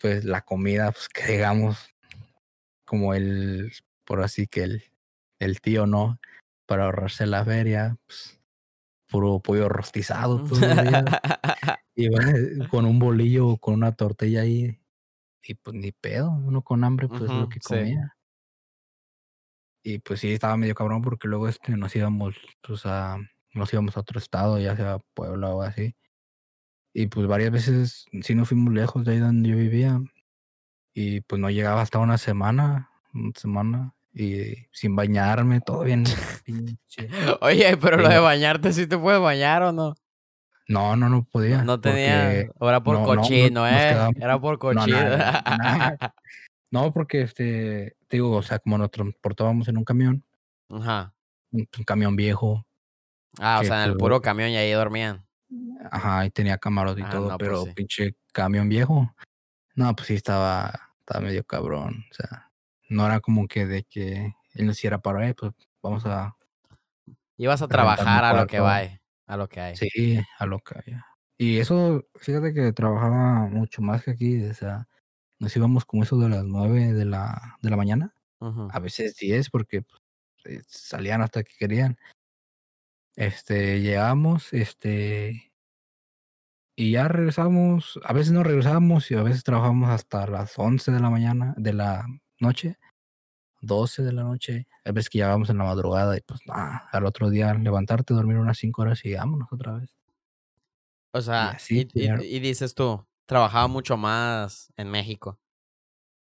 pues 0.00 0.24
la 0.24 0.42
comida, 0.42 0.92
pues 0.92 1.08
que 1.08 1.32
digamos, 1.32 1.94
como 2.84 3.14
el, 3.14 3.72
por 4.04 4.22
así 4.22 4.46
que 4.46 4.64
el, 4.64 4.84
el 5.38 5.60
tío, 5.60 5.86
¿no? 5.86 6.18
Para 6.66 6.84
ahorrarse 6.84 7.26
la 7.26 7.44
feria, 7.44 7.96
pues, 8.06 8.40
puro 9.08 9.40
pollo 9.40 9.68
rostizado 9.68 10.44
todos 10.44 10.60
los 10.60 10.82
días. 10.82 11.04
Y 11.96 12.08
bueno, 12.08 12.66
con 12.70 12.86
un 12.86 12.98
bolillo, 12.98 13.58
con 13.58 13.74
una 13.74 13.92
tortilla 13.92 14.40
ahí, 14.40 14.80
y 15.42 15.54
pues 15.54 15.76
ni 15.76 15.92
pedo, 15.92 16.30
uno 16.30 16.62
con 16.62 16.82
hambre, 16.82 17.08
pues 17.08 17.22
lo 17.30 17.46
que 17.48 17.60
sí. 17.60 17.68
comía. 17.68 18.16
Y 19.82 19.98
pues 19.98 20.20
sí, 20.20 20.32
estaba 20.32 20.56
medio 20.56 20.74
cabrón 20.74 21.02
porque 21.02 21.28
luego 21.28 21.48
este 21.48 21.76
nos 21.76 21.94
íbamos, 21.96 22.34
pues 22.60 22.84
a, 22.84 23.16
nos 23.54 23.72
íbamos 23.72 23.96
a 23.96 24.00
otro 24.00 24.18
estado, 24.18 24.58
ya 24.58 24.76
sea 24.76 24.98
Puebla 25.14 25.48
o 25.48 25.62
así. 25.62 25.94
Y 26.92 27.06
pues 27.06 27.26
varias 27.26 27.50
veces 27.52 28.06
sí 28.22 28.34
nos 28.34 28.48
fuimos 28.48 28.74
lejos 28.74 29.04
de 29.04 29.12
ahí 29.12 29.18
donde 29.18 29.48
yo 29.48 29.56
vivía. 29.56 30.00
Y 30.92 31.20
pues 31.22 31.40
no 31.40 31.50
llegaba 31.50 31.82
hasta 31.82 31.98
una 31.98 32.18
semana, 32.18 32.90
una 33.14 33.32
semana. 33.36 33.94
Y 34.12 34.66
sin 34.72 34.96
bañarme, 34.96 35.60
todo 35.60 35.84
bien. 35.84 36.04
Oye, 37.40 37.76
pero 37.76 37.96
lo 37.96 38.08
de 38.08 38.18
bañarte, 38.18 38.72
¿sí 38.72 38.86
te 38.88 38.98
puedes 38.98 39.20
bañar 39.20 39.62
o 39.62 39.72
no? 39.72 39.94
No, 40.66 40.96
no, 40.96 41.08
no 41.08 41.24
podía. 41.24 41.58
No, 41.58 41.64
no 41.64 41.80
tenía. 41.80 42.48
o 42.58 42.68
Era 42.68 42.82
por 42.82 42.94
no, 42.96 43.06
no, 43.06 43.14
no, 43.14 43.20
cochino, 43.22 43.62
nos 43.62 43.72
¿eh? 43.72 44.10
Era 44.16 44.40
por 44.40 44.52
No, 44.54 44.58
cochino. 44.58 45.00
nada, 45.00 45.42
nada. 45.58 46.14
No, 46.72 46.92
porque 46.92 47.22
este, 47.22 47.96
te 48.10 48.16
digo, 48.16 48.32
o 48.36 48.42
sea, 48.42 48.58
como 48.58 48.76
nos 48.76 48.90
transportábamos 48.90 49.68
en 49.68 49.76
un 49.78 49.84
camión, 49.84 50.24
Ajá. 50.68 51.14
un, 51.52 51.60
un 51.78 51.84
camión 51.84 52.16
viejo, 52.16 52.66
Ah, 53.38 53.60
o 53.62 53.64
sea, 53.64 53.76
en 53.84 53.90
el 53.90 53.90
pues, 53.92 54.00
puro 54.00 54.20
camión 54.20 54.50
y 54.50 54.56
ahí 54.56 54.72
dormían. 54.72 55.24
ajá, 55.92 56.26
y 56.26 56.30
tenía 56.30 56.58
camarote 56.58 57.00
y 57.00 57.04
Ah, 57.04 57.10
todo, 57.10 57.28
no, 57.30 57.38
pues 57.38 57.48
pero 57.48 57.64
sí. 57.66 57.70
pinche 57.74 58.16
camión 58.32 58.68
viejo. 58.68 59.14
No, 59.76 59.94
pues 59.94 60.08
sí 60.08 60.14
estaba, 60.14 60.72
estaba 60.98 61.20
medio 61.20 61.44
cabrón. 61.44 62.04
O 62.10 62.14
sea, 62.14 62.50
no 62.88 63.06
era 63.06 63.20
como 63.20 63.46
que 63.46 63.66
de 63.66 63.84
que 63.84 64.34
él 64.54 64.66
nos 64.66 64.76
hiciera 64.76 64.98
para, 64.98 65.28
eh, 65.28 65.34
pues 65.34 65.52
vamos 65.80 66.04
a, 66.06 66.36
Ibas 67.36 67.62
a 67.62 67.68
trabajar 67.68 68.24
a 68.24 68.32
lo 68.34 68.46
que 68.48 68.58
va, 68.58 68.80
a 69.26 69.36
lo 69.36 69.48
que 69.48 69.60
hay. 69.60 69.76
sí, 69.76 70.20
a 70.38 70.46
lo 70.46 70.58
que 70.58 70.74
haya. 70.84 71.06
Y 71.38 71.58
eso, 71.58 72.04
fíjate 72.16 72.52
que 72.52 72.72
trabajaba 72.72 73.46
mucho 73.48 73.80
más 73.80 74.02
que 74.02 74.10
aquí, 74.10 74.42
o 74.44 74.52
sea, 74.52 74.88
nos 75.40 75.56
íbamos 75.56 75.84
como 75.84 76.02
eso 76.04 76.18
de 76.18 76.28
las 76.28 76.44
nueve 76.44 76.92
de 76.92 77.04
la, 77.06 77.58
de 77.62 77.70
la 77.70 77.76
mañana. 77.76 78.14
A 78.72 78.78
veces 78.80 79.16
10 79.16 79.50
porque 79.50 79.82
pues, 80.42 80.64
salían 80.68 81.22
hasta 81.22 81.42
que 81.42 81.52
querían. 81.58 81.98
Este, 83.16 83.80
llegamos, 83.80 84.52
este, 84.52 85.52
y 86.76 86.92
ya 86.92 87.08
regresamos, 87.08 87.98
a 88.04 88.12
veces 88.12 88.32
no 88.32 88.42
regresamos 88.42 89.10
y 89.10 89.14
a 89.14 89.22
veces 89.22 89.44
trabajamos 89.44 89.90
hasta 89.90 90.26
las 90.26 90.58
11 90.58 90.90
de 90.92 91.00
la 91.00 91.10
mañana, 91.10 91.54
de 91.58 91.72
la 91.74 92.06
noche, 92.40 92.78
12 93.62 94.02
de 94.02 94.12
la 94.12 94.24
noche, 94.24 94.68
a 94.84 94.92
veces 94.92 95.10
que 95.10 95.18
llegábamos 95.18 95.50
en 95.50 95.58
la 95.58 95.64
madrugada 95.64 96.16
y 96.16 96.22
pues 96.22 96.40
nada, 96.46 96.88
al 96.92 97.06
otro 97.06 97.30
día 97.30 97.54
levantarte, 97.54 98.14
dormir 98.14 98.38
unas 98.38 98.58
5 98.58 98.82
horas 98.82 99.04
y 99.04 99.14
vámonos 99.14 99.48
otra 99.52 99.74
vez. 99.74 99.96
O 101.12 101.20
sea, 101.20 101.50
así, 101.50 101.88
y, 101.94 102.06
y- 102.24 102.36
y 102.36 102.40
dices 102.40 102.74
tú, 102.74 103.06
trabajaba 103.30 103.68
mucho 103.68 103.96
más 103.96 104.72
en 104.76 104.90
México 104.90 105.38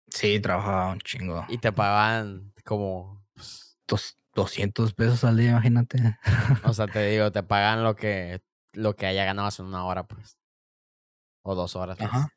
Sí, 0.08 0.40
trabajaba 0.40 0.92
un 0.94 1.00
chingo. 1.00 1.46
y 1.50 1.58
te 1.58 1.74
pagaban 1.74 2.54
como, 2.64 3.22
pues, 3.34 3.78
Dos, 3.88 4.18
200 4.34 4.94
pesos 4.94 5.24
al 5.26 5.36
día, 5.38 5.52
imagínate. 5.52 6.18
o 6.64 6.74
sea, 6.74 6.88
te 6.88 7.06
digo, 7.08 7.32
te 7.34 7.44
pagan 7.48 7.84
lo 7.84 7.96
que, 7.98 8.42
lo 8.72 8.96
que 8.96 9.08
haya 9.08 9.26
ganabas 9.26 9.60
en 9.60 9.66
una 9.66 9.86
hora, 9.86 10.08
pues. 10.08 10.38
O 11.44 11.54
dos 11.54 11.76
horas, 11.76 11.98
pues. 11.98 12.10
Ajá, 12.10 12.30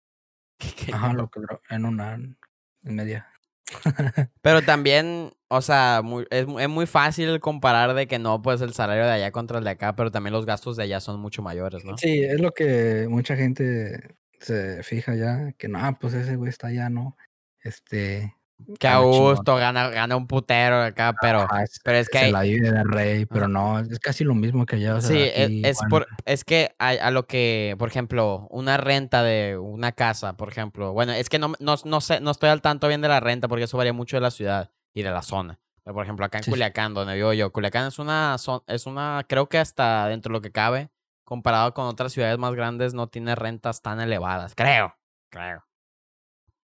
Qué- 0.58 0.72
qué 0.86 0.92
ajá, 0.92 1.12
lo 1.12 1.28
que 1.28 1.40
en 1.70 1.84
una 1.84 2.14
en 2.14 2.38
media. 2.82 3.28
Pero 4.42 4.62
también, 4.62 5.32
o 5.48 5.60
sea, 5.60 6.00
muy- 6.04 6.26
es, 6.30 6.46
es 6.58 6.68
muy 6.68 6.86
fácil 6.86 7.40
comparar 7.40 7.94
de 7.94 8.06
que 8.06 8.18
no, 8.18 8.42
pues 8.42 8.60
el 8.60 8.72
salario 8.72 9.04
de 9.04 9.10
allá 9.12 9.32
contra 9.32 9.58
el 9.58 9.64
de 9.64 9.70
acá, 9.70 9.96
pero 9.96 10.10
también 10.10 10.32
los 10.32 10.46
gastos 10.46 10.76
de 10.76 10.84
allá 10.84 11.00
son 11.00 11.20
mucho 11.20 11.42
mayores, 11.42 11.84
¿no? 11.84 11.98
Sí, 11.98 12.22
es 12.22 12.40
lo 12.40 12.52
que 12.52 13.06
mucha 13.08 13.36
gente 13.36 14.16
se 14.40 14.82
fija 14.82 15.14
ya, 15.14 15.52
que 15.58 15.68
no, 15.68 15.98
pues 16.00 16.14
ese 16.14 16.36
güey 16.36 16.50
está 16.50 16.68
allá, 16.68 16.88
¿no? 16.88 17.16
Este. 17.60 18.35
Que 18.80 18.88
a 18.88 18.98
gusto, 18.98 19.54
gana, 19.56 19.90
gana 19.90 20.16
un 20.16 20.26
putero 20.26 20.82
acá, 20.82 21.14
pero... 21.20 21.40
Ajá, 21.42 21.62
es- 21.62 21.78
pero 21.84 21.98
es 21.98 22.08
que 22.08 22.18
se 22.18 22.32
la 22.32 22.40
vive 22.40 22.70
de 22.72 22.82
rey, 22.84 23.26
pero 23.26 23.46
no, 23.48 23.78
es 23.78 23.98
casi 24.00 24.24
lo 24.24 24.34
mismo 24.34 24.64
que 24.66 24.76
allá. 24.76 24.96
O 24.96 25.00
sea, 25.00 25.10
Sí, 25.10 25.22
es, 25.22 25.44
aquí 25.46 25.62
es 25.64 25.76
igual. 25.76 25.88
por, 25.90 26.06
es 26.24 26.44
que 26.44 26.74
a, 26.78 26.88
a 26.88 27.10
lo 27.10 27.26
que, 27.26 27.76
por 27.78 27.88
ejemplo, 27.88 28.46
una 28.50 28.76
renta 28.78 29.22
de 29.22 29.58
una 29.58 29.92
casa, 29.92 30.36
por 30.36 30.48
ejemplo. 30.48 30.92
Bueno, 30.94 31.12
es 31.12 31.28
que 31.28 31.38
no, 31.38 31.52
no, 31.60 31.74
no 31.84 32.00
sé, 32.00 32.20
no 32.20 32.30
estoy 32.30 32.48
al 32.48 32.62
tanto 32.62 32.88
bien 32.88 33.02
de 33.02 33.08
la 33.08 33.20
renta 33.20 33.46
porque 33.46 33.64
eso 33.64 33.76
varía 33.76 33.92
mucho 33.92 34.16
de 34.16 34.22
la 34.22 34.30
ciudad 34.30 34.70
y 34.94 35.02
de 35.02 35.10
la 35.10 35.22
zona. 35.22 35.60
Pero, 35.84 35.94
por 35.94 36.04
ejemplo, 36.04 36.24
acá 36.24 36.38
en 36.38 36.44
Sí. 36.44 36.50
Culiacán, 36.50 36.94
donde 36.94 37.14
vivo 37.14 37.32
yo, 37.34 37.52
Culiacán 37.52 37.86
es 37.88 37.98
una, 37.98 38.36
es 38.66 38.86
una, 38.86 39.24
creo 39.28 39.48
que 39.48 39.58
hasta 39.58 40.08
dentro 40.08 40.30
de 40.30 40.38
lo 40.38 40.40
que 40.42 40.50
cabe, 40.50 40.90
comparado 41.24 41.74
con 41.74 41.84
otras 41.86 42.12
ciudades 42.12 42.38
más 42.38 42.54
grandes, 42.54 42.94
no 42.94 43.06
tiene 43.08 43.34
rentas 43.36 43.82
tan 43.82 44.00
elevadas. 44.00 44.54
Creo, 44.56 44.96
creo. 45.30 45.62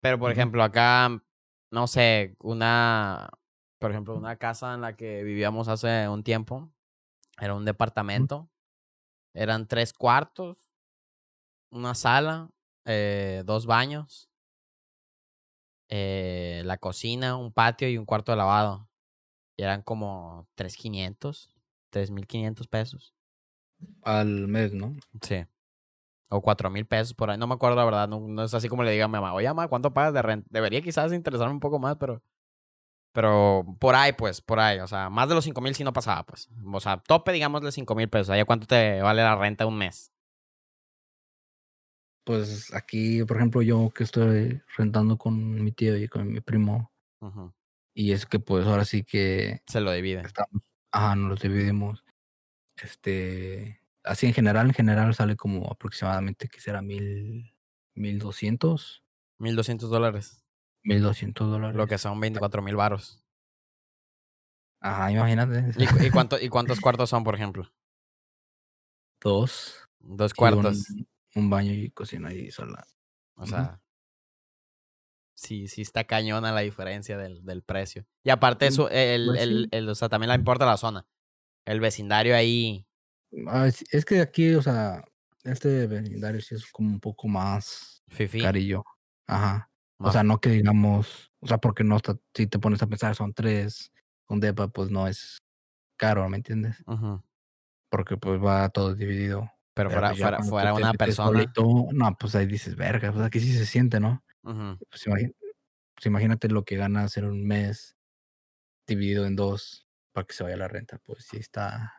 Pero, 0.01 0.19
por 0.19 0.31
ejemplo, 0.31 0.63
acá, 0.63 1.21
no 1.71 1.87
sé, 1.87 2.37
una, 2.41 3.31
por 3.79 3.91
ejemplo, 3.91 4.17
una 4.17 4.37
casa 4.37 4.75
en 4.75 4.81
la 4.81 4.97
que 4.97 5.23
vivíamos 5.23 5.69
hace 5.69 6.09
un 6.09 6.23
tiempo, 6.23 6.71
era 7.41 7.55
un 7.55 7.65
departamento, 7.65 8.51
eran 9.35 9.67
tres 9.67 9.93
cuartos, 9.93 10.69
una 11.71 11.95
sala, 11.95 12.51
eh, 12.85 13.43
dos 13.45 13.67
baños, 13.67 14.29
eh, 15.89 16.63
la 16.65 16.77
cocina, 16.79 17.37
un 17.37 17.53
patio 17.53 17.89
y 17.89 17.99
un 17.99 18.05
cuarto 18.05 18.33
de 18.33 18.37
lavado. 18.37 18.89
Y 19.57 19.63
eran 19.63 19.83
como 19.83 20.47
3.500, 20.55 21.51
3.500 21.91 22.69
pesos. 22.69 23.15
Al 24.03 24.49
mes, 24.49 24.73
¿no? 24.73 24.97
Sí. 25.23 25.47
O 26.31 26.43
cuatro 26.43 26.71
mil 26.71 26.87
pesos 26.87 27.15
por 27.15 27.31
ahí. 27.31 27.39
No 27.39 27.47
me 27.47 27.55
acuerdo 27.55 27.77
la 27.77 27.85
verdad. 27.85 28.09
No, 28.09 28.21
no 28.21 28.43
es 28.45 28.53
así 28.55 28.69
como 28.69 28.83
le 28.85 28.91
diga 28.91 29.07
a 29.07 29.09
mi 29.09 29.13
mamá, 29.13 29.33
oye, 29.35 29.49
mamá, 29.49 29.69
¿cuánto 29.69 29.93
pagas 29.95 30.13
de 30.15 30.23
renta? 30.23 30.47
Debería 30.51 30.83
quizás 30.83 31.13
interesarme 31.13 31.55
un 31.55 31.61
poco 31.61 31.79
más, 31.79 31.97
pero. 31.97 32.23
Pero 33.13 33.65
por 33.81 33.95
ahí, 33.95 34.13
pues, 34.13 34.41
por 34.41 34.61
ahí. 34.61 34.79
O 34.81 34.87
sea, 34.87 35.11
más 35.11 35.29
de 35.29 35.35
los 35.35 35.45
cinco 35.45 35.61
mil 35.61 35.75
sí 35.75 35.85
no 35.85 35.93
pasaba, 35.93 36.25
pues. 36.25 36.49
O 36.73 36.81
sea, 36.81 36.99
tope, 36.99 37.33
digamos, 37.33 37.63
de 37.63 37.73
cinco 37.73 37.95
mil 37.95 38.09
pesos. 38.09 38.31
¿Allá 38.31 38.45
cuánto 38.45 38.67
te 38.67 39.01
vale 39.03 39.23
la 39.23 39.37
renta 39.37 39.67
un 39.67 39.79
mes? 39.79 40.13
Pues 42.25 42.75
aquí, 42.75 43.25
por 43.25 43.39
ejemplo, 43.39 43.63
yo 43.63 43.91
que 43.91 44.05
estoy 44.05 44.61
rentando 44.77 45.17
con 45.17 45.65
mi 45.65 45.73
tío 45.73 45.97
y 45.97 46.09
con 46.09 46.29
mi 46.31 46.41
primo, 46.43 46.93
y 47.95 48.13
es 48.13 48.27
que 48.27 48.39
pues 48.39 48.67
ahora 48.67 48.85
sí 48.85 49.03
que 49.03 49.63
Se 49.67 49.81
lo 49.81 49.91
divide. 49.93 50.21
estamos, 50.21 50.63
ajá, 50.93 51.17
nos 51.17 51.31
los 51.31 51.41
dividimos. 51.41 52.05
Este, 52.77 53.78
así 54.09 54.27
en 54.27 54.35
general, 54.35 54.67
en 54.69 54.75
general 54.75 55.15
sale 55.15 55.37
como 55.37 55.71
aproximadamente 55.71 56.49
que 56.49 56.61
será 56.61 56.83
mil, 56.83 57.55
mil 57.95 58.19
doscientos, 58.19 59.05
Mil 59.39 59.55
doscientos 59.55 59.89
dólares. 59.91 60.45
mil 60.83 61.01
doscientos 61.03 61.49
dólares. 61.51 61.77
Lo 61.77 61.87
que 61.87 61.99
son 61.99 62.19
24 62.19 62.61
mil 62.63 62.75
varos. 62.77 63.23
Ajá, 64.81 65.11
imagínate. 65.13 65.73
¿Y, 65.77 66.07
y, 66.07 66.11
cuánto, 66.11 66.39
¿Y 66.41 66.49
cuántos 66.49 66.81
cuartos 66.81 67.11
son, 67.11 67.23
por 67.25 67.35
ejemplo? 67.35 67.71
Dos. 69.21 69.89
Dos 70.01 70.35
cuartos. 70.35 70.91
Un, 70.91 71.09
un 71.35 71.51
baño 71.51 71.73
y 71.73 71.91
cocina 71.91 72.33
y 72.33 72.51
sala. 72.51 72.85
O 73.35 73.47
sea, 73.47 73.81
sí, 75.35 75.69
sí 75.69 75.83
está 75.83 76.05
cañona 76.05 76.51
la 76.53 76.61
diferencia 76.61 77.17
del, 77.17 77.45
del 77.45 77.63
precio. 77.63 78.07
Y 78.25 78.31
aparte 78.31 78.67
Mm, 78.67 78.69
eso, 78.69 78.91
el, 78.91 79.27
pues 79.27 79.41
el, 79.43 79.69
el- 79.71 79.89
o 79.89 79.95
sea, 79.95 80.09
también 80.09 80.31
le 80.31 80.37
importa 80.37 80.67
la 80.67 80.77
zona. 80.77 81.07
El 81.65 81.81
vecindario 81.81 82.35
ahí. 82.35 82.88
Es, 83.31 84.05
que 84.05 84.21
aquí, 84.21 84.55
o 84.55 84.63
sea, 84.63 85.05
este 85.45 85.87
vecindario 85.87 86.41
sí 86.41 86.55
es 86.55 86.71
como 86.71 86.89
un 86.91 87.01
poco 87.01 87.29
más 87.29 88.03
Fifi. 88.09 88.41
carillo. 88.41 88.85
Ajá. 89.27 89.71
O 90.01 90.13
sea, 90.13 90.23
no 90.23 90.41
que 90.41 90.51
digamos, 90.51 91.33
o 91.41 91.47
sea, 91.49 91.59
porque 91.59 91.83
no 91.83 91.97
está, 91.97 92.17
si 92.33 92.47
te 92.47 92.59
pones 92.61 92.81
a 92.83 92.87
pensar, 92.87 93.17
son 93.17 93.35
tres, 93.35 93.93
un 94.29 94.39
depa, 94.39 94.69
pues 94.69 94.91
no 94.91 95.09
es 95.09 95.39
caro, 95.97 96.29
¿me 96.29 96.37
entiendes? 96.37 96.85
Ujú. 96.87 97.23
Porque 97.91 98.17
pues 98.17 98.41
va 98.43 98.69
todo 98.69 98.95
dividido. 98.95 99.51
Pero 99.75 99.91
fuera, 99.91 100.09
pues, 100.11 100.21
fuera, 100.21 100.43
fuera 100.43 100.75
una 100.75 100.93
persona. 100.95 101.29
solito, 101.41 101.87
no, 101.93 102.17
pues 102.19 102.35
ahí 102.35 102.47
dices, 102.47 102.77
verga, 102.77 103.13
pues 103.13 103.25
aquí 103.25 103.41
sí 103.41 103.53
se 103.53 103.67
siente, 103.67 103.99
¿no? 104.01 104.25
Ujú. 104.43 104.79
Pues, 104.89 105.07
imagi- 105.07 105.35
pues 105.95 106.07
imagínate 106.07 106.49
lo 106.49 106.65
que 106.65 106.77
ganas 106.77 107.17
en 107.17 107.25
un 107.25 107.45
mes 107.47 107.97
dividido 108.87 109.27
en 109.27 109.37
dos 109.37 109.87
para 110.13 110.27
que 110.27 110.35
se 110.35 110.45
vaya 110.45 110.57
la 110.57 110.69
renta, 110.69 110.99
pues 111.05 111.27
sí 111.31 111.39
está 111.39 111.98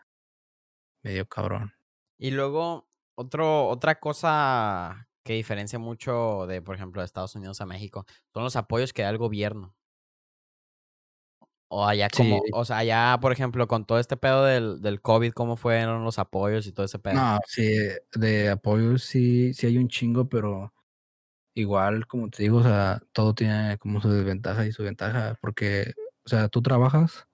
medio 1.04 1.28
cabrón. 1.28 1.74
Y 2.18 2.32
luego, 2.32 2.90
otro, 3.16 3.68
otra 3.68 4.00
cosa 4.00 5.08
que 5.24 5.34
diferencia 5.34 5.80
mucho 5.80 6.46
de, 6.48 6.62
por 6.62 6.76
ejemplo, 6.76 7.02
de 7.02 7.06
Estados 7.06 7.36
Unidos 7.36 7.62
a 7.62 7.66
México, 7.66 8.06
son 8.34 8.44
los 8.44 8.56
apoyos 8.56 8.94
que 8.94 9.04
da 9.04 9.10
el 9.10 9.18
gobierno. 9.18 9.76
O 11.72 11.86
allá 11.86 12.10
como, 12.10 12.38
Sí. 12.38 12.50
o 12.54 12.66
sea, 12.66 12.78
allá, 12.78 13.18
por 13.22 13.32
ejemplo, 13.32 13.68
con 13.68 13.86
todo 13.86 14.00
este 14.00 14.18
pedo 14.18 14.44
del, 14.44 14.82
del 14.82 15.02
COVID, 15.02 15.34
¿cómo 15.34 15.56
fueron 15.56 16.04
los 16.04 16.18
apoyos 16.18 16.66
y 16.66 16.72
todo 16.72 16.86
ese 16.88 16.98
pedo? 16.98 17.14
No, 17.14 17.40
sí, 17.46 17.72
de 18.16 18.50
apoyo 18.50 18.98
sí, 18.98 19.54
sí 19.54 19.68
hay 19.68 19.78
un 19.78 19.88
chingo, 19.88 20.28
pero 20.28 20.74
igual, 21.56 22.08
como 22.08 22.30
te 22.30 22.44
digo, 22.44 22.58
o 22.60 22.64
sea, 22.64 23.02
todo 23.14 23.36
tiene 23.36 23.78
como 23.78 24.02
su 24.02 24.10
desventaja 24.12 24.66
y 24.66 24.72
su 24.72 24.84
ventaja, 24.84 25.38
porque, 25.42 25.94
o 26.26 26.30
sea, 26.30 26.48
tú 26.50 26.62
trabajas 26.64 27.28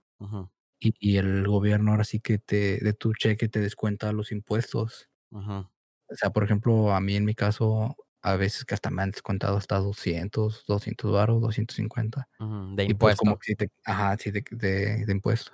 y, 0.79 0.93
y 0.99 1.17
el 1.17 1.47
gobierno 1.47 1.91
ahora 1.91 2.03
sí 2.05 2.19
que 2.19 2.37
te, 2.39 2.79
de 2.79 2.93
tu 2.93 3.13
cheque 3.13 3.47
te 3.49 3.59
descuenta 3.61 4.11
los 4.13 4.31
impuestos. 4.31 5.09
ujú, 5.31 5.67
O 6.09 6.15
sea, 6.15 6.29
por 6.31 6.43
ejemplo, 6.43 6.91
a 6.93 7.01
mí 7.01 7.15
en 7.15 7.25
mi 7.25 7.33
caso, 7.35 7.95
a 8.21 8.35
veces 8.35 8.65
que 8.65 8.73
hasta 8.75 8.89
me 8.91 9.01
han 9.03 9.11
descontado 9.11 9.57
hasta 9.57 9.77
200, 9.79 10.63
200 10.67 11.11
baros, 11.11 11.41
250. 11.41 12.29
ujú, 12.39 12.75
De 12.75 12.85
Y 12.85 12.93
pues 12.95 13.15
como 13.15 13.37
que 13.39 13.47
sí 13.47 13.55
te, 13.55 13.69
ajá, 13.85 14.17
sí, 14.17 14.31
de, 14.31 14.43
de, 14.51 15.05
de 15.05 15.11
impuestos. 15.11 15.53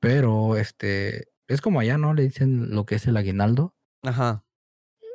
Pero, 0.00 0.56
este, 0.56 1.28
es 1.48 1.60
como 1.60 1.80
allá, 1.80 1.98
¿no? 1.98 2.14
Le 2.14 2.22
dicen 2.24 2.70
lo 2.74 2.84
que 2.86 2.96
es 2.96 3.06
el 3.06 3.16
aguinaldo. 3.16 3.74
Ajá. 4.02 4.44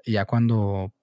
Y 0.03 0.13
ya 0.13 0.25
cuando 0.25 0.93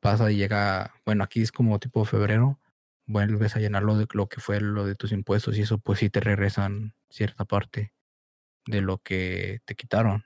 pasa 0.00 0.30
y 0.32 0.36
llega, 0.36 0.94
bueno, 1.06 1.24
aquí 1.24 1.42
es 1.42 1.52
como 1.52 1.78
tipo 1.78 2.04
febrero, 2.04 2.60
vuelves 3.06 3.56
a 3.56 3.60
llenarlo 3.60 3.96
de 3.96 4.06
lo 4.12 4.28
que 4.28 4.40
fue 4.40 4.60
lo 4.60 4.84
de 4.86 4.94
tus 4.96 5.12
impuestos 5.12 5.58
y 5.58 5.62
eso 5.62 5.78
pues 5.78 6.00
sí 6.00 6.10
te 6.10 6.20
regresan 6.20 6.94
cierta 7.10 7.44
parte 7.44 7.92
de 8.66 8.80
lo 8.80 8.98
que 8.98 9.60
te 9.64 9.74
quitaron. 9.74 10.24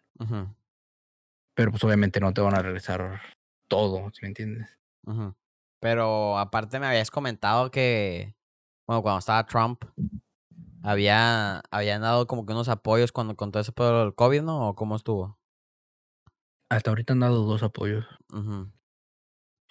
Pero 1.54 1.70
pues 1.70 1.84
obviamente 1.84 2.20
no 2.20 2.32
te 2.32 2.40
van 2.40 2.54
a 2.54 2.62
regresar 2.62 3.20
todo, 3.68 4.10
¿sí 4.12 4.20
me 4.22 4.28
entiendes? 4.28 4.78
Pero 5.80 6.38
aparte 6.38 6.78
me 6.78 6.86
habías 6.86 7.10
comentado 7.10 7.70
que, 7.70 8.36
bueno, 8.86 9.02
cuando 9.02 9.18
estaba 9.18 9.46
Trump, 9.46 9.84
había, 10.82 11.60
habían 11.70 12.02
dado 12.02 12.26
como 12.26 12.46
que 12.46 12.52
unos 12.52 12.68
apoyos 12.68 13.12
cuando 13.12 13.36
con 13.36 13.50
todo 13.50 13.60
ese 13.60 13.72
pedo 13.72 14.00
del 14.00 14.14
COVID, 14.14 14.42
¿no? 14.42 14.68
¿O 14.68 14.74
cómo 14.74 14.96
estuvo? 14.96 15.38
Hasta 16.68 16.90
ahorita 16.90 17.12
han 17.12 17.20
dado 17.20 17.44
dos 17.44 17.62
apoyos. 17.62 18.06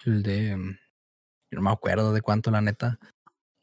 El 0.04 0.22
de, 0.22 0.56
mm, 0.56 0.78
yo 1.50 1.56
no 1.56 1.62
me 1.62 1.70
acuerdo 1.70 2.12
de 2.12 2.22
cuánto 2.22 2.50
la 2.50 2.60
neta. 2.60 2.98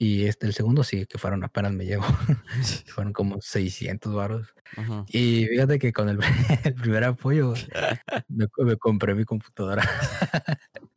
Y 0.02 0.28
este, 0.28 0.48
el 0.48 0.54
segundo 0.54 0.86
sí, 0.86 1.06
que 1.06 1.18
fueron 1.18 1.44
apenas 1.44 1.74
me 1.74 1.86
llegó. 1.86 2.04
fueron 2.88 3.12
como 3.12 3.42
600 3.42 4.14
varos. 4.14 4.54
Ujú. 4.78 5.06
Y 5.10 5.46
fíjate 5.46 5.78
que 5.78 5.92
con 5.92 6.08
el, 6.08 6.20
el 6.64 6.74
primer 6.74 7.04
apoyo 7.04 7.54
me, 8.30 8.48
me 8.58 8.78
compré 8.78 9.14
mi 9.14 9.26
computadora. 9.26 9.84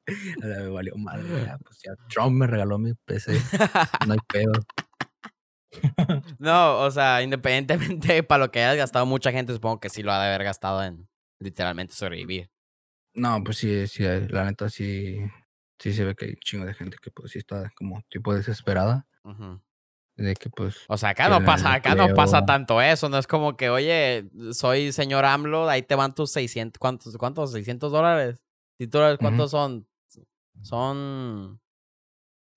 O 0.07 0.41
sea, 0.41 0.61
me 0.61 0.69
valió 0.69 0.97
madre. 0.97 1.25
ya, 1.45 1.59
pues 1.59 1.81
ya 1.85 1.93
Trump 2.09 2.37
me 2.37 2.47
regaló 2.47 2.79
mi 2.79 2.95
PC. 2.95 3.41
No 4.07 4.13
hay 4.13 4.21
pedo. 4.29 4.53
No, 6.39 6.81
o 6.81 6.91
sea, 6.91 7.23
independientemente 7.23 8.23
para 8.23 8.45
lo 8.45 8.51
que 8.53 8.61
hayas 8.61 8.77
gastado, 8.77 9.07
mucha 9.07 9.33
gente 9.33 9.53
supongo 9.53 9.81
que 9.81 9.89
sí 9.89 10.03
lo 10.03 10.13
ha 10.13 10.21
de 10.21 10.29
haber 10.29 10.45
gastado 10.45 10.83
en 10.85 11.09
literalmente 11.41 11.95
sobrevivir. 11.95 12.51
No, 13.15 13.43
pues 13.43 13.59
sí, 13.59 13.87
sí, 13.89 14.05
la 14.05 14.45
neta 14.45 14.69
sí, 14.71 15.19
sí 15.83 15.93
se 15.93 16.05
ve 16.05 16.15
que 16.15 16.27
hay 16.27 16.31
un 16.33 16.37
chingo 16.41 16.65
de 16.65 16.75
gente 16.75 16.97
que 17.03 17.11
pues 17.11 17.33
sí 17.33 17.39
está 17.39 17.71
como 17.77 18.03
tipo 18.09 18.35
desesperada. 18.35 19.07
De 20.17 20.35
que 20.35 20.51
pues 20.51 20.77
O 20.89 20.97
sea, 20.97 21.11
acá 21.11 21.29
no 21.29 21.45
pasa, 21.45 21.73
acá 21.75 21.95
no 21.95 22.15
pasa 22.15 22.39
tanto 22.47 22.81
eso, 22.83 23.09
no 23.09 23.19
es 23.19 23.27
como 23.27 23.57
que, 23.57 23.71
oye, 23.71 24.31
soy 24.53 24.93
señor 24.93 25.25
AMLO, 25.25 25.69
ahí 25.69 25.83
te 25.83 25.95
van 25.95 26.15
tus 26.15 26.31
600, 26.33 26.79
¿cuántos, 26.79 27.17
cuántos? 27.17 27.53
600 27.53 27.91
dólares. 27.91 28.39
¿Y 28.79 28.87
tú 28.87 28.99
sabes 28.99 29.19
cuántos 29.19 29.51
son? 29.51 29.87
Son 30.61 31.61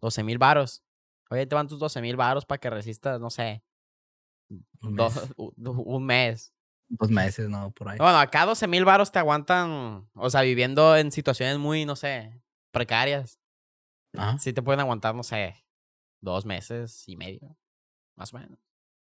12 0.01 0.23
mil 0.23 0.37
varos. 0.37 0.83
Oye, 1.31 1.41
ahí 1.41 1.47
te 1.47 1.55
van 1.55 1.67
tus 1.67 1.79
12 1.79 2.01
mil 2.01 2.15
varos 2.17 2.45
para 2.45 2.59
que 2.59 2.69
resistas, 2.69 3.19
no 3.19 3.29
sé, 3.31 3.63
un 4.81 4.95
dos- 4.95 5.15
mes, 5.15 5.33
u- 5.37 5.53
un 5.57 6.05
mes. 6.05 6.53
dos 6.87 7.09
meses, 7.09 7.49
no, 7.49 7.71
por 7.71 7.89
ahí. 7.89 7.97
Bueno, 7.97 8.19
acá 8.19 8.45
12 8.45 8.67
mil 8.67 8.85
varos 8.85 9.11
te 9.11 9.17
aguantan, 9.19 10.07
o 10.13 10.29
sea, 10.29 10.41
viviendo 10.41 10.95
en 10.97 11.11
situaciones 11.11 11.57
muy, 11.57 11.85
no 11.85 11.95
sé, 11.95 12.39
precarias. 12.75 13.39
Ajá. 14.13 14.37
Sí 14.37 14.53
te 14.53 14.61
pueden 14.61 14.81
aguantar, 14.81 15.15
no 15.15 15.23
sé, 15.23 15.65
dos 16.21 16.45
meses 16.45 17.07
y 17.07 17.15
medio, 17.15 17.57
más 18.15 18.33
o 18.33 18.37
menos. 18.37 18.59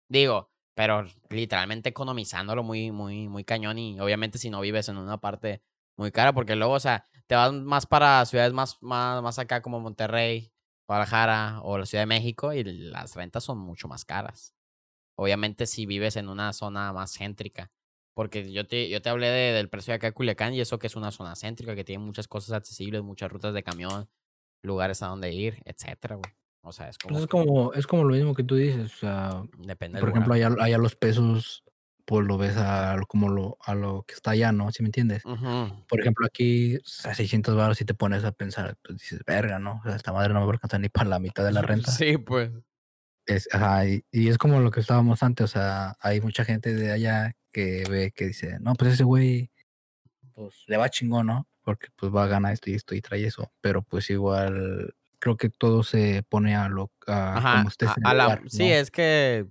Digo, 0.08 0.50
pero 0.74 1.04
literalmente 1.28 1.88
economizándolo 1.88 2.62
muy, 2.62 2.92
muy, 2.92 3.28
muy 3.28 3.44
cañón 3.44 3.78
y 3.78 4.00
obviamente 4.00 4.38
si 4.38 4.48
no 4.50 4.60
vives 4.60 4.88
en 4.88 4.96
una 4.96 5.18
parte 5.18 5.62
muy 5.96 6.12
cara, 6.12 6.32
porque 6.32 6.56
luego, 6.56 6.74
o 6.74 6.80
sea, 6.80 7.04
te 7.26 7.34
vas 7.34 7.52
más 7.52 7.86
para 7.86 8.24
ciudades 8.24 8.52
más, 8.52 8.78
más, 8.80 9.22
más 9.22 9.38
acá 9.38 9.60
como 9.60 9.80
Monterrey, 9.80 10.52
Guadalajara 10.86 11.60
o 11.62 11.76
la 11.76 11.84
Ciudad 11.86 12.02
de 12.02 12.06
México 12.06 12.52
y 12.52 12.64
las 12.64 13.14
rentas 13.16 13.44
son 13.44 13.58
mucho 13.58 13.88
más 13.88 14.04
caras. 14.04 14.54
Obviamente 15.16 15.66
si 15.66 15.84
vives 15.84 16.16
en 16.16 16.28
una 16.28 16.52
zona 16.52 16.92
más 16.92 17.16
céntrica. 17.18 17.72
Porque 18.18 18.50
yo 18.52 18.66
te, 18.66 18.88
yo 18.88 19.00
te 19.00 19.08
hablé 19.10 19.28
de- 19.28 19.52
del 19.52 19.68
precio 19.68 19.92
de 19.92 19.96
acá 19.96 20.08
de 20.08 20.12
Culiacán 20.12 20.52
y 20.52 20.60
eso 20.60 20.80
que 20.80 20.88
es 20.88 20.96
una 20.96 21.12
zona 21.12 21.36
céntrica, 21.36 21.76
que 21.76 21.84
tiene 21.84 22.04
muchas 22.04 22.26
cosas 22.26 22.50
accesibles, 22.50 23.02
muchas 23.04 23.30
rutas 23.30 23.54
de 23.54 23.62
camión, 23.62 24.08
lugares 24.64 25.02
a 25.02 25.06
donde 25.06 25.32
ir, 25.32 25.62
etcétera, 25.64 26.16
güey. 26.16 26.32
O 26.62 26.72
sea, 26.72 26.88
es 26.88 26.98
como, 26.98 27.14
Pues 27.14 27.22
es 27.22 27.28
como, 27.30 27.72
es 27.74 27.86
como 27.86 28.02
lo 28.02 28.14
mismo 28.16 28.34
que 28.34 28.42
tú 28.42 28.56
dices. 28.56 28.92
O 28.92 28.98
sea, 28.98 29.42
depende 29.58 30.00
por 30.00 30.08
ejemplo, 30.08 30.34
allá, 30.34 30.50
allá 30.58 30.78
los 30.78 30.96
pesos, 30.96 31.62
pues 32.04 32.26
lo 32.26 32.38
ves 32.38 32.56
a 32.56 32.96
lo- 32.96 33.06
como 33.06 33.28
lo, 33.28 33.56
a 33.60 33.76
lo 33.76 34.02
que 34.02 34.14
está 34.14 34.32
allá, 34.32 34.50
¿no? 34.50 34.72
¿Sí 34.72 34.82
me 34.82 34.88
entiendes? 34.88 35.22
Por 35.88 36.00
ejemplo, 36.00 36.26
aquí 36.26 36.78
sea, 36.84 37.14
600 37.14 37.54
baros 37.54 37.78
si 37.78 37.84
te 37.84 37.94
pones 37.94 38.24
a 38.24 38.32
pensar, 38.32 38.76
pues 38.82 38.98
dices, 38.98 39.20
verga, 39.24 39.60
¿no? 39.60 39.78
O 39.78 39.82
sea, 39.84 39.94
esta 39.94 40.12
madre 40.12 40.34
no 40.34 40.40
me 40.40 40.46
va 40.46 40.50
a 40.50 40.54
alcanzar 40.54 40.80
ni 40.80 40.88
para 40.88 41.08
la 41.08 41.20
mitad 41.20 41.44
de 41.44 41.52
la 41.52 41.62
renta. 41.86 41.92
Sí, 41.92 42.18
pues. 42.18 42.50
Es, 43.26 43.46
ajá, 43.52 43.86
y, 43.86 44.04
y 44.10 44.28
es 44.28 44.38
como 44.38 44.60
lo 44.60 44.70
que 44.70 44.80
estábamos 44.80 45.22
antes, 45.22 45.44
o 45.44 45.48
sea, 45.48 45.96
hay 46.00 46.20
mucha 46.20 46.44
gente 46.44 46.74
de 46.74 46.90
allá 46.92 47.36
que 47.58 47.84
ve 47.90 48.12
que 48.12 48.26
dice, 48.28 48.58
no, 48.60 48.74
pues 48.74 48.94
ese 48.94 49.02
güey, 49.04 49.50
pues 50.34 50.54
le 50.68 50.76
va 50.76 50.88
chingón, 50.90 51.26
¿no? 51.26 51.48
Porque 51.62 51.88
pues 51.96 52.14
va 52.14 52.24
a 52.24 52.28
ganar 52.28 52.52
esto 52.52 52.70
y 52.70 52.74
esto 52.74 52.94
y 52.94 53.00
trae 53.00 53.24
eso, 53.26 53.50
pero 53.60 53.82
pues 53.82 54.08
igual 54.10 54.94
creo 55.18 55.36
que 55.36 55.50
todo 55.50 55.82
se 55.82 56.22
pone 56.28 56.54
a 56.54 56.68
lo 56.68 56.92
a 57.08 57.36
Ajá. 57.38 57.56
como 57.58 57.68
a- 57.68 58.08
a 58.08 58.12
el 58.12 58.16
la- 58.18 58.40
sí, 58.46 58.70
es 58.70 58.90
que 58.92 59.46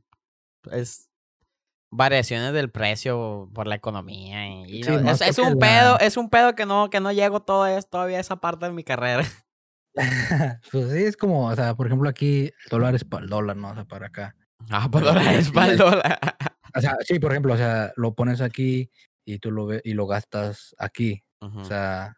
es 0.71 1.09
variaciones 1.91 2.53
del 2.53 2.69
precio 2.71 3.49
por 3.53 3.67
la 3.67 3.75
economía. 3.75 4.47
Y, 4.47 4.79
y 4.79 4.83
Sí, 4.83 4.91
no- 4.91 5.01
más 5.01 5.21
es, 5.21 5.29
es 5.29 5.39
un 5.39 5.59
la- 5.59 5.67
pedo, 5.67 5.99
es 5.99 6.15
un 6.17 6.29
pedo 6.29 6.55
que 6.55 6.65
no, 6.65 6.89
que 6.89 6.99
no 7.01 7.11
llego 7.11 7.41
todo 7.41 7.67
es, 7.67 7.89
todavía 7.89 8.17
a 8.17 8.21
esa 8.21 8.37
parte 8.37 8.65
de 8.67 8.71
mi 8.71 8.83
carrera. 8.83 9.23
pues 10.71 10.91
sí, 10.91 11.03
es 11.03 11.17
como, 11.17 11.47
o 11.47 11.55
sea, 11.55 11.75
por 11.75 11.87
ejemplo, 11.87 12.09
aquí 12.09 12.45
el 12.45 12.69
dólar 12.69 12.95
es 12.95 13.03
para 13.03 13.23
el 13.23 13.29
dólar, 13.29 13.57
¿no? 13.57 13.71
O 13.71 13.73
sea, 13.75 13.85
para 13.85 14.07
acá. 14.07 14.35
Ah, 14.69 14.87
Pero 14.91 14.91
pues 14.91 15.03
dólares 15.05 15.45
aquí 15.47 15.51
para 15.55 15.71
el 15.71 15.77
dólar. 15.77 16.19
O 16.77 16.81
sea, 16.81 16.95
sí, 17.01 17.19
por 17.19 17.31
ejemplo, 17.31 17.53
o 17.53 17.57
sea, 17.57 17.91
lo 17.95 18.13
pones 18.13 18.41
aquí 18.41 18.91
y 19.25 19.39
tú 19.39 19.51
lo 19.51 19.65
ves 19.65 19.81
y 19.83 19.93
lo 19.93 20.07
gastas 20.07 20.75
aquí. 20.77 21.23
O 21.39 21.63
sea, 21.63 22.17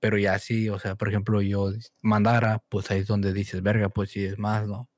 pero 0.00 0.18
ya 0.18 0.38
sí, 0.38 0.68
o 0.68 0.78
sea, 0.78 0.94
por 0.94 1.08
ejemplo, 1.08 1.42
yo 1.42 1.70
mandara, 2.00 2.62
pues 2.68 2.90
ahí 2.90 3.00
es 3.00 3.06
donde 3.06 3.32
dices, 3.32 3.62
verga, 3.62 3.88
pues 3.88 4.10
sí 4.10 4.24
es 4.24 4.38
más, 4.38 4.66
¿no? 4.66 4.88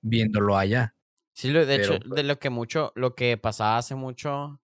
Viéndolo 0.00 0.56
allá. 0.56 0.94
Sí, 1.34 1.52
de 1.52 1.74
hecho, 1.76 1.98
pues 2.00 2.16
de 2.16 2.22
lo 2.24 2.38
que 2.38 2.50
mucho, 2.50 2.92
lo 2.96 3.14
que 3.14 3.36
pasaba 3.36 3.78
hace 3.78 3.94
mucho, 3.94 4.60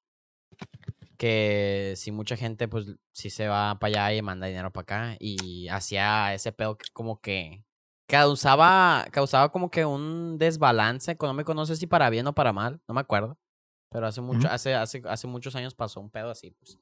que 1.16 1.94
si 1.96 2.10
mucha 2.10 2.36
gente, 2.36 2.66
pues, 2.68 2.86
sí 3.12 3.30
se 3.30 3.46
va 3.46 3.78
para 3.78 4.06
allá 4.06 4.16
y 4.16 4.22
manda 4.22 4.46
dinero 4.48 4.72
para 4.72 4.82
acá, 4.82 5.16
y 5.20 5.68
hacía 5.68 6.34
ese 6.34 6.52
pedo 6.52 6.76
que 6.76 6.86
como 6.92 7.20
que 7.20 7.64
causaba, 8.08 9.06
causaba 9.12 9.50
como 9.50 9.70
que 9.70 9.84
un 9.84 10.36
desbalance 10.36 11.12
económico, 11.12 11.54
no 11.54 11.64
sé 11.64 11.76
si 11.76 11.86
para 11.86 12.10
bien 12.10 12.26
o 12.26 12.34
para 12.34 12.52
mal, 12.52 12.80
no 12.88 12.94
me 12.94 13.00
acuerdo, 13.00 13.38
pero 13.94 14.08
hace 14.08 14.20
mucho, 14.20 14.48
hace, 14.50 14.74
hace, 14.74 15.00
hace 15.08 15.28
muchos 15.28 15.54
años 15.54 15.72
pasó 15.76 16.00
un 16.00 16.10
pedo 16.10 16.28
así, 16.28 16.50
pues, 16.50 16.80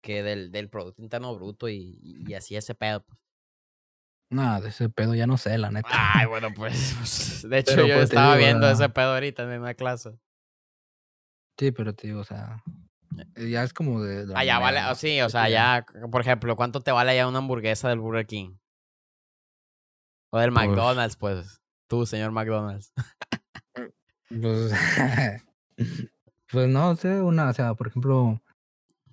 que 0.00 0.22
del, 0.22 0.52
del 0.52 0.68
Producto 0.70 1.02
Interno 1.02 1.34
Bruto 1.34 1.68
y, 1.68 1.98
y 2.00 2.34
así 2.34 2.54
ese 2.54 2.76
pedo, 2.76 3.02
pues. 3.04 3.18
Nada, 4.30 4.60
de 4.60 4.68
ese 4.68 4.88
pedo 4.88 5.16
ya 5.16 5.26
no 5.26 5.36
sé, 5.36 5.58
la 5.58 5.72
neta. 5.72 5.88
Ay, 5.90 6.26
bueno, 6.26 6.50
pues, 6.54 6.94
pues, 6.96 7.42
de 7.50 7.58
hecho 7.58 7.72
Pero, 7.74 7.88
yo 7.88 7.94
pues, 7.96 8.04
estaba 8.04 8.36
digo, 8.36 8.46
viendo 8.46 8.68
ah, 8.68 8.70
ese 8.70 8.88
pedo 8.88 9.14
ahorita 9.14 9.42
en 9.42 9.60
una 9.62 9.74
clase. 9.74 10.16
Sí, 11.58 11.72
pero 11.72 11.92
te 11.92 12.06
digo, 12.06 12.20
o 12.20 12.24
sea, 12.24 12.62
eh, 13.34 13.50
ya 13.50 13.64
es 13.64 13.74
como 13.74 14.00
de. 14.00 14.24
de 14.26 14.34
Allá 14.36 14.60
vale, 14.60 14.78
o 14.84 14.90
¿no? 14.90 14.94
sí, 14.94 15.20
o 15.22 15.28
sea, 15.28 15.48
ya- 15.48 15.84
ya, 15.92 16.08
por 16.08 16.20
ejemplo, 16.20 16.54
¿cuánto 16.54 16.82
te 16.82 16.92
vale 16.92 17.10
allá 17.10 17.26
una 17.26 17.38
hamburguesa 17.38 17.88
del 17.88 17.98
Burger 17.98 18.26
King? 18.28 18.58
O 20.30 20.38
del 20.38 20.52
Pues- 20.52 20.68
McDonald's, 20.68 21.16
pues. 21.16 21.60
Tú, 21.88 22.06
señor 22.06 22.30
McDonald's. 22.30 22.92
Pues, 24.30 24.72
pues 26.50 26.68
no 26.68 26.94
sé, 26.96 27.20
una, 27.20 27.48
o 27.50 27.52
sea, 27.52 27.74
por 27.74 27.88
ejemplo, 27.88 28.40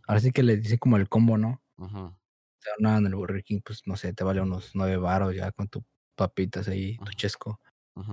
ahora 0.08 0.20
sí 0.20 0.32
que 0.32 0.44
le 0.44 0.58
dice 0.58 0.78
como 0.78 0.98
el 0.98 1.08
combo, 1.10 1.38
¿no? 1.38 1.62
Ujú, 1.78 1.98
O 1.98 2.18
sea, 2.60 2.74
una 2.80 2.98
en 2.98 3.06
el 3.08 3.16
Burger 3.16 3.44
King, 3.44 3.62
pues 3.64 3.82
no 3.86 3.96
sé, 3.96 4.14
te 4.14 4.24
vale 4.24 4.42
unos 4.42 4.72
nueve 4.76 4.98
baros 4.98 5.36
ya 5.36 5.52
con 5.52 5.68
tus 5.68 5.84
papitas 6.16 6.68
ahí, 6.68 6.98
tu 6.98 7.12
chesco. 7.14 7.60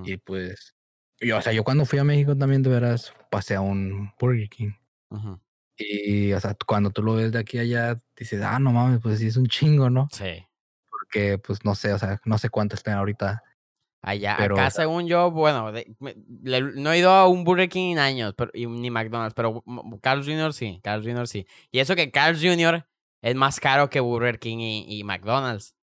Y 0.05 0.16
pues, 0.16 0.74
yo, 1.20 1.38
o 1.38 1.42
sea, 1.42 1.53
yo 1.53 1.62
cuando 1.64 1.84
fui 1.84 1.99
a 1.99 2.05
México 2.05 2.36
también 2.36 2.62
de 2.62 2.70
veras 2.70 3.12
pasé 3.30 3.55
a 3.55 3.61
un 3.61 4.12
Burger 4.18 4.49
King. 4.49 4.72
Y, 5.78 6.32
o 6.32 6.40
sea, 6.40 6.57
cuando 6.66 6.90
tú 6.90 7.03
lo 7.03 7.14
ves 7.14 7.32
de 7.32 7.38
aquí 7.38 7.59
a 7.59 7.62
allá, 7.62 8.01
dices, 8.16 8.42
ah, 8.42 8.59
no 8.59 8.72
mames, 8.72 9.01
pues 9.01 9.18
sí 9.18 9.26
es 9.26 9.36
un 9.36 9.47
chingo, 9.47 9.90
¿no? 9.90 10.09
Sí. 10.12 10.44
porque 10.90 11.38
pues 11.38 11.64
no 11.64 11.74
sé, 11.74 11.92
o 11.92 11.99
sea, 11.99 12.20
no 12.24 12.38
sé 12.38 12.49
cuánto 12.49 12.74
estén 12.76 12.94
ahorita. 12.94 13.42
Allá, 14.09 14.36
Pero, 14.38 14.54
acá 14.54 14.70
según 14.70 15.09
yo, 15.09 15.32
bueno, 15.32 15.72
de- 15.72 15.92
me- 15.98 16.14
le- 16.44 16.61
no 16.80 16.92
he 16.92 16.98
ido 16.98 17.11
a 17.11 17.26
un 17.28 17.42
Burger 17.42 17.68
King 17.68 17.92
en 17.92 17.98
años, 17.98 18.34
pero, 18.36 18.52
y 18.54 18.64
ni 18.66 18.88
McDonald's, 18.88 19.34
pero 19.34 19.64
m- 19.66 19.98
Carl's 20.00 20.26
Jr. 20.26 20.52
sí, 20.52 20.80
Carl's 20.82 21.04
Jr. 21.04 21.26
sí. 21.26 21.44
Y 21.72 21.80
eso 21.80 21.96
que 21.96 22.12
Carl's 22.12 22.40
Jr. 22.40 22.86
es 23.20 23.34
más 23.34 23.59
caro 23.59 23.90
que 23.90 23.98
Burger 23.98 24.38
King 24.38 24.59
y, 24.61 24.98
y 25.00 25.02
McDonald's. 25.02 25.74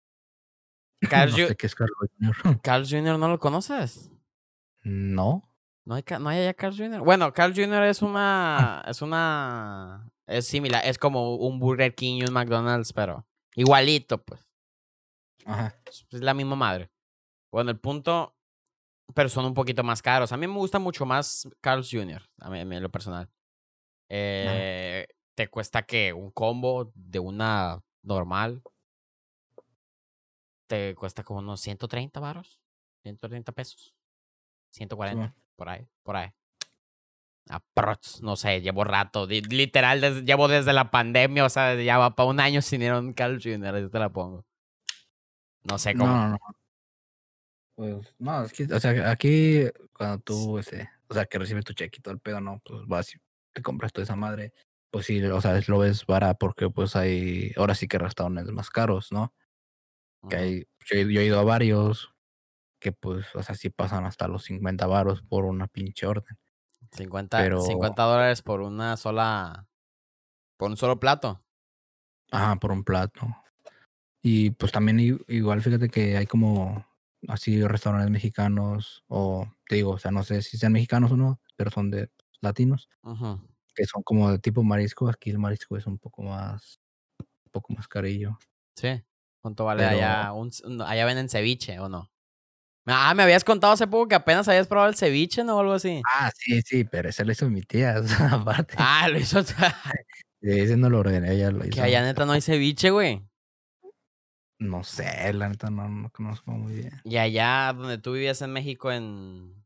Carl's, 1.10 1.34
no 1.38 1.44
Ju- 1.44 1.48
sé 1.50 1.56
qué 1.58 1.68
es 1.68 1.76
Carlos 1.76 1.98
Jr. 2.18 2.62
Carl's 2.62 2.90
Jr. 2.90 3.04
no 3.20 3.28
lo 3.28 3.40
conoces. 3.40 4.10
no. 4.84 5.50
No 5.86 5.96
hay, 5.96 6.04
no 6.18 6.30
hay 6.30 6.40
allá 6.40 6.54
Carl's 6.54 6.78
Jr. 6.78 7.02
Bueno, 7.02 7.34
Carl's 7.34 7.58
Jr. 7.60 7.84
es 7.84 8.02
una, 8.02 8.86
es 8.88 9.02
una, 9.02 10.10
es 10.28 10.48
similar, 10.48 10.82
es 10.86 10.98
como 10.98 11.36
un 11.36 11.60
Burger 11.60 11.94
King 11.94 12.20
y 12.22 12.24
un 12.24 12.32
McDonald's, 12.32 12.94
pero 12.94 13.28
igualito, 13.56 14.24
pues. 14.24 14.48
Ajá. 15.46 15.76
Es 15.86 16.06
la 16.22 16.34
misma 16.34 16.56
madre. 16.56 16.90
Bueno, 17.54 17.70
el 17.70 17.78
punto, 17.80 18.36
pero 19.14 19.30
son 19.30 19.46
un 19.46 19.54
poquito 19.54 19.84
más 19.84 20.02
caros. 20.02 20.32
A 20.32 20.38
mí 20.38 20.48
me 20.48 20.56
gusta 20.56 20.80
mucho 20.80 21.06
más 21.06 21.48
Carl's 21.62 21.88
Jr., 21.92 22.28
a 22.40 22.50
mí, 22.50 22.60
a 22.60 22.66
mí 22.66 22.76
en 22.76 22.82
lo 22.82 22.90
personal. 22.90 23.30
Eh, 24.10 25.06
Te 25.36 25.48
cuesta 25.50 25.84
que 25.84 26.14
un 26.14 26.32
combo 26.32 26.92
de 26.96 27.20
una 27.20 27.80
normal 28.02 28.64
te 30.66 30.96
cuesta 30.96 31.24
como 31.24 31.40
unos 31.42 31.62
130 31.62 32.20
varos, 32.20 32.60
130 33.04 33.52
pesos, 33.52 33.94
140, 34.72 35.26
Simón. 35.28 35.36
por 35.56 35.70
ahí, 35.70 35.88
por 36.02 36.16
ahí. 36.16 36.32
Aprox, 37.50 38.22
no 38.24 38.36
sé, 38.36 38.62
llevo 38.62 38.84
rato, 38.84 39.28
literal, 39.28 40.02
des- 40.02 40.24
llevo 40.24 40.48
desde 40.48 40.74
la 40.74 40.90
pandemia, 40.90 41.46
o 41.46 41.50
sea, 41.50 41.76
ya 41.76 42.00
va 42.00 42.16
para 42.16 42.30
un 42.30 42.40
año 42.40 42.64
sin 42.64 42.82
ir 42.82 42.90
a 42.92 43.00
un 43.00 43.14
Carl's 43.14 43.44
Jr., 43.44 43.80
yo 43.80 43.90
te 43.92 44.00
la 44.00 44.10
pongo. 44.10 44.44
No 45.66 45.78
sé 45.78 45.94
No, 45.94 46.06
cómo. 46.06 46.14
no, 46.16 46.30
no. 46.30 46.38
Pues, 47.76 47.96
no, 48.20 48.44
es 48.44 48.54
que, 48.54 48.66
o 48.66 48.80
sea, 48.80 49.10
aquí 49.10 49.64
cuando 49.94 50.20
tú, 50.20 50.58
ese, 50.60 50.90
o 51.08 51.14
sea, 51.14 51.26
que 51.26 51.40
recibes 51.40 51.66
tu 51.66 51.74
cheque 51.74 51.98
y 52.00 52.02
todo 52.02 52.14
el 52.14 52.20
pedo, 52.20 52.40
no, 52.40 52.62
pues 52.64 52.86
vas 52.88 53.16
y 53.16 53.20
te 53.54 53.62
compras 53.62 53.92
toda 53.92 54.04
esa 54.04 54.16
madre. 54.16 54.54
Pues 54.92 55.08
sí, 55.08 55.24
o 55.24 55.42
sea, 55.42 55.60
lo 55.68 55.80
ves 55.80 56.06
vara 56.06 56.36
porque 56.36 56.70
pues 56.70 56.96
hay, 56.96 57.52
ahora 57.58 57.74
sí 57.74 57.88
que 57.88 57.98
restaurantes 57.98 58.54
más 58.54 58.70
caros, 58.70 59.12
¿no? 59.12 59.34
Que 60.30 60.36
hay, 60.36 60.60
yo, 60.86 60.98
he- 60.98 61.12
yo 61.14 61.20
he 61.22 61.26
ido 61.26 61.40
a 61.40 61.44
varios 61.44 62.14
que 62.80 62.92
pues, 62.92 63.26
o 63.36 63.42
sea, 63.42 63.56
sí 63.56 63.70
pasan 63.72 64.06
hasta 64.06 64.28
los 64.28 64.44
50 64.44 64.86
varos 64.88 65.24
por 65.24 65.46
una 65.46 65.68
pinche 65.68 66.06
orden. 66.06 66.38
50, 66.92 67.40
Pero- 67.40 67.62
50 67.62 68.04
dólares 68.04 68.42
por 68.44 68.62
una 68.62 68.98
sola. 68.98 69.68
Por 70.58 70.70
un 70.70 70.78
solo 70.78 71.00
plato. 71.00 71.44
Ajá, 72.32 72.56
por 72.58 72.72
un 72.72 72.84
plato. 72.84 73.22
Y 74.22 74.52
pues 74.52 74.72
también 74.72 75.00
igual 75.28 75.62
fíjate 75.62 75.90
que 75.90 76.18
hay 76.18 76.28
como 76.28 76.86
así 77.28 77.62
restaurantes 77.66 78.12
mexicanos 78.12 79.04
o 79.08 79.48
te 79.68 79.76
digo, 79.76 79.92
o 79.92 79.98
sea, 80.00 80.12
no 80.12 80.24
sé 80.24 80.42
si 80.42 80.58
sean 80.58 80.74
mexicanos 80.74 81.12
o 81.12 81.18
no, 81.18 81.40
pero 81.56 81.72
son 81.72 81.90
de 81.92 82.10
latinos, 82.42 82.90
que 83.76 83.86
son 83.86 84.04
como 84.04 84.32
de 84.32 84.40
tipo 84.40 84.64
marisco. 84.64 85.10
Aquí 85.10 85.30
el 85.30 85.40
marisco 85.40 85.78
es 85.78 85.86
un 85.88 85.98
poco 85.98 86.24
más, 86.24 86.80
un 87.20 87.52
poco 87.52 87.74
más 87.74 87.88
carillo. 87.88 88.38
Sí. 88.76 89.02
¿Cuánto 89.42 89.66
vale 89.66 89.84
Pero- 89.84 89.98
allá? 89.98 90.34
Un- 90.34 90.52
allá 90.86 91.06
venden 91.06 91.30
ceviche 91.30 91.80
o 91.80 91.90
no? 91.90 92.10
Ah, 92.86 93.14
me 93.14 93.24
habías 93.24 93.46
contado 93.46 93.72
hace 93.74 93.88
poco 93.88 94.10
que 94.10 94.16
apenas 94.16 94.48
habías 94.50 94.68
probado 94.68 94.90
el 94.90 94.96
ceviche, 94.98 95.44
¿no? 95.46 95.56
O 95.56 95.60
algo 95.62 95.72
así. 95.74 96.02
Ah, 96.14 96.32
sí, 96.36 96.62
sí, 96.64 96.84
pero 96.84 97.08
ese 97.10 97.24
lo 97.24 97.32
hizo 97.32 97.50
mi 97.50 97.62
tía, 97.62 97.96
o 98.04 98.08
sea, 98.08 98.34
aparte. 98.34 98.76
Ah, 98.78 99.08
lo 99.10 99.18
hizo. 99.20 99.40
Ese 100.42 100.76
no 100.76 100.90
lo 100.90 101.00
ordené, 101.00 101.34
ella 101.36 101.52
lo 101.52 101.60
hizo. 101.66 101.76
que 101.76 101.82
allá 101.82 102.04
neta 102.04 102.26
no 102.26 102.34
hay 102.34 102.42
ceviche, 102.42 102.90
güey. 102.90 103.22
No 104.64 104.84
sé, 104.84 105.34
la 105.34 105.50
neta 105.50 105.70
no, 105.70 105.90
no 105.90 106.10
conozco 106.10 106.52
muy 106.52 106.74
bien. 106.74 107.02
Y 107.04 107.18
allá 107.18 107.74
donde 107.74 107.98
tú 107.98 108.14
vivías 108.14 108.42
en 108.42 108.54
México, 108.54 108.92
en. 108.92 109.62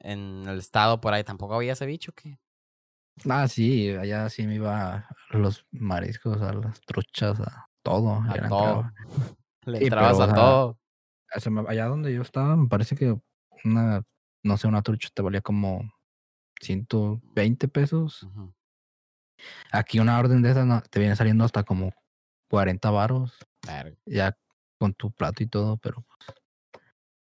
En 0.00 0.46
el 0.46 0.58
estado 0.58 1.00
por 1.00 1.14
ahí, 1.14 1.24
¿tampoco 1.24 1.54
había 1.54 1.76
ceviche 1.76 2.10
o 2.10 2.14
qué? 2.14 2.38
Ah, 3.28 3.46
sí, 3.48 3.90
allá 3.90 4.28
sí 4.28 4.46
me 4.46 4.56
iba 4.56 4.96
a 4.96 5.08
los 5.30 5.66
mariscos, 5.70 6.42
a 6.42 6.52
las 6.52 6.80
truchas, 6.82 7.40
a 7.40 7.68
todo. 7.82 8.22
A 8.28 8.34
ya 8.34 8.48
todo. 8.48 8.90
Le 9.66 9.78
Sí, 9.78 9.84
entrabas 9.84 10.18
pero, 10.18 10.30
a 10.30 10.34
todo. 10.34 10.78
O 11.34 11.40
sea, 11.40 11.52
allá 11.68 11.86
donde 11.86 12.12
yo 12.12 12.22
estaba, 12.22 12.56
me 12.56 12.68
parece 12.68 12.96
que 12.96 13.18
una, 13.64 14.02
no 14.42 14.56
sé, 14.56 14.66
una 14.66 14.82
trucha 14.82 15.08
te 15.14 15.22
valía 15.22 15.40
como 15.40 15.90
120 16.60 17.68
pesos. 17.68 18.28
Aquí 19.72 20.00
una 20.00 20.18
orden 20.18 20.42
de 20.42 20.50
esas 20.50 20.66
no, 20.66 20.82
te 20.82 20.98
viene 20.98 21.16
saliendo 21.16 21.44
hasta 21.44 21.64
como 21.64 21.92
40 22.48 22.90
varos, 22.90 23.36
Ya 24.06 24.36
con 24.78 24.94
tu 24.94 25.10
plato 25.12 25.42
y 25.42 25.46
todo, 25.46 25.76
pero 25.78 26.02
pues, 26.02 26.38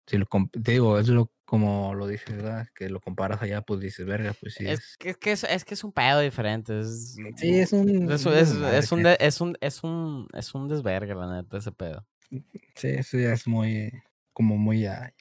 si 0.08 0.18
lo 0.18 0.28
te 0.52 0.72
digo, 0.72 1.00
es 1.00 1.08
lo 1.08 1.32
como 1.46 1.94
lo 1.96 2.08
dices, 2.08 2.36
¿verdad? 2.38 2.68
Que 2.74 2.90
lo 2.90 3.02
comparas 3.02 3.42
allá, 3.42 3.62
pues 3.62 3.82
dices, 3.82 4.06
verga, 4.06 4.34
pues 4.40 4.54
sí. 4.54 4.66
Es, 4.66 4.80
Es, 4.80 4.98
que- 4.98 5.10
es, 5.10 5.18
que 5.18 5.32
es, 5.34 5.44
es 5.44 5.66
que 5.66 5.74
es 5.74 5.84
un 5.84 5.92
pedo 5.92 6.20
diferente. 6.22 6.80
Es, 6.80 7.18
sí, 7.36 7.60
es 7.60 7.74
un. 7.74 8.10
Es, 8.10 8.26
un 8.26 8.34
es, 8.34 8.92
un 8.92 9.08
es 9.20 9.42
un 9.42 9.58
es 9.60 9.84
un 9.84 10.28
es 10.34 10.56
un 10.56 10.68
desvergue, 10.70 11.14
la 11.14 11.42
neta, 11.42 11.58
ese 11.58 11.72
pedo. 11.74 12.08
Sí, 12.30 12.88
eso 12.88 13.18
ya 13.18 13.34
es 13.34 13.46
muy, 13.48 13.92
como 14.32 14.58
muy 14.58 14.82
ya, 14.82 15.14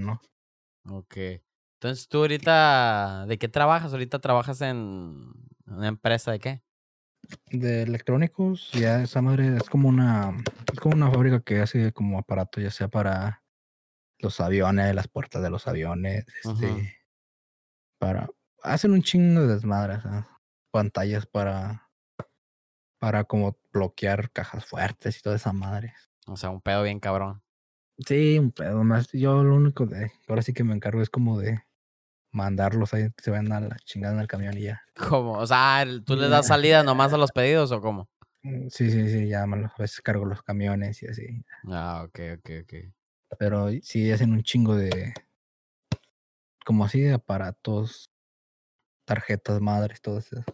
¿no? 0.00 0.20
Ok. 0.90 1.16
Entonces, 1.80 2.08
tú 2.08 2.18
ahorita, 2.18 3.24
¿de 3.28 3.38
qué 3.38 3.48
trabajas? 3.48 3.92
Ahorita 3.92 4.18
trabajas 4.18 4.60
en 4.60 5.32
una 5.66 5.88
empresa 5.88 6.32
de 6.32 6.38
qué? 6.40 6.62
De 7.50 7.82
electrónicos, 7.82 8.70
ya 8.72 9.02
esa 9.02 9.20
madre 9.20 9.56
es 9.56 9.68
como 9.68 9.88
una, 9.88 10.34
es 10.72 10.80
como 10.80 10.94
una 10.94 11.10
fábrica 11.10 11.40
que 11.40 11.60
hace 11.60 11.92
como 11.92 12.18
aparato, 12.18 12.60
ya 12.60 12.70
sea 12.70 12.88
para 12.88 13.42
los 14.18 14.40
aviones, 14.40 14.94
las 14.94 15.08
puertas 15.08 15.42
de 15.42 15.50
los 15.50 15.68
aviones, 15.68 16.26
este, 16.42 16.96
para, 17.98 18.28
hacen 18.62 18.92
un 18.92 19.02
chingo 19.02 19.42
de 19.42 19.54
desmadres, 19.54 20.02
pantallas 20.70 21.26
para, 21.26 21.90
para 22.98 23.24
como 23.24 23.58
bloquear 23.72 24.30
cajas 24.30 24.64
fuertes 24.64 25.18
y 25.18 25.22
toda 25.22 25.36
esa 25.36 25.52
madre. 25.52 25.94
O 26.26 26.36
sea, 26.36 26.50
un 26.50 26.60
pedo 26.60 26.82
bien 26.82 27.00
cabrón. 27.00 27.42
Sí, 28.06 28.38
un 28.38 28.52
pedo 28.52 28.84
más. 28.84 29.10
Yo 29.12 29.42
lo 29.42 29.56
único 29.56 29.86
de, 29.86 30.12
ahora 30.28 30.42
sí 30.42 30.52
que 30.52 30.64
me 30.64 30.74
encargo 30.74 31.02
es 31.02 31.10
como 31.10 31.38
de 31.38 31.62
mandarlos 32.30 32.92
ahí, 32.94 33.10
que 33.16 33.22
se 33.24 33.30
vayan 33.30 33.52
a 33.52 33.60
la 33.60 33.76
chingada 33.84 34.14
en 34.14 34.20
el 34.20 34.26
camión 34.26 34.56
y 34.56 34.62
ya. 34.62 34.82
¿Cómo? 35.08 35.32
O 35.32 35.46
sea, 35.46 35.84
¿tú 36.04 36.16
les 36.16 36.30
das 36.30 36.46
salida 36.46 36.82
nomás 36.82 37.12
a 37.12 37.18
los 37.18 37.32
pedidos 37.32 37.72
o 37.72 37.80
cómo? 37.80 38.08
Mm, 38.42 38.68
Sí, 38.68 38.90
sí, 38.90 39.08
sí, 39.10 39.28
ya 39.28 39.42
a 39.42 39.46
veces 39.78 40.00
cargo 40.00 40.24
los 40.24 40.42
camiones 40.42 41.02
y 41.02 41.06
así. 41.08 41.44
Ah, 41.68 42.04
ok, 42.06 42.20
ok, 42.38 42.50
ok. 42.62 42.74
Pero 43.38 43.68
sí 43.82 44.10
hacen 44.12 44.32
un 44.32 44.42
chingo 44.42 44.74
de. 44.76 45.12
Como 46.64 46.84
así 46.84 47.00
de 47.00 47.14
aparatos, 47.14 48.10
tarjetas 49.06 49.60
madres, 49.60 50.00
todo 50.00 50.18
eso. 50.18 50.44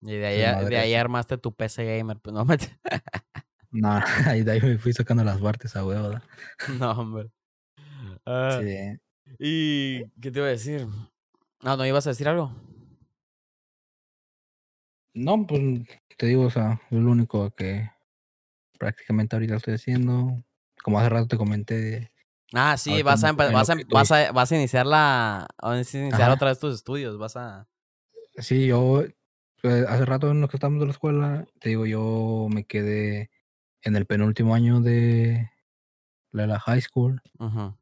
Y 0.00 0.16
de 0.16 0.26
ahí, 0.26 0.64
de 0.68 0.78
ahí 0.78 0.94
armaste 0.94 1.38
tu 1.38 1.54
PC 1.54 1.84
gamer, 1.84 2.18
pues 2.18 2.34
no 2.34 2.44
me... 2.44 2.56
No, 3.70 4.00
ahí 4.26 4.42
de 4.42 4.52
ahí 4.52 4.60
me 4.60 4.78
fui 4.78 4.92
sacando 4.92 5.24
las 5.24 5.40
partes 5.40 5.74
a 5.76 5.84
huevo. 5.84 6.08
¿verdad? 6.10 6.22
No, 6.78 6.90
hombre. 6.92 7.30
Ah, 8.26 8.58
Sí. 8.60 8.98
¿Y 9.38 10.04
qué 10.20 10.30
te 10.30 10.38
iba 10.38 10.46
a 10.46 10.50
decir? 10.50 10.86
No, 11.62 11.76
¿no 11.76 11.86
ibas 11.86 12.06
a 12.06 12.10
decir 12.10 12.28
algo? 12.28 12.52
No, 15.14 15.46
pues 15.46 15.62
te 16.16 16.26
digo, 16.26 16.44
o 16.44 16.50
sea, 16.50 16.80
es 16.90 16.98
lo 16.98 17.10
único 17.10 17.50
que 17.50 17.90
prácticamente 18.78 19.36
ahorita 19.36 19.56
estoy 19.56 19.74
haciendo. 19.74 20.42
Como 20.82 20.98
hace 20.98 21.08
rato 21.10 21.28
te 21.28 21.36
comenté, 21.36 22.12
Ah, 22.54 22.76
sí, 22.76 23.02
vas 23.02 23.24
a, 23.24 23.32
vas, 23.32 23.70
a, 23.70 23.76
vas, 23.88 24.10
a, 24.12 24.32
vas 24.32 24.52
a 24.52 24.56
iniciar 24.56 24.86
la... 24.86 25.46
Vas 25.60 25.94
a 25.94 25.98
iniciar 25.98 26.22
Ajá. 26.22 26.34
otra 26.34 26.48
vez 26.48 26.58
tus 26.58 26.74
estudios, 26.74 27.16
vas 27.16 27.36
a... 27.36 27.66
sí, 28.36 28.66
yo 28.66 29.04
pues, 29.62 29.86
hace 29.86 30.04
rato 30.04 30.30
en 30.30 30.42
lo 30.42 30.48
que 30.48 30.56
estamos 30.58 30.80
de 30.80 30.86
la 30.86 30.92
escuela, 30.92 31.46
te 31.60 31.70
digo, 31.70 31.86
yo 31.86 32.48
me 32.50 32.64
quedé 32.64 33.30
en 33.82 33.96
el 33.96 34.04
penúltimo 34.06 34.54
año 34.54 34.80
de 34.80 35.50
la, 36.30 36.46
la 36.46 36.60
high 36.60 36.82
school. 36.82 37.22
Ujú. 37.38 37.74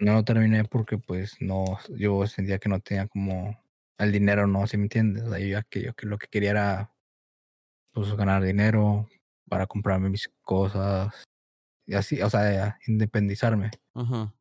No 0.00 0.14
lo 0.14 0.24
terminé 0.24 0.64
porque 0.64 0.96
pues 0.98 1.36
no, 1.40 1.78
yo 1.90 2.26
sentía 2.26 2.58
que 2.58 2.70
no 2.70 2.80
tenía 2.80 3.06
como 3.06 3.62
el 3.98 4.12
dinero, 4.12 4.46
¿no? 4.46 4.66
¿Sí 4.66 4.78
me 4.78 4.84
entiendes? 4.84 5.24
O 5.24 5.30
sea, 5.30 5.38
yo 5.38 5.46
ya 5.46 5.62
que 5.62 5.82
yo 5.82 5.94
que 5.94 6.06
lo 6.06 6.16
que 6.18 6.26
quería 6.28 6.50
era 6.52 6.94
pues 7.92 8.14
ganar 8.14 8.42
dinero 8.42 9.08
para 9.48 9.66
comprarme 9.66 10.08
mis 10.08 10.30
cosas 10.42 11.24
y 11.86 11.94
así, 11.94 12.22
o 12.22 12.30
sea, 12.30 12.78
independizarme. 12.86 13.70
Ujú. 13.94 14.32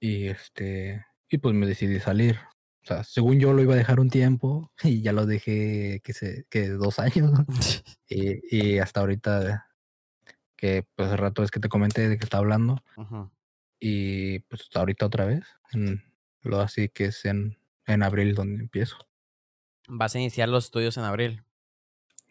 Y 0.00 0.28
este, 0.28 1.04
y 1.28 1.38
pues 1.38 1.54
me 1.54 1.66
decidí 1.66 1.98
salir. 2.00 2.38
O 2.82 2.86
sea, 2.86 3.04
según 3.04 3.40
yo 3.40 3.52
lo 3.52 3.62
iba 3.62 3.74
a 3.74 3.78
dejar 3.78 3.98
un 4.00 4.10
tiempo 4.10 4.70
y 4.84 5.02
ya 5.02 5.12
lo 5.12 5.26
dejé 5.26 6.00
que 6.04 6.12
se, 6.12 6.46
que 6.50 6.68
dos 6.68 6.98
años. 6.98 7.32
Y, 8.12 8.40
y 8.74 8.78
hasta 8.80 8.98
ahorita 9.02 9.68
que 10.56 10.84
pues 10.96 11.06
hace 11.06 11.16
rato 11.16 11.44
es 11.44 11.52
que 11.52 11.60
te 11.60 11.68
comenté 11.68 12.08
de 12.08 12.18
que 12.18 12.24
estaba 12.24 12.40
hablando. 12.40 12.82
Ujú. 12.96 13.30
Y 13.80 14.40
pues 14.40 14.68
ahorita 14.74 15.06
otra 15.06 15.24
vez. 15.24 15.44
en- 15.72 16.04
lo 16.42 16.60
así 16.60 16.88
que 16.88 17.06
es 17.06 17.24
en, 17.26 17.58
en 17.86 18.02
abril 18.02 18.34
donde 18.34 18.62
empiezo. 18.62 18.96
Vas 19.88 20.14
a 20.14 20.18
iniciar 20.18 20.48
los 20.48 20.64
estudios 20.66 20.96
en 20.96 21.04
abril. 21.04 21.42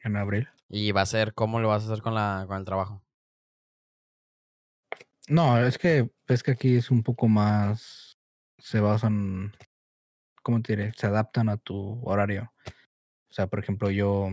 En 0.04 0.16
abril. 0.16 0.48
Y 0.68 0.92
va 0.94 1.02
a 1.02 1.06
ser, 1.06 1.34
¿cómo 1.34 1.60
lo 1.60 1.68
vas 1.68 1.84
a 1.84 1.92
hacer 1.92 2.02
con, 2.02 2.16
la, 2.16 2.46
con 2.48 2.58
el 2.58 2.66
trabajo? 2.66 3.04
No, 5.28 5.60
es 5.64 5.78
que 5.78 6.10
es 6.28 6.42
que 6.44 6.52
aquí 6.52 6.76
es 6.76 6.90
un 6.90 7.04
poco 7.04 7.28
más 7.28 8.18
se 8.58 8.80
basan 8.80 9.54
¿cómo 10.42 10.62
te 10.62 10.76
diré? 10.76 10.92
Se 10.98 11.08
adaptan 11.08 11.50
a 11.50 11.58
tu 11.58 12.02
horario. 12.04 12.52
O 13.30 13.34
sea, 13.34 13.48
por 13.48 13.60
ejemplo, 13.60 13.92
yo 13.92 14.30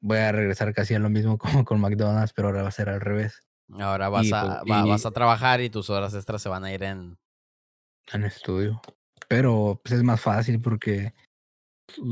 voy 0.00 0.18
a 0.18 0.32
regresar 0.32 0.74
casi 0.74 0.94
a 0.94 0.98
lo 0.98 1.10
mismo 1.10 1.38
como 1.38 1.64
con 1.64 1.80
McDonald's, 1.80 2.32
pero 2.34 2.48
ahora 2.48 2.62
va 2.62 2.68
a 2.68 2.72
ser 2.72 2.88
al 2.90 3.00
revés. 3.00 3.42
Ahora 3.78 4.08
vas, 4.08 4.26
Y, 4.26 4.32
a, 4.34 4.60
pues, 4.62 4.70
va- 4.72 4.86
y- 4.86 4.88
vas 4.88 5.06
a 5.06 5.10
trabajar 5.10 5.60
y 5.60 5.70
tus 5.70 5.90
horas 5.90 6.14
extras 6.14 6.42
se 6.42 6.48
van 6.48 6.64
a 6.64 6.72
ir 6.72 6.82
en... 6.82 7.18
En 8.12 8.24
estudio. 8.24 8.80
Pero 9.28 9.80
pues 9.82 9.94
es 9.94 10.02
más 10.02 10.20
fácil 10.20 10.60
porque 10.60 11.14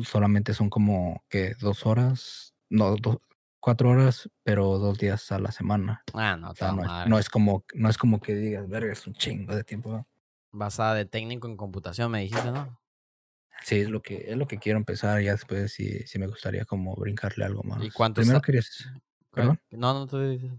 solamente 0.05 0.55
son 0.55 0.71
como 0.71 1.23
que 1.29 1.55
dos 1.61 1.85
horas, 1.87 2.55
no, 2.71 2.97
dos, 2.97 3.19
cuatro 3.61 3.91
horas, 3.91 4.29
pero 4.43 4.79
dos 4.79 4.99
días 4.99 5.31
a 5.33 5.39
la 5.39 5.53
semana. 5.53 6.03
Ah, 6.15 6.37
no, 6.37 6.51
O 6.51 6.55
sea, 6.55 6.73
no 6.73 6.83
es, 6.83 6.89
madre. 6.89 7.11
no 7.11 7.19
es 7.19 7.29
como, 7.29 7.65
no 7.75 7.89
es 7.89 7.99
como 7.99 8.21
que 8.21 8.35
digas, 8.35 8.69
verga, 8.69 8.93
es 8.93 9.07
un 9.07 9.15
chingo 9.15 9.55
de 9.55 9.65
tiempo. 9.65 10.07
Vas 10.53 10.81
a 10.81 10.95
de 10.95 11.05
técnico 11.05 11.47
en 11.49 11.57
computación, 11.57 12.11
me 12.11 12.21
dijiste, 12.23 12.51
¿no? 12.51 12.79
Sí, 13.65 13.77
es 13.77 13.89
lo 13.91 14.03
que, 14.03 14.31
es 14.31 14.37
lo 14.37 14.47
que 14.47 14.59
quiero 14.59 14.79
empezar. 14.79 15.21
Ya 15.23 15.33
después 15.33 15.73
sí, 15.73 16.01
sí 16.07 16.19
me 16.19 16.27
gustaría 16.27 16.65
como 16.65 16.95
brincarle 16.97 17.45
algo 17.45 17.63
más. 17.63 17.79
cuánto 17.95 18.21
Primero 18.21 18.39
sa- 18.39 18.43
quería, 18.43 18.63
¿Cuál? 19.31 19.31
perdón, 19.31 19.61
No, 19.71 19.95
no, 20.07 20.29
dices. 20.29 20.51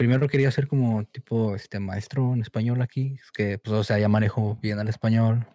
Primero 0.00 0.28
quería 0.28 0.50
ser 0.50 0.66
como 0.66 1.04
tipo 1.04 1.54
este 1.54 1.78
maestro 1.78 2.32
en 2.32 2.40
español 2.40 2.80
aquí. 2.80 3.18
Es 3.22 3.30
que, 3.30 3.58
pues, 3.58 3.74
o 3.74 3.84
sea, 3.84 3.98
ya 3.98 4.08
manejo 4.08 4.56
bien 4.62 4.78
el 4.80 4.88
español. 4.88 5.46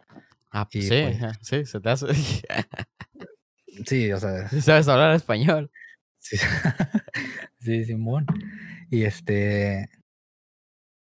Ah, 0.51 0.69
pues 0.71 0.85
Y, 0.85 0.87
sí, 0.87 1.01
pues- 1.01 1.37
sí, 1.41 1.65
se 1.65 1.79
te 1.79 1.89
hace. 1.89 2.05
Sí, 3.87 4.11
o 4.11 4.19
sea, 4.19 4.47
sabes 4.61 4.87
hablar 4.87 5.15
español. 5.15 5.69
Sí, 6.19 6.37
sí, 7.59 7.83
Simón. 7.85 8.25
Y 8.91 9.03
este, 9.03 9.89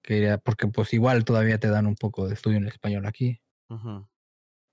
quería, 0.02 0.36
porque 0.36 0.66
pues 0.68 0.92
igual 0.92 1.24
todavía 1.24 1.58
te 1.58 1.68
dan 1.68 1.86
un 1.86 1.96
poco 1.96 2.28
de 2.28 2.34
estudio 2.34 2.58
en 2.58 2.68
español 2.68 3.06
aquí, 3.06 3.40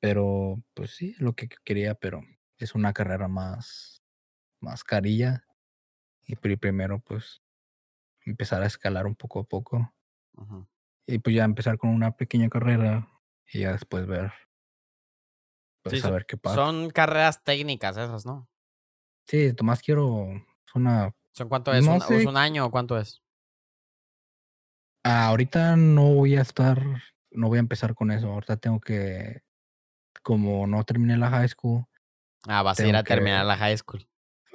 pero 0.02 0.62
pues 0.76 0.92
sí, 0.92 1.16
lo 1.20 1.34
que 1.34 1.48
quería, 1.64 1.96
pero 1.96 2.22
es 2.60 2.76
una 2.76 2.92
carrera 2.94 3.28
más, 3.30 4.04
más 4.60 4.84
carilla. 4.84 5.44
Y 6.26 6.36
pri- 6.36 6.58
primero 6.58 7.00
pues 7.00 7.42
empezar 8.30 8.62
a 8.64 8.68
escalar 8.68 9.06
un 9.08 9.16
poco 9.16 9.40
a 9.40 9.44
poco 9.44 9.94
y 11.08 11.20
pues 11.20 11.36
ya 11.36 11.44
empezar 11.44 11.78
con 11.78 11.90
una 11.90 12.16
pequeña 12.16 12.50
carrera 12.50 13.08
y 13.52 13.62
ya 13.62 13.72
después 13.72 14.06
ver, 14.06 14.32
pues 15.84 16.02
Sí, 16.02 16.08
a 16.08 16.12
ver 16.12 16.26
qué 16.26 16.38
pasa. 16.38 16.56
Son 16.56 16.90
carreras 16.90 17.44
técnicas 17.44 17.98
esas, 17.98 18.26
¿no? 18.26 18.48
Sí, 19.28 19.54
Tomás 19.54 19.82
quiero 19.82 20.28
una 20.76 21.14
¿Son 21.34 21.50
cuánto 21.50 21.74
es? 21.74 21.86
No 21.86 21.94
¿Un, 21.94 22.02
sé. 22.02 22.22
¿Es 22.22 22.26
un 22.26 22.38
año 22.38 22.66
o 22.66 22.72
cuánto 22.72 22.98
es? 22.98 23.22
Ah, 25.04 25.28
ahorita 25.28 25.76
no 25.76 26.14
voy 26.14 26.36
a 26.36 26.42
estar, 26.42 26.82
no 27.32 27.48
voy 27.48 27.58
a 27.58 27.62
empezar 27.62 27.96
con 27.96 28.12
eso. 28.12 28.28
Ahorita 28.32 28.58
tengo 28.58 28.80
que, 28.80 29.42
como 30.24 30.68
no 30.68 30.84
terminé 30.84 31.18
la 31.18 31.30
high 31.30 31.50
school, 31.50 31.86
Ah, 32.48 32.64
vas 32.64 32.80
a 32.80 32.88
ir 32.88 32.96
a 32.96 33.04
terminar 33.04 33.46
la 33.46 33.58
high 33.58 33.78
school. 33.78 34.08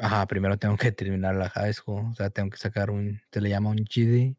Ajá, 0.03 0.26
primero 0.26 0.59
tengo 0.59 0.76
que 0.76 0.92
terminar 0.92 1.34
la 1.36 1.48
high 1.50 1.72
school. 1.72 2.07
O 2.11 2.14
sea, 2.14 2.30
tengo 2.30 2.50
que 2.50 2.59
sacar 2.59 2.90
un, 2.90 3.20
se 3.32 3.40
le 3.40 3.48
llama 3.50 3.70
un 3.70 3.78
GD 3.78 4.36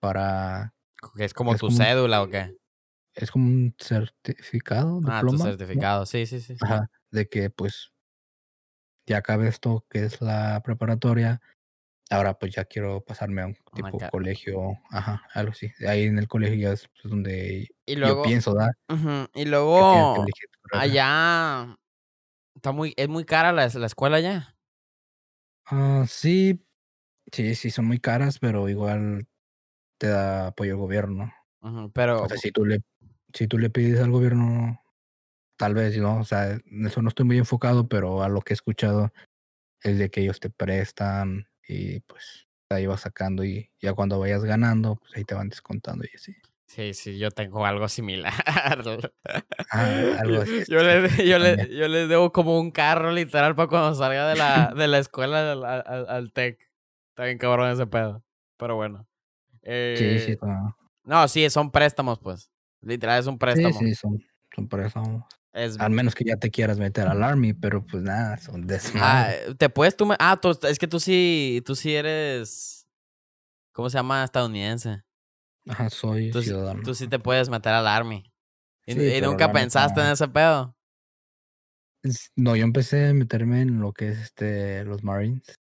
para, 0.00 0.74
Que 1.16 1.24
es 1.24 1.34
como 1.34 1.52
Es 1.54 1.60
tu 1.60 1.66
como 1.70 1.78
cédula 1.78 2.22
o 2.22 2.28
qué. 2.28 2.56
es 3.14 3.30
como 3.30 3.46
un 3.46 3.74
certificado, 3.78 5.00
Ah, 5.04 5.20
tu 5.20 5.26
diploma. 5.26 5.44
¿no? 5.44 5.50
certificado. 5.50 6.06
Sí, 6.06 6.26
sí, 6.26 6.40
sí. 6.40 6.54
sí. 6.56 6.58
Ajá, 6.64 6.90
de 7.10 7.28
que 7.28 7.50
pues 7.50 7.92
ya 9.06 9.18
acabé 9.18 9.48
esto 9.48 9.84
que 9.88 10.04
es 10.04 10.20
la 10.20 10.60
preparatoria. 10.64 11.40
Ahora 12.10 12.38
pues 12.38 12.54
ya 12.54 12.64
quiero 12.64 13.02
pasarme 13.04 13.42
a 13.42 13.46
un 13.46 13.54
tipo 13.74 13.98
ca- 13.98 14.10
colegio, 14.10 14.60
ajá, 14.90 15.22
algo 15.34 15.52
así. 15.52 15.70
Ahí 15.86 16.04
en 16.04 16.18
el 16.18 16.28
colegio 16.28 16.56
ya 16.58 16.72
es 16.72 16.88
pues, 16.88 17.10
donde 17.10 17.68
Y 17.86 17.94
yo 17.94 18.00
luego, 18.00 18.22
pienso, 18.22 18.54
¿da? 18.54 18.70
Ujú, 18.88 19.08
y 19.34 19.44
Que 19.44 19.44
tienes 19.44 19.44
que 19.44 19.50
luego 19.50 20.12
tu 20.14 20.76
allá 20.78 21.76
está 22.58 22.72
muy, 22.72 22.92
es 22.96 23.08
muy 23.08 23.24
cara 23.24 23.52
la, 23.52 23.68
la 23.68 23.86
escuela 23.86 24.18
allá. 24.18 24.56
Ah, 25.66 26.04
sí, 26.08 26.64
sí, 27.32 27.54
sí, 27.54 27.70
son 27.70 27.86
muy 27.86 27.98
caras, 28.00 28.38
pero 28.38 28.68
igual 28.68 29.28
te 29.98 30.08
da 30.08 30.48
apoyo 30.48 30.72
el 30.72 30.78
gobierno. 30.78 31.32
Pero, 31.94 32.22
O 32.24 32.28
sea, 32.28 32.38
si 32.38 32.52
tú 32.52 32.64
le, 32.66 32.80
si 33.34 33.48
tú 33.48 33.58
le 33.58 33.70
pides 33.70 34.00
al 34.00 34.10
gobierno, 34.10 34.82
tal 35.58 35.74
vez, 35.74 35.98
¿no? 35.98 36.20
O 36.20 36.24
sea, 36.24 36.52
en 36.52 36.86
eso 36.86 37.02
no 37.02 37.08
estoy 37.10 37.26
muy 37.26 37.38
enfocado, 37.38 37.88
pero 37.88 38.22
a 38.22 38.28
lo 38.28 38.42
que 38.42 38.54
he 38.54 38.56
escuchado 38.56 39.12
es 39.82 39.98
de 39.98 40.10
que 40.10 40.22
ellos 40.22 40.40
te 40.40 40.50
prestan 40.50 41.48
y 41.68 42.00
pues 42.00 42.48
ahí 42.70 42.86
vas 42.86 43.02
sacando 43.02 43.44
y 43.44 43.72
ya 43.80 43.94
cuando 43.94 44.20
vayas 44.20 44.44
ganando, 44.44 44.96
pues 44.96 45.12
ahí 45.16 45.24
te 45.24 45.34
van 45.34 45.48
descontando 45.50 46.04
y 46.06 46.16
así. 46.16 46.36
Sí, 46.68 46.94
sí, 46.94 47.18
yo 47.18 47.30
tengo 47.30 47.66
algo 47.66 47.88
similar. 47.88 48.32
Ah, 49.70 50.02
algo 50.20 50.40
así. 50.40 50.64
Yo, 50.68 50.82
le, 50.82 51.08
yo, 51.26 51.38
le, 51.38 51.56
también. 51.56 51.78
yo 51.78 51.88
les 51.88 52.08
debo 52.08 52.32
como 52.32 52.58
un 52.58 52.70
carro 52.70 53.10
literal 53.12 53.54
para 53.54 53.68
cuando 53.68 53.94
salga 53.94 54.28
de 54.28 54.36
la, 54.36 54.72
de 54.74 54.88
la 54.88 54.98
escuela 54.98 55.52
al, 55.52 55.64
al, 55.64 56.08
al 56.08 56.32
TEC. 56.32 56.58
Está 57.10 57.24
bien 57.24 57.36
cabrón 57.38 57.70
ese 57.70 57.86
pedo. 57.86 58.22
Pero 58.56 58.76
bueno. 58.76 59.06
Sí, 59.96 60.18
sí, 60.20 60.32
Eh, 60.32 60.38
no. 60.40 60.76
No, 61.04 61.28
sí, 61.28 61.50
son 61.50 61.70
préstamos, 61.70 62.18
pues. 62.20 62.50
Literal 62.80 63.18
es 63.20 63.26
un 63.26 63.34
sí, 63.34 63.38
préstamo. 63.38 63.78
sí, 63.80 63.94
son, 63.94 64.22
son 64.54 64.68
préstamos. 64.68 65.24
Es, 65.52 65.78
Al 65.80 65.90
menos 65.90 66.14
que 66.14 66.24
ya 66.24 66.36
te 66.36 66.50
quieras 66.50 66.78
meter 66.78 67.06
al 67.08 67.22
army, 67.22 67.52
pero 67.52 67.84
pues 67.84 68.02
nada, 68.02 68.38
son 68.38 68.62
ah, 68.62 68.66
desmadre. 68.66 69.54
te 69.56 69.68
puedes 69.68 69.96
tú. 69.96 70.06
me- 70.06 70.16
Ah, 70.18 70.38
tú- 70.40 70.56
es 70.62 70.78
que 70.78 70.86
tú 70.86 71.00
sí, 71.00 71.62
tú 71.66 71.74
sí 71.74 71.94
eres. 71.94 72.86
¿Cómo 73.72 73.90
se 73.90 73.98
llama? 73.98 74.24
Estadounidense. 74.24 75.02
Ajá, 75.68 75.90
soy 75.90 76.32
Tú, 76.32 76.42
ciudadano. 76.42 76.82
tú 76.82 76.94
sí 76.94 77.08
te 77.08 77.18
puedes 77.18 77.48
meter 77.48 77.72
al 77.72 77.86
Army. 77.86 78.32
Y, 78.86 78.94
Sí, 78.94 79.00
y 79.00 79.20
pero 79.20 79.30
nunca 79.30 79.52
pensaste 79.52 80.00
en 80.00 80.08
ese 80.08 80.28
pedo. 80.28 80.74
No, 82.36 82.56
yo 82.56 82.64
empecé 82.64 83.08
a 83.08 83.14
meterme 83.14 83.60
en 83.62 83.80
lo 83.80 83.92
que 83.92 84.08
es 84.08 84.18
este 84.18 84.84
los 84.84 85.02
Marines, 85.02 85.58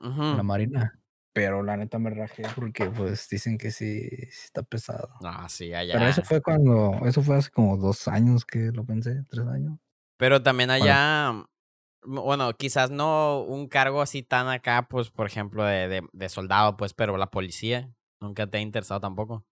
la 0.00 0.42
Marina. 0.42 0.98
Pero 1.32 1.62
la 1.64 1.76
neta 1.76 1.98
me 1.98 2.10
rajé 2.10 2.44
porque 2.54 2.88
pues 2.90 3.28
dicen 3.28 3.58
que 3.58 3.70
sí, 3.72 4.08
sí 4.08 4.44
está 4.44 4.62
pesado. 4.62 5.08
No, 5.20 5.48
sí, 5.48 5.74
allá. 5.74 5.94
Pero 5.94 6.06
eso 6.06 6.22
fue 6.22 6.40
cuando, 6.40 7.00
eso 7.06 7.22
fue 7.22 7.36
hace 7.36 7.50
como 7.50 7.76
dos 7.76 8.06
años 8.06 8.44
que 8.44 8.70
lo 8.72 8.84
pensé, 8.84 9.24
tres 9.28 9.46
años. 9.48 9.78
Pero 10.16 10.42
también 10.44 10.70
allá, 10.70 11.30
m- 11.30 12.20
bueno, 12.20 12.52
quizás 12.56 12.90
no 12.92 13.42
un 13.42 13.66
cargo 13.66 14.00
así 14.00 14.22
tan 14.22 14.48
acá, 14.48 14.86
pues, 14.88 15.10
por 15.10 15.26
ejemplo, 15.26 15.64
de, 15.64 15.88
de, 15.88 16.02
de 16.12 16.28
soldado, 16.28 16.76
pues, 16.76 16.94
pero 16.94 17.16
la 17.16 17.30
policía 17.30 17.92
nunca 18.24 18.48
te 18.48 18.58
ha 18.58 18.60
interesado 18.62 19.00
tampoco. 19.00 19.46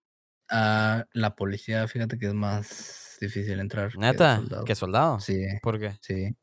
Ah, 0.49 1.05
la 1.13 1.35
policía, 1.35 1.87
fíjate 1.87 2.17
que 2.19 2.27
es 2.27 2.33
más 2.33 3.17
difícil 3.21 3.59
entrar. 3.59 3.93
que 4.05 4.19
Neta, 4.19 4.27
soldado. 4.27 4.65
que 4.65 4.75
soldado. 4.75 5.19
Sí, 5.19 5.45
¿Por 5.59 5.79
qué? 5.79 5.99
sí. 6.01 6.35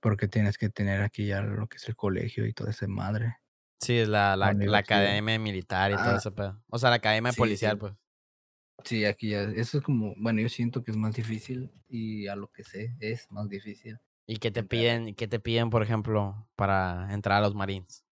Porque 0.00 0.28
tienes 0.28 0.58
que 0.58 0.70
tener 0.70 1.02
aquí 1.02 1.26
ya 1.26 1.42
lo 1.42 1.66
que 1.68 1.76
es 1.78 1.88
el 1.88 1.96
colegio 1.96 2.46
y 2.46 2.52
todo 2.54 2.68
ese 2.70 2.86
madre. 2.88 3.38
Sí, 3.80 3.96
es 3.98 4.08
la, 4.08 4.36
la, 4.36 4.52
la 4.52 4.78
academia 4.78 5.38
militar 5.38 5.92
y 5.92 5.98
todo 5.98 6.14
Ah, 6.14 6.16
ese 6.16 6.30
pedo. 6.32 6.62
O 6.68 6.78
sea, 6.78 6.90
la 6.90 6.96
academia 6.96 7.32
sí, 7.32 7.56
sí. 7.56 7.68
policial, 7.68 7.78
pues. 7.78 7.94
Sí, 8.84 9.04
aquí 9.04 9.30
ya, 9.30 9.42
eso 9.42 9.78
es 9.78 9.84
como, 9.84 10.14
bueno, 10.16 10.40
yo 10.40 10.48
siento 10.48 10.82
que 10.82 10.90
es 10.92 10.96
más 10.96 11.14
difícil 11.14 11.70
y 11.88 12.26
a 12.28 12.34
lo 12.36 12.50
que 12.50 12.64
sé 12.64 12.96
es 13.00 13.30
más 13.30 13.48
difícil. 13.48 13.98
¿Y 14.26 14.36
qué 14.38 14.50
te 14.50 14.62
piden, 14.62 15.14
qué 15.16 15.26
te 15.26 15.40
piden, 15.40 15.70
por 15.70 15.82
ejemplo, 15.82 16.48
para 16.54 17.12
entrar 17.12 17.38
a 17.38 17.40
los 17.40 17.54
Marines? 17.54 18.04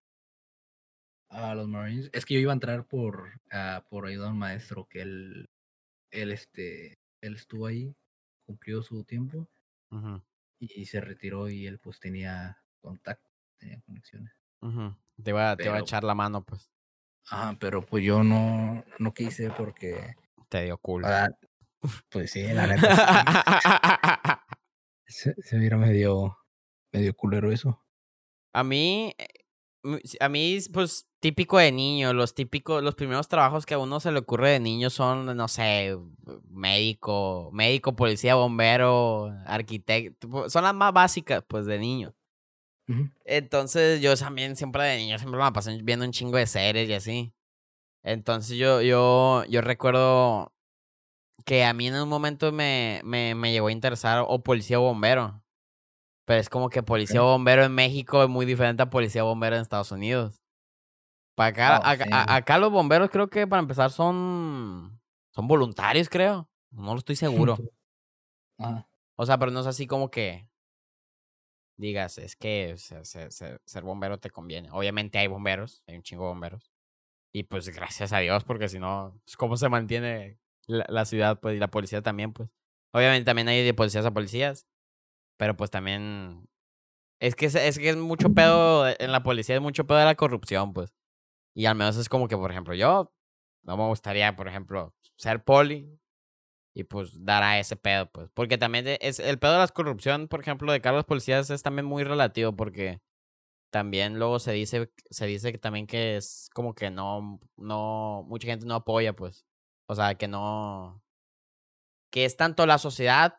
A 1.29 1.53
los 1.55 1.67
Marines. 1.67 2.09
Es 2.13 2.25
que 2.25 2.35
yo 2.35 2.39
iba 2.39 2.51
a 2.51 2.55
entrar 2.55 2.85
por, 2.85 3.41
ah, 3.51 3.83
por 3.89 4.05
ayuda 4.05 4.27
a 4.27 4.31
un 4.31 4.37
maestro 4.39 4.87
que 4.87 5.01
él, 5.01 5.49
él, 6.11 6.31
este, 6.31 6.99
él 7.21 7.35
estuvo 7.35 7.65
ahí, 7.67 7.93
cumplió 8.45 8.81
su 8.81 9.03
tiempo 9.03 9.47
y 10.59 10.85
se 10.85 11.01
retiró 11.01 11.49
y 11.49 11.67
él 11.67 11.79
pues 11.79 11.99
tenía 11.99 12.57
contacto, 12.81 13.29
tenía 13.57 13.81
conexiones. 13.81 14.33
Te 15.21 15.31
voy 15.33 15.41
a, 15.41 15.55
te 15.55 15.69
voy 15.69 15.77
a 15.77 15.81
echar 15.81 16.03
la 16.03 16.15
mano, 16.15 16.43
pues. 16.43 16.71
Ajá, 17.29 17.57
pero 17.59 17.85
pues 17.85 18.03
yo 18.03 18.23
no, 18.23 18.83
no 18.99 19.13
quise 19.13 19.49
porque, 19.51 20.15
Te 20.49 20.63
dio 20.63 20.77
culo. 20.77 21.07
ah, 21.07 21.27
pues 22.09 22.31
sí, 22.31 22.43
la 22.43 22.67
neta, 22.67 22.87
se, 25.07 25.35
se 25.41 25.57
mira 25.57 25.77
medio, 25.77 26.37
medio 26.93 27.13
culero 27.13 27.51
eso. 27.51 27.83
A 28.53 28.63
mí, 28.63 29.13
eh, 29.17 29.27
a 30.19 30.29
mí, 30.29 30.55
es, 30.55 30.69
pues, 30.69 31.06
típico 31.19 31.57
de 31.57 31.71
niño, 31.71 32.13
los 32.13 32.33
típicos, 32.33 32.83
los 32.83 32.95
primeros 32.95 33.27
trabajos 33.27 33.65
que 33.65 33.73
a 33.73 33.79
uno 33.79 33.99
se 33.99 34.11
le 34.11 34.19
ocurre 34.19 34.51
de 34.51 34.59
niño 34.59 34.89
son, 34.89 35.35
no 35.35 35.47
sé, 35.47 35.97
médico, 36.49 37.49
médico, 37.53 37.95
policía, 37.95 38.35
bombero, 38.35 39.33
arquitecto, 39.45 40.49
son 40.49 40.63
las 40.63 40.75
más 40.75 40.93
básicas, 40.93 41.43
pues, 41.47 41.65
de 41.65 41.79
niño. 41.79 42.13
Entonces, 43.25 43.99
yo 44.01 44.15
también 44.15 44.55
siempre 44.55 44.83
de 44.83 44.97
niño, 44.97 45.17
siempre 45.17 45.41
me 45.41 45.51
pasé 45.51 45.77
viendo 45.83 46.05
un 46.05 46.11
chingo 46.11 46.37
de 46.37 46.47
series 46.47 46.89
y 46.89 46.93
así. 46.93 47.33
Entonces, 48.03 48.57
yo, 48.57 48.81
yo, 48.81 49.43
yo 49.49 49.61
recuerdo 49.61 50.53
que 51.45 51.65
a 51.65 51.73
mí 51.73 51.87
en 51.87 51.95
un 51.95 52.07
momento 52.07 52.51
me, 52.51 53.01
me, 53.03 53.35
me 53.35 53.51
llegó 53.51 53.67
a 53.67 53.71
interesar 53.73 54.23
o 54.25 54.41
policía 54.41 54.79
o 54.79 54.83
bombero. 54.83 55.43
Pero 56.25 56.39
es 56.39 56.49
como 56.49 56.69
que 56.69 56.83
policía 56.83 57.23
o 57.23 57.27
bombero 57.27 57.63
en 57.63 57.73
México 57.73 58.23
es 58.23 58.29
muy 58.29 58.45
diferente 58.45 58.83
a 58.83 58.89
policía 58.89 59.23
o 59.25 59.27
bombero 59.27 59.55
en 59.57 59.61
Estados 59.61 59.91
Unidos. 59.91 60.41
Para 61.37 61.49
acá, 61.49 61.77
Oh, 61.77 61.81
acá, 61.85 62.03
sí, 62.05 62.09
a- 62.11 62.23
güey. 62.25 62.37
acá 62.37 62.57
los 62.57 62.71
bomberos 62.71 63.11
creo 63.11 63.29
que 63.29 63.45
para 63.45 63.61
empezar 63.61 63.91
son, 63.91 64.99
son 65.29 65.47
voluntarios, 65.47 66.09
creo. 66.09 66.49
No 66.71 66.93
lo 66.93 66.97
estoy 66.99 67.15
seguro. 67.15 67.57
Ajá. 68.57 68.89
O 69.19 69.25
sea, 69.25 69.39
pero 69.39 69.49
no 69.51 69.61
es 69.61 69.65
así 69.65 69.87
como 69.87 70.11
que 70.11 70.47
digas, 71.75 72.17
es 72.19 72.35
que 72.35 72.75
ser, 72.77 73.03
ser- 73.05 73.31
ser- 73.31 73.61
ser 73.65 73.83
bombero 73.83 74.19
te 74.19 74.29
conviene. 74.29 74.69
Obviamente 74.71 75.17
hay 75.17 75.25
bomberos, 75.27 75.83
hay 75.87 75.95
un 75.95 76.03
chingo 76.03 76.23
de 76.25 76.29
bomberos. 76.29 76.71
Y 77.33 77.43
pues 77.43 77.67
gracias 77.69 78.13
a 78.13 78.19
Dios, 78.19 78.43
porque 78.43 78.67
si 78.69 78.77
no, 78.79 79.19
pues, 79.25 79.35
¿cómo 79.37 79.57
se 79.57 79.69
mantiene 79.69 80.37
la, 80.67 80.85
la 80.87 81.05
ciudad? 81.05 81.39
Pues 81.39 81.55
y 81.55 81.59
la 81.59 81.69
policía 81.69 82.01
también, 82.03 82.31
pues. 82.33 82.49
Obviamente 82.93 83.25
también 83.25 83.47
hay 83.47 83.63
de 83.63 83.73
policías 83.73 84.05
a 84.05 84.11
policías, 84.13 84.67
pero 85.37 85.55
pues 85.57 85.71
también... 85.71 86.47
Es 87.19 87.33
que 87.35 87.47
es, 87.47 87.55
es 87.55 87.79
que 87.79 87.89
es 87.89 87.97
mucho 87.97 88.33
pedo, 88.35 88.87
en 88.87 89.11
la 89.11 89.23
policía 89.23 89.55
es 89.55 89.61
mucho 89.61 89.87
pedo 89.87 89.97
de 89.97 90.05
la 90.05 90.13
corrupción, 90.15 90.73
pues. 90.73 90.93
Y 91.57 91.65
al 91.65 91.73
menos 91.75 91.97
es 91.97 92.07
como 92.07 92.27
que, 92.27 92.37
por 92.37 92.51
ejemplo, 92.51 92.75
yo 92.75 93.11
no 93.63 93.77
me 93.77 93.87
gustaría, 93.87 94.35
por 94.35 94.47
ejemplo, 94.47 94.93
ser 95.17 95.43
poli 95.43 95.99
y 96.75 96.83
pues 96.85 97.25
dar 97.25 97.43
a 97.43 97.59
ese 97.59 97.75
pedo, 97.77 98.11
pues. 98.11 98.29
Porque 98.35 98.57
también 98.59 98.85
de- 98.85 98.99
es 99.01 99.19
el 99.19 99.39
pedo 99.39 99.53
de 99.53 99.59
la 99.59 99.67
corrupción, 99.69 100.27
por 100.27 100.41
ejemplo, 100.41 100.71
de 100.71 100.81
cara 100.81 100.95
a 100.95 100.99
los 100.99 101.05
policías 101.05 101.49
es 101.49 101.63
también 101.63 101.85
muy 101.87 102.03
relativo 102.03 102.55
porque 102.55 103.01
también 103.71 104.19
luego 104.19 104.39
se 104.39 104.53
dice, 104.53 104.91
se 105.11 105.27
dice 105.27 105.51
que 105.51 105.59
también 105.59 105.87
que 105.87 106.17
es 106.17 106.49
como 106.53 106.75
que 106.75 106.91
no, 106.91 107.39
no, 107.57 108.23
mucha 108.27 108.47
gente 108.47 108.65
no 108.67 108.75
apoya, 108.75 109.13
pues. 109.15 109.45
O 109.87 109.95
sea, 109.95 110.15
que 110.15 110.27
no, 110.27 111.03
que 112.11 112.25
es 112.25 112.37
tanto 112.37 112.65
la 112.65 112.77
sociedad 112.77 113.37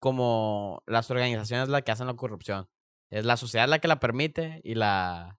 como 0.00 0.82
las 0.86 1.10
organizaciones 1.10 1.68
las 1.68 1.82
que 1.82 1.92
hacen 1.92 2.06
la 2.06 2.14
corrupción. 2.16 2.68
Es 3.10 3.24
la 3.24 3.36
sociedad 3.36 3.68
la 3.68 3.78
que 3.80 3.88
la 3.88 4.00
permite 4.00 4.60
y 4.64 4.74
la, 4.74 5.38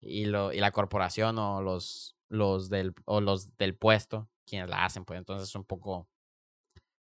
y 0.00 0.26
lo, 0.26 0.52
y 0.52 0.58
la 0.58 0.70
corporación 0.70 1.38
o 1.38 1.62
los, 1.62 2.16
los 2.28 2.68
del, 2.70 2.94
o 3.04 3.20
los 3.20 3.56
del 3.56 3.74
puesto 3.74 4.28
quienes 4.46 4.68
la 4.68 4.84
hacen, 4.84 5.04
pues 5.04 5.18
entonces 5.18 5.48
es 5.48 5.54
un 5.54 5.64
poco, 5.64 6.08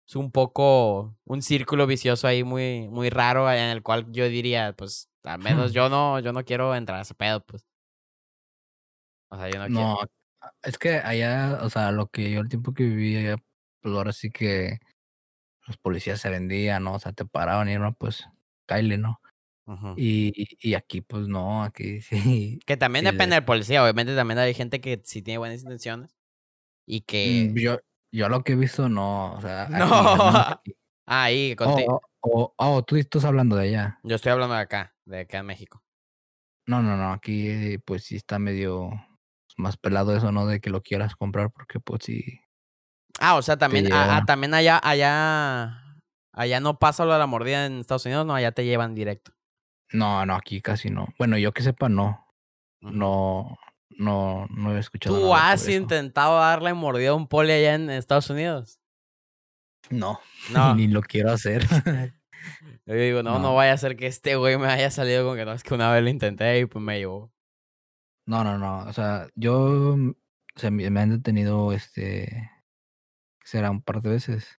es 0.07 0.15
un 0.15 0.31
poco 0.31 1.15
un 1.25 1.41
círculo 1.41 1.87
vicioso 1.87 2.27
ahí 2.27 2.43
muy, 2.43 2.87
muy 2.89 3.09
raro 3.09 3.49
en 3.51 3.69
el 3.69 3.81
cual 3.81 4.11
yo 4.11 4.27
diría, 4.27 4.73
pues, 4.73 5.09
al 5.23 5.39
menos 5.39 5.71
yo 5.73 5.89
no, 5.89 6.19
yo 6.19 6.33
no 6.33 6.43
quiero 6.43 6.75
entrar 6.75 6.99
a 6.99 7.01
ese 7.03 7.15
pedo, 7.15 7.45
pues. 7.45 7.65
O 9.29 9.37
sea, 9.37 9.49
yo 9.49 9.59
no, 9.59 9.65
quiero. 9.65 9.81
No, 9.81 9.97
es 10.63 10.77
que 10.77 10.97
allá, 10.97 11.59
o 11.61 11.69
sea, 11.69 11.91
lo 11.91 12.07
que 12.07 12.31
yo 12.31 12.41
el 12.41 12.49
tiempo 12.49 12.73
que 12.73 12.83
viví 12.83 13.17
allá, 13.17 13.37
pues 13.81 13.95
ahora 13.95 14.13
sí 14.13 14.29
que 14.29 14.79
los 15.65 15.77
policías 15.77 16.21
se 16.21 16.29
vendían, 16.29 16.83
¿no? 16.83 16.93
O 16.95 16.99
sea, 16.99 17.13
te 17.13 17.25
paraban 17.25 17.69
y 17.69 17.73
era 17.73 17.91
pues, 17.91 18.25
caile, 18.65 18.97
¿no? 18.97 19.21
Y, 19.97 20.31
y 20.61 20.73
aquí 20.75 21.01
pues 21.01 21.27
no, 21.27 21.63
aquí 21.63 22.01
sí. 22.01 22.59
Que 22.65 22.77
también 22.77 23.03
sí 23.05 23.11
depende 23.11 23.35
le- 23.35 23.35
del 23.41 23.45
policía, 23.45 23.83
obviamente 23.83 24.15
también 24.15 24.37
hay 24.39 24.53
gente 24.53 24.79
que 24.81 25.01
sí 25.03 25.21
tiene 25.21 25.37
buenas 25.39 25.61
intenciones 25.61 26.15
y 26.85 27.01
que... 27.01 27.51
Mm, 27.53 27.57
Yo, 27.59 27.79
yo 28.11 28.29
lo 28.29 28.43
que 28.43 28.53
he 28.53 28.55
visto 28.55 28.87
no, 28.89 29.33
o 29.33 29.41
sea, 29.41 29.67
No. 29.69 29.85
Ah, 29.91 30.61
ahí, 31.05 31.53
Oh, 31.53 31.55
contigo. 31.65 32.01
oh, 32.21 32.31
oh, 32.31 32.53
oh, 32.57 32.83
tú 32.83 32.95
estás 32.95 33.25
hablando 33.25 33.55
de 33.55 33.67
allá. 33.69 33.99
Yo 34.03 34.15
estoy 34.15 34.31
hablando 34.31 34.55
de 34.55 34.61
acá, 34.61 34.95
de 35.05 35.19
acá 35.21 35.39
en 35.39 35.45
México. 35.45 35.83
No, 36.65 36.81
no, 36.81 36.97
no, 36.97 37.11
aquí 37.13 37.77
pues 37.79 38.03
sí 38.05 38.15
está 38.17 38.39
medio 38.39 38.91
más 39.57 39.77
pelado 39.77 40.15
eso, 40.15 40.31
¿no? 40.31 40.45
De 40.45 40.59
que 40.59 40.69
lo 40.69 40.81
quieras 40.83 41.15
comprar 41.15 41.49
porque 41.51 41.79
pues 41.79 42.01
sí. 42.03 42.39
Ah, 43.19 43.35
o 43.35 43.41
sea, 43.41 43.57
también, 43.57 43.87
ah, 43.91 44.17
ah, 44.17 44.25
también 44.25 44.53
allá, 44.53 44.79
allá, 44.83 45.97
allá 46.33 46.59
no 46.59 46.77
pasa 46.77 47.03
lo 47.05 47.13
de 47.13 47.19
la 47.19 47.25
mordida 47.25 47.65
en 47.65 47.79
Estados 47.79 48.05
Unidos, 48.05 48.25
no, 48.25 48.35
allá 48.35 48.51
te 48.51 48.65
llevan 48.65 48.93
directo. 48.95 49.31
No, 49.93 50.25
no, 50.25 50.35
aquí 50.35 50.61
casi 50.61 50.89
no. 50.89 51.07
Bueno, 51.17 51.37
yo 51.37 51.53
que 51.53 51.63
sepa, 51.63 51.89
no. 51.89 52.25
No, 52.81 53.57
no, 53.89 54.45
no 54.49 54.75
he 54.75 54.79
escuchado 54.79 55.17
¿Tú 55.19 55.29
nada 55.29 55.51
has 55.51 55.67
intentado 55.67 56.37
darle 56.39 56.73
mordida 56.73 57.09
a 57.09 57.15
un 57.15 57.27
poli 57.27 57.51
allá 57.51 57.73
en 57.75 57.89
Estados 57.89 58.29
Unidos? 58.29 58.79
No, 59.89 60.19
No. 60.51 60.75
ni 60.75 60.87
lo 60.87 61.01
quiero 61.01 61.31
hacer. 61.31 61.65
Yo 62.85 62.93
digo, 62.93 63.23
no, 63.23 63.33
no, 63.33 63.39
No. 63.39 63.55
vaya 63.55 63.73
a 63.73 63.77
ser 63.77 63.95
que 63.97 64.07
este 64.07 64.35
güey 64.35 64.57
me 64.57 64.67
haya 64.67 64.91
salido 64.91 65.25
con 65.25 65.37
que 65.37 65.45
no, 65.45 65.53
es 65.53 65.63
que 65.63 65.73
una 65.73 65.91
vez 65.91 66.03
lo 66.03 66.09
intenté 66.09 66.59
y 66.59 66.65
pues 66.65 66.83
me 66.83 66.97
llevó. 66.99 67.31
no, 68.25 68.43
no, 68.43 68.57
no. 68.57 68.79
O 68.87 68.93
sea, 68.93 69.27
yo 69.35 69.95
mm, 69.97 70.09
o 70.55 70.59
sea, 70.59 70.71
me 70.71 70.85
han 70.99 71.09
detenido 71.09 71.71
este. 71.73 72.51
¿qué 73.39 73.47
será 73.47 73.71
un 73.71 73.81
par 73.81 74.01
de 74.01 74.09
veces. 74.11 74.59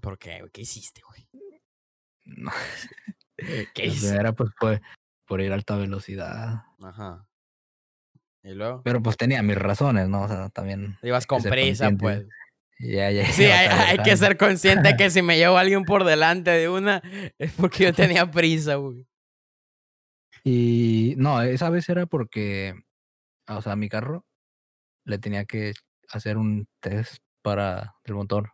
¿Por 0.00 0.18
qué? 0.18 0.42
¿Qué 0.52 0.62
hiciste, 0.62 1.00
güey? 1.08 1.28
No, 2.24 2.50
¿Qué 3.74 3.82
la 3.82 3.88
hiciste? 3.88 4.08
primera 4.08 4.32
pues 4.32 4.50
fue 4.56 4.80
por 5.26 5.40
ir 5.40 5.52
a 5.52 5.54
alta 5.54 5.76
velocidad. 5.76 6.62
Ajá. 6.82 7.26
¿Y 8.42 8.54
luego? 8.54 8.82
Pero 8.82 9.02
pues 9.02 9.16
tenía 9.16 9.42
mis 9.42 9.56
razones, 9.56 10.08
¿no? 10.08 10.22
O 10.22 10.28
sea, 10.28 10.48
también. 10.50 10.98
Ibas 11.02 11.26
con 11.26 11.42
prisa, 11.42 11.86
consciente. 11.86 12.02
pues. 12.02 12.26
Ya, 12.80 13.10
ya. 13.10 13.24
Sí, 13.26 13.44
hay, 13.46 13.68
hay 13.68 13.98
que 13.98 14.16
ser 14.16 14.36
consciente 14.36 14.96
que 14.96 15.10
si 15.10 15.22
me 15.22 15.36
llevo 15.36 15.56
a 15.56 15.60
alguien 15.60 15.84
por 15.84 16.04
delante 16.04 16.50
de 16.50 16.68
una, 16.68 17.00
es 17.38 17.52
porque 17.52 17.84
yo 17.84 17.92
tenía 17.92 18.30
prisa, 18.30 18.74
güey. 18.76 19.06
Y 20.44 21.14
no, 21.18 21.40
esa 21.42 21.70
vez 21.70 21.88
era 21.88 22.06
porque, 22.06 22.74
o 23.48 23.62
sea, 23.62 23.76
mi 23.76 23.88
carro 23.88 24.26
le 25.04 25.18
tenía 25.18 25.44
que 25.44 25.72
hacer 26.08 26.36
un 26.36 26.66
test 26.80 27.18
para 27.42 27.94
el 28.04 28.14
motor 28.14 28.52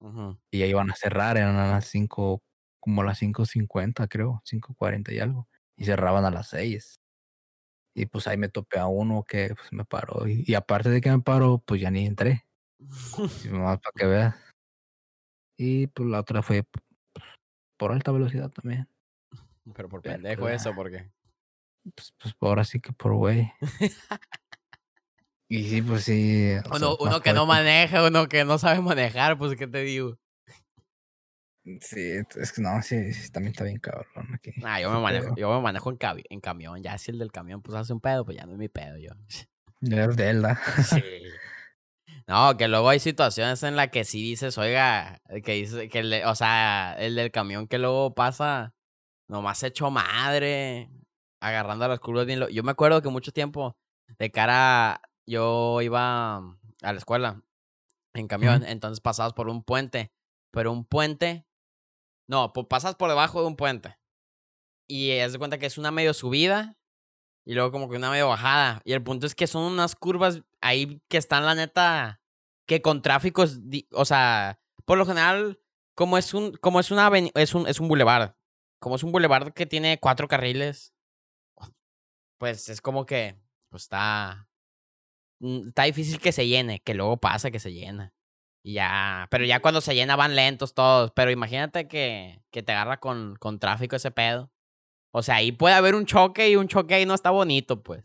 Ujú. 0.00 0.38
y 0.50 0.60
ya 0.60 0.66
iban 0.66 0.90
a 0.90 0.94
cerrar, 0.96 1.36
eran 1.36 1.56
a 1.56 1.72
las 1.72 1.86
5, 1.86 2.42
como 2.86 3.02
a 3.02 3.04
las 3.04 3.20
5.50 3.20 4.06
creo, 4.06 4.42
5.40 4.44 5.12
y 5.12 5.18
algo, 5.18 5.48
y 5.76 5.86
cerraban 5.86 6.24
a 6.24 6.30
las 6.30 6.50
6. 6.50 7.00
Y 7.96 8.06
pues 8.06 8.28
ahí 8.28 8.36
me 8.36 8.48
topé 8.48 8.78
a 8.78 8.86
uno 8.86 9.24
que 9.24 9.54
pues, 9.56 9.72
me 9.72 9.84
paró 9.84 10.28
y, 10.28 10.44
y 10.46 10.54
aparte 10.54 10.88
de 10.88 11.00
que 11.00 11.10
me 11.10 11.20
paró, 11.20 11.58
pues 11.58 11.80
ya 11.80 11.90
ni 11.90 12.06
entré, 12.06 12.46
y 12.78 12.78
nomás 13.50 13.80
para 13.80 13.92
que 13.96 14.06
veas. 14.06 14.36
Y 15.58 15.88
pues 15.88 16.08
la 16.08 16.20
otra 16.20 16.42
fue 16.42 16.64
por 17.76 17.90
alta 17.90 18.12
velocidad 18.12 18.50
también. 18.50 18.88
Pero 19.74 19.88
por 19.88 20.00
pendejo 20.00 20.42
pues, 20.42 20.60
eso, 20.60 20.72
porque. 20.76 21.10
Pues, 21.92 22.14
pues 22.18 22.34
ahora 22.40 22.62
sí 22.62 22.78
que 22.78 22.92
por 22.92 23.14
güey. 23.14 23.52
Y 25.48 25.68
sí, 25.68 25.80
pues 25.80 26.02
sí. 26.02 26.54
sea, 26.54 26.62
Uno, 26.72 26.96
más 27.00 27.20
que 27.20 27.32
no 27.32 27.46
maneja, 27.46 28.04
uno 28.04 28.28
que 28.28 28.44
no 28.44 28.58
sabe 28.58 28.80
manejar, 28.80 29.38
pues, 29.38 29.56
¿qué 29.56 29.68
te 29.68 29.82
digo? 29.82 30.18
Sí, 31.80 32.12
es 32.36 32.52
que 32.52 32.62
no, 32.62 32.80
sí, 32.82 33.12
sí, 33.12 33.30
también 33.30 33.50
está 33.52 33.64
bien 33.64 33.78
cabrón 33.78 34.34
aquí. 34.34 34.52
Ah, 34.64 34.80
yo 34.80 34.90
me 34.90 35.00
manejo, 35.00 35.34
yo 35.36 35.50
me 35.54 35.60
manejo 35.60 35.90
en, 35.90 35.98
cabi- 35.98 36.24
en 36.30 36.40
camión. 36.40 36.82
Ya 36.82 36.96
si 36.98 37.10
el 37.10 37.18
del 37.18 37.32
camión 37.32 37.60
pues 37.62 37.76
hace 37.76 37.92
un 37.92 38.00
pedo, 38.00 38.24
pues 38.24 38.36
ya 38.36 38.46
no 38.46 38.52
es 38.52 38.58
mi 38.58 38.68
pedo 38.68 38.96
yo. 38.98 39.10
Ya 39.80 40.04
es 40.04 40.16
de 40.16 40.30
él, 40.30 40.42
¿da? 40.42 40.60
Sí. 40.84 41.02
No, 42.28 42.56
que 42.56 42.68
luego 42.68 42.88
hay 42.88 42.98
situaciones 43.00 43.62
en 43.62 43.76
las 43.76 43.88
que 43.90 44.04
sí 44.04 44.22
dices, 44.22 44.56
oiga, 44.58 45.20
que 45.44 45.52
dice, 45.52 45.88
que 45.88 46.02
le, 46.02 46.24
o 46.26 46.34
sea, 46.34 46.94
el 46.98 47.14
del 47.16 47.30
camión 47.30 47.66
que 47.68 47.78
luego 47.78 48.14
pasa, 48.14 48.74
nomás 49.28 49.62
hecho 49.62 49.90
madre, 49.90 50.88
agarrando 51.40 51.86
las 51.88 52.00
curvas 52.00 52.26
bien. 52.26 52.40
lo- 52.40 52.48
Yo 52.48 52.62
me 52.62 52.70
acuerdo 52.72 53.02
que 53.02 53.08
mucho 53.10 53.32
tiempo, 53.32 53.76
de 54.18 54.30
cara, 54.30 55.00
yo 55.26 55.82
iba 55.82 56.36
a 56.38 56.92
la 56.92 56.98
escuela 56.98 57.42
en 58.14 58.28
camión, 58.28 58.64
entonces 58.64 59.00
pasabas 59.00 59.32
por 59.32 59.48
un 59.48 59.62
puente, 59.62 60.10
pero 60.50 60.72
un 60.72 60.84
puente, 60.84 61.45
no, 62.28 62.52
pues 62.52 62.66
pasas 62.66 62.94
por 62.96 63.08
debajo 63.08 63.40
de 63.40 63.46
un 63.46 63.56
puente. 63.56 63.98
Y 64.88 65.18
haz 65.18 65.32
de 65.32 65.38
cuenta 65.38 65.58
que 65.58 65.66
es 65.66 65.78
una 65.78 65.90
medio 65.90 66.14
subida 66.14 66.76
y 67.44 67.54
luego 67.54 67.72
como 67.72 67.88
que 67.88 67.96
una 67.96 68.10
medio 68.10 68.28
bajada. 68.28 68.82
Y 68.84 68.92
el 68.92 69.02
punto 69.02 69.26
es 69.26 69.34
que 69.34 69.46
son 69.46 69.62
unas 69.72 69.94
curvas 69.94 70.42
ahí 70.60 71.00
que 71.08 71.18
están 71.18 71.44
la 71.44 71.54
neta 71.54 72.20
que 72.66 72.82
con 72.82 73.02
tráfico 73.02 73.44
es 73.44 73.60
o 73.92 74.04
sea, 74.04 74.60
por 74.84 74.98
lo 74.98 75.06
general 75.06 75.60
como 75.94 76.18
es 76.18 76.34
un 76.34 76.52
como 76.56 76.80
es 76.80 76.90
una 76.90 77.10
es 77.34 77.54
un 77.54 77.68
es 77.68 77.80
un 77.80 77.88
bulevar. 77.88 78.36
Como 78.80 78.96
es 78.96 79.02
un 79.02 79.12
bulevar 79.12 79.54
que 79.54 79.66
tiene 79.66 79.98
cuatro 79.98 80.28
carriles, 80.28 80.92
pues 82.38 82.68
es 82.68 82.80
como 82.80 83.06
que 83.06 83.36
pues 83.70 83.84
está 83.84 84.48
mm, 85.40 85.68
está 85.68 85.84
difícil 85.84 86.20
que 86.20 86.32
se 86.32 86.46
llene, 86.46 86.80
que 86.80 86.94
luego 86.94 87.16
pasa 87.18 87.50
que 87.50 87.60
se 87.60 87.72
llena. 87.72 88.15
Ya, 88.68 89.28
pero 89.30 89.44
ya 89.44 89.60
cuando 89.60 89.80
se 89.80 89.94
llena 89.94 90.16
van 90.16 90.34
lentos 90.34 90.74
todos, 90.74 91.12
pero 91.14 91.30
imagínate 91.30 91.86
que 91.86 92.42
que 92.50 92.64
te 92.64 92.72
agarra 92.72 92.98
con 92.98 93.36
con 93.36 93.60
tráfico 93.60 93.94
ese 93.94 94.10
pedo. 94.10 94.50
O 95.12 95.22
sea, 95.22 95.36
ahí 95.36 95.52
puede 95.52 95.74
haber 95.76 95.94
un 95.94 96.04
choque 96.06 96.50
y 96.50 96.56
un 96.56 96.68
choque 96.68 96.94
ahí 96.96 97.06
no 97.06 97.14
está 97.14 97.30
bonito, 97.30 97.82
pues. 97.82 98.04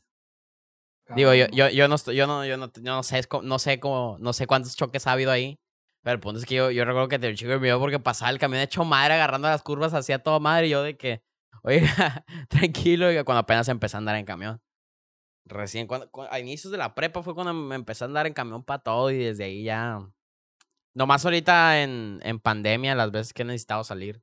Digo, 1.15 1.33
yo, 1.33 1.47
yo, 1.51 1.69
yo 1.69 1.87
no 1.87 1.95
yo 1.97 2.27
no, 2.27 2.45
yo 2.45 2.57
no, 2.57 2.71
yo 2.73 2.81
no 2.83 3.03
sé, 3.03 3.21
no 3.43 3.59
sé 3.59 3.79
cómo, 3.79 4.17
no 4.19 4.33
sé 4.33 4.47
cuántos 4.47 4.75
choques 4.75 5.07
ha 5.07 5.13
habido 5.13 5.31
ahí. 5.31 5.59
Pero 6.03 6.13
el 6.15 6.19
punto 6.19 6.39
es 6.39 6.45
que 6.45 6.55
yo, 6.55 6.71
yo 6.71 6.85
recuerdo 6.85 7.09
que 7.09 7.19
te 7.19 7.33
chico 7.35 7.59
miedo 7.59 7.79
porque 7.79 7.99
pasaba 7.99 8.31
el 8.31 8.39
camión 8.39 8.61
hecho 8.61 8.83
madre 8.85 9.15
agarrando 9.15 9.47
las 9.47 9.61
curvas 9.63 9.93
hacia 9.93 10.19
todo 10.19 10.39
madre 10.39 10.67
y 10.67 10.69
yo 10.71 10.83
de 10.83 10.95
que, 10.97 11.21
oiga, 11.63 12.23
tranquilo, 12.49 13.07
oiga, 13.07 13.23
cuando 13.23 13.39
apenas 13.41 13.67
empecé 13.67 13.97
a 13.97 13.99
andar 13.99 14.15
en 14.15 14.25
camión. 14.25 14.61
Recién, 15.45 15.87
cuando, 15.87 16.09
cu- 16.11 16.23
a 16.29 16.39
inicios 16.39 16.71
de 16.71 16.77
la 16.77 16.95
prepa 16.95 17.23
fue 17.23 17.35
cuando 17.35 17.53
me 17.53 17.75
empecé 17.75 18.03
a 18.03 18.07
andar 18.07 18.27
en 18.27 18.33
camión 18.33 18.63
para 18.63 18.83
todo 18.83 19.11
y 19.11 19.17
desde 19.17 19.45
ahí 19.45 19.63
ya. 19.63 19.99
Nomás 20.93 21.23
ahorita 21.25 21.81
en, 21.81 22.19
en 22.23 22.39
pandemia, 22.39 22.95
las 22.95 23.11
veces 23.11 23.33
que 23.33 23.43
he 23.43 23.45
necesitado 23.45 23.83
salir, 23.83 24.21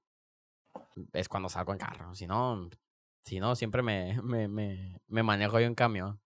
es 1.13 1.29
cuando 1.29 1.49
salgo 1.49 1.73
en 1.73 1.79
carro. 1.79 2.15
Si 2.15 2.27
no, 2.27 2.69
si 3.23 3.41
no, 3.41 3.55
siempre 3.55 3.83
me, 3.83 4.21
me, 4.23 4.49
me, 4.49 5.01
me 5.07 5.23
manejo 5.23 5.61
yo 5.61 5.67
en 5.67 5.75
camión. 5.75 6.21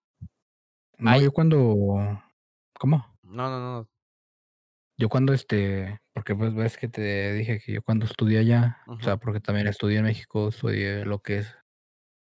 No, 0.97 1.11
Ay. 1.11 1.23
yo 1.23 1.31
cuando. 1.31 2.21
¿Cómo? 2.79 3.17
No, 3.23 3.49
no, 3.49 3.59
no. 3.59 3.89
Yo 4.97 5.09
cuando 5.09 5.33
este. 5.33 5.99
Porque 6.13 6.35
pues 6.35 6.53
ves 6.53 6.77
que 6.77 6.87
te 6.87 7.33
dije 7.33 7.59
que 7.59 7.73
yo 7.73 7.81
cuando 7.81 8.05
estudié 8.05 8.39
allá. 8.39 8.77
O 8.87 8.99
sea, 9.01 9.17
porque 9.17 9.39
también 9.39 9.67
estudié 9.67 9.97
en 9.97 10.05
México, 10.05 10.49
estudié 10.49 11.05
lo 11.05 11.19
que 11.19 11.39
es 11.39 11.57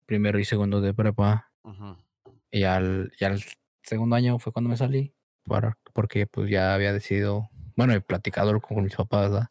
primero 0.05 0.39
y 0.39 0.45
segundo 0.45 0.81
de 0.81 0.93
prepa. 0.93 1.51
Y 2.51 2.63
al, 2.63 3.11
y 3.19 3.25
al 3.25 3.41
segundo 3.83 4.15
año 4.15 4.39
fue 4.39 4.51
cuando 4.51 4.69
me 4.69 4.77
salí. 4.77 5.13
Para, 5.45 5.77
porque 5.93 6.27
pues 6.27 6.49
ya 6.49 6.73
había 6.73 6.91
decidido. 6.91 7.49
Bueno, 7.77 7.93
he 7.93 8.01
platicado 8.01 8.59
con 8.59 8.83
mis 8.83 8.95
papás, 8.95 9.31
¿verdad? 9.31 9.47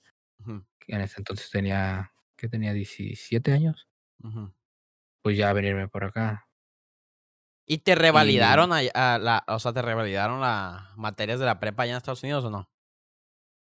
En 0.88 1.00
ese 1.00 1.14
entonces 1.20 1.48
tenía. 1.50 2.12
que 2.36 2.48
tenía 2.48 2.72
17 2.74 3.52
años. 3.52 3.88
Pues 5.22 5.36
ya 5.38 5.52
venirme 5.54 5.88
por 5.88 6.04
acá. 6.04 6.46
¿Y 7.68 7.78
te 7.78 7.94
revalidaron 7.94 8.72
a, 8.72 8.78
a 8.94 9.18
la, 9.18 9.42
o 9.48 9.58
sea, 9.58 9.72
te 9.72 9.80
revalidaron 9.82 10.40
las 10.40 10.96
materias 10.96 11.40
de 11.40 11.46
la 11.46 11.58
prepa 11.58 11.82
allá 11.84 11.92
en 11.92 11.96
Estados 11.96 12.22
Unidos 12.22 12.44
o 12.44 12.50
no? 12.50 12.68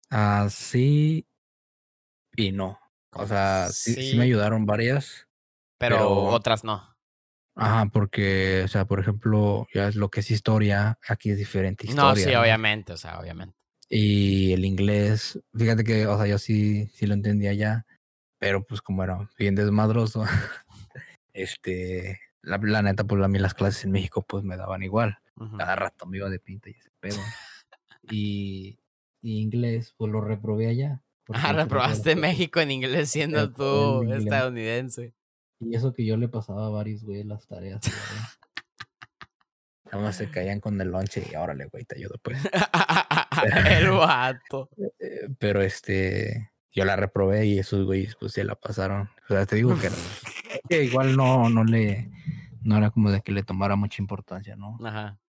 Así. 0.09 1.27
y 2.35 2.51
no. 2.51 2.79
O 3.11 3.25
sea, 3.25 3.67
sí, 3.71 3.93
sí 3.93 4.11
sí, 4.11 4.17
me 4.17 4.23
ayudaron 4.23 4.65
varias. 4.65 5.27
pero, 5.77 5.97
pero- 5.97 6.09
otras 6.25 6.63
no. 6.63 6.95
Ajá, 7.59 7.87
porque, 7.91 8.61
o 8.65 8.67
sea, 8.67 8.85
por 8.85 8.99
ejemplo, 8.99 9.65
ya 9.73 9.87
es 9.87 9.95
lo 9.95 10.09
que 10.09 10.19
es 10.19 10.29
historia, 10.29 10.99
aquí 11.07 11.31
es 11.31 11.37
diferente 11.39 11.85
No, 11.87 11.91
historia. 12.11 12.25
sí, 12.27 12.35
obviamente, 12.35 12.93
o 12.93 12.97
sea, 12.97 13.19
obviamente. 13.19 13.57
Y 13.89 14.51
el 14.53 14.65
inglés, 14.65 15.39
fíjate 15.53 15.83
que, 15.83 16.07
o 16.07 16.17
sea, 16.17 16.27
yo 16.27 16.37
sí, 16.37 16.87
sí 16.93 17.07
lo 17.07 17.13
entendía 17.13 17.53
ya, 17.53 17.85
pero 18.37 18.63
pues 18.63 18.81
como 18.81 19.03
era 19.03 19.29
bien 19.37 19.55
desmadroso, 19.55 20.25
este, 21.33 22.19
la, 22.41 22.57
la 22.57 22.81
neta, 22.81 23.03
pues 23.05 23.23
a 23.23 23.27
mí 23.27 23.39
las 23.39 23.53
clases 23.53 23.85
en 23.85 23.91
México 23.91 24.25
pues 24.27 24.43
me 24.43 24.57
daban 24.57 24.83
igual. 24.83 25.17
Cada 25.57 25.75
rato 25.75 26.07
me 26.07 26.17
iba 26.17 26.29
de 26.29 26.39
pinta 26.39 26.69
y 26.69 26.73
ese 26.73 26.89
pedo. 26.99 27.19
y, 28.11 28.79
y 29.21 29.39
inglés, 29.39 29.93
pues 29.95 30.11
lo 30.11 30.19
reprobé 30.21 30.67
allá. 30.67 31.01
Ah, 31.29 31.53
reprobaste 31.53 32.15
México 32.15 32.59
en 32.59 32.71
inglés 32.71 33.09
siendo 33.09 33.51
tú 33.51 34.03
inglés. 34.03 34.23
estadounidense. 34.23 35.13
Y 35.59 35.75
eso 35.75 35.93
que 35.93 36.05
yo 36.05 36.17
le 36.17 36.27
pasaba 36.27 36.67
a 36.67 36.69
varios, 36.69 37.03
güey, 37.03 37.23
las 37.23 37.47
tareas. 37.47 37.81
Nada 39.91 40.03
más 40.03 40.15
se 40.17 40.29
caían 40.29 40.59
con 40.59 40.79
el 40.81 40.89
lonche 40.89 41.25
y 41.31 41.35
órale, 41.35 41.65
güey, 41.65 41.85
te 41.85 41.95
ayudo, 41.95 42.15
pues. 42.21 42.39
el 43.69 43.91
vato. 43.91 44.69
Eh, 44.99 45.29
pero 45.39 45.61
este, 45.61 46.51
yo 46.71 46.85
la 46.85 46.95
reprobé 46.95 47.45
y 47.45 47.59
esos 47.59 47.85
güeyes, 47.85 48.15
pues 48.15 48.33
se 48.33 48.43
la 48.43 48.55
pasaron. 48.55 49.09
O 49.29 49.33
sea, 49.33 49.45
te 49.45 49.55
digo 49.55 49.77
que, 49.79 49.89
que 50.69 50.83
igual 50.83 51.15
no, 51.15 51.49
no 51.49 51.63
le, 51.63 52.11
no 52.61 52.77
era 52.77 52.91
como 52.91 53.11
de 53.11 53.21
que 53.21 53.31
le 53.31 53.43
tomara 53.43 53.75
mucha 53.75 54.01
importancia, 54.01 54.55
¿no? 54.55 54.77
Ajá. 54.83 55.19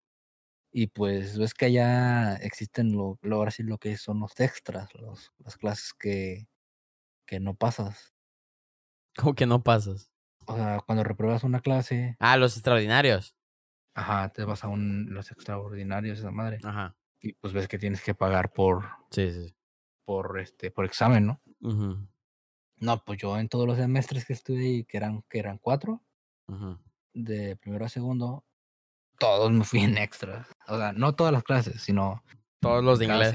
Y 0.71 0.89
pues 0.89 1.39
ves 1.39 1.55
que 1.55 1.67
allá 1.67 2.35
existen 2.37 2.93
lo, 2.93 3.19
lo 3.23 3.37
ahora 3.37 3.51
sí 3.51 3.63
lo 3.63 3.79
que 3.79 3.97
son 3.97 4.21
los 4.21 4.39
extras, 4.39 4.95
los, 4.95 5.33
las 5.39 5.57
clases 5.57 5.95
que, 5.95 6.47
que 7.27 7.41
no 7.41 7.55
pasas. 7.55 8.15
¿Cómo 9.17 9.35
que 9.35 9.47
no 9.47 9.63
pasas? 9.63 10.11
O 10.47 10.55
sea, 10.55 10.81
cuando 10.85 11.05
repruebas 11.05 11.45
una 11.45 11.61
clase, 11.61 12.17
Ah, 12.21 12.37
los 12.37 12.55
extraordinarios. 12.55 13.35
Ajá, 13.99 14.29
te 14.31 14.45
vas 14.45 14.63
a 14.65 14.69
un, 14.69 15.07
los 15.13 15.31
extraordinarios, 15.31 16.19
esa 16.21 16.31
madre. 16.31 16.59
Ajá. 16.65 16.97
Y 17.21 17.33
pues 17.35 17.53
ves 17.53 17.67
que 17.69 17.79
tienes 17.79 18.01
que 18.03 18.15
pagar 18.15 18.53
por, 18.53 18.85
Sí, 19.11 19.33
sí. 19.33 19.55
por 20.05 20.39
este, 20.39 20.71
por 20.71 20.85
examen, 20.85 21.27
¿no? 21.27 21.41
No, 22.77 23.05
pues 23.05 23.19
yo 23.19 23.37
en 23.39 23.49
todos 23.49 23.67
los 23.67 23.77
semestres 23.77 24.25
que 24.25 24.33
estuve 24.35 24.61
ahí, 24.61 24.85
que 24.85 24.97
eran, 24.99 25.23
que 25.29 25.39
eran 25.41 25.59
cuatro, 25.59 26.03
de 27.13 27.57
primero 27.57 27.85
a 27.85 27.89
segundo, 27.89 28.45
todos 29.19 29.51
me 29.51 29.65
fui 29.65 29.81
en 29.81 29.99
extras. 29.99 30.47
O 30.69 30.77
sea, 30.79 30.93
no 30.93 31.15
todas 31.17 31.33
las 31.33 31.43
clases, 31.43 31.83
sino 31.83 32.23
Todos 32.61 32.85
los 32.85 32.99
de 33.01 33.07
inglés. 33.07 33.35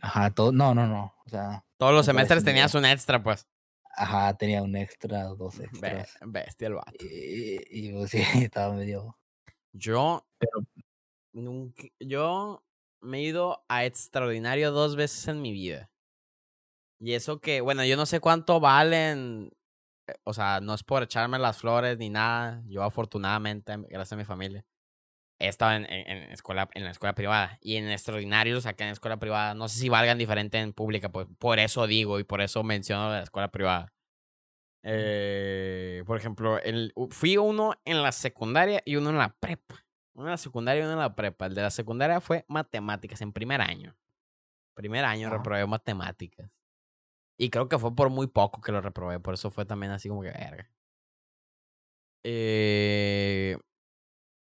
Ajá, 0.00 0.30
todo, 0.30 0.50
no, 0.52 0.74
no, 0.74 0.86
no. 0.86 1.14
O 1.26 1.28
sea, 1.28 1.64
Todos 1.76 1.92
los 1.92 2.06
semestres 2.06 2.40
semestre. 2.42 2.52
tenías 2.52 2.74
un 2.74 2.84
extra, 2.86 3.22
pues. 3.22 3.46
ajá, 3.96 4.34
tenía 4.36 4.62
un 4.62 4.76
extra, 4.76 5.24
dos 5.24 5.58
Be- 5.58 5.64
extras. 5.66 6.18
bestia 6.26 6.68
el 6.68 6.74
vato. 6.74 6.92
Y, 7.04 7.58
y 7.70 7.92
pues 7.92 8.10
sí, 8.12 8.22
estaba 8.42 8.74
medio. 8.74 9.18
Yo 9.74 10.24
Pero- 10.38 10.64
nunca, 11.32 11.82
yo 12.00 12.62
me 13.00 13.18
he 13.18 13.22
ido 13.22 13.64
a 13.68 13.84
extraordinario 13.84 14.70
dos 14.70 14.96
veces 14.96 15.26
en 15.28 15.42
mi 15.42 15.52
vida. 15.52 15.90
Y 17.00 17.12
eso 17.14 17.40
que, 17.40 17.60
bueno, 17.60 17.84
yo 17.84 17.96
no 17.96 18.06
sé 18.06 18.20
cuánto 18.20 18.60
valen. 18.60 19.50
eh, 20.06 20.14
O 20.24 20.32
sea, 20.34 20.60
no 20.60 20.74
es 20.74 20.82
por 20.84 21.02
echarme 21.02 21.38
las 21.38 21.58
flores 21.58 21.98
ni 21.98 22.08
nada. 22.10 22.62
Yo 22.66 22.82
afortunadamente, 22.82 23.74
gracias 23.88 24.12
a 24.12 24.16
mi 24.16 24.24
familia, 24.24 24.64
he 25.40 25.48
estado 25.48 25.72
en, 25.72 25.84
en- 25.90 26.08
en 26.24 26.32
escuela, 26.32 26.68
en 26.74 26.84
la 26.84 26.90
escuela 26.92 27.14
privada. 27.14 27.58
Y 27.60 27.76
en 27.76 27.88
extraordinarios 27.90 28.66
acá 28.66 28.84
en 28.84 28.90
escuela 28.92 29.18
privada, 29.18 29.54
no 29.54 29.68
sé 29.68 29.78
si 29.80 29.88
valgan 29.88 30.18
diferente 30.18 30.58
en 30.58 30.72
pública, 30.72 31.10
pues 31.10 31.26
por 31.38 31.58
eso 31.58 31.86
digo 31.86 32.18
y 32.20 32.24
por 32.24 32.40
eso 32.42 32.62
menciono 32.62 33.10
la 33.10 33.22
escuela 33.24 33.48
privada. 33.50 33.92
Eh, 34.86 36.04
por 36.06 36.18
ejemplo, 36.18 36.58
el, 36.60 36.92
fui 37.08 37.38
uno 37.38 37.74
en 37.86 38.02
la 38.02 38.12
secundaria 38.12 38.82
y 38.84 38.96
uno 38.96 39.10
en 39.10 39.18
la 39.18 39.34
prepa. 39.34 39.86
Uno 40.14 40.26
en 40.26 40.32
la 40.32 40.36
secundaria 40.36 40.82
y 40.82 40.84
uno 40.84 40.92
en 40.92 40.98
la 40.98 41.16
prepa. 41.16 41.46
El 41.46 41.54
de 41.54 41.62
la 41.62 41.70
secundaria 41.70 42.20
fue 42.20 42.44
matemáticas 42.48 43.20
en 43.22 43.32
primer 43.32 43.62
año. 43.62 43.96
Primer 44.74 45.04
año 45.04 45.30
reprobé 45.30 45.66
matemáticas. 45.66 46.50
Y 47.38 47.48
creo 47.50 47.68
que 47.68 47.78
fue 47.78 47.94
por 47.94 48.10
muy 48.10 48.26
poco 48.26 48.60
que 48.60 48.72
lo 48.72 48.80
reprobé. 48.80 49.18
Por 49.20 49.34
eso 49.34 49.50
fue 49.50 49.64
también 49.64 49.90
así 49.90 50.08
como 50.08 50.22
que 50.22 50.30
verga. 50.30 50.70
Eh, 52.22 53.56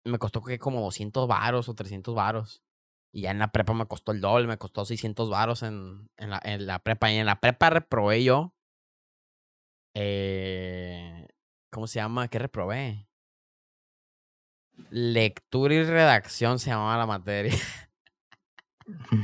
me 0.05 0.17
costó 0.17 0.41
que 0.41 0.57
como 0.57 0.81
200 0.81 1.27
varos 1.27 1.69
o 1.69 1.75
300 1.75 2.15
varos. 2.15 2.63
Y 3.13 3.21
ya 3.21 3.31
en 3.31 3.39
la 3.39 3.51
prepa 3.51 3.73
me 3.73 3.85
costó 3.85 4.11
el 4.11 4.21
doble. 4.21 4.47
Me 4.47 4.57
costó 4.57 4.85
600 4.85 5.29
varos 5.29 5.61
en, 5.61 6.09
en, 6.17 6.31
la, 6.31 6.41
en 6.43 6.65
la 6.65 6.79
prepa. 6.79 7.11
Y 7.11 7.17
en 7.17 7.27
la 7.27 7.39
prepa 7.39 7.69
reprobé 7.69 8.23
yo. 8.23 8.54
Eh, 9.95 11.27
¿Cómo 11.71 11.87
se 11.87 11.99
llama? 11.99 12.27
¿Qué 12.27 12.37
reprobé? 12.37 13.07
Lectura 14.91 15.73
y 15.73 15.83
redacción 15.83 16.59
se 16.59 16.69
llamaba 16.69 16.97
la 16.97 17.05
materia. 17.05 17.53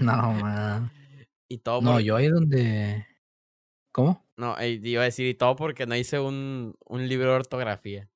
No, 0.02 0.34
man. 0.34 0.92
Y 1.48 1.58
todo 1.60 1.82
No, 1.82 1.94
por- 1.94 2.02
yo 2.02 2.16
ahí 2.16 2.30
donde. 2.30 3.06
¿Cómo? 3.92 4.26
No, 4.38 4.56
iba 4.64 5.02
a 5.02 5.06
decir 5.06 5.28
y 5.28 5.34
todo 5.34 5.58
porque 5.58 5.86
no 5.86 5.96
hice 5.98 6.18
un, 6.18 6.76
un 6.86 7.08
libro 7.10 7.32
de 7.32 7.36
ortografía. 7.36 8.10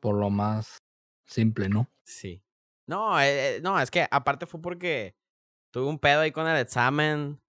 Por 0.00 0.16
lo 0.16 0.30
más 0.30 0.78
simple, 1.26 1.68
¿no? 1.68 1.88
Sí. 2.04 2.42
No, 2.86 3.20
eh, 3.20 3.56
eh, 3.56 3.60
no, 3.60 3.78
es 3.78 3.90
que 3.90 4.08
aparte 4.10 4.46
fue 4.46 4.62
porque 4.62 5.14
tuve 5.70 5.86
un 5.88 5.98
pedo 5.98 6.20
ahí 6.20 6.32
con 6.32 6.48
el 6.48 6.56
examen. 6.56 7.41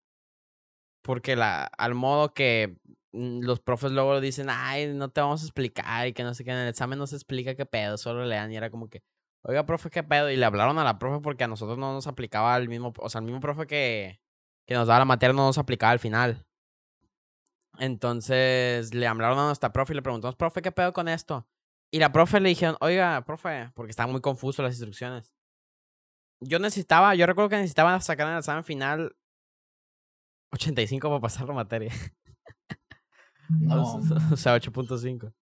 Porque 1.03 1.35
la, 1.35 1.65
al 1.77 1.93
modo 1.95 2.33
que 2.33 2.77
mm, 3.11 3.41
los 3.41 3.59
profes 3.59 3.91
luego 3.91 4.19
dicen, 4.21 4.47
ay, 4.49 4.87
no 4.93 5.09
te 5.09 5.21
vamos 5.21 5.43
a 5.43 5.45
explicar 5.45 6.07
y 6.07 6.13
que 6.13 6.23
no 6.23 6.33
sé 6.33 6.43
qué, 6.43 6.51
en 6.51 6.57
el 6.57 6.69
examen 6.69 6.97
no 6.97 7.07
se 7.07 7.15
explica 7.15 7.55
qué 7.55 7.65
pedo, 7.65 7.97
solo 7.97 8.25
lean 8.25 8.51
y 8.51 8.57
era 8.57 8.71
como 8.71 8.89
que, 8.89 9.03
oiga, 9.43 9.65
profe, 9.65 9.89
qué 9.89 10.03
pedo. 10.03 10.31
Y 10.31 10.37
le 10.37 10.45
hablaron 10.45 10.79
a 10.79 10.83
la 10.83 10.99
profe 10.99 11.21
porque 11.21 11.43
a 11.43 11.47
nosotros 11.47 11.77
no 11.77 11.93
nos 11.93 12.07
aplicaba 12.07 12.57
el 12.57 12.69
mismo, 12.69 12.93
o 12.97 13.09
sea, 13.09 13.19
el 13.19 13.25
mismo 13.25 13.41
profe 13.41 13.67
que, 13.67 14.21
que 14.65 14.73
nos 14.73 14.87
daba 14.87 14.99
la 14.99 15.05
materia 15.05 15.33
no 15.33 15.45
nos 15.45 15.57
aplicaba 15.57 15.91
al 15.91 15.99
final. 15.99 16.45
Entonces 17.79 18.93
le 18.93 19.07
hablaron 19.07 19.39
a 19.39 19.45
nuestra 19.47 19.73
profe 19.73 19.93
y 19.93 19.95
le 19.95 20.01
preguntamos, 20.01 20.35
profe, 20.35 20.61
¿qué 20.61 20.71
pedo 20.71 20.93
con 20.93 21.07
esto? 21.07 21.47
Y 21.91 21.99
la 21.99 22.11
profe 22.11 22.39
le 22.39 22.49
dijeron, 22.49 22.77
oiga, 22.81 23.23
profe, 23.25 23.71
porque 23.75 23.91
estaban 23.91 24.11
muy 24.11 24.21
confusos 24.21 24.63
las 24.63 24.73
instrucciones. 24.73 25.33
Yo 26.39 26.59
necesitaba, 26.59 27.15
yo 27.15 27.25
recuerdo 27.25 27.49
que 27.49 27.57
necesitaba 27.57 27.99
sacar 28.01 28.27
en 28.27 28.33
el 28.33 28.39
examen 28.39 28.63
final 28.63 29.15
85 30.53 31.07
para 31.09 31.19
pasar 31.19 31.47
la 31.47 31.53
materia. 31.53 31.91
No. 33.49 33.83
O 34.33 34.37
sea, 34.37 34.55
8.5. 34.55 35.33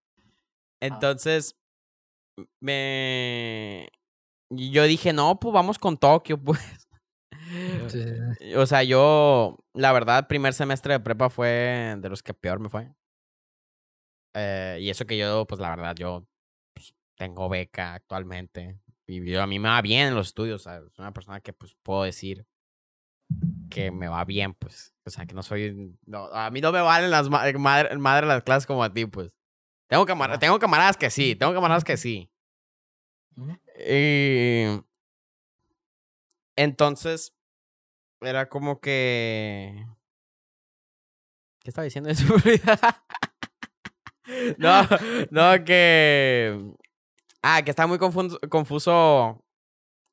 Entonces, 0.81 1.55
me... 2.59 3.87
Yo 4.49 4.83
dije, 4.83 5.13
no, 5.13 5.39
pues 5.39 5.53
vamos 5.53 5.79
con 5.79 5.97
Tokio, 5.97 6.37
pues. 6.41 6.59
Sí, 7.87 8.03
O 8.57 8.65
sea, 8.65 8.83
yo, 8.83 9.57
la 9.73 9.93
verdad, 9.93 10.27
primer 10.27 10.53
semestre 10.53 10.93
de 10.93 10.99
prepa 10.99 11.29
fue 11.29 11.95
de 11.99 12.09
los 12.09 12.21
que 12.23 12.33
peor 12.33 12.59
me 12.59 12.69
fue. 12.69 12.91
Eh, 14.33 14.77
y 14.81 14.89
eso 14.89 15.05
que 15.05 15.17
yo, 15.17 15.45
pues 15.45 15.59
la 15.61 15.69
verdad, 15.69 15.95
yo 15.95 16.25
pues, 16.73 16.93
tengo 17.17 17.47
beca 17.49 17.93
actualmente. 17.93 18.79
Y 19.07 19.23
yo- 19.29 19.41
a 19.41 19.47
mí 19.47 19.59
me 19.59 19.69
va 19.69 19.81
bien 19.81 20.07
en 20.09 20.15
los 20.15 20.27
estudios. 20.27 20.61
o 20.61 20.63
sea, 20.69 20.79
soy 20.81 20.91
una 21.03 21.13
persona 21.13 21.39
que, 21.41 21.53
pues, 21.53 21.75
puedo 21.83 22.03
decir 22.03 22.45
que 23.69 23.91
me 23.91 24.07
va 24.07 24.25
bien, 24.25 24.53
pues. 24.53 24.93
O 25.05 25.09
sea, 25.09 25.25
que 25.25 25.33
no 25.33 25.43
soy... 25.43 25.97
no, 26.05 26.25
a 26.27 26.49
mí 26.51 26.61
no 26.61 26.71
me 26.71 26.81
valen 26.81 27.11
las 27.11 27.29
ma- 27.29 27.43
madre, 27.57 27.97
madre 27.97 28.27
las 28.27 28.43
clases 28.43 28.67
como 28.67 28.83
a 28.83 28.93
ti, 28.93 29.05
pues. 29.05 29.31
Tengo, 29.87 30.05
camar- 30.05 30.39
tengo 30.39 30.59
camaradas 30.59 30.97
que 30.97 31.09
sí, 31.09 31.35
tengo 31.35 31.53
camaradas 31.53 31.83
que 31.83 31.97
sí. 31.97 32.29
Y 33.87 34.65
entonces 36.55 37.33
era 38.21 38.49
como 38.49 38.79
que. 38.79 39.85
¿Qué 41.59 41.69
estaba 41.69 41.85
diciendo 41.85 42.09
eso? 42.09 42.25
no, 44.57 44.87
no, 45.31 45.63
que. 45.65 46.73
Ah, 47.41 47.61
que 47.63 47.71
estaba 47.71 47.87
muy 47.87 47.97
confuso, 47.97 48.39
confuso 48.49 49.43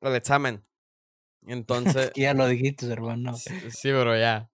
el 0.01 0.15
examen. 0.15 0.63
Entonces. 1.47 2.11
ya 2.15 2.33
lo 2.33 2.47
dijiste, 2.47 2.85
hermano. 2.87 3.33
Sí, 3.35 3.91
bro, 3.91 4.17
ya. 4.17 4.49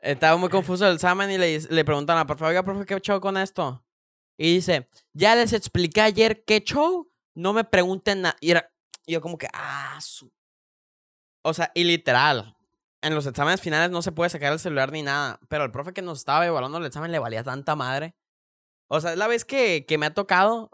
Estaba 0.00 0.36
muy 0.36 0.48
confuso 0.50 0.86
el 0.86 0.94
examen 0.94 1.30
y 1.30 1.38
le, 1.38 1.58
le 1.60 1.84
preguntan 1.84 2.16
a 2.16 2.20
la 2.20 2.26
profe, 2.26 2.44
oiga, 2.44 2.62
profe, 2.62 2.86
¿qué 2.86 3.00
show 3.00 3.20
con 3.20 3.36
esto? 3.36 3.84
Y 4.36 4.54
dice, 4.54 4.88
ya 5.12 5.34
les 5.34 5.52
expliqué 5.52 6.00
ayer 6.00 6.44
qué 6.44 6.60
show, 6.60 7.10
no 7.34 7.52
me 7.52 7.64
pregunten 7.64 8.22
nada. 8.22 8.36
Y, 8.40 8.52
era, 8.52 8.70
y 9.06 9.12
yo 9.12 9.20
como 9.20 9.36
que, 9.36 9.48
ah, 9.52 9.98
su... 10.00 10.32
O 11.42 11.54
sea, 11.54 11.72
y 11.74 11.84
literal, 11.84 12.56
en 13.02 13.14
los 13.14 13.26
exámenes 13.26 13.60
finales 13.60 13.90
no 13.90 14.02
se 14.02 14.12
puede 14.12 14.30
sacar 14.30 14.52
el 14.52 14.58
celular 14.58 14.92
ni 14.92 15.02
nada, 15.02 15.40
pero 15.48 15.64
el 15.64 15.70
profe 15.70 15.92
que 15.92 16.02
nos 16.02 16.18
estaba 16.18 16.46
evaluando 16.46 16.78
el 16.78 16.86
examen 16.86 17.10
le 17.10 17.18
valía 17.18 17.42
tanta 17.42 17.74
madre. 17.74 18.14
O 18.88 19.00
sea, 19.00 19.12
es 19.12 19.18
la 19.18 19.26
vez 19.26 19.44
que, 19.44 19.86
que 19.86 19.98
me 19.98 20.06
ha 20.06 20.14
tocado 20.14 20.70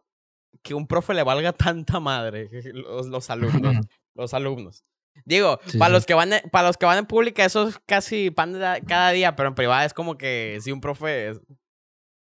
que 0.63 0.75
un 0.75 0.87
profe 0.87 1.15
le 1.15 1.23
valga 1.23 1.53
tanta 1.53 2.01
madre, 2.01 2.51
los, 2.73 3.07
los 3.07 3.31
alumnos, 3.31 3.87
los 4.15 4.35
alumnos. 4.35 4.85
Digo, 5.25 5.59
para 5.79 5.93
los 5.93 6.07
que 6.07 6.15
van 6.15 6.31
para 6.51 6.69
los 6.69 6.77
que 6.77 6.87
van 6.87 6.99
en 6.99 7.07
pública 7.07 7.45
eso 7.45 7.69
es 7.69 7.79
casi 7.87 8.31
pan 8.31 8.53
de 8.53 8.83
cada 8.87 9.11
día, 9.11 9.37
pero 9.37 9.49
en 9.49 9.55
privada 9.55 9.85
es 9.85 9.95
como 9.95 10.19
que 10.19 10.59
si 10.61 10.73
un 10.73 10.81
profe 10.81 11.33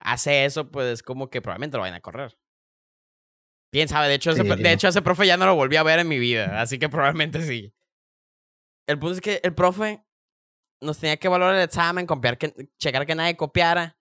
hace 0.00 0.44
eso, 0.44 0.70
pues 0.70 0.86
es 0.86 1.02
como 1.02 1.28
que 1.28 1.42
probablemente 1.42 1.76
lo 1.76 1.82
vayan 1.82 1.96
a 1.96 2.00
correr. 2.00 2.38
Quién 3.72 3.88
sabe, 3.88 4.08
de 4.08 4.14
hecho, 4.14 4.30
ese, 4.30 4.44
de 4.44 4.72
hecho 4.72 4.88
ese 4.88 5.02
profe 5.02 5.26
ya 5.26 5.36
no 5.36 5.46
lo 5.46 5.56
volví 5.56 5.76
a 5.76 5.82
ver 5.82 5.98
en 5.98 6.08
mi 6.08 6.18
vida, 6.18 6.60
así 6.60 6.78
que 6.78 6.88
probablemente 6.88 7.42
sí. 7.42 7.74
El 8.86 8.98
punto 8.98 9.14
es 9.14 9.20
que 9.20 9.40
el 9.42 9.54
profe 9.54 10.04
nos 10.80 10.98
tenía 10.98 11.16
que 11.16 11.26
evaluar 11.26 11.54
el 11.54 11.62
examen, 11.62 12.06
copiar 12.06 12.38
que, 12.38 12.54
checar 12.78 13.06
que 13.06 13.14
nadie 13.14 13.36
copiara. 13.36 13.98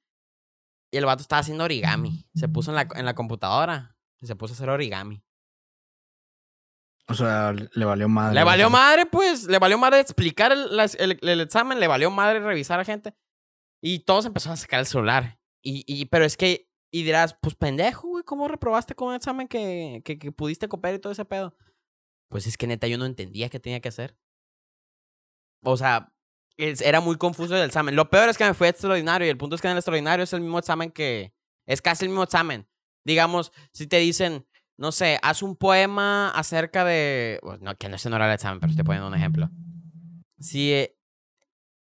Y 0.92 0.98
el 0.98 1.06
vato 1.06 1.22
estaba 1.22 1.40
haciendo 1.40 1.64
origami. 1.64 2.28
Se 2.36 2.48
puso 2.48 2.70
en 2.70 2.76
la, 2.76 2.88
en 2.94 3.06
la 3.06 3.16
computadora 3.16 3.98
y 4.20 4.28
se 4.28 4.36
puso 4.36 4.54
a 4.54 4.56
hacer 4.56 4.70
origami. 4.70 5.24
O 7.08 7.14
sea, 7.14 7.54
le 7.54 7.86
valió 7.86 8.08
madre. 8.08 8.36
Le 8.36 8.44
valió 8.44 8.70
madre, 8.70 9.06
pues. 9.06 9.46
Le 9.46 9.60
valió 9.60 9.78
madre 9.78 10.00
explicar 10.00 10.52
el, 10.52 10.80
el, 10.98 11.20
el, 11.22 11.42
examen, 11.42 11.80
le 11.80 11.88
valió 11.88 12.10
madre 12.10 12.40
revisar 12.40 12.80
a 12.80 12.86
gente. 12.86 13.14
Y 13.82 14.00
todos 14.00 14.26
empezaron 14.26 14.54
a 14.54 14.58
sacar 14.58 14.80
el 14.80 14.86
celular. 14.86 15.40
Y, 15.62 15.84
y, 15.88 16.06
pero 16.06 16.24
es 16.24 16.38
que, 16.38 16.70
y 16.92 17.04
dirás, 17.04 17.38
pues 17.42 17.56
pendejo, 17.56 18.08
güey, 18.08 18.24
¿cómo 18.24 18.48
reprobaste 18.48 18.96
con 18.96 19.10
un 19.10 19.16
examen 19.16 19.48
que, 19.48 20.02
que, 20.06 20.18
que, 20.18 20.32
pudiste 20.32 20.68
copiar 20.70 20.94
y 20.94 21.00
todo 21.00 21.12
ese 21.12 21.26
pedo? 21.26 21.56
Pues 22.30 22.48
es 22.48 22.58
que 22.58 22.68
neta 22.68 22.88
yo 22.88 22.98
no 22.98 23.06
entendía 23.06 23.50
qué 23.50 23.60
tenía 23.60 23.82
que 23.82 23.90
hacer. 23.90 24.18
O 25.64 25.76
sea, 25.76 26.14
era 26.58 27.02
muy 27.02 27.18
confuso 27.18 27.56
el 27.56 27.64
examen. 27.64 27.96
Lo 27.96 28.10
peor 28.10 28.30
es 28.30 28.38
que 28.38 28.46
me 28.46 28.54
fue 28.54 28.70
extraordinario 28.70 29.28
y 29.28 29.30
el 29.30 29.38
punto 29.38 29.56
es 29.56 29.62
que 29.62 29.68
en 29.68 29.74
el 29.74 29.78
extraordinario 29.78 30.24
es 30.24 30.34
el 30.34 30.42
mismo 30.42 30.60
examen 30.60 30.92
que... 30.92 31.34
Es 31.66 31.82
casi 31.82 32.06
el 32.06 32.10
mismo 32.10 32.24
examen. 32.24 32.68
Digamos, 33.06 33.52
si 33.72 33.88
te 33.88 33.98
dicen, 33.98 34.46
no 34.78 34.92
sé, 34.92 35.20
haz 35.22 35.44
un 35.44 35.56
poema 35.56 36.30
acerca 36.30 36.84
de... 36.84 37.40
no, 37.62 37.76
que 37.76 37.90
no 37.90 37.98
sé 37.98 38.10
no 38.10 38.16
era 38.16 38.28
el 38.28 38.34
examen, 38.34 38.60
pero 38.60 38.72
estoy 38.72 38.86
poniendo 38.86 39.08
un 39.08 39.16
ejemplo. 39.16 39.50
Si 40.40 40.74
eh, 40.74 40.98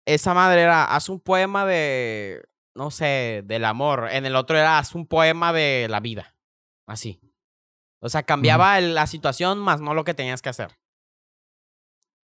esa 0.07 0.35
madre 0.35 0.62
era, 0.62 0.85
haz 0.85 1.09
un 1.09 1.20
poema 1.20 1.66
de, 1.66 2.43
no 2.74 2.91
sé, 2.91 3.43
del 3.45 3.64
amor. 3.64 4.09
En 4.11 4.26
el 4.26 4.37
otro 4.37 4.57
era, 4.57 4.79
haz 4.79 4.95
un 4.95 5.07
poema 5.07 5.53
de 5.53 5.87
la 5.91 6.01
vida. 6.01 6.37
Así. 6.87 7.20
O 8.01 8.09
sea, 8.09 8.22
cambiaba 8.22 8.81
la 8.81 9.07
situación 9.07 9.59
más 9.59 9.81
no 9.81 9.93
lo 9.93 10.05
que 10.05 10.14
tenías 10.14 10.41
que 10.41 10.49
hacer. 10.49 10.79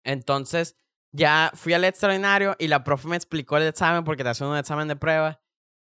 Entonces, 0.04 0.76
ya 1.12 1.52
fui 1.54 1.74
al 1.74 1.84
extraordinario 1.84 2.56
y 2.60 2.68
la 2.68 2.84
profe 2.84 3.08
me 3.08 3.16
explicó 3.16 3.58
el 3.58 3.68
examen 3.68 4.04
porque 4.04 4.24
te 4.24 4.30
hacen 4.30 4.48
un 4.48 4.58
examen 4.58 4.88
de 4.88 4.96
prueba 4.96 5.42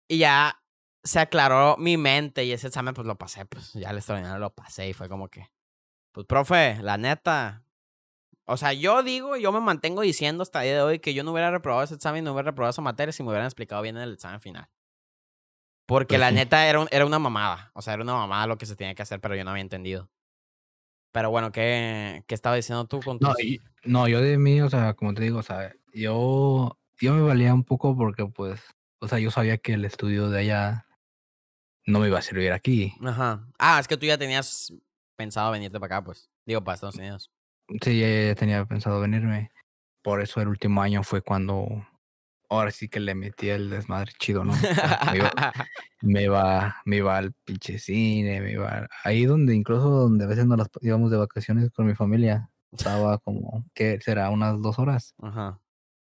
y 0.09 0.19
ya 0.19 0.60
se 1.03 1.19
aclaró 1.19 1.77
mi 1.77 1.97
mente 1.97 2.45
y 2.45 2.53
ese 2.53 2.67
examen 2.67 2.95
pues 2.95 3.07
lo 3.07 3.17
pasé, 3.17 3.47
pues 3.47 3.73
ya 3.73 3.91
el 3.91 3.97
extraordinario 3.97 4.39
lo 4.39 4.55
pasé 4.55 4.89
y 4.89 4.93
fue 4.93 5.09
como 5.09 5.29
que, 5.29 5.51
pues 6.13 6.27
profe, 6.27 6.79
la 6.83 6.99
neta, 6.99 7.65
o 8.45 8.57
sea, 8.57 8.73
yo 8.73 9.03
digo, 9.03 9.37
yo 9.37 9.53
me 9.53 9.61
mantengo 9.61 10.03
diciendo 10.03 10.43
hasta 10.43 10.63
el 10.63 10.69
día 10.69 10.75
de 10.77 10.83
hoy 10.83 10.99
que 10.99 11.15
yo 11.15 11.23
no 11.23 11.33
hubiera 11.33 11.51
reprobado 11.51 11.85
ese 11.85 11.95
examen, 11.95 12.25
no 12.25 12.33
hubiera 12.33 12.51
reprobado 12.51 12.71
esa 12.71 12.83
materia 12.83 13.13
si 13.13 13.23
me 13.23 13.29
hubieran 13.29 13.47
explicado 13.47 13.81
bien 13.81 13.97
en 13.97 14.03
el 14.03 14.15
examen 14.15 14.41
final. 14.41 14.69
Porque 15.87 16.15
pues 16.15 16.21
la 16.21 16.31
neta 16.31 16.67
era, 16.67 16.85
era 16.91 17.07
una 17.07 17.19
mamada, 17.19 17.71
o 17.75 17.83
sea, 17.83 17.95
era 17.95 18.03
una 18.03 18.15
mamada 18.15 18.47
lo 18.47 18.59
que 18.59 18.67
se 18.67 18.77
tenía 18.77 18.95
que 18.95 19.03
hacer, 19.03 19.21
pero 19.21 19.35
yo 19.37 19.45
no 19.45 19.51
había 19.51 19.63
entendido. 19.63 20.11
Pero 21.13 21.31
bueno, 21.31 21.51
¿qué, 21.51 22.25
qué 22.27 22.35
estaba 22.35 22.57
diciendo 22.57 22.87
tú 22.87 23.01
con 23.01 23.19
no, 23.21 23.35
no, 23.85 24.09
yo 24.09 24.21
de 24.21 24.39
mí, 24.39 24.61
o 24.61 24.71
sea, 24.71 24.95
como 24.95 25.15
te 25.15 25.23
digo, 25.23 25.39
o 25.39 25.43
sea, 25.43 25.73
yo, 25.93 26.79
yo 27.01 27.15
me 27.15 27.23
valía 27.23 27.55
un 27.55 27.65
poco 27.65 27.97
porque, 27.97 28.27
pues, 28.27 28.61
o 29.01 29.09
sea, 29.09 29.19
yo 29.19 29.31
sabía 29.31 29.59
que 29.59 29.73
el 29.73 29.85
estudio 29.85 30.29
de 30.29 30.41
allá 30.41 30.87
no 31.91 32.01
me 32.01 32.09
iba 32.09 32.19
a 32.19 32.23
servir 32.23 32.53
aquí. 32.53 32.95
Ajá. 33.05 33.47
Ah, 33.59 33.79
es 33.81 33.89
que 33.89 33.97
tú 33.97 34.07
ya 34.07 34.19
tenías 34.19 34.73
pensado 35.17 35.51
venirte 35.51 35.79
para 35.79 35.97
acá, 35.97 36.05
pues. 36.05 36.31
Digo, 36.47 36.63
para 36.63 36.75
Estados 36.75 36.97
Unidos. 36.97 37.31
Sí, 37.83 38.01
ya 38.01 38.35
tenía 38.35 38.65
pensado 38.65 39.01
venirme. 39.01 39.51
Por 40.03 40.21
eso 40.23 40.41
el 40.41 40.49
último 40.49 40.83
año 40.83 41.03
fue 41.03 41.23
cuando 41.23 41.87
ahora 42.49 42.71
sí 42.71 42.89
que 42.89 43.01
le 43.01 43.15
metí 43.15 43.49
el 43.49 43.71
desmadre 43.71 44.13
chido, 44.19 44.45
¿no? 44.45 44.53
me, 46.03 46.25
iba, 46.25 46.77
me, 46.85 46.97
iba, 46.97 47.17
al 47.17 47.33
pinche 47.45 47.79
cine, 47.79 48.41
me 48.41 48.53
iba 48.53 48.89
ahí 49.05 49.25
donde 49.25 49.55
incluso 49.55 49.89
donde 49.89 50.25
a 50.25 50.27
veces 50.27 50.47
nos 50.47 50.69
íbamos 50.81 51.11
de 51.11 51.17
vacaciones 51.17 51.71
con 51.71 51.87
mi 51.87 51.95
familia. 51.95 52.51
Estaba 52.73 53.19
como, 53.19 53.65
¿qué 53.75 53.99
será? 54.01 54.31
Unas 54.31 54.61
dos 54.61 54.79
horas. 54.79 55.15
Ajá. 55.21 55.61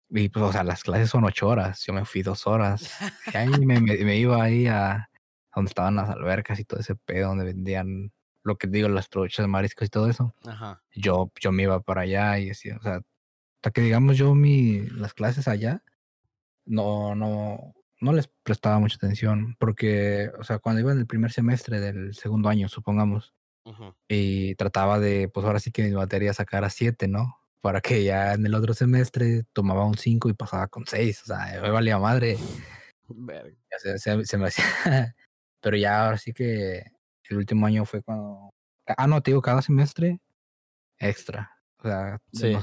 Y 0.08 0.28
pues, 0.28 0.44
o 0.44 0.52
sea, 0.52 0.62
las 0.62 0.82
clases 0.82 1.10
son 1.10 1.24
ocho 1.24 1.48
horas. 1.48 1.84
Yo 1.84 1.92
me 1.92 2.04
fui 2.04 2.22
dos 2.22 2.46
horas. 2.46 2.90
Y 3.32 3.36
ahí 3.36 3.48
me, 3.48 3.80
me, 3.80 4.16
iba 4.16 4.42
ahí 4.42 4.66
a 4.66 5.08
donde 5.56 5.70
estaban 5.70 5.96
las 5.96 6.10
albercas 6.10 6.60
y 6.60 6.64
todo 6.64 6.78
ese 6.80 6.94
pedo, 6.94 7.28
donde 7.28 7.46
vendían 7.46 8.12
lo 8.44 8.56
que 8.56 8.68
digo, 8.68 8.88
las 8.88 9.08
trochas, 9.08 9.48
mariscos 9.48 9.86
y 9.86 9.90
todo 9.90 10.08
eso. 10.08 10.34
Ajá. 10.46 10.82
Yo, 10.94 11.32
yo 11.40 11.50
me 11.50 11.64
iba 11.64 11.80
para 11.80 12.02
allá 12.02 12.38
y 12.38 12.48
decía, 12.48 12.76
o 12.78 12.82
sea, 12.82 13.00
hasta 13.56 13.70
que 13.72 13.80
digamos 13.80 14.16
yo 14.16 14.34
mi, 14.34 14.82
las 14.90 15.14
clases 15.14 15.48
allá, 15.48 15.82
no, 16.66 17.14
no, 17.14 17.74
no 18.00 18.12
les 18.12 18.28
prestaba 18.44 18.78
mucha 18.78 18.96
atención, 18.96 19.56
porque, 19.58 20.30
o 20.38 20.44
sea, 20.44 20.58
cuando 20.58 20.80
iba 20.80 20.92
en 20.92 20.98
el 20.98 21.06
primer 21.06 21.32
semestre 21.32 21.80
del 21.80 22.14
segundo 22.14 22.48
año, 22.48 22.68
supongamos, 22.68 23.34
y 24.06 24.54
trataba 24.54 25.00
de, 25.00 25.28
pues 25.28 25.44
ahora 25.44 25.58
sí 25.58 25.72
que 25.72 25.82
mi 25.82 25.90
materia 25.90 26.32
sacara 26.32 26.70
siete, 26.70 27.08
¿no? 27.08 27.40
Para 27.60 27.80
que 27.80 28.04
ya 28.04 28.34
en 28.34 28.46
el 28.46 28.54
otro 28.54 28.74
semestre 28.74 29.42
tomaba 29.52 29.84
un 29.84 29.96
cinco 29.96 30.28
y 30.28 30.34
pasaba 30.34 30.68
con 30.68 30.86
seis, 30.86 31.22
o 31.22 31.26
sea, 31.26 31.60
me 31.60 31.70
valía 31.70 31.98
madre. 31.98 32.36
Se, 33.78 33.98
se, 33.98 34.24
se, 34.24 34.38
me 34.38 34.46
hacía... 34.46 34.64
Pero 35.60 35.76
ya 35.76 36.04
ahora 36.04 36.18
sí 36.18 36.32
que 36.32 36.84
el 37.28 37.36
último 37.36 37.66
año 37.66 37.84
fue 37.84 38.02
cuando... 38.02 38.54
Ah, 38.86 39.06
no, 39.06 39.22
te 39.22 39.30
digo, 39.30 39.42
cada 39.42 39.62
semestre 39.62 40.20
extra. 40.98 41.50
O 41.78 41.88
sea, 41.88 42.18
sí. 42.32 42.56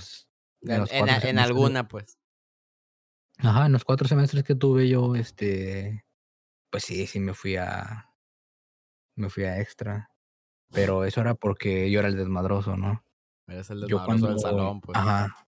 en, 0.61 1.09
en 1.09 1.39
alguna, 1.39 1.87
pues. 1.87 2.17
Ajá, 3.39 3.65
en 3.65 3.71
los 3.73 3.83
cuatro 3.83 4.07
semestres 4.07 4.43
que 4.43 4.55
tuve 4.55 4.87
yo, 4.87 5.15
este, 5.15 6.05
pues 6.69 6.85
sí, 6.85 7.07
sí 7.07 7.19
me 7.19 7.33
fui 7.33 7.55
a, 7.55 8.09
me 9.15 9.29
fui 9.29 9.43
a 9.43 9.59
extra. 9.59 10.09
Pero 10.71 11.03
eso 11.05 11.21
era 11.21 11.35
porque 11.35 11.91
yo 11.91 11.99
era 11.99 12.07
el 12.07 12.17
desmadroso, 12.17 12.75
¿no? 12.75 13.05
Eres 13.47 13.69
el 13.69 13.81
desmadroso 13.81 13.87
yo 13.87 14.05
cuando, 14.05 14.27
del 14.29 14.39
salón, 14.39 14.81
pues. 14.81 14.97
Ajá. 14.97 15.47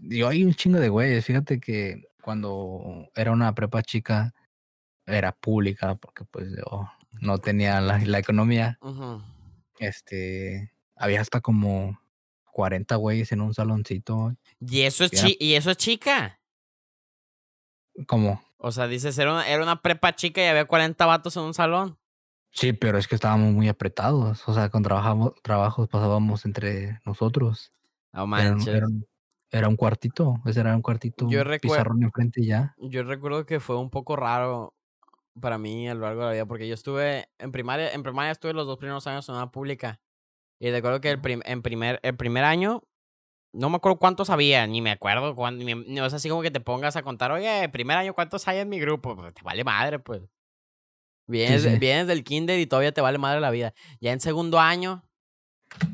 Yo 0.00 0.28
hay 0.28 0.44
un 0.44 0.54
chingo 0.54 0.80
de 0.80 0.88
güeyes. 0.88 1.24
Fíjate 1.24 1.60
que 1.60 2.02
cuando 2.20 3.10
era 3.14 3.30
una 3.30 3.54
prepa 3.54 3.82
chica, 3.82 4.34
era 5.08 5.32
pública, 5.32 5.94
porque 5.96 6.24
pues 6.24 6.48
yo 6.50 6.88
no 7.20 7.38
tenía 7.38 7.80
la, 7.80 7.98
la 7.98 8.18
economía. 8.18 8.78
Este, 9.78 10.72
había 10.96 11.20
hasta 11.20 11.40
como 11.40 11.98
40 12.52 12.96
güeyes 12.96 13.32
en 13.32 13.40
un 13.40 13.54
saloncito. 13.54 14.34
¿Y 14.60 14.82
eso 14.82 15.04
es, 15.04 15.10
chi 15.12 15.36
¿y 15.40 15.54
eso 15.54 15.70
es 15.70 15.76
chica? 15.76 16.40
¿Cómo? 18.06 18.42
O 18.58 18.72
sea, 18.72 18.86
dices, 18.88 19.16
era 19.18 19.32
una, 19.32 19.48
era 19.48 19.62
una 19.62 19.80
prepa 19.80 20.14
chica 20.14 20.42
y 20.42 20.46
había 20.46 20.64
40 20.64 21.06
vatos 21.06 21.36
en 21.36 21.44
un 21.44 21.54
salón. 21.54 21.98
Sí, 22.50 22.72
pero 22.72 22.98
es 22.98 23.06
que 23.06 23.14
estábamos 23.14 23.52
muy 23.52 23.68
apretados. 23.68 24.48
O 24.48 24.54
sea, 24.54 24.68
con 24.70 24.82
trabajamos, 24.82 25.34
trabajos 25.42 25.88
pasábamos 25.88 26.44
entre 26.44 27.00
nosotros. 27.04 27.70
No 28.12 28.26
manches. 28.26 28.82
Era, 29.50 29.68
un 29.68 29.76
cuartito. 29.76 30.40
Ese 30.44 30.60
era 30.60 30.74
un 30.74 30.82
cuartito. 30.82 31.28
Yo 31.30 31.42
pizarrón 31.60 32.02
enfrente 32.02 32.44
ya. 32.44 32.74
Yo 32.78 33.02
recuerdo 33.04 33.46
que 33.46 33.60
fue 33.60 33.78
un 33.78 33.90
poco 33.90 34.16
raro 34.16 34.74
para 35.40 35.58
mí 35.58 35.88
a 35.88 35.94
lo 35.94 36.02
largo 36.02 36.20
de 36.20 36.26
la 36.26 36.32
vida, 36.32 36.46
porque 36.46 36.68
yo 36.68 36.74
estuve 36.74 37.28
en 37.38 37.52
primaria, 37.52 37.92
en 37.92 38.02
primaria 38.02 38.32
estuve 38.32 38.52
los 38.52 38.66
dos 38.66 38.78
primeros 38.78 39.06
años 39.06 39.28
en 39.28 39.34
una 39.34 39.50
pública. 39.50 40.00
Y 40.60 40.70
recuerdo 40.70 41.00
que 41.00 41.10
el, 41.10 41.20
en 41.44 41.62
primer, 41.62 42.00
el 42.02 42.16
primer 42.16 42.44
año 42.44 42.82
no 43.52 43.70
me 43.70 43.76
acuerdo 43.76 43.98
cuántos 43.98 44.30
había, 44.30 44.66
ni 44.66 44.82
me 44.82 44.90
acuerdo 44.90 45.34
cuándo. 45.34 45.64
Ni, 45.64 46.00
o 46.00 46.06
es 46.06 46.12
así 46.12 46.28
como 46.28 46.42
que 46.42 46.50
te 46.50 46.60
pongas 46.60 46.96
a 46.96 47.02
contar, 47.02 47.32
oye, 47.32 47.68
primer 47.70 47.96
año, 47.96 48.14
¿cuántos 48.14 48.46
hay 48.48 48.58
en 48.58 48.68
mi 48.68 48.78
grupo? 48.78 49.16
Pues 49.16 49.34
te 49.34 49.42
vale 49.42 49.64
madre, 49.64 49.98
pues. 49.98 50.22
Vienes, 51.26 51.78
vienes 51.78 52.06
del 52.06 52.24
kinder 52.24 52.58
y 52.58 52.66
todavía 52.66 52.92
te 52.92 53.00
vale 53.00 53.18
madre 53.18 53.40
la 53.40 53.50
vida. 53.50 53.74
Ya 54.00 54.12
en 54.12 54.20
segundo 54.20 54.58
año 54.58 55.04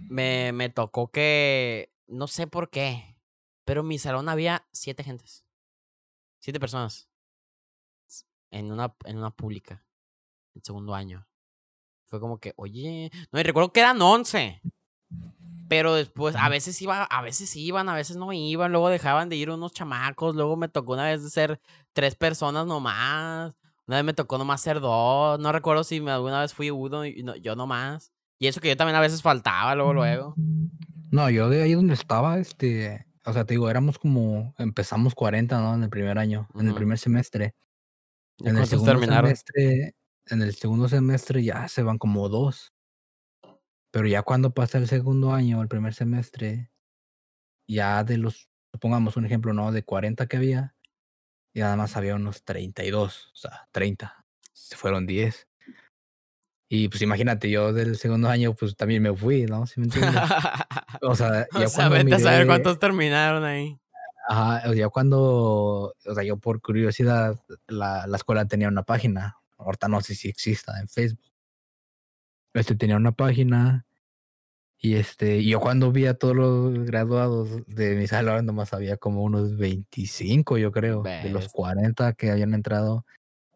me, 0.09 0.53
me 0.53 0.69
tocó 0.69 1.11
que, 1.11 1.93
no 2.07 2.27
sé 2.29 2.47
por 2.47 2.71
qué, 2.71 3.17
pero 3.65 3.81
en 3.81 3.89
mi 3.89 3.99
salón 3.99 4.29
había 4.29 4.67
siete 4.73 5.03
gentes. 5.03 5.45
Siete 6.39 6.61
personas. 6.61 7.09
En 8.55 8.71
una, 8.71 8.95
en 9.05 9.19
una 9.19 9.31
pública. 9.31 9.85
En 10.55 10.63
segundo 10.63 10.95
año. 10.95 11.27
fue 12.07 12.21
como 12.21 12.39
que, 12.39 12.53
oye, 12.57 13.11
no, 13.33 13.41
y 13.41 13.43
recuerdo 13.43 13.73
que 13.73 13.81
eran 13.81 14.01
11. 14.01 14.61
Pero 15.69 15.95
después, 15.95 16.37
a 16.37 16.49
veces 16.49 16.81
iba, 16.83 17.03
a 17.05 17.23
veces 17.23 17.57
iban, 17.57 17.89
a 17.89 17.95
veces 17.95 18.17
no 18.17 18.33
iban, 18.33 18.71
luego 18.71 18.91
dejaban 18.91 19.29
de 19.29 19.37
ir 19.37 19.51
unos 19.51 19.73
chamacos, 19.73 20.37
luego 20.37 20.57
me 20.57 20.69
tocó 20.69 20.93
una 20.93 21.07
vez 21.07 21.23
de 21.25 21.31
ser 21.31 21.61
tres 21.93 22.15
personas 22.15 22.67
nomás, 22.67 23.55
una 23.87 23.97
vez 23.97 24.05
me 24.05 24.13
tocó 24.15 24.39
nomás 24.39 24.61
ser 24.61 24.79
dos, 24.81 25.41
no 25.41 25.51
recuerdo 25.51 25.83
si 25.83 26.07
alguna 26.07 26.41
vez 26.43 26.53
fui 26.55 26.71
uno 26.71 27.05
y 27.07 27.23
no- 27.25 27.35
yo 27.37 27.57
nomás. 27.57 28.13
Y 28.39 28.47
eso 28.47 28.61
que 28.61 28.69
yo 28.69 28.77
también 28.77 28.97
a 28.97 29.01
veces 29.01 29.23
faltaba 29.23 29.75
luego, 29.75 29.95
luego. 29.95 30.35
No, 31.11 31.31
yo 31.31 31.49
de 31.49 31.63
ahí 31.63 31.73
donde 31.73 31.95
estaba, 31.95 32.39
este, 32.39 33.07
o 33.25 33.33
sea, 33.33 33.45
te 33.45 33.55
digo, 33.55 33.69
éramos 33.71 33.99
como, 33.99 34.55
empezamos 34.59 35.15
40, 35.15 35.61
¿no? 35.61 35.75
En 35.75 35.83
el 35.83 35.91
primer 35.91 36.19
año, 36.19 36.47
en 36.55 36.69
el 36.69 36.75
primer 36.77 36.99
semestre. 36.99 37.55
¿Y 38.39 38.49
En 38.49 38.57
el 38.59 38.67
segundo 38.67 38.93
terminaron? 38.93 39.27
semestre, 39.31 39.95
en 40.27 40.43
el 40.43 40.55
segundo 40.55 40.89
semestre 40.89 41.43
ya 41.45 41.69
se 41.69 41.83
van 41.83 41.99
como 41.99 42.29
dos. 42.29 42.73
Pero 43.91 44.07
ya 44.09 44.23
cuando 44.23 44.53
pasa 44.53 44.79
el 44.79 44.89
segundo 44.89 45.33
año, 45.33 45.63
el 45.63 45.69
primer 45.69 45.95
semestre, 45.95 46.71
ya 47.69 48.03
de 48.03 48.19
los, 48.19 48.49
pongamos 48.81 49.17
un 49.17 49.25
ejemplo, 49.27 49.53
¿no? 49.53 49.71
De 49.71 49.85
40 49.85 50.27
que 50.27 50.37
había, 50.37 50.75
y 51.53 51.61
nada 51.61 51.77
más 51.77 51.97
había 51.97 52.17
unos 52.17 52.43
32, 52.43 53.31
o 53.33 53.37
sea, 53.37 53.69
30. 53.71 54.25
Se 54.53 54.77
fueron 54.77 55.07
10. 55.07 55.47
Y 56.69 56.89
pues 56.89 57.03
imagínate, 57.03 57.49
yo 57.51 57.73
del 57.73 57.97
segundo 57.97 58.29
año, 58.29 58.55
pues 58.55 58.75
también 58.77 59.03
me 59.03 59.15
fui, 59.15 59.45
¿no? 59.47 59.67
¿Sí 59.67 59.79
me 59.79 59.87
entiendes? 59.87 60.15
O 61.03 61.15
sea, 61.15 61.47
o 61.53 61.61
ya 61.61 61.69
sea, 61.69 61.89
cuando 61.89 61.97
vete 61.97 62.15
a 62.15 62.19
saber 62.19 62.41
miré- 62.41 62.47
cuántos 62.47 62.79
terminaron 62.79 63.45
ahí. 63.45 63.79
Ajá, 64.27 64.71
o 64.71 64.73
sea, 64.75 64.89
cuando, 64.89 65.95
o 66.07 66.15
sea, 66.15 66.25
yo 66.25 66.37
por 66.39 66.61
curiosidad, 66.63 67.39
la, 67.67 68.07
la 68.07 68.17
escuela 68.17 68.47
tenía 68.47 68.69
una 68.69 68.83
página, 68.83 69.37
ahorita 69.59 69.89
no 69.89 70.01
sé 70.01 70.15
si 70.15 70.29
exista 70.29 70.81
en 70.81 70.89
Facebook. 70.89 71.21
Este 72.55 72.75
tenía 72.77 72.97
una 72.97 73.13
página 73.13 73.85
y 74.79 74.95
este, 74.95 75.45
yo 75.45 75.61
cuando 75.61 75.91
vi 75.93 76.07
a 76.07 76.15
todos 76.15 76.37
los 76.37 76.79
graduados 76.87 77.67
de 77.67 77.97
mi 77.97 78.07
salón, 78.07 78.47
nomás 78.47 78.73
había 78.73 78.97
como 78.97 79.23
unos 79.23 79.57
25, 79.57 80.59
yo 80.59 80.71
creo, 80.73 81.03
de 81.03 81.29
los 81.31 81.45
Ves. 81.45 81.53
40 81.53 82.13
que 82.13 82.31
habían 82.31 82.55
entrado, 82.55 83.05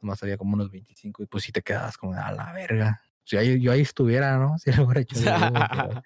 nomás 0.01 0.23
había 0.23 0.37
como 0.37 0.55
unos 0.55 0.71
25 0.71 1.23
y 1.23 1.27
pues 1.27 1.45
si 1.45 1.53
te 1.53 1.63
quedas 1.63 1.97
como 1.97 2.15
a 2.15 2.33
la 2.33 2.53
verga. 2.53 3.01
Si 3.25 3.37
ahí- 3.37 3.61
yo 3.61 3.73
ahí 3.73 3.83
estuviera, 3.83 4.39
¿no? 4.39 4.57
Si 4.59 4.73
lo 4.73 4.85
hubiera 4.85 5.01
hecho 5.03 5.19
huevo, 5.21 5.53
pero 5.71 6.03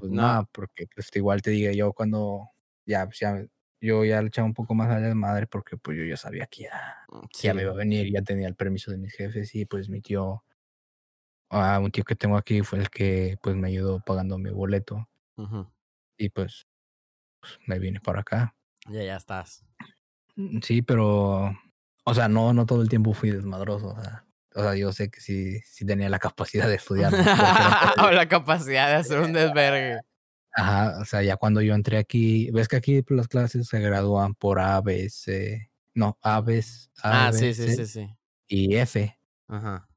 pues 0.00 0.10
No. 0.10 0.22
nada, 0.22 0.48
porque 0.52 0.86
pues 0.94 1.10
igual 1.14 1.42
te 1.42 1.50
diga 1.50 1.72
yo 1.72 1.92
cuando 1.92 2.48
ya, 2.86 3.04
pues, 3.04 3.18
ya 3.20 3.44
yo 3.80 4.04
ya 4.04 4.20
le 4.22 4.28
echaba 4.28 4.46
un 4.46 4.54
poco 4.54 4.74
más 4.74 4.88
a 4.90 4.98
la 4.98 5.14
madre 5.14 5.46
porque 5.46 5.76
pues 5.76 5.96
yo 5.98 6.04
ya 6.04 6.16
sabía 6.16 6.46
que 6.46 6.64
ya, 6.64 7.06
ya 7.42 7.54
me 7.54 7.62
iba 7.62 7.72
a 7.72 7.76
venir, 7.76 8.10
ya 8.12 8.22
tenía 8.22 8.48
el 8.48 8.54
permiso 8.54 8.90
de 8.90 8.98
mis 8.98 9.12
jefes 9.14 9.54
y 9.54 9.64
pues 9.66 9.88
mi 9.88 10.00
tío, 10.00 10.44
ah, 11.50 11.78
un 11.82 11.90
tío 11.90 12.04
que 12.04 12.14
tengo 12.16 12.36
aquí 12.36 12.62
fue 12.62 12.78
el 12.78 12.90
que 12.90 13.36
pues 13.42 13.56
me 13.56 13.68
ayudó 13.68 14.00
pagando 14.00 14.38
mi 14.38 14.50
boleto 14.50 15.08
y 16.18 16.28
pues, 16.28 16.66
pues, 17.40 17.58
me 17.66 17.78
vine 17.78 18.00
para 18.00 18.20
acá. 18.20 18.54
Ya, 18.88 19.02
ya 19.02 19.16
estás. 19.16 19.64
Mm, 20.36 20.60
Sí, 20.62 20.82
pero, 20.82 21.52
o 22.04 22.14
sea, 22.14 22.28
no, 22.28 22.52
no 22.52 22.66
todo 22.66 22.82
el 22.82 22.88
tiempo 22.88 23.12
fui 23.14 23.30
desmadroso, 23.30 23.88
o 23.88 24.02
sea, 24.02 24.26
o 24.54 24.62
sea, 24.62 24.74
yo 24.74 24.92
sé 24.92 25.10
que 25.10 25.20
sí, 25.20 25.60
sí 25.60 25.86
tenía 25.86 26.08
la 26.08 26.18
capacidad 26.18 26.68
de 26.68 26.74
estudiar. 26.74 27.12
o 27.14 27.14
la 28.10 28.28
capacidad 28.28 28.88
de 28.88 28.94
hacer 28.96 29.20
un 29.20 29.32
desvergue. 29.32 30.00
Ajá, 30.60 30.98
o 31.00 31.04
sea, 31.06 31.22
ya 31.22 31.36
cuando 31.36 31.62
yo 31.62 31.74
entré 31.74 31.96
aquí, 31.98 32.50
ves 32.50 32.68
que 32.68 32.76
aquí 32.76 33.02
las 33.08 33.28
clases 33.28 33.66
se 33.68 33.80
gradúan 33.80 34.34
por 34.34 34.58
A, 34.60 34.80
B, 34.82 35.08
C, 35.08 35.70
no, 35.94 36.18
A, 36.22 36.40
B, 36.42 36.60
C, 36.62 36.88
A, 37.02 37.28
Ah, 37.28 37.30
B, 37.32 37.38
sí, 37.38 37.54
sí, 37.54 37.68
C 37.68 37.76
sí, 37.76 37.86
sí. 37.86 38.16
y 38.48 38.76
F. 38.76 39.18
Ajá. 39.48 39.88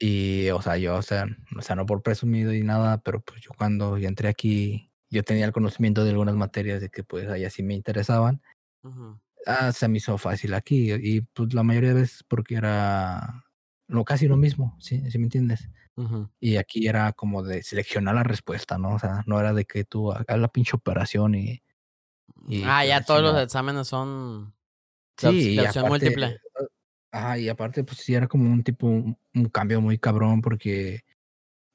Y, 0.00 0.50
o 0.50 0.62
sea, 0.62 0.76
yo, 0.76 0.96
o 0.96 1.02
sea, 1.02 1.26
o 1.56 1.62
sea, 1.62 1.76
no 1.76 1.86
por 1.86 2.02
presumido 2.02 2.52
y 2.52 2.62
nada, 2.62 2.98
pero 3.02 3.20
pues 3.20 3.40
yo 3.42 3.50
cuando 3.56 3.98
yo 3.98 4.08
entré 4.08 4.28
aquí, 4.28 4.92
yo 5.10 5.22
tenía 5.24 5.44
el 5.44 5.52
conocimiento 5.52 6.04
de 6.04 6.10
algunas 6.10 6.36
materias 6.36 6.80
de 6.80 6.88
que 6.88 7.04
pues 7.04 7.28
allá 7.28 7.50
sí 7.50 7.62
me 7.62 7.74
interesaban. 7.74 8.42
Ujú. 8.82 9.20
Ah, 9.46 9.72
se 9.72 9.88
me 9.88 9.98
hizo 9.98 10.18
fácil 10.18 10.54
aquí 10.54 10.92
y 10.92 11.20
pues 11.22 11.54
la 11.54 11.62
mayoría 11.62 11.90
de 11.94 12.00
veces 12.02 12.24
porque 12.28 12.56
era 12.56 13.44
lo 13.88 14.04
casi 14.04 14.28
lo 14.28 14.36
mismo, 14.36 14.76
¿sí? 14.80 15.02
¿Sí 15.10 15.18
me 15.18 15.24
entiendes? 15.24 15.68
Y 16.40 16.56
aquí 16.56 16.86
era 16.86 17.12
como 17.12 17.42
de 17.42 17.62
seleccionar 17.62 18.14
la 18.14 18.22
respuesta, 18.22 18.78
¿no? 18.78 18.94
O 18.94 18.98
sea, 18.98 19.22
no 19.26 19.40
era 19.40 19.52
de 19.52 19.64
que 19.64 19.84
tú 19.84 20.12
hagas 20.12 20.38
la 20.38 20.48
pinche 20.48 20.76
operación 20.76 21.34
y... 21.34 21.62
y 22.46 22.62
ah, 22.64 22.84
ya 22.84 23.02
todos 23.02 23.22
los 23.22 23.40
exámenes 23.42 23.88
son 23.88 24.54
Sí, 25.16 25.56
de 25.56 25.62
opción 25.62 25.86
aparte, 25.86 26.04
múltiple. 26.06 26.40
Ajá, 27.10 27.38
y 27.38 27.48
aparte, 27.48 27.82
pues 27.82 27.98
sí 27.98 28.14
era 28.14 28.28
como 28.28 28.50
un 28.50 28.62
tipo, 28.62 28.86
un, 28.86 29.18
un 29.34 29.44
cambio 29.46 29.80
muy 29.80 29.98
cabrón 29.98 30.40
porque 30.40 31.04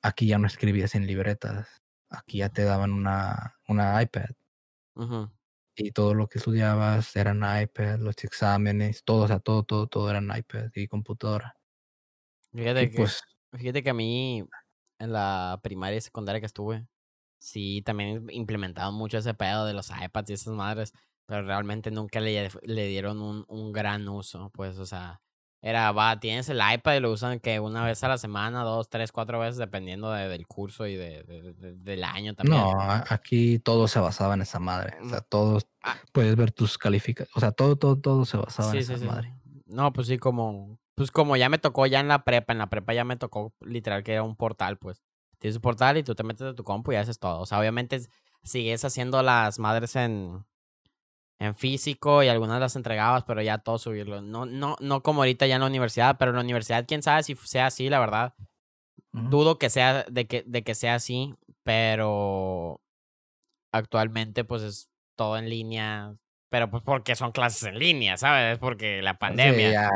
aquí 0.01 0.27
ya 0.27 0.37
no 0.37 0.47
escribías 0.47 0.95
en 0.95 1.05
libretas, 1.05 1.83
aquí 2.09 2.37
ya 2.37 2.49
te 2.49 2.63
daban 2.63 2.93
una, 2.93 3.57
una 3.67 4.01
iPad 4.01 4.29
y 5.75 5.91
todo 5.91 6.13
lo 6.13 6.27
que 6.27 6.37
estudiabas 6.37 7.15
eran 7.15 7.37
iPad, 7.37 7.99
los 7.99 8.23
exámenes, 8.23 9.03
todo, 9.03 9.23
o 9.23 9.27
sea, 9.27 9.39
todo, 9.39 9.63
todo, 9.63 9.87
todo 9.87 10.09
eran 10.09 10.31
iPad 10.35 10.69
y 10.75 10.87
computadora. 10.87 11.57
Fíjate 12.53 12.83
Y 12.83 12.91
que, 12.91 12.97
pues, 12.97 13.21
fíjate 13.57 13.83
que 13.83 13.89
a 13.89 13.93
mí 13.93 14.43
en 14.99 15.11
la 15.13 15.59
primaria 15.63 15.97
y 15.97 16.01
secundaria 16.01 16.39
que 16.39 16.45
estuve, 16.45 16.85
sí, 17.39 17.81
también 17.85 18.27
implementaron 18.29 18.93
mucho 18.95 19.17
ese 19.17 19.33
pedo 19.33 19.65
de 19.65 19.73
los 19.73 19.89
iPads 19.89 20.29
y 20.29 20.33
esas 20.33 20.53
madres, 20.53 20.93
pero 21.25 21.43
realmente 21.45 21.91
nunca 21.91 22.19
le, 22.19 22.49
le 22.63 22.87
dieron 22.87 23.21
un, 23.21 23.45
un 23.47 23.71
gran 23.73 24.07
uso, 24.07 24.49
pues, 24.53 24.77
o 24.77 24.85
sea, 24.85 25.21
era, 25.61 25.91
va, 25.93 26.19
tienes 26.19 26.49
el 26.49 26.59
iPad 26.73 26.95
y 26.95 26.99
lo 26.99 27.11
usan 27.11 27.39
que 27.39 27.59
una 27.61 27.85
vez 27.85 28.03
a 28.03 28.09
la 28.09 28.17
semana, 28.17 28.63
dos, 28.63 28.89
tres, 28.89 29.13
cuatro 29.13 29.39
veces, 29.39 29.55
dependiendo 29.57 30.11
de- 30.11 30.27
del 30.27 30.45
curso 30.45 30.85
y 30.87 30.95
de, 30.97 31.23
de- 31.23 31.53
de- 31.53 31.75
del 31.75 32.03
año 32.03 32.33
también. 32.35 32.61
no, 32.61 32.77
aquí 33.09 33.59
todo 33.59 33.87
se 33.87 33.99
basaba 33.99 34.33
en 34.33 34.41
esa 34.41 34.59
madre, 34.59 34.97
o 35.01 35.07
sea, 35.09 35.19
Mm. 35.19 35.25
todo, 35.29 35.59
Ah. 35.81 35.95
puedes 36.11 36.35
ver 36.35 36.51
tus 36.51 36.77
calificaciones, 36.77 37.35
o 37.35 37.39
sea, 37.39 37.51
todo, 37.53 37.77
todo, 37.77 37.97
todo 37.99 38.25
se 38.25 38.35
basaba 38.37 38.69
en 38.73 38.83
Sí, 38.83 38.91
esa 38.93 38.97
sí. 38.99 39.05
madre. 39.05 39.33
No, 39.65 39.91
pues 39.93 40.07
sí, 40.07 40.17
como, 40.17 40.77
pues 40.95 41.11
como 41.11 41.35
ya 41.37 41.49
me 41.49 41.57
tocó 41.57 41.85
ya 41.87 41.99
en 41.99 42.07
la 42.07 42.23
prepa, 42.23 42.53
en 42.53 42.59
la 42.59 42.67
prepa 42.69 42.93
ya 42.93 43.03
me 43.03 43.17
tocó 43.17 43.53
literal 43.61 44.03
que 44.03 44.13
era 44.13 44.23
un 44.23 44.35
portal, 44.35 44.77
pues. 44.77 45.01
Tienes 45.39 45.55
un 45.57 45.61
portal 45.61 45.97
y 45.97 46.03
tú 46.03 46.15
te 46.15 46.23
metes 46.23 46.43
a 46.47 46.55
tu 46.55 46.63
compu 46.63 46.91
y 46.93 46.95
haces 46.95 47.19
todo. 47.19 47.39
O 47.41 47.45
sea, 47.45 47.59
obviamente 47.59 47.97
es- 47.97 48.09
sigues 48.43 48.85
haciendo 48.85 49.21
las 49.23 49.59
madres 49.59 49.95
en, 49.95 50.45
en 51.39 51.55
físico 51.55 52.23
y 52.23 52.29
algunas 52.29 52.59
las 52.59 52.75
entregabas, 52.75 53.23
pero 53.25 53.41
ya 53.41 53.57
todo 53.57 53.77
subirlo. 53.77 54.21
No, 54.21 54.45
no, 54.45 54.75
no 54.79 55.03
como 55.03 55.21
ahorita 55.21 55.45
ya 55.47 55.55
en 55.55 55.61
la 55.61 55.67
universidad, 55.67 56.17
pero 56.17 56.31
en 56.31 56.35
la 56.37 56.43
universidad, 56.43 56.85
quién 56.87 57.03
sabe 57.03 57.23
si 57.23 57.35
sea 57.35 57.67
así, 57.67 57.89
la 57.89 57.99
verdad. 57.99 58.33
Dudo 59.11 59.57
que 59.59 59.69
sea, 59.69 60.03
de 60.09 60.25
que, 60.27 60.43
de 60.47 60.63
que 60.63 60.75
sea 60.75 60.95
así, 60.95 61.35
pero 61.63 62.81
actualmente 63.71 64.43
pues 64.43 64.61
es 64.63 64.89
todo 65.15 65.37
en 65.37 65.49
línea. 65.49 66.15
Pero 66.53 66.69
pues 66.69 66.83
porque 66.83 67.15
son 67.15 67.31
clases 67.31 67.63
en 67.63 67.79
línea, 67.79 68.15
¿sabes? 68.15 68.53
Es 68.53 68.59
porque 68.59 69.01
la 69.01 69.13
Sí, 69.13 69.17
pandemia. 69.19 69.71
ya, 69.71 69.89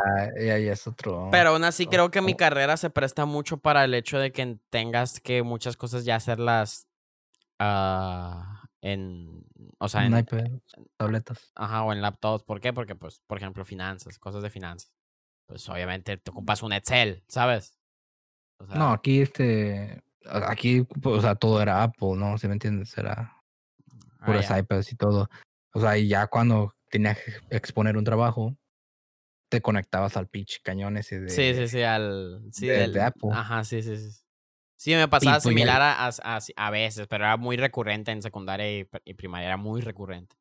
ya, 0.43 0.57
ya 0.57 0.71
es 0.73 0.87
otro. 0.87 1.29
Pero 1.31 1.51
aún 1.51 1.63
así 1.63 1.85
creo 1.85 2.09
que 2.09 2.19
mi 2.19 2.33
carrera 2.33 2.77
se 2.77 2.89
presta 2.89 3.25
mucho 3.27 3.57
para 3.57 3.83
el 3.83 3.93
hecho 3.93 4.17
de 4.17 4.31
que 4.31 4.57
tengas 4.71 5.19
que 5.19 5.43
muchas 5.43 5.77
cosas 5.77 6.03
ya 6.03 6.15
hacerlas 6.15 6.87
ah, 7.59 8.63
en, 8.81 9.45
o 9.77 9.87
sea, 9.87 10.07
un 10.07 10.13
en, 10.15 10.17
iPad, 10.17 10.45
tabletas. 10.97 11.51
ajá, 11.53 11.83
o 11.83 11.93
en 11.93 12.01
laptops. 12.01 12.43
¿Por 12.43 12.59
qué? 12.59 12.73
Porque, 12.73 12.95
pues, 12.95 13.21
por 13.27 13.37
ejemplo, 13.37 13.63
finanzas, 13.63 14.17
cosas 14.17 14.41
de 14.41 14.49
finanzas. 14.49 14.91
Pues 15.45 15.69
obviamente 15.69 16.17
te 16.17 16.31
ocupas 16.31 16.63
un 16.63 16.73
Excel, 16.73 17.23
¿sabes? 17.27 17.77
O 18.59 18.65
sea, 18.65 18.77
No, 18.77 18.93
aquí 18.93 19.21
este, 19.21 20.01
aquí, 20.25 20.81
pues, 21.03 21.19
o 21.19 21.21
sea, 21.21 21.35
todo 21.35 21.61
era 21.61 21.83
Apple, 21.83 22.15
¿no? 22.17 22.35
¿Sí 22.39 22.47
me 22.47 22.53
entiendes? 22.53 22.97
Era 22.97 23.31
ah, 24.21 24.25
puras 24.25 24.49
ya. 24.49 24.57
iPads 24.57 24.91
y 24.91 24.95
todo. 24.95 25.29
O 25.77 25.81
sea, 25.81 25.95
y 25.95 26.07
ya 26.07 26.25
cuando 26.25 26.73
tenías 26.89 27.19
que 27.19 27.33
exponer 27.55 27.97
un 27.97 28.03
trabajo, 28.03 28.57
te 29.47 29.61
conectabas 29.61 30.17
al 30.17 30.27
pinche 30.27 30.57
cañón 30.63 30.97
ese 30.97 31.19
de... 31.19 31.29
Sí, 31.29 31.53
sí, 31.53 31.67
sí, 31.67 31.83
al, 31.83 32.41
sí, 32.51 32.65
de- 32.65 32.79
del- 32.79 32.93
de 32.93 33.01
Apple. 33.03 33.29
ajá, 33.31 33.63
sí, 33.63 33.83
sí, 33.83 33.95
sí. 33.95 34.23
Sí, 34.75 34.95
me 34.95 35.07
pasaba 35.07 35.35
pues, 35.35 35.43
similar 35.43 35.79
a, 35.83 36.07
a, 36.07 36.09
a- 36.23 36.39
a 36.55 36.71
veces, 36.71 37.05
pero 37.07 37.25
era 37.25 37.37
muy 37.37 37.57
recurrente 37.57 38.11
en 38.11 38.23
secundaria 38.23 38.79
y, 38.79 38.87
y 39.05 39.13
primaria, 39.13 39.49
era 39.49 39.57
muy 39.57 39.81
recurrente. 39.81 40.35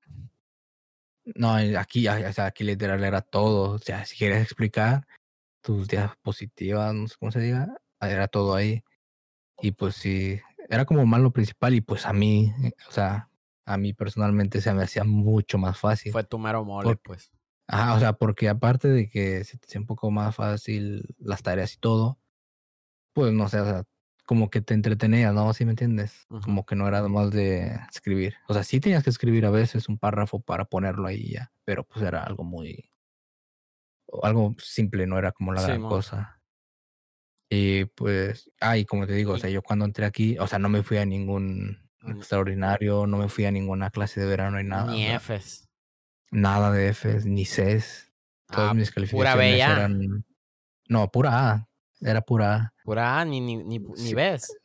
No, 1.35 1.55
aquí, 1.79 2.09
o 2.09 2.33
sea, 2.33 2.47
aquí 2.47 2.65
literal 2.65 3.05
era 3.05 3.21
todo. 3.21 3.73
O 3.73 3.79
sea, 3.79 4.07
si 4.07 4.17
quieres 4.17 4.43
explicar 4.43 5.07
tus 5.61 5.87
diapositivas, 5.87 6.95
no 6.95 7.09
sé 7.09 7.17
cómo 7.19 7.31
se 7.31 7.41
diga, 7.41 7.77
era 8.01 8.27
todo 8.29 8.55
ahí. 8.55 8.83
Y 9.61 9.73
pues 9.73 9.97
sí, 9.97 10.41
era 10.71 10.87
como 10.87 11.05
más 11.05 11.21
lo 11.21 11.31
principal 11.31 11.75
y 11.75 11.83
pues 11.83 12.07
a 12.07 12.15
mí, 12.15 12.55
eh, 12.63 12.73
o 12.89 12.93
sea, 12.93 13.29
a 13.67 13.77
mí 13.77 13.93
personalmente 13.93 14.61
se 14.61 14.73
me 14.73 14.85
hacía 14.85 15.05
mucho 15.05 15.59
más 15.59 15.79
fácil. 15.79 16.13
Fue 16.13 16.25
tu 16.25 16.39
mero 16.39 16.65
mole, 16.65 16.91
Por- 16.91 17.01
pues. 17.01 17.31
Ajá, 17.69 17.95
o 17.95 17.99
sea, 17.99 18.13
porque 18.13 18.49
aparte 18.49 18.87
de 18.87 19.11
que 19.11 19.43
se 19.43 19.59
te 19.59 19.67
hacía 19.67 19.81
un 19.81 19.89
poco 19.89 20.11
más 20.13 20.37
fácil 20.37 21.03
las 21.19 21.43
tareas 21.43 21.75
y 21.75 21.79
todo, 21.79 22.21
pues 23.13 23.33
no 23.33 23.49
sé, 23.49 23.59
o 23.59 23.65
sea, 23.65 23.83
como 24.25 24.51
que 24.51 24.61
te 24.61 24.75
entretenía, 24.75 25.33
¿no? 25.33 25.53
¿Sí 25.53 25.65
me 25.65 25.73
entiendes? 25.73 26.27
Como 26.45 26.65
que 26.65 26.77
no 26.77 26.87
era 26.87 27.07
más 27.09 27.33
de 27.33 27.81
escribir. 27.93 28.37
O 28.47 28.55
sea, 28.55 28.63
sí 28.63 28.79
tenías 28.79 29.03
que 29.03 29.11
escribir 29.11 29.47
a 29.47 29.51
veces 29.51 29.89
un 29.89 29.99
párrafo 29.99 30.39
para 30.41 30.65
ponerlo 30.67 31.09
ahí 31.09 31.33
ya, 31.33 31.53
pero 31.65 31.83
pues 31.83 32.05
era 32.05 32.23
algo 32.23 32.45
muy... 32.45 32.89
algo 34.23 34.55
simple, 34.59 35.07
no 35.09 35.19
era 35.19 35.33
como 35.33 35.53
la 35.53 35.63
gran 35.63 35.83
cosa. 35.83 36.41
Y 37.49 37.85
pues, 37.87 38.51
ah, 38.61 38.77
y 38.77 38.85
como 38.85 39.07
te 39.07 39.15
digo, 39.15 39.33
o 39.35 39.39
sea, 39.39 39.51
yo 39.51 39.63
cuando 39.63 39.85
entré 39.85 40.05
aquí, 40.05 40.37
o 40.39 40.47
sea, 40.47 40.59
no 40.59 40.69
me 40.69 40.83
fui 40.83 40.99
a 40.99 41.05
ningún. 41.05 41.86
Extraordinario, 42.11 43.07
no 43.07 43.17
me 43.19 43.29
fui 43.29 43.45
a 43.45 43.51
ninguna 43.51 43.91
clase 43.91 44.21
de 44.21 44.27
verano 44.27 44.61
y 44.61 44.65
nada. 44.65 44.85
o 44.93 44.95
Ni 44.95 45.07
sea, 45.07 45.21
Fs. 45.21 45.69
nada 46.31 46.71
de 46.73 46.93
Fs, 46.93 47.27
ni 47.27 47.45
Cs. 47.45 48.13
Todas 48.49 48.71
Ah, 48.71 48.75
mis 48.75 48.91
pura 48.91 48.95
calificaciones 49.35 49.39
B 49.39 49.61
eran. 49.61 50.25
No, 50.89 51.11
pura 51.11 51.51
A. 51.51 51.69
Era 52.01 52.21
pura 52.21 52.55
A. 52.55 52.73
Pura 52.85 53.21
A, 53.21 53.25
ni, 53.25 53.41
ni, 53.41 53.57
ni, 53.57 53.79
ni 53.79 54.15
ves. 54.15 54.57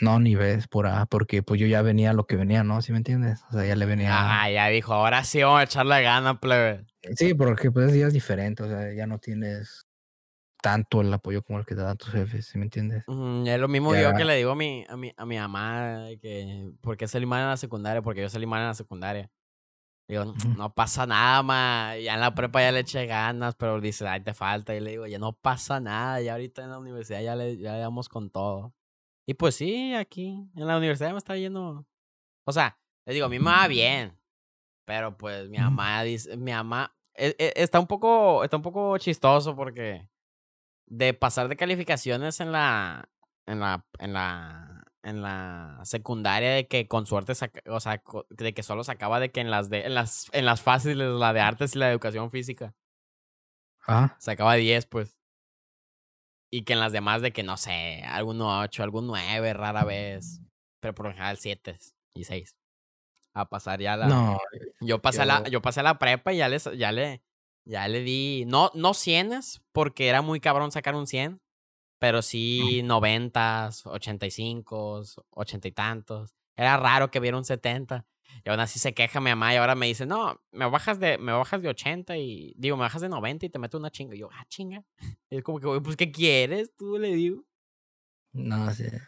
No, 0.00 0.18
ni 0.18 0.34
ves 0.34 0.66
pura 0.66 1.02
A, 1.02 1.06
porque 1.06 1.42
pues 1.42 1.60
yo 1.60 1.66
ya 1.66 1.82
venía 1.82 2.12
lo 2.14 2.26
que 2.26 2.34
venía, 2.36 2.64
¿no? 2.64 2.80
¿Sí 2.82 2.90
me 2.90 2.98
entiendes? 2.98 3.42
O 3.50 3.52
sea, 3.52 3.66
ya 3.66 3.76
le 3.76 3.84
venía. 3.86 4.10
Ah, 4.12 4.50
ya 4.50 4.66
dijo, 4.68 4.94
ahora 4.94 5.22
sí 5.24 5.42
vamos 5.42 5.60
a 5.60 5.64
echarle 5.64 6.02
gana, 6.02 6.40
plebe. 6.40 6.86
Sí, 7.16 7.34
porque 7.34 7.70
pues 7.70 7.94
ya 7.94 8.06
es 8.06 8.12
diferente, 8.14 8.62
o 8.62 8.68
sea, 8.68 8.92
ya 8.94 9.06
no 9.06 9.18
tienes 9.18 9.86
tanto 10.62 11.00
el 11.00 11.12
apoyo 11.12 11.42
como 11.42 11.58
el 11.58 11.66
que 11.66 11.74
te 11.74 11.82
dan 11.82 11.96
tus 11.96 12.10
jefes, 12.12 12.46
¿sí 12.46 12.58
me 12.58 12.64
entiendes? 12.64 13.04
Mm, 13.06 13.46
es 13.46 13.58
lo 13.60 13.68
mismo 13.68 13.94
yo 13.94 14.14
que 14.14 14.24
le 14.24 14.36
digo 14.36 14.50
a 14.52 14.54
mi, 14.56 14.84
a 14.88 14.96
mi, 14.96 15.12
a 15.16 15.26
mi 15.26 15.36
mamá 15.36 16.06
que 16.20 16.72
por 16.80 16.96
qué 16.96 17.08
salí 17.08 17.26
mal 17.26 17.42
en 17.42 17.48
la 17.48 17.56
secundaria, 17.56 18.02
porque 18.02 18.20
yo 18.20 18.28
salí 18.28 18.46
mal 18.46 18.60
en 18.60 18.68
la 18.68 18.74
secundaria. 18.74 19.30
Digo, 20.08 20.34
no 20.56 20.74
pasa 20.74 21.06
nada, 21.06 21.40
ma. 21.44 21.96
Ya 21.96 22.14
en 22.14 22.20
la 22.20 22.34
prepa 22.34 22.60
ya 22.60 22.72
le 22.72 22.80
eché 22.80 23.06
ganas, 23.06 23.54
pero 23.54 23.80
dice, 23.80 24.08
ay, 24.08 24.20
te 24.20 24.34
falta. 24.34 24.74
Y 24.74 24.80
le 24.80 24.90
digo, 24.90 25.06
ya 25.06 25.20
no 25.20 25.32
pasa 25.34 25.78
nada, 25.78 26.20
ya 26.20 26.32
ahorita 26.32 26.64
en 26.64 26.70
la 26.70 26.78
universidad 26.80 27.22
ya 27.22 27.36
le, 27.36 27.56
ya 27.58 27.74
le 27.74 27.78
damos 27.78 28.08
con 28.08 28.28
todo. 28.28 28.74
Y 29.24 29.34
pues 29.34 29.54
sí, 29.54 29.94
aquí, 29.94 30.50
en 30.56 30.66
la 30.66 30.76
universidad 30.78 31.12
me 31.12 31.18
está 31.18 31.36
yendo. 31.36 31.86
O 32.44 32.52
sea, 32.52 32.76
les 33.06 33.14
digo, 33.14 33.26
a 33.26 33.28
mí 33.28 33.38
me 33.38 33.50
va 33.50 33.68
bien. 33.68 34.18
Pero 34.84 35.16
pues 35.16 35.48
mi 35.48 35.58
mamá 35.58 36.02
dice, 36.02 36.36
mi 36.36 36.50
mamá 36.50 36.92
e- 37.14 37.36
e- 37.38 37.52
está 37.54 37.78
un 37.78 37.86
poco, 37.86 38.42
está 38.42 38.56
un 38.56 38.62
poco 38.64 38.98
chistoso 38.98 39.54
porque 39.54 40.08
de 40.90 41.14
pasar 41.14 41.48
de 41.48 41.56
calificaciones 41.56 42.40
en 42.40 42.52
la, 42.52 43.08
en 43.46 43.60
la, 43.60 43.86
en 43.98 44.12
la, 44.12 44.84
en 45.02 45.22
la 45.22 45.80
secundaria 45.84 46.50
de 46.50 46.66
que 46.66 46.86
con 46.88 47.06
suerte, 47.06 47.34
saca- 47.34 47.62
o 47.70 47.80
sea, 47.80 48.02
de 48.28 48.52
que 48.52 48.62
solo 48.62 48.84
sacaba 48.84 49.20
de 49.20 49.30
que 49.30 49.40
en 49.40 49.50
las 49.50 49.70
de, 49.70 49.86
en 49.86 49.94
las, 49.94 50.26
en 50.32 50.44
las 50.44 50.60
fáciles, 50.60 51.08
la 51.08 51.32
de 51.32 51.40
artes 51.40 51.74
y 51.74 51.78
la 51.78 51.86
de 51.86 51.92
educación 51.92 52.30
física, 52.30 52.74
Ah, 53.86 54.14
sacaba 54.18 54.54
10, 54.56 54.84
pues. 54.86 55.16
Y 56.52 56.64
que 56.64 56.72
en 56.74 56.80
las 56.80 56.92
demás 56.92 57.22
de 57.22 57.32
que, 57.32 57.42
no 57.42 57.56
sé, 57.56 58.02
algún 58.04 58.40
8, 58.42 58.82
algún 58.82 59.06
9, 59.06 59.52
rara 59.54 59.84
vez. 59.84 60.40
Pero 60.80 60.94
por 60.94 61.06
lo 61.06 61.12
general 61.12 61.38
7 61.38 61.78
y 62.14 62.24
6. 62.24 62.56
A 63.32 63.48
pasar 63.48 63.80
ya 63.80 63.96
la... 63.96 64.06
no, 64.08 64.38
Yo 64.80 65.00
pasé, 65.00 65.24
la, 65.24 65.38
Yo- 65.44 65.50
yo 65.50 65.62
pasé 65.62 65.82
la 65.82 65.98
prepa 65.98 66.32
y 66.32 66.38
ya, 66.38 66.48
les, 66.48 66.64
ya, 66.76 66.90
le, 66.92 67.22
ya 67.64 67.88
le 67.88 68.02
di. 68.02 68.44
No, 68.46 68.70
no 68.74 68.94
cienes, 68.94 69.62
porque 69.72 70.08
era 70.08 70.22
muy 70.22 70.40
cabrón 70.40 70.72
sacar 70.72 70.94
un 70.94 71.06
100. 71.06 71.40
Pero 71.98 72.22
sí 72.22 72.82
noventas, 72.82 73.84
ochenta 73.86 74.26
y 74.26 74.30
cinco, 74.30 75.02
ochenta 75.30 75.68
y 75.68 75.72
tantos. 75.72 76.34
Era 76.56 76.76
raro 76.78 77.10
que 77.10 77.20
viera 77.20 77.36
un 77.36 77.44
70. 77.44 78.06
Y 78.44 78.48
aún 78.48 78.60
así 78.60 78.78
se 78.78 78.94
queja 78.94 79.20
mi 79.20 79.30
mamá 79.30 79.52
y 79.52 79.56
ahora 79.56 79.74
me 79.74 79.86
dice, 79.86 80.06
no, 80.06 80.40
me 80.52 80.68
bajas 80.68 80.98
de, 80.98 81.18
me 81.18 81.32
bajas 81.32 81.62
de 81.62 81.68
80 81.68 82.16
y 82.16 82.54
digo, 82.56 82.76
me 82.76 82.82
bajas 82.82 83.02
de 83.02 83.08
90 83.08 83.46
y 83.46 83.50
te 83.50 83.58
meto 83.58 83.76
una 83.76 83.90
chinga. 83.90 84.14
Y 84.14 84.20
yo, 84.20 84.30
ah, 84.32 84.44
chinga. 84.48 84.82
Y 85.28 85.38
es 85.38 85.42
como 85.42 85.60
que, 85.60 85.80
pues, 85.82 85.96
¿qué 85.96 86.10
quieres? 86.10 86.74
Tú 86.76 86.98
le 86.98 87.14
digo. 87.14 87.44
no 88.32 88.72
sé. 88.72 89.00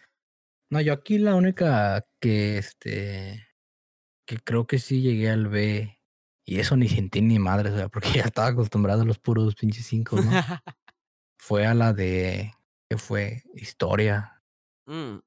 No, 0.71 0.81
yo 0.81 0.95
aquí 0.95 1.19
la 1.19 1.35
única 1.35 2.03
que 2.19 2.59
este 2.59 3.47
que 4.27 4.39
creo 4.39 4.67
que 4.67 4.79
sí 4.79 5.03
llegué 5.03 5.29
al 5.29 5.49
B 5.49 5.99
y 6.45 6.59
eso 6.59 6.77
ni 6.77 6.89
sentí 6.89 7.21
ni 7.21 7.39
madre, 7.39 7.71
o 7.71 7.77
sea, 7.77 7.89
porque 7.89 8.11
ya 8.23 8.25
estaba 8.25 8.49
acostumbrado 8.49 9.03
a 9.03 9.05
los 9.05 9.19
puros 9.19 9.55
pinches 9.55 9.87
cinco, 9.87 10.21
¿no? 10.21 10.31
fue 11.39 11.67
a 11.67 11.75
la 11.75 11.93
de 11.93 12.55
que 12.89 12.99
fue 12.99 13.43
historia. 13.55 14.43
Mm, 14.87 15.19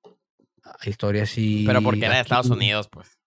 Historia 0.84 1.26
sí. 1.26 1.64
pero 1.66 1.82
porque 1.82 2.06
era 2.06 2.16
de 2.16 2.22
Estados 2.22 2.50
Unidos, 2.50 2.90
pues. 2.90 3.20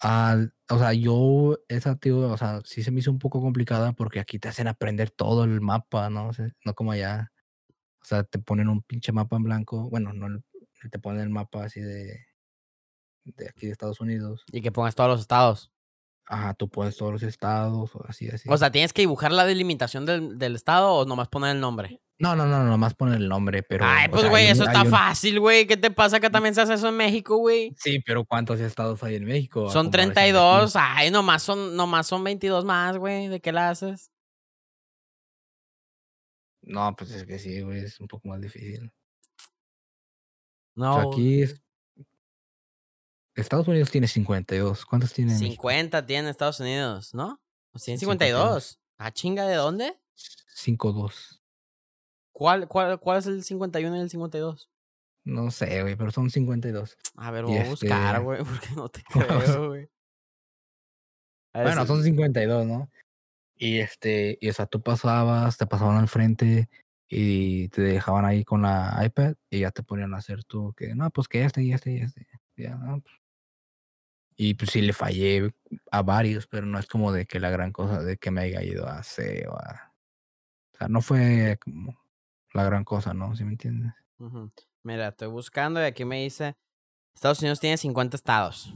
Ah, 0.00 0.36
o 0.70 0.78
sea, 0.78 0.92
yo, 0.92 1.58
esa, 1.68 1.96
tío, 1.96 2.20
o 2.20 2.36
sea, 2.36 2.60
sí 2.64 2.82
se 2.82 2.90
me 2.90 3.00
hizo 3.00 3.10
un 3.10 3.18
poco 3.18 3.40
complicada 3.40 3.92
porque 3.92 4.20
aquí 4.20 4.38
te 4.38 4.48
hacen 4.48 4.68
aprender 4.68 5.10
todo 5.10 5.44
el 5.44 5.60
mapa, 5.60 6.08
¿no? 6.10 6.28
O 6.28 6.32
sea, 6.32 6.48
no 6.64 6.74
como 6.74 6.92
allá. 6.92 7.32
O 8.00 8.04
sea, 8.04 8.22
te 8.22 8.38
ponen 8.38 8.68
un 8.68 8.82
pinche 8.82 9.10
mapa 9.10 9.36
en 9.36 9.42
blanco. 9.42 9.90
Bueno, 9.90 10.12
no 10.12 10.40
te 10.90 10.98
ponen 10.98 11.22
el 11.22 11.30
mapa 11.30 11.64
así 11.64 11.80
de, 11.80 12.26
de 13.24 13.48
aquí 13.48 13.66
de 13.66 13.72
Estados 13.72 14.00
Unidos. 14.00 14.44
Y 14.52 14.60
que 14.62 14.70
pongas 14.70 14.94
todos 14.94 15.10
los 15.10 15.20
estados. 15.20 15.72
Ajá, 16.30 16.52
tú 16.54 16.68
pones 16.68 16.96
todos 16.96 17.10
los 17.12 17.22
estados 17.22 17.90
o 17.94 18.04
así, 18.06 18.28
así. 18.28 18.48
O 18.52 18.56
sea, 18.58 18.70
¿tienes 18.70 18.92
que 18.92 19.02
dibujar 19.02 19.32
la 19.32 19.46
delimitación 19.46 20.04
del, 20.04 20.38
del 20.38 20.54
estado 20.56 20.92
o 20.92 21.04
nomás 21.06 21.28
poner 21.28 21.56
el 21.56 21.60
nombre? 21.60 22.00
no, 22.20 22.34
no, 22.34 22.46
no, 22.46 22.64
nomás 22.64 22.94
ponen 22.94 23.14
el 23.14 23.28
nombre, 23.28 23.62
pero. 23.62 23.84
Ay, 23.86 24.08
pues, 24.08 24.28
güey, 24.28 24.48
eso 24.48 24.64
está 24.64 24.82
un- 24.82 24.90
fácil, 24.90 25.38
güey. 25.40 25.66
¿Qué 25.66 25.76
te 25.76 25.90
pasa 25.90 26.18
que 26.20 26.28
también 26.28 26.54
se 26.54 26.60
hace 26.60 26.74
eso 26.74 26.88
en 26.88 26.96
México, 26.96 27.36
güey? 27.36 27.72
Sí, 27.78 28.00
pero 28.04 28.24
¿cuántos 28.24 28.58
estados 28.60 29.02
hay 29.04 29.14
en 29.14 29.24
México? 29.24 29.70
Son 29.70 29.86
comparación 29.86 30.14
de 30.14 30.20
aquí? 30.20 30.32
32. 30.32 30.76
Ay, 30.76 31.10
nomás 31.12 31.42
son, 31.44 31.76
nomás 31.76 32.06
son 32.08 32.22
22 32.24 32.64
más, 32.64 32.98
güey. 32.98 33.28
¿De 33.28 33.40
qué 33.40 33.52
la 33.52 33.70
haces? 33.70 34.10
No, 36.62 36.94
pues 36.96 37.10
es 37.12 37.24
que 37.24 37.38
sí, 37.38 37.60
güey, 37.62 37.80
es 37.84 37.98
un 38.00 38.08
poco 38.08 38.28
más 38.28 38.40
difícil. 38.40 38.92
No. 40.74 40.96
O 40.96 41.00
sea, 41.00 41.10
aquí 41.10 41.42
es... 41.42 41.62
Estados 43.40 43.68
Unidos 43.68 43.90
tiene 43.90 44.08
52. 44.08 44.84
¿Cuántos 44.86 45.12
tiene? 45.12 45.32
México? 45.32 45.50
50 45.50 46.06
tiene 46.06 46.30
Estados 46.30 46.60
Unidos, 46.60 47.14
¿no? 47.14 47.40
Pues 47.72 47.84
tiene 47.84 47.98
Sí, 47.98 48.04
52. 48.06 48.80
¿Ah, 48.98 49.12
chinga 49.12 49.46
de 49.46 49.54
dónde? 49.56 49.96
5-2. 50.56 51.40
¿Cuál, 52.32 52.68
cuál, 52.68 52.98
¿Cuál 53.00 53.18
es 53.18 53.26
el 53.26 53.42
51 53.44 53.96
y 53.96 54.00
el 54.00 54.10
52? 54.10 54.70
No 55.24 55.50
sé, 55.50 55.82
güey, 55.82 55.96
pero 55.96 56.10
son 56.10 56.30
52. 56.30 56.96
A 57.16 57.30
ver, 57.30 57.44
Y 57.44 57.46
voy 57.48 57.56
a 57.58 57.64
buscar, 57.64 58.14
este- 58.14 58.18
güey, 58.24 58.44
porque 58.44 58.68
no 58.74 58.88
te 58.88 59.02
creo, 59.08 59.68
güey. 59.68 59.88
A 61.54 61.62
Bueno, 61.62 61.82
si- 61.82 61.86
son 61.88 62.02
52, 62.04 62.66
¿no? 62.66 62.90
Y 63.56 63.78
este, 63.80 64.38
y 64.40 64.48
o 64.48 64.52
sea, 64.52 64.66
tú 64.66 64.80
pasabas, 64.82 65.56
te 65.58 65.66
pasaban 65.66 65.96
al 65.96 66.08
frente 66.08 66.68
y 67.08 67.68
te 67.70 67.82
dejaban 67.82 68.24
ahí 68.24 68.44
con 68.44 68.62
la 68.62 69.00
iPad 69.04 69.34
y 69.50 69.60
ya 69.60 69.70
te 69.72 69.82
ponían 69.82 70.14
a 70.14 70.18
hacer 70.18 70.44
tú 70.44 70.72
que, 70.76 70.94
no, 70.94 71.10
pues 71.10 71.26
que 71.26 71.42
este 71.44 71.62
y 71.62 71.72
este 71.72 71.92
y 71.92 71.96
este. 71.98 72.26
Ya, 72.56 72.76
no, 72.76 73.00
pues. 73.00 73.14
Y 74.40 74.54
pues 74.54 74.70
sí 74.70 74.80
le 74.82 74.92
fallé 74.92 75.52
a 75.90 76.02
varios, 76.02 76.46
pero 76.46 76.64
no 76.64 76.78
es 76.78 76.86
como 76.86 77.10
de 77.12 77.26
que 77.26 77.40
la 77.40 77.50
gran 77.50 77.72
cosa 77.72 78.02
de 78.02 78.16
que 78.18 78.30
me 78.30 78.42
haya 78.42 78.62
ido 78.62 78.86
a 78.86 79.02
C 79.02 79.46
o 79.48 79.56
a... 79.56 79.92
O 80.74 80.76
sea, 80.78 80.86
no 80.88 81.02
fue 81.02 81.58
como 81.60 81.98
la 82.54 82.62
gran 82.62 82.84
cosa, 82.84 83.12
¿no? 83.14 83.34
¿Sí 83.34 83.42
me 83.44 83.50
entiendes? 83.50 83.92
Mira, 84.84 85.08
estoy 85.08 85.26
buscando 85.28 85.80
y 85.80 85.84
aquí 85.84 86.04
me 86.04 86.22
dice: 86.22 86.56
Estados 87.14 87.40
Unidos 87.40 87.58
tiene 87.58 87.76
50 87.76 88.16
estados. 88.16 88.72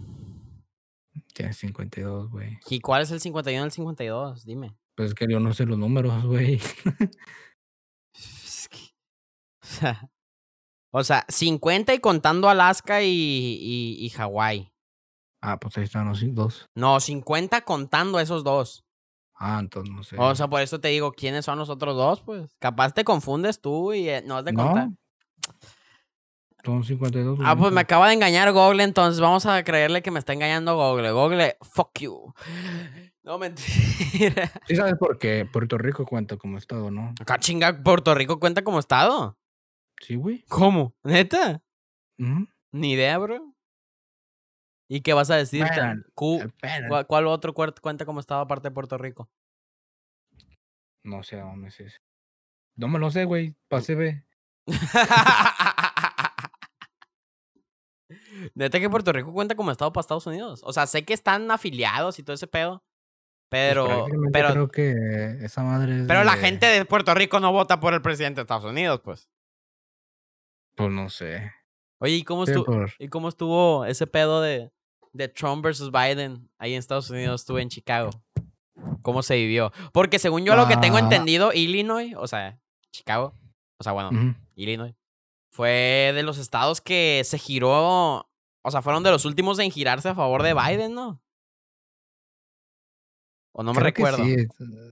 Tienes 1.32 1.56
52, 1.58 2.30
güey. 2.30 2.58
¿Y 2.68 2.80
cuál 2.80 3.02
es 3.02 3.10
el 3.12 3.20
51 3.20 3.62
y 3.62 3.66
el 3.66 3.70
52? 3.72 4.44
Dime. 4.44 4.76
Pues 4.96 5.10
es 5.10 5.14
que 5.14 5.26
yo 5.30 5.38
no 5.40 5.54
sé 5.54 5.64
los 5.64 5.78
números, 5.78 6.24
güey. 6.24 6.60
Es 8.14 8.68
que- 8.68 8.92
O 9.62 9.66
sea, 9.66 10.10
o 10.90 11.04
sea, 11.04 11.24
50 11.28 11.94
y 11.94 12.00
contando 12.00 12.48
Alaska 12.48 13.02
y, 13.02 13.08
y, 13.08 13.96
y 14.04 14.10
Hawái. 14.10 14.71
Ah, 15.42 15.58
pues 15.58 15.76
ahí 15.76 15.84
están 15.84 16.08
los 16.08 16.22
dos. 16.34 16.70
No, 16.74 17.00
50 17.00 17.62
contando 17.62 18.20
esos 18.20 18.44
dos. 18.44 18.84
Ah, 19.34 19.58
entonces 19.60 19.92
no 19.92 20.04
sé. 20.04 20.16
O 20.18 20.34
sea, 20.36 20.48
por 20.48 20.60
eso 20.62 20.80
te 20.80 20.88
digo, 20.88 21.12
¿quiénes 21.12 21.44
son 21.44 21.58
los 21.58 21.68
otros 21.68 21.96
dos? 21.96 22.20
Pues 22.20 22.54
capaz 22.60 22.94
te 22.94 23.02
confundes 23.02 23.60
tú 23.60 23.92
y 23.92 24.08
eh, 24.08 24.22
no 24.24 24.36
has 24.36 24.44
de 24.44 24.54
contar. 24.54 24.88
no. 24.88 24.96
Son 26.64 26.84
52. 26.84 27.40
Ah, 27.42 27.56
pues 27.56 27.72
me 27.72 27.80
acaba 27.80 28.06
de 28.06 28.14
engañar 28.14 28.52
Google, 28.52 28.84
entonces 28.84 29.20
vamos 29.20 29.46
a 29.46 29.64
creerle 29.64 30.00
que 30.00 30.12
me 30.12 30.20
está 30.20 30.32
engañando 30.32 30.76
Google. 30.76 31.10
Google, 31.10 31.56
fuck 31.60 31.98
you. 31.98 32.32
No, 33.24 33.38
mentira. 33.38 34.50
Sí 34.66 34.74
sabes 34.74 34.96
por 34.98 35.16
qué 35.16 35.46
Puerto 35.46 35.78
Rico 35.78 36.04
cuenta 36.04 36.36
como 36.36 36.58
estado, 36.58 36.90
¿no? 36.90 37.14
Acá 37.20 37.38
chinga, 37.38 37.80
Puerto 37.80 38.16
Rico 38.16 38.40
cuenta 38.40 38.64
como 38.64 38.80
estado. 38.80 39.38
Sí, 40.00 40.16
güey. 40.16 40.44
¿Cómo? 40.48 40.96
¿Neta? 41.04 41.62
Ni 42.72 42.92
idea, 42.94 43.18
bro. 43.18 43.51
¿Y 44.92 45.00
qué 45.00 45.14
vas 45.14 45.30
a 45.30 45.36
decir? 45.36 45.64
Cu-. 46.14 46.42
¿Cuál, 46.86 47.06
cuál 47.06 47.26
otro 47.26 47.54
cuenta 47.54 48.04
como 48.04 48.20
estado 48.20 48.42
aparte 48.42 48.68
de 48.68 48.74
Puerto 48.74 48.98
Rico? 48.98 49.30
No 51.02 51.22
sé 51.22 51.38
dónde 51.38 51.68
es 51.68 51.80
ese. 51.80 51.98
No 52.76 52.88
me 52.88 52.98
lo 52.98 53.10
sé, 53.10 53.24
güey. 53.24 53.56
Pase, 53.68 53.94
ve. 53.94 54.22
Neta 58.54 58.80
que 58.80 58.90
Puerto 58.90 59.14
Rico 59.14 59.32
cuenta 59.32 59.54
como 59.54 59.70
estado 59.70 59.94
para 59.94 60.02
Estados 60.02 60.26
Unidos. 60.26 60.60
O 60.62 60.74
sea, 60.74 60.86
sé 60.86 61.06
que 61.06 61.14
están 61.14 61.50
afiliados 61.50 62.18
y 62.18 62.22
todo 62.22 62.34
ese 62.34 62.46
pedo. 62.46 62.84
Pues 63.48 63.62
Pero, 63.70 63.86
prácticamente 63.86 64.30
pero, 64.32 64.50
creo 64.50 64.68
que 64.68 65.44
esa 65.44 65.62
madre 65.62 66.00
es 66.02 66.06
pero 66.06 66.22
la 66.22 66.34
gente 66.36 66.66
de 66.66 66.84
Puerto 66.84 67.14
Rico 67.14 67.40
no 67.40 67.50
vota 67.50 67.80
por 67.80 67.94
el 67.94 68.02
presidente 68.02 68.40
de 68.40 68.42
Estados 68.42 68.64
Unidos, 68.64 69.00
pues. 69.02 69.30
Pues 70.74 70.90
no 70.90 71.08
sé. 71.08 71.50
Oye, 71.98 72.16
¿y 72.16 72.24
cómo 72.24 72.46
Sí, 72.46 72.50
estuvo, 72.52 72.64
por- 72.66 72.90
¿y 72.98 73.08
cómo 73.08 73.28
estuvo 73.28 73.84
ese 73.84 74.08
pedo 74.08 74.40
de, 74.42 74.72
de 75.12 75.28
Trump 75.28 75.62
versus 75.64 75.90
Biden 75.90 76.48
ahí 76.58 76.72
en 76.72 76.78
Estados 76.78 77.10
Unidos? 77.10 77.42
Estuve 77.42 77.62
en 77.62 77.68
Chicago. 77.68 78.10
¿Cómo 79.02 79.22
se 79.22 79.36
vivió? 79.36 79.72
Porque 79.92 80.18
según 80.18 80.44
yo 80.44 80.56
lo 80.56 80.66
que 80.66 80.76
tengo 80.76 80.96
Ah. 80.96 81.00
entendido, 81.00 81.52
Illinois, 81.52 82.14
o 82.16 82.26
sea, 82.26 82.58
Chicago, 82.92 83.34
O 83.78 83.82
sea, 83.84 83.92
bueno. 83.92 84.10
Illinois. 84.54 84.94
Fue 85.50 86.12
de 86.14 86.22
los 86.22 86.38
estados 86.38 86.80
que 86.80 87.22
se 87.24 87.36
giró. 87.38 88.28
O 88.64 88.70
sea, 88.70 88.80
fueron 88.80 89.02
de 89.02 89.10
los 89.10 89.24
últimos 89.24 89.58
en 89.58 89.70
girarse 89.70 90.08
a 90.08 90.14
favor 90.14 90.42
de 90.42 90.54
Biden, 90.54 90.94
¿no? 90.94 91.20
O 93.54 93.62
no 93.62 93.72
me 93.72 93.80
Creo 93.80 93.84
recuerdo. 93.86 94.24
Sí, 94.24 94.36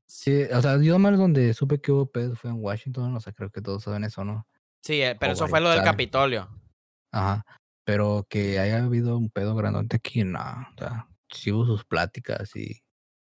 sí, 0.07 0.43
o 0.53 0.61
sea, 0.61 0.81
yo 0.83 0.99
más 0.99 1.17
donde 1.17 1.55
supe 1.55 1.81
que 1.81 1.93
hubo 1.93 2.11
pedo 2.11 2.35
fue 2.37 2.51
en 2.51 2.57
Washington, 2.63 3.17
o 3.17 3.21
sea, 3.21 3.33
creo 3.33 3.51
que 3.51 3.63
todos 3.63 3.83
saben 3.85 4.05
eso, 4.05 4.23
¿no? 4.25 4.47
Sí, 4.83 5.01
eh, 5.01 5.17
pero 5.19 5.33
O 5.33 5.35
eso 5.35 5.49
fue 5.49 5.61
lo 5.61 5.71
del 5.71 5.83
Capitolio. 5.83 6.49
Ajá. 7.13 7.45
Pero 7.85 8.27
que 8.29 8.59
haya 8.59 8.85
habido 8.85 9.17
un 9.17 9.31
pedo 9.31 9.55
grandote 9.55 9.97
aquí, 9.97 10.25
no. 10.25 10.41
O 10.41 10.79
sea, 10.79 11.09
sí 11.31 11.53
hubo 11.53 11.67
sus 11.67 11.85
pláticas 11.85 12.55
y 12.57 12.83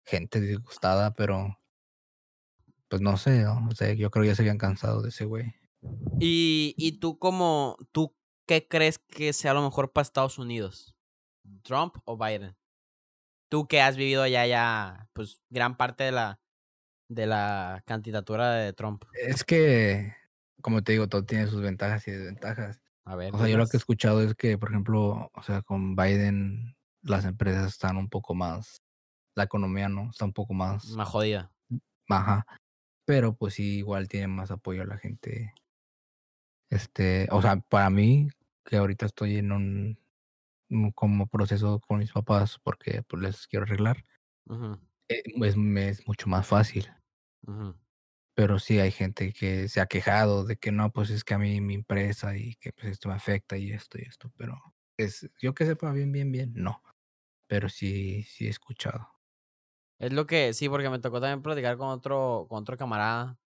gente 0.05 0.41
disgustada, 0.41 1.15
pero 1.15 1.59
pues 2.89 3.03
no 3.03 3.17
sé, 3.17 3.43
¿no? 3.43 3.69
O 3.71 3.75
sea, 3.75 3.93
yo 3.93 4.11
creo 4.11 4.23
que 4.23 4.29
ya 4.29 4.35
se 4.35 4.43
habían 4.43 4.59
cansado 4.59 5.03
de 5.03 5.11
ese 5.11 5.25
güey. 5.27 5.55
Y, 6.19 6.75
y 6.77 6.99
tú 6.99 7.19
como, 7.19 7.77
¿tú 7.93 8.17
qué 8.47 8.67
crees 8.67 8.99
que 8.99 9.33
sea 9.33 9.55
lo 9.55 9.63
mejor 9.63 9.93
para 9.93 10.03
Estados 10.03 10.39
Unidos? 10.39 10.97
¿Trump 11.63 11.97
o 12.05 12.17
Biden? 12.17 12.57
Tú 13.51 13.67
que 13.69 13.81
has 13.81 13.97
vivido 13.97 14.23
allá 14.23 14.47
ya, 14.47 15.09
pues, 15.13 15.41
gran 15.51 15.77
parte 15.77 16.05
de 16.05 16.13
la, 16.13 16.41
de 17.09 17.27
la 17.27 17.83
candidatura 17.87 18.53
de 18.53 18.73
Trump. 18.73 19.05
Es 19.15 19.45
que, 19.45 20.15
como 20.61 20.83
te 20.83 20.93
digo, 20.93 21.09
todo 21.09 21.25
tiene 21.25 21.47
sus 21.47 21.63
ventajas 21.63 22.07
y 22.09 22.11
desventajas. 22.11 22.81
A 23.09 23.17
ver. 23.17 23.35
O 23.35 23.39
sea, 23.39 23.49
yo 23.49 23.57
lo 23.57 23.67
que 23.67 23.77
he 23.77 23.79
escuchado 23.79 24.23
es 24.23 24.35
que, 24.35 24.59
por 24.59 24.71
ejemplo, 24.71 25.31
o 25.35 25.43
sea, 25.43 25.63
con 25.63 25.97
Biden 25.97 26.77
las 27.03 27.25
empresas 27.25 27.69
están 27.73 27.97
un 27.97 28.09
poco 28.09 28.35
más, 28.35 28.83
la 29.37 29.45
economía, 29.45 29.89
¿no? 29.89 30.11
Está 30.11 30.25
un 30.27 30.33
poco 30.33 30.55
más 30.55 30.97
Más 30.97 31.09
jodida. 31.09 31.53
baja, 32.09 32.45
pero 33.07 33.35
pues 33.37 33.55
sí, 33.55 33.79
igual 33.79 34.09
tiene 34.09 34.29
más 34.29 34.51
apoyo 34.51 34.83
a 34.83 34.87
la 34.87 34.99
gente. 34.99 35.55
Este, 36.71 37.29
o 37.31 37.41
sea, 37.43 37.57
para 37.61 37.91
mí, 37.91 38.29
que 38.65 38.77
ahorita 38.77 39.07
estoy 39.07 39.37
en 39.39 39.53
un, 39.53 39.99
un 40.71 40.93
como 40.93 41.27
proceso 41.29 41.81
con 41.81 41.99
mis 42.01 42.13
papás 42.13 42.59
porque 42.63 43.03
pues 43.05 43.23
les 43.23 43.47
quiero 43.49 43.65
arreglar, 43.67 44.05
Ujú, 44.51 44.79
eh, 45.09 45.23
es, 45.43 45.57
me 45.57 45.89
es 45.91 46.07
mucho 46.07 46.29
más 46.29 46.47
fácil. 46.47 46.89
ujú. 47.47 47.75
Pero 48.39 48.61
sí 48.61 48.79
hay 48.79 48.93
gente 48.93 49.33
que 49.33 49.67
se 49.67 49.81
ha 49.81 49.87
quejado 49.87 50.45
de 50.45 50.57
que 50.59 50.71
no, 50.71 50.93
pues 50.93 51.11
es 51.11 51.25
que 51.25 51.35
a 51.35 51.39
mí 51.39 51.61
mi 51.61 51.75
empresa 51.75 52.37
y 52.37 52.55
que 52.61 52.73
pues 52.73 52.93
esto 52.93 53.09
me 53.09 53.17
afecta 53.17 53.57
y 53.57 53.73
esto 53.73 53.99
y 53.99 54.03
esto, 54.03 54.31
pero 54.37 54.57
es, 54.97 55.29
yo 55.43 55.55
que 55.55 55.67
sepa 55.67 55.91
bien, 55.91 56.13
bien, 56.13 56.31
bien, 56.31 56.53
no. 56.55 56.81
Pero 57.49 57.69
sí, 57.69 58.23
sí 58.23 58.47
he 58.47 58.49
escuchado. 58.49 59.09
Es 59.99 60.13
lo 60.13 60.29
que, 60.29 60.55
sí, 60.55 60.69
porque 60.69 60.89
me 60.89 61.01
tocó 61.01 61.21
también 61.21 61.43
platicar 61.43 61.77
con 61.79 61.89
otro, 61.89 62.47
con 62.49 62.61
otro 62.61 62.77
camarada 62.77 63.41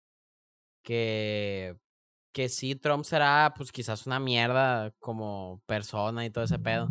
que, 0.83 1.79
que 2.33 2.49
sí, 2.49 2.75
Trump 2.75 3.05
será 3.05 3.55
pues 3.57 3.71
quizás 3.71 4.09
una 4.09 4.19
mierda 4.19 4.93
como 4.99 5.63
persona 5.67 6.27
y 6.27 6.31
todo 6.31 6.43
ese 6.43 6.59
pedo, 6.59 6.89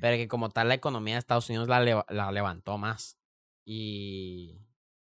pero 0.00 0.16
que 0.16 0.26
como 0.26 0.48
tal 0.48 0.68
la 0.68 0.74
economía 0.74 1.16
de 1.16 1.18
Estados 1.18 1.50
Unidos 1.50 1.68
la, 1.68 2.06
la 2.08 2.32
levantó 2.32 2.78
más 2.78 3.18
y, 3.66 4.58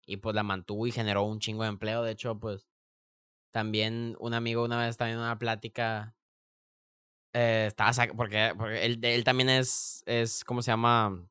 y 0.09 0.19
pues 0.19 0.35
la 0.35 0.43
mantuvo 0.43 0.87
y 0.89 0.93
generó 0.93 1.25
un 1.25 1.41
chingo 1.41 1.63
de 1.65 1.69
empleo. 1.71 2.03
De 2.03 2.13
hecho, 2.13 2.39
pues 2.41 2.69
también 3.53 4.17
un 4.21 4.35
amigo 4.35 4.65
una 4.65 4.79
vez 4.79 4.91
estaba 4.91 5.11
en 5.13 5.19
una 5.19 5.39
plática, 5.39 6.17
eh, 7.33 7.67
estaba, 7.69 7.93
porque, 8.17 8.53
porque 8.57 8.85
él, 8.85 8.99
él 9.03 9.25
también 9.25 9.49
es, 9.51 10.03
es, 10.07 10.45
¿cómo 10.45 10.63
se 10.63 10.71
llama? 10.71 11.29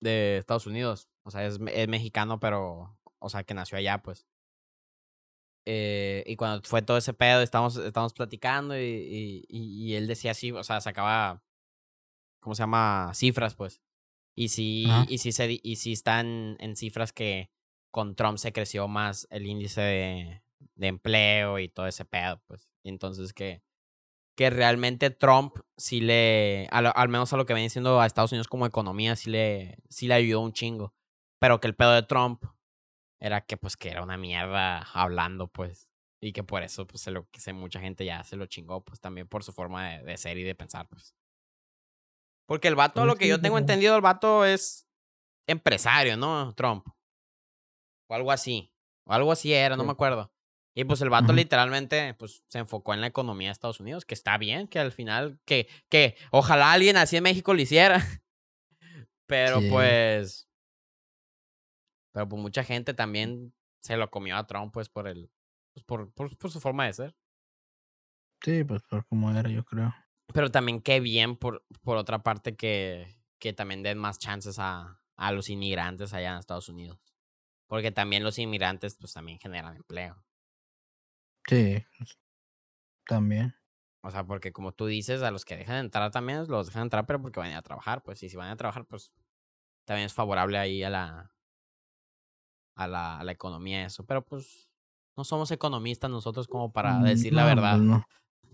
de 0.00 0.38
Estados 0.38 0.66
Unidos. 0.66 1.08
O 1.22 1.30
sea, 1.30 1.46
es, 1.46 1.58
es 1.72 1.88
mexicano, 1.88 2.40
pero, 2.40 2.98
o 3.18 3.28
sea, 3.28 3.44
que 3.44 3.54
nació 3.54 3.78
allá, 3.78 3.98
pues. 4.02 4.26
Eh, 5.66 6.24
y 6.26 6.36
cuando 6.36 6.62
fue 6.68 6.82
todo 6.82 6.96
ese 6.96 7.12
pedo, 7.14 7.42
estábamos, 7.42 7.76
estábamos 7.76 8.14
platicando 8.14 8.76
y, 8.78 9.44
y- 9.48 9.84
y 9.90 9.94
él 9.94 10.06
decía 10.06 10.30
así, 10.32 10.50
o 10.52 10.64
sea, 10.64 10.80
sacaba, 10.80 11.42
¿cómo 12.40 12.54
se 12.54 12.62
llama? 12.62 13.12
Cifras, 13.14 13.54
pues. 13.54 13.80
Y 14.40 14.48
sí, 14.48 14.86
Ajá. 14.88 15.04
y 15.06 15.18
sí, 15.18 15.32
se, 15.32 15.60
y 15.62 15.76
sí 15.76 15.92
están 15.92 16.56
en 16.60 16.74
cifras 16.74 17.12
que 17.12 17.50
con 17.90 18.14
Trump 18.14 18.38
se 18.38 18.54
creció 18.54 18.88
más 18.88 19.26
el 19.30 19.46
índice 19.46 19.82
de, 19.82 20.42
de 20.76 20.86
empleo 20.86 21.58
y 21.58 21.68
todo 21.68 21.86
ese 21.86 22.06
pedo, 22.06 22.40
pues. 22.46 22.70
Entonces 22.82 23.34
que, 23.34 23.60
que 24.34 24.48
realmente 24.48 25.10
Trump 25.10 25.56
sí 25.76 26.00
le, 26.00 26.68
a 26.70 26.80
lo- 26.80 26.96
al 26.96 27.10
menos 27.10 27.30
a 27.34 27.36
lo 27.36 27.44
que 27.44 27.52
viene 27.52 27.68
siendo 27.68 28.00
a 28.00 28.06
Estados 28.06 28.32
Unidos 28.32 28.48
como 28.48 28.64
economía, 28.64 29.14
sí 29.14 29.28
le, 29.28 29.76
sí 29.90 30.08
le 30.08 30.14
ayudó 30.14 30.40
un 30.40 30.54
chingo. 30.54 30.94
Pero 31.38 31.60
que 31.60 31.66
el 31.68 31.74
pedo 31.76 31.92
de 31.92 32.02
Trump 32.02 32.42
era 33.20 33.42
que 33.42 33.58
pues 33.58 33.76
que 33.76 33.90
era 33.90 34.02
una 34.02 34.16
mierda 34.16 34.78
hablando, 34.94 35.48
pues. 35.48 35.90
Y 36.22 36.32
que 36.32 36.44
por 36.44 36.62
eso, 36.62 36.86
pues, 36.86 37.02
se 37.02 37.10
lo, 37.10 37.28
que 37.30 37.52
mucha 37.52 37.80
gente 37.80 38.06
ya 38.06 38.24
se 38.24 38.36
lo 38.36 38.46
chingó, 38.46 38.82
pues, 38.82 39.00
también 39.00 39.28
por 39.28 39.44
su 39.44 39.52
forma 39.52 39.90
de, 39.90 40.02
de 40.02 40.16
ser 40.16 40.38
y 40.38 40.44
de 40.44 40.54
pensar, 40.54 40.88
pues. 40.88 41.14
Porque 42.50 42.66
el 42.66 42.74
vato, 42.74 43.04
lo 43.06 43.14
que 43.14 43.28
yo 43.28 43.40
tengo 43.40 43.58
entendido, 43.58 43.94
el 43.94 44.02
vato 44.02 44.44
es 44.44 44.84
empresario, 45.46 46.16
¿no? 46.16 46.52
Trump. 46.56 46.84
O 48.08 48.14
algo 48.16 48.32
así. 48.32 48.74
O 49.06 49.12
algo 49.12 49.30
así 49.30 49.52
era, 49.52 49.76
no 49.76 49.84
Sí. 49.84 49.86
me 49.86 49.92
acuerdo. 49.92 50.32
Y 50.74 50.82
pues 50.82 51.00
el 51.00 51.10
vato 51.10 51.32
literalmente 51.32 52.14
pues 52.14 52.42
se 52.48 52.58
enfocó 52.58 52.92
en 52.92 53.02
la 53.02 53.06
economía 53.06 53.46
de 53.48 53.52
Estados 53.52 53.78
Unidos, 53.78 54.04
que 54.04 54.14
está 54.14 54.36
bien, 54.36 54.66
que 54.66 54.80
al 54.80 54.90
final, 54.90 55.38
que, 55.44 55.68
que 55.88 56.16
ojalá 56.32 56.72
alguien 56.72 56.96
así 56.96 57.16
en 57.16 57.22
México 57.22 57.54
lo 57.54 57.60
hiciera. 57.60 57.94
Pero 59.28 59.60
Sí. 59.60 59.68
pues... 59.70 60.48
Pero 62.12 62.28
pues 62.28 62.42
mucha 62.42 62.64
gente 62.64 62.94
también 62.94 63.54
se 63.80 63.96
lo 63.96 64.10
comió 64.10 64.36
a 64.36 64.48
Trump 64.48 64.72
pues 64.74 64.88
por 64.88 65.06
el... 65.06 65.30
Pues, 65.72 65.84
por, 65.84 66.12
por, 66.14 66.36
por 66.36 66.50
su 66.50 66.60
forma 66.60 66.86
de 66.86 66.94
ser. 66.94 67.16
Sí, 68.42 68.64
pues 68.64 68.82
por 68.90 69.06
cómo 69.06 69.30
era, 69.30 69.48
yo 69.48 69.64
creo. 69.64 69.94
Pero 70.34 70.50
también 70.50 70.80
qué 70.82 71.00
bien 71.00 71.36
por, 71.36 71.64
por 71.82 71.96
otra 71.96 72.22
parte 72.22 72.56
que, 72.56 73.16
que 73.38 73.52
también 73.52 73.82
den 73.82 73.98
más 73.98 74.18
chances 74.18 74.58
a, 74.58 75.02
a 75.16 75.32
los 75.32 75.48
inmigrantes 75.50 76.12
allá 76.12 76.32
en 76.32 76.38
Estados 76.38 76.68
Unidos. 76.68 76.98
Porque 77.68 77.92
también 77.92 78.24
los 78.24 78.38
inmigrantes 78.38 78.96
pues 78.96 79.12
también 79.14 79.38
generan 79.40 79.76
empleo. 79.76 80.24
Sí, 81.46 81.84
pues, 81.98 82.18
también. 83.06 83.54
O 84.02 84.10
sea, 84.10 84.24
porque 84.26 84.52
como 84.52 84.72
tú 84.72 84.86
dices, 84.86 85.22
a 85.22 85.30
los 85.30 85.44
que 85.44 85.56
dejan 85.56 85.76
entrar 85.76 86.10
también 86.10 86.46
los 86.48 86.66
dejan 86.68 86.82
entrar, 86.84 87.06
pero 87.06 87.20
porque 87.20 87.40
van 87.40 87.52
a 87.52 87.62
trabajar, 87.62 88.02
pues. 88.02 88.22
Y 88.22 88.28
si 88.28 88.36
van 88.36 88.48
a 88.50 88.56
trabajar, 88.56 88.86
pues 88.86 89.14
también 89.86 90.06
es 90.06 90.14
favorable 90.14 90.58
ahí 90.58 90.82
a 90.84 90.90
la 90.90 91.32
a 92.74 92.88
la, 92.88 93.18
a 93.18 93.24
la 93.24 93.32
economía 93.32 93.84
eso. 93.86 94.04
Pero 94.06 94.24
pues 94.24 94.70
no 95.16 95.24
somos 95.24 95.50
economistas 95.50 96.10
nosotros 96.10 96.48
como 96.48 96.72
para 96.72 97.02
Mm, 97.02 97.02
decir 97.02 97.32
la 97.34 97.44
no, 97.44 97.44
verdad. 97.44 97.80
pues, 97.80 97.80
no. 97.82 98.04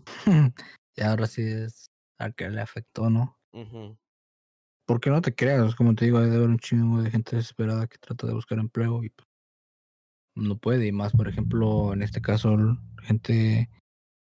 y 0.97 1.03
ahora 1.03 1.27
sí 1.27 1.43
es 1.43 1.91
a 2.19 2.31
que 2.33 2.49
le 2.51 2.61
afectó, 2.61 3.11
¿no? 3.11 3.39
Porque 4.85 5.11
no 5.11 5.21
te 5.23 5.35
creas, 5.35 5.77
como 5.77 5.95
te 5.95 6.07
digo, 6.07 6.19
hay 6.19 6.29
de 6.31 6.37
haber 6.37 6.49
un 6.49 6.59
chingo 6.59 7.01
de 7.03 7.11
gente 7.11 7.37
desesperada 7.37 7.87
que 7.87 7.99
trata 7.99 8.27
de 8.27 8.35
buscar 8.35 8.59
empleo 8.59 9.03
y 9.05 9.11
pues, 9.11 9.29
no 10.35 10.59
puede. 10.59 10.87
Y 10.87 10.93
más, 10.93 11.13
por 11.13 11.29
ejemplo, 11.29 11.93
en 11.93 12.03
este 12.03 12.21
caso, 12.21 12.57
gente 13.03 13.71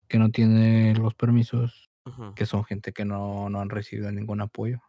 que 0.08 0.18
no 0.18 0.30
tiene 0.30 0.94
los 0.96 1.14
permisos, 1.14 1.90
que 2.36 2.46
son 2.46 2.64
gente 2.64 2.92
que 2.92 3.04
no, 3.04 3.50
no 3.50 3.60
han 3.60 3.70
recibido 3.70 4.10
ningún 4.12 4.40
apoyo. 4.40 4.80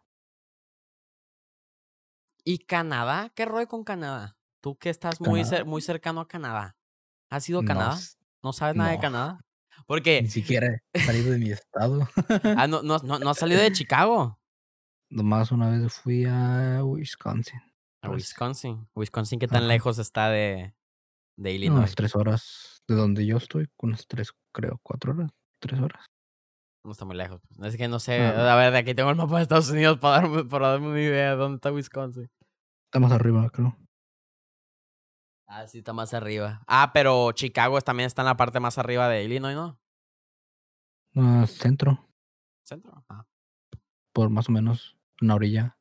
¿Y 2.44 2.58
Canadá? 2.60 3.30
¿Qué 3.34 3.44
rollo 3.44 3.68
con 3.68 3.84
Canadá? 3.84 4.38
Tú 4.60 4.76
que 4.78 4.90
estás 4.90 5.20
muy, 5.20 5.40
Canadá. 5.40 5.58
cer- 5.62 5.64
muy 5.66 5.82
cercano 5.82 6.20
a 6.20 6.28
Canadá. 6.28 6.76
¿Has 7.30 7.48
ido 7.48 7.60
a 7.60 7.64
Canadá? 7.64 8.10
¿No 8.42 8.52
sabes 8.52 8.76
nada 8.76 8.90
de 8.90 8.98
no. 8.98 9.40
Canadá? 9.76 9.82
Ni 9.82 9.84
Porque, 9.86 10.28
siquiera 10.28 10.82
he 10.92 11.00
salido 11.00 11.30
de 11.32 11.38
mi 11.38 11.50
estado. 11.50 12.08
ah, 12.56 12.66
no, 12.68 12.82
no, 12.82 12.98
no, 12.98 13.18
no 13.18 13.30
has 13.30 13.38
salido 13.38 13.60
de 13.60 13.72
Chicago. 13.72 14.38
Nomás 15.10 15.52
una 15.52 15.70
vez 15.70 15.94
fui 15.94 16.24
a 16.26 16.80
Wisconsin. 16.84 17.60
A. 18.02 18.10
Wisconsin. 18.10 18.88
Wisconsin, 18.94 19.38
¿qué 19.38 19.46
tan 19.48 19.58
Ajá. 19.64 19.68
lejos 19.68 19.98
está 19.98 20.30
de, 20.30 20.74
de 21.36 21.50
No, 21.50 21.50
Illinois? 21.50 21.78
Unas 21.78 21.94
tres 21.94 22.14
horas 22.16 22.82
de 22.88 22.94
donde 22.94 23.24
yo 23.26 23.36
estoy, 23.36 23.68
unas 23.78 24.06
tres, 24.06 24.32
creo, 24.52 24.80
cuatro 24.82 25.12
horas, 25.12 25.30
tres 25.60 25.80
horas. 25.80 26.04
No 26.84 26.92
está 26.92 27.04
muy 27.04 27.16
lejos. 27.16 27.40
pues. 27.56 27.72
Es 27.72 27.76
que 27.76 27.88
no 27.88 27.98
sé. 27.98 28.20
Ah. 28.20 28.52
A 28.52 28.56
ver, 28.56 28.72
de 28.72 28.78
aquí 28.78 28.94
tengo 28.94 29.10
el 29.10 29.16
mapa 29.16 29.36
de 29.36 29.42
Estados 29.42 29.70
Unidos 29.70 29.98
para 29.98 30.22
darme, 30.22 30.44
para 30.44 30.68
darme 30.68 30.88
una 30.88 31.00
idea 31.00 31.30
de 31.30 31.36
dónde 31.36 31.56
está 31.56 31.72
Wisconsin. 31.72 32.30
Está 32.86 33.00
más 33.00 33.10
arriba, 33.12 33.48
creo. 33.50 33.76
Ah, 35.48 35.66
sí, 35.68 35.78
está 35.78 35.92
más 35.92 36.12
arriba. 36.12 36.62
Ah, 36.66 36.90
pero 36.92 37.30
Chicago 37.32 37.80
también 37.80 38.08
está 38.08 38.22
en 38.22 38.26
la 38.26 38.36
parte 38.36 38.58
más 38.58 38.78
arriba 38.78 39.08
de 39.08 39.24
Illinois, 39.24 39.54
¿no? 39.54 39.78
Ah, 41.14 41.46
centro, 41.46 42.06
Centro. 42.62 43.04
Ah. 43.08 43.24
por 44.12 44.28
más 44.28 44.48
o 44.48 44.52
menos 44.52 44.96
una 45.22 45.36
orilla. 45.36 45.78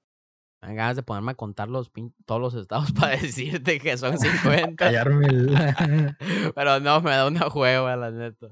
Me 0.62 0.70
dan 0.70 0.76
ganas 0.78 0.96
de 0.96 1.04
ponerme 1.04 1.32
a 1.32 1.36
contar 1.36 1.68
los 1.68 1.92
todos 2.26 2.40
los 2.40 2.54
estados 2.54 2.92
para 3.00 3.18
decirte 3.18 3.80
que 3.80 3.98
son 3.98 4.18
50. 4.18 4.76
Callarme 4.76 5.28
el... 5.28 6.16
Pero 6.56 6.80
no, 6.80 7.02
me 7.02 7.12
da 7.12 7.28
una 7.28 7.48
hueva, 7.48 7.96
la 7.96 8.12
neta. 8.12 8.48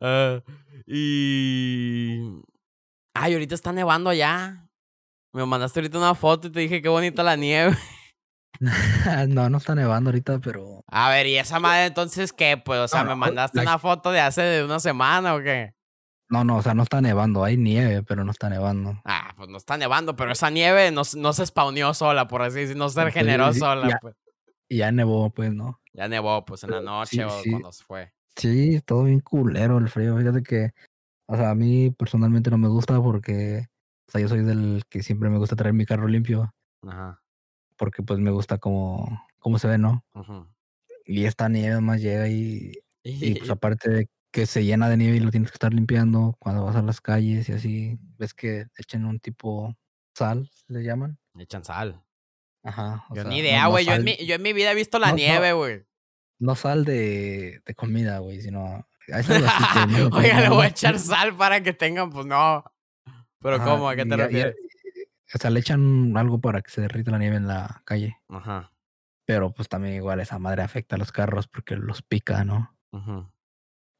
Ah, 0.00 0.40
y. 0.86 2.22
Ay, 3.14 3.32
ahorita 3.32 3.54
está 3.54 3.72
nevando 3.72 4.08
allá. 4.10 4.68
Me 5.32 5.44
mandaste 5.44 5.80
ahorita 5.80 5.98
una 5.98 6.14
foto 6.14 6.48
y 6.48 6.50
te 6.50 6.60
dije 6.60 6.80
qué 6.80 6.88
bonita 6.88 7.22
la 7.22 7.36
nieve. 7.36 7.76
no, 9.28 9.48
no 9.50 9.58
está 9.58 9.74
nevando 9.74 10.10
ahorita, 10.10 10.38
pero. 10.38 10.82
A 10.88 11.10
ver, 11.10 11.26
¿y 11.26 11.36
esa 11.38 11.60
madre 11.60 11.86
entonces 11.86 12.32
qué? 12.32 12.56
Pues, 12.56 12.80
o 12.80 12.88
sea, 12.88 13.00
No, 13.00 13.10
¿me 13.10 13.10
no, 13.10 13.16
mandaste 13.16 13.58
la- 13.58 13.62
una 13.62 13.78
foto 13.78 14.10
de 14.10 14.20
hace 14.20 14.42
de 14.42 14.64
una 14.64 14.80
semana 14.80 15.34
o 15.34 15.40
qué? 15.42 15.74
No, 16.30 16.44
no, 16.44 16.56
o 16.58 16.62
sea, 16.62 16.74
no 16.74 16.82
está 16.82 17.00
nevando. 17.00 17.42
Hay 17.42 17.56
nieve, 17.56 18.02
pero 18.02 18.22
no 18.24 18.30
está 18.32 18.50
nevando. 18.50 19.00
Ah, 19.04 19.32
pues 19.36 19.48
no 19.48 19.56
está 19.56 19.78
nevando, 19.78 20.14
pero 20.14 20.32
esa 20.32 20.50
nieve 20.50 20.90
no, 20.90 21.02
no 21.16 21.32
se 21.32 21.46
spawneó 21.46 21.94
sola, 21.94 22.28
por 22.28 22.42
así 22.42 22.60
decirlo, 22.60 22.84
no 22.84 22.90
se 22.90 23.02
regeneró 23.02 23.52
sí, 23.52 23.60
sola, 23.60 23.88
ya. 23.88 23.98
pues. 24.00 24.14
Y 24.68 24.78
ya 24.78 24.92
nevó, 24.92 25.30
pues, 25.30 25.54
¿no? 25.54 25.80
Ya 25.94 26.06
nevó, 26.08 26.44
pues, 26.44 26.62
en 26.64 26.70
la 26.72 26.82
noche 26.82 27.16
sí, 27.16 27.20
o 27.22 27.30
sí. 27.42 27.50
cuando 27.50 27.72
se 27.72 27.84
fue. 27.84 28.12
Sí, 28.36 28.80
todo 28.84 29.04
bien 29.04 29.20
culero 29.20 29.78
el 29.78 29.88
frío. 29.88 30.16
Fíjate 30.18 30.42
que, 30.42 30.72
o 31.26 31.36
sea, 31.36 31.50
a 31.50 31.54
mí 31.54 31.90
personalmente 31.90 32.50
no 32.50 32.58
me 32.58 32.68
gusta 32.68 33.00
porque, 33.00 33.66
o 34.06 34.10
sea, 34.12 34.20
yo 34.20 34.28
soy 34.28 34.42
del 34.44 34.82
que 34.90 35.02
siempre 35.02 35.30
me 35.30 35.38
gusta 35.38 35.56
traer 35.56 35.72
mi 35.74 35.86
carro 35.86 36.06
limpio 36.06 36.54
Ajá. 36.86 37.20
Porque 37.78 38.02
pues 38.02 38.18
me 38.18 38.30
gusta 38.30 38.58
como, 38.58 39.22
cómo 39.38 39.58
se 39.58 39.68
ve, 39.68 39.78
¿no? 39.78 40.04
ujú. 40.14 40.46
Y 41.06 41.24
esta 41.24 41.48
nieve 41.48 41.80
más 41.80 42.02
llega 42.02 42.28
y, 42.28 42.72
y 43.02 43.34
pues 43.36 43.48
aparte 43.48 43.88
de 43.90 44.08
que 44.30 44.44
se 44.44 44.62
llena 44.64 44.90
de 44.90 44.98
nieve 44.98 45.16
y 45.16 45.20
lo 45.20 45.30
tienes 45.30 45.50
que 45.50 45.54
estar 45.54 45.72
limpiando 45.72 46.36
cuando 46.38 46.64
vas 46.66 46.76
a 46.76 46.82
las 46.82 47.00
calles 47.00 47.48
y 47.48 47.52
así, 47.52 47.98
ves 48.18 48.34
que 48.34 48.66
echan 48.76 49.06
un 49.06 49.18
tipo 49.18 49.74
sal, 50.14 50.50
le 50.66 50.82
llaman. 50.82 51.18
echan 51.38 51.64
sal. 51.64 52.02
Ajá. 52.62 53.06
o 53.08 53.14
Yo 53.14 53.22
sea, 53.22 53.30
ni 53.30 53.36
no- 53.36 53.40
idea, 53.40 53.64
no 53.64 53.70
güey. 53.70 53.86
yo, 53.86 53.92
en 53.92 53.96
sal- 53.98 54.04
mi, 54.04 54.26
yo 54.26 54.34
en 54.34 54.42
mi 54.42 54.52
vida 54.52 54.72
he 54.72 54.74
visto 54.74 54.98
la 54.98 55.06
No, 55.06 55.12
no. 55.12 55.16
nieve, 55.16 55.52
güey. 55.54 55.86
No 56.40 56.54
sal 56.54 56.84
de, 56.84 57.62
de 57.64 57.74
comida, 57.74 58.18
güey, 58.18 58.42
sino... 58.42 58.86
no- 59.08 59.08
Oiga, 60.12 60.34
no- 60.34 60.40
le 60.42 60.48
no- 60.50 60.54
voy 60.56 60.66
a 60.66 60.68
echar 60.68 60.98
sal 60.98 61.34
para 61.36 61.62
que 61.62 61.72
tengan, 61.72 62.10
pues 62.10 62.26
no. 62.26 62.62
Pero 63.40 63.56
Ajá, 63.56 63.64
¿cómo? 63.64 63.88
¿A 63.88 63.96
qué 63.96 64.04
te 64.04 64.16
refieres? 64.16 64.56
O 65.34 65.38
sea, 65.38 65.50
le 65.50 65.60
echan 65.60 66.16
algo 66.16 66.40
para 66.40 66.62
que 66.62 66.70
se 66.70 66.80
derrita 66.80 67.10
la 67.10 67.18
nieve 67.18 67.36
en 67.36 67.46
la 67.46 67.82
calle. 67.84 68.18
Ajá. 68.28 68.72
Pero 69.26 69.52
pues 69.52 69.68
también 69.68 69.94
igual 69.94 70.20
esa 70.20 70.38
madre 70.38 70.62
afecta 70.62 70.96
a 70.96 70.98
los 70.98 71.12
carros 71.12 71.46
porque 71.48 71.76
los 71.76 72.02
pica, 72.02 72.44
¿no? 72.44 72.74
ujú. 72.92 73.30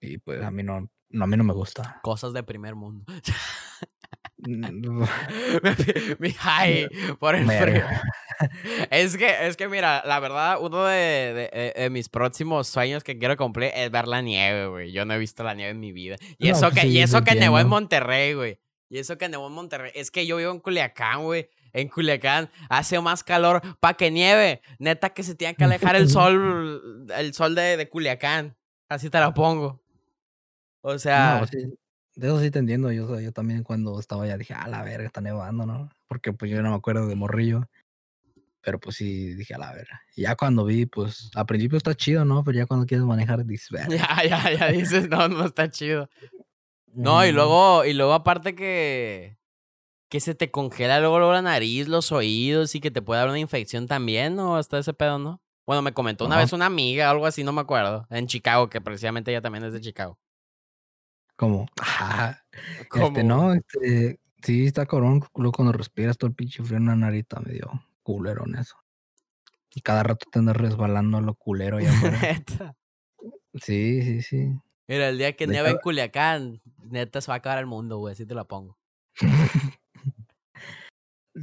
Y 0.00 0.18
pues 0.18 0.42
a 0.42 0.50
mí 0.50 0.62
no, 0.62 0.88
no 1.10 1.24
a 1.24 1.26
mí 1.26 1.36
no 1.36 1.44
me 1.44 1.52
gusta. 1.52 1.98
Cosas 2.02 2.32
de 2.32 2.42
primer 2.44 2.74
mundo. 2.76 3.04
Mm, 4.38 5.02
Mi 6.20 6.30
high 6.32 6.88
por 7.18 7.34
el 7.34 7.46
frío. 7.50 7.84
Es 8.92 9.16
que, 9.16 9.48
es 9.48 9.56
que 9.56 9.68
mira, 9.68 10.00
la 10.06 10.20
verdad, 10.20 10.58
uno 10.60 10.84
de, 10.84 11.50
de- 11.74 11.90
mis 11.90 12.08
próximos 12.08 12.68
sueños 12.68 13.02
que 13.02 13.18
quiero 13.18 13.36
cumplir 13.36 13.72
es 13.74 13.90
ver 13.90 14.06
la 14.06 14.22
nieve, 14.22 14.68
güey. 14.68 14.92
Yo 14.92 15.04
no 15.04 15.14
he 15.14 15.18
visto 15.18 15.42
la 15.42 15.54
nieve 15.54 15.72
en 15.72 15.80
mi 15.80 15.90
vida. 15.90 16.14
Y 16.38 16.46
No, 16.46 16.52
eso 16.52 16.70
pues 16.70 16.74
que, 16.74 16.80
sí, 16.82 16.88
y 16.90 17.00
eso 17.00 17.24
que 17.24 17.34
nevó 17.34 17.58
en. 17.58 17.66
Monterrey, 17.66 18.34
güey. 18.34 18.60
Y 18.88 18.98
eso 18.98 19.18
que 19.18 19.28
nevó 19.28 19.48
en 19.48 19.52
Monterrey. 19.52 19.92
Es 19.94 20.10
que 20.10 20.26
yo 20.26 20.36
vivo 20.36 20.50
en 20.50 20.60
Culiacán, 20.60 21.24
güey. 21.24 21.50
En 21.72 21.88
Culiacán 21.88 22.50
hace 22.70 22.98
más 23.00 23.22
calor 23.22 23.60
para 23.80 23.94
que 23.94 24.10
nieve. 24.10 24.62
Neta 24.78 25.10
que 25.10 25.22
se 25.22 25.34
tiene 25.34 25.54
que 25.54 25.64
alejar 25.64 25.96
el 25.96 26.08
sol, 26.08 27.06
el 27.14 27.34
sol 27.34 27.54
de, 27.54 27.76
de 27.76 27.88
Culiacán. 27.88 28.56
Así 28.88 29.10
te 29.10 29.20
la 29.20 29.34
pongo. 29.34 29.82
O 30.80 30.98
sea, 30.98 31.40
No, 31.40 31.46
sí, 31.46 31.58
de 32.14 32.26
eso 32.26 32.40
sí 32.40 32.50
te 32.50 32.58
entiendo. 32.58 32.90
Yo, 32.90 33.20
yo 33.20 33.32
también 33.32 33.62
cuando 33.62 34.00
estaba 34.00 34.24
allá 34.24 34.38
dije, 34.38 34.54
a 34.54 34.66
la 34.68 34.82
verga, 34.82 35.06
está 35.06 35.20
nevando, 35.20 35.66
¿no? 35.66 35.90
Porque 36.06 36.32
pues 36.32 36.50
yo 36.50 36.62
no 36.62 36.70
me 36.70 36.76
acuerdo 36.76 37.06
de 37.06 37.14
morrillo. 37.14 37.68
Pero 38.60 38.80
pues 38.80 38.96
sí, 38.96 39.34
dije, 39.34 39.54
a 39.54 39.58
la 39.58 39.72
verga. 39.72 40.02
Y 40.16 40.22
ya 40.22 40.34
cuando 40.34 40.64
vi, 40.64 40.86
pues 40.86 41.30
al 41.34 41.46
principio 41.46 41.78
está 41.78 41.94
chido, 41.94 42.24
¿no? 42.24 42.42
Pero 42.42 42.58
ya 42.58 42.66
cuando 42.66 42.86
quieres 42.86 43.06
manejar, 43.06 43.44
dices, 43.44 43.68
ya, 43.88 44.22
ya, 44.24 44.52
ya 44.52 44.68
dices, 44.68 45.08
no, 45.08 45.28
no 45.28 45.44
está 45.44 45.70
chido. 45.70 46.08
No, 46.94 47.24
y 47.24 47.32
luego, 47.32 47.84
y 47.84 47.92
luego 47.92 48.12
aparte 48.12 48.54
que, 48.54 49.36
que 50.08 50.20
se 50.20 50.34
te 50.34 50.50
congela 50.50 51.00
luego, 51.00 51.18
luego 51.18 51.32
la 51.32 51.42
nariz, 51.42 51.86
los 51.88 52.10
oídos 52.12 52.74
y 52.74 52.80
que 52.80 52.90
te 52.90 53.02
puede 53.02 53.20
dar 53.20 53.28
una 53.28 53.38
infección 53.38 53.86
también, 53.86 54.34
¿no? 54.36 54.56
Hasta 54.56 54.78
ese 54.78 54.94
pedo, 54.94 55.18
¿no? 55.18 55.40
Bueno, 55.66 55.82
me 55.82 55.92
comentó 55.92 56.24
una 56.24 56.36
Ajá. 56.36 56.44
vez 56.44 56.52
una 56.52 56.66
amiga, 56.66 57.10
algo 57.10 57.26
así, 57.26 57.44
no 57.44 57.52
me 57.52 57.60
acuerdo, 57.60 58.06
en 58.10 58.26
Chicago, 58.26 58.68
que 58.70 58.80
precisamente 58.80 59.30
ella 59.30 59.42
también 59.42 59.64
es 59.64 59.72
de 59.72 59.80
Chicago. 59.80 60.18
Como, 61.36 61.66
ajá. 61.80 62.44
Como- 62.88 63.04
Este, 63.08 63.22
no, 63.24 63.52
este, 63.52 64.18
sí, 64.42 64.66
está 64.66 64.86
cabrón. 64.86 65.22
Luego 65.36 65.52
cuando 65.52 65.72
respiras 65.72 66.16
todo 66.18 66.28
el 66.28 66.34
pinche 66.34 66.62
frío 66.64 66.78
en 66.78 66.86
la 66.86 66.96
narita, 66.96 67.38
medio 67.40 67.70
culero 68.02 68.44
en 68.46 68.56
eso. 68.56 68.76
Y 69.74 69.82
cada 69.82 70.02
rato 70.02 70.26
te 70.32 70.38
andas 70.38 70.56
resbalando 70.56 71.20
lo 71.20 71.34
culero 71.34 71.78
ya. 71.80 71.90
Sí, 73.54 74.02
sí, 74.02 74.22
sí. 74.22 74.52
Mira, 74.88 75.08
el 75.10 75.18
día 75.18 75.36
que 75.36 75.46
nieve 75.46 75.70
en 75.70 75.78
Culiacán, 75.78 76.60
neta 76.84 77.20
se 77.20 77.28
va 77.30 77.34
a 77.34 77.38
acabar 77.38 77.58
el 77.58 77.66
mundo, 77.66 77.98
güey, 77.98 78.12
así 78.14 78.24
te 78.26 78.34
la 78.34 78.44
pongo. 78.44 78.76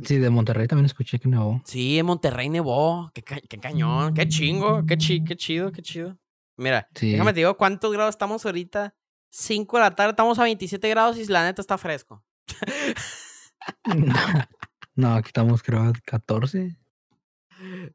Sí, 0.03 0.17
de 0.17 0.29
Monterrey 0.29 0.67
también 0.67 0.87
escuché 0.87 1.19
que 1.19 1.29
nevó. 1.29 1.61
Sí, 1.63 1.97
en 1.97 2.05
Monterrey 2.05 2.49
nevó, 2.49 3.09
qué, 3.13 3.23
ca- 3.23 3.39
qué 3.47 3.57
cañón, 3.57 4.13
qué 4.13 4.27
chingo, 4.27 4.85
qué, 4.85 4.97
chi 4.97 5.23
qué 5.23 5.37
chido, 5.37 5.71
qué 5.71 5.81
chido. 5.81 6.17
Mira, 6.57 6.89
Sí. 6.95 7.11
déjame 7.13 7.31
te 7.31 7.39
digo 7.39 7.55
cuántos 7.55 7.93
grados 7.93 8.13
estamos 8.13 8.45
ahorita. 8.45 8.93
5 9.31 9.77
de 9.77 9.83
la 9.83 9.95
tarde, 9.95 10.09
estamos 10.09 10.37
a 10.37 10.43
27 10.43 10.89
grados 10.89 11.17
y 11.17 11.25
la 11.27 11.45
neta 11.45 11.61
está 11.61 11.77
fresco. 11.77 12.25
no, 14.95 15.13
aquí 15.15 15.27
estamos 15.27 15.63
creo 15.63 15.83
a 15.83 15.93
14. 16.05 16.77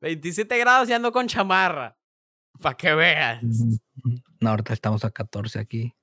27 0.01 0.57
grados 0.59 0.89
y 0.89 0.95
ando 0.95 1.13
con 1.13 1.27
chamarra. 1.27 1.99
Para 2.63 2.77
que 2.79 2.95
veas. 2.95 3.43
No, 4.41 4.51
ahorita 4.51 4.73
estamos 4.73 5.05
a 5.05 5.11
14 5.11 5.59
aquí. 5.59 5.95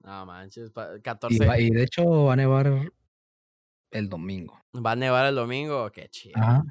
No 0.00 0.26
manches, 0.26 0.70
pa- 0.70 0.96
Y, 0.96 1.00
14. 1.02 1.46
va- 1.46 1.58
y 1.60 1.70
de 1.70 1.82
hecho 1.84 2.24
va 2.24 2.32
a 2.32 2.36
nevar 2.36 2.90
el 3.90 4.08
domingo. 4.08 4.60
¿Va 4.74 4.92
a 4.92 4.96
nevar 4.96 5.26
el 5.26 5.34
domingo? 5.34 5.90
Qué 5.92 6.08
chido. 6.08 6.34
Ajá. 6.36 6.62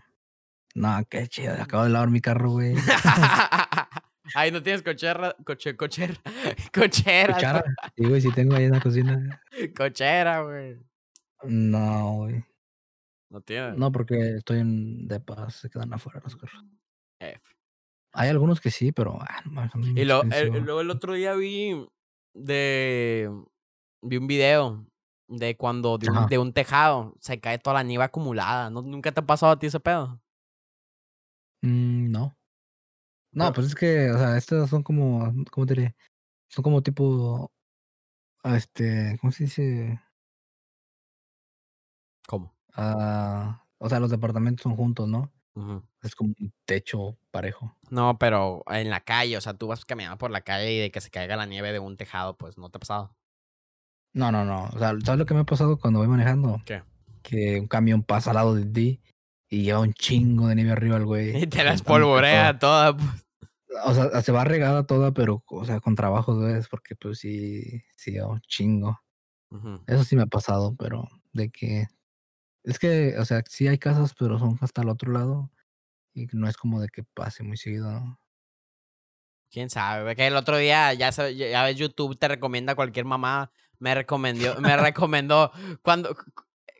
No, 0.75 1.03
qué 1.09 1.27
chido. 1.27 1.53
Acabo 1.61 1.83
de 1.83 1.89
lavar 1.89 2.09
mi 2.09 2.21
carro, 2.21 2.51
güey. 2.51 2.73
Ay, 4.35 4.51
no 4.51 4.63
tienes 4.63 4.81
cochera, 4.81 5.35
coche, 5.45 5.75
cochera, 5.77 6.13
cochera, 6.73 7.33
Cuchara. 7.33 7.63
Sí, 7.97 8.05
güey, 8.05 8.21
sí 8.21 8.31
tengo 8.31 8.55
ahí 8.55 8.65
en 8.65 8.71
la 8.71 8.79
cocina. 8.81 9.41
cochera, 9.77 10.41
güey. 10.41 10.77
No, 11.43 12.13
güey. 12.17 12.43
No 13.29 13.41
tienes. 13.41 13.77
No, 13.77 13.91
porque 13.91 14.35
estoy 14.37 14.59
en 14.59 15.07
depa, 15.07 15.49
se 15.49 15.69
quedan 15.69 15.93
afuera 15.93 16.21
los 16.23 16.35
carros. 16.35 16.63
F. 17.19 17.50
Hay 18.13 18.29
algunos 18.29 18.59
que 18.59 18.71
sí, 18.71 18.91
pero 18.91 19.17
ah, 19.21 19.41
no 19.45 19.69
Y 19.99 20.05
lo- 20.05 20.23
el- 20.23 20.63
luego 20.63 20.81
el 20.81 20.89
otro 20.89 21.13
día 21.13 21.33
vi 21.35 21.87
de 22.33 23.29
vi 24.01 24.17
un 24.17 24.27
video 24.27 24.85
de 25.27 25.55
cuando 25.55 25.97
de 25.97 26.09
un, 26.09 26.17
Ajá. 26.17 26.27
de 26.27 26.37
un 26.37 26.51
tejado 26.53 27.15
se 27.19 27.39
cae 27.39 27.57
toda 27.59 27.75
la 27.75 27.83
nieve 27.83 28.03
acumulada. 28.03 28.69
¿No, 28.69 28.81
¿Nunca 28.81 29.11
te 29.11 29.21
ha 29.21 29.25
pasado 29.25 29.53
a 29.53 29.59
ti 29.59 29.67
ese 29.67 29.79
pedo? 29.79 30.21
Mm, 31.61 32.09
no. 32.11 32.35
No, 33.33 33.45
Pero- 33.45 33.53
pues 33.53 33.67
es 33.67 33.75
que, 33.75 34.11
o 34.11 34.17
sea, 34.17 34.35
estos 34.37 34.69
son 34.69 34.83
como, 34.83 35.31
¿cómo 35.51 35.65
te 35.65 35.73
diré? 35.75 35.95
Son 36.49 36.63
como 36.63 36.81
tipo, 36.83 37.49
este, 38.43 39.17
¿cómo 39.21 39.31
se 39.31 39.45
dice? 39.45 40.01
¿Cómo? 42.27 42.53
Ah, 42.73 43.65
o 43.77 43.87
sea, 43.89 43.99
los 43.99 44.09
departamentos 44.11 44.63
son 44.63 44.75
juntos, 44.75 45.07
¿no? 45.07 45.31
Es 46.01 46.15
como 46.15 46.33
un 46.39 46.53
techo 46.65 47.17
parejo. 47.29 47.77
No, 47.89 48.17
pero 48.17 48.63
en 48.67 48.89
la 48.89 49.01
calle, 49.01 49.37
o 49.37 49.41
sea, 49.41 49.53
tú 49.53 49.67
vas 49.67 49.85
caminando 49.85 50.17
por 50.17 50.31
la 50.31 50.41
calle 50.41 50.73
y 50.73 50.79
de 50.79 50.91
que 50.91 51.01
se 51.01 51.09
caiga 51.09 51.35
la 51.35 51.45
nieve 51.45 51.71
de 51.71 51.79
un 51.79 51.97
tejado, 51.97 52.37
pues 52.37 52.57
no 52.57 52.69
te 52.69 52.77
ha 52.77 52.79
pasado. 52.79 53.15
No, 54.13 54.31
no, 54.31 54.45
no. 54.45 54.65
O 54.65 54.79
sea, 54.79 54.93
¿sabes 55.03 55.19
lo 55.19 55.25
que 55.25 55.33
me 55.33 55.41
ha 55.41 55.45
pasado 55.45 55.77
cuando 55.77 55.99
voy 55.99 56.07
manejando? 56.07 56.61
¿Qué? 56.65 56.81
Que 57.21 57.59
un 57.59 57.67
camión 57.67 58.03
pasa 58.03 58.31
al 58.31 58.35
lado 58.37 58.55
de 58.55 58.65
ti 58.65 59.01
y 59.49 59.63
lleva 59.63 59.79
un 59.81 59.93
chingo 59.93 60.47
de 60.47 60.55
nieve 60.55 60.71
arriba 60.71 60.97
el 60.97 61.05
güey. 61.05 61.43
Y 61.43 61.47
te 61.47 61.63
la 61.63 61.73
espolvorea 61.73 62.57
toda. 62.57 62.95
pues. 62.95 63.07
O 63.85 63.93
sea, 63.93 64.21
se 64.21 64.33
va 64.33 64.43
regada 64.43 64.85
toda, 64.85 65.13
pero, 65.13 65.45
o 65.47 65.63
sea, 65.65 65.79
con 65.79 65.95
trabajo, 65.95 66.37
¿ves? 66.37 66.67
Porque, 66.67 66.93
pues, 66.95 67.19
sí, 67.19 67.81
sí, 67.95 68.11
lleva 68.11 68.27
un 68.27 68.41
chingo. 68.41 68.99
Eso 69.87 70.03
sí 70.03 70.17
me 70.17 70.23
ha 70.23 70.27
pasado, 70.27 70.75
pero 70.77 71.07
de 71.31 71.49
que... 71.49 71.87
Es 72.63 72.77
que, 72.79 73.17
o 73.17 73.25
sea, 73.25 73.41
sí 73.47 73.67
hay 73.67 73.77
casas, 73.77 74.13
pero 74.17 74.37
son 74.39 74.57
hasta 74.61 74.81
el 74.81 74.89
otro 74.89 75.11
lado. 75.11 75.49
Y 76.13 76.27
no 76.33 76.47
es 76.47 76.57
como 76.57 76.81
de 76.81 76.89
que 76.89 77.03
pase 77.03 77.43
muy 77.43 77.57
seguido, 77.57 77.89
¿no? 77.91 78.19
Quién 79.51 79.69
sabe, 79.69 80.03
ve 80.03 80.15
que 80.15 80.27
el 80.27 80.35
otro 80.35 80.57
día 80.57 80.93
ya, 80.93 81.11
sabe- 81.11 81.35
ya 81.35 81.47
ya 81.49 81.63
ves 81.63 81.75
YouTube 81.75 82.17
te 82.17 82.27
recomienda 82.27 82.75
cualquier 82.75 83.05
mamá. 83.05 83.51
Me 83.79 83.93
recomendó, 83.95 84.59
me 84.61 84.77
recomendó 84.77 85.51
cuando, 85.81 86.15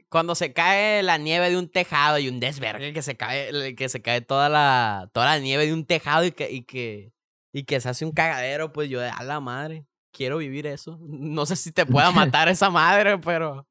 cuando 0.10 0.36
se 0.36 0.54
cae 0.54 1.04
la 1.04 1.18
nieve 1.18 1.50
de 1.50 1.58
un 1.58 1.70
tejado 1.70 2.18
y 2.20 2.30
un 2.30 2.40
desvergue 2.40 2.94
que 2.94 3.02
se 3.02 3.18
cae, 3.18 3.76
que 3.76 3.90
se 3.90 4.02
cae 4.02 4.22
toda 4.22 4.48
la, 4.50 5.10
toda 5.14 5.26
la 5.26 5.40
nieve 5.40 5.66
de 5.66 5.74
un 5.74 5.86
tejado 5.86 6.24
y 6.26 6.32
que, 6.32 6.50
y 6.52 6.64
que, 6.64 7.12
y 7.52 7.64
que 7.64 7.82
se 7.82 7.90
hace 7.90 8.06
un 8.06 8.12
cagadero, 8.12 8.72
pues 8.72 8.90
yo 8.90 9.02
de 9.02 9.10
a 9.10 9.24
la 9.24 9.40
madre, 9.42 9.86
quiero 10.14 10.38
vivir 10.38 10.68
eso. 10.68 10.98
No 11.02 11.46
sé 11.46 11.56
si 11.58 11.72
te 11.74 11.86
pueda 11.86 12.12
matar 12.12 12.48
esa 12.48 12.70
madre, 12.70 13.18
pero, 13.18 13.68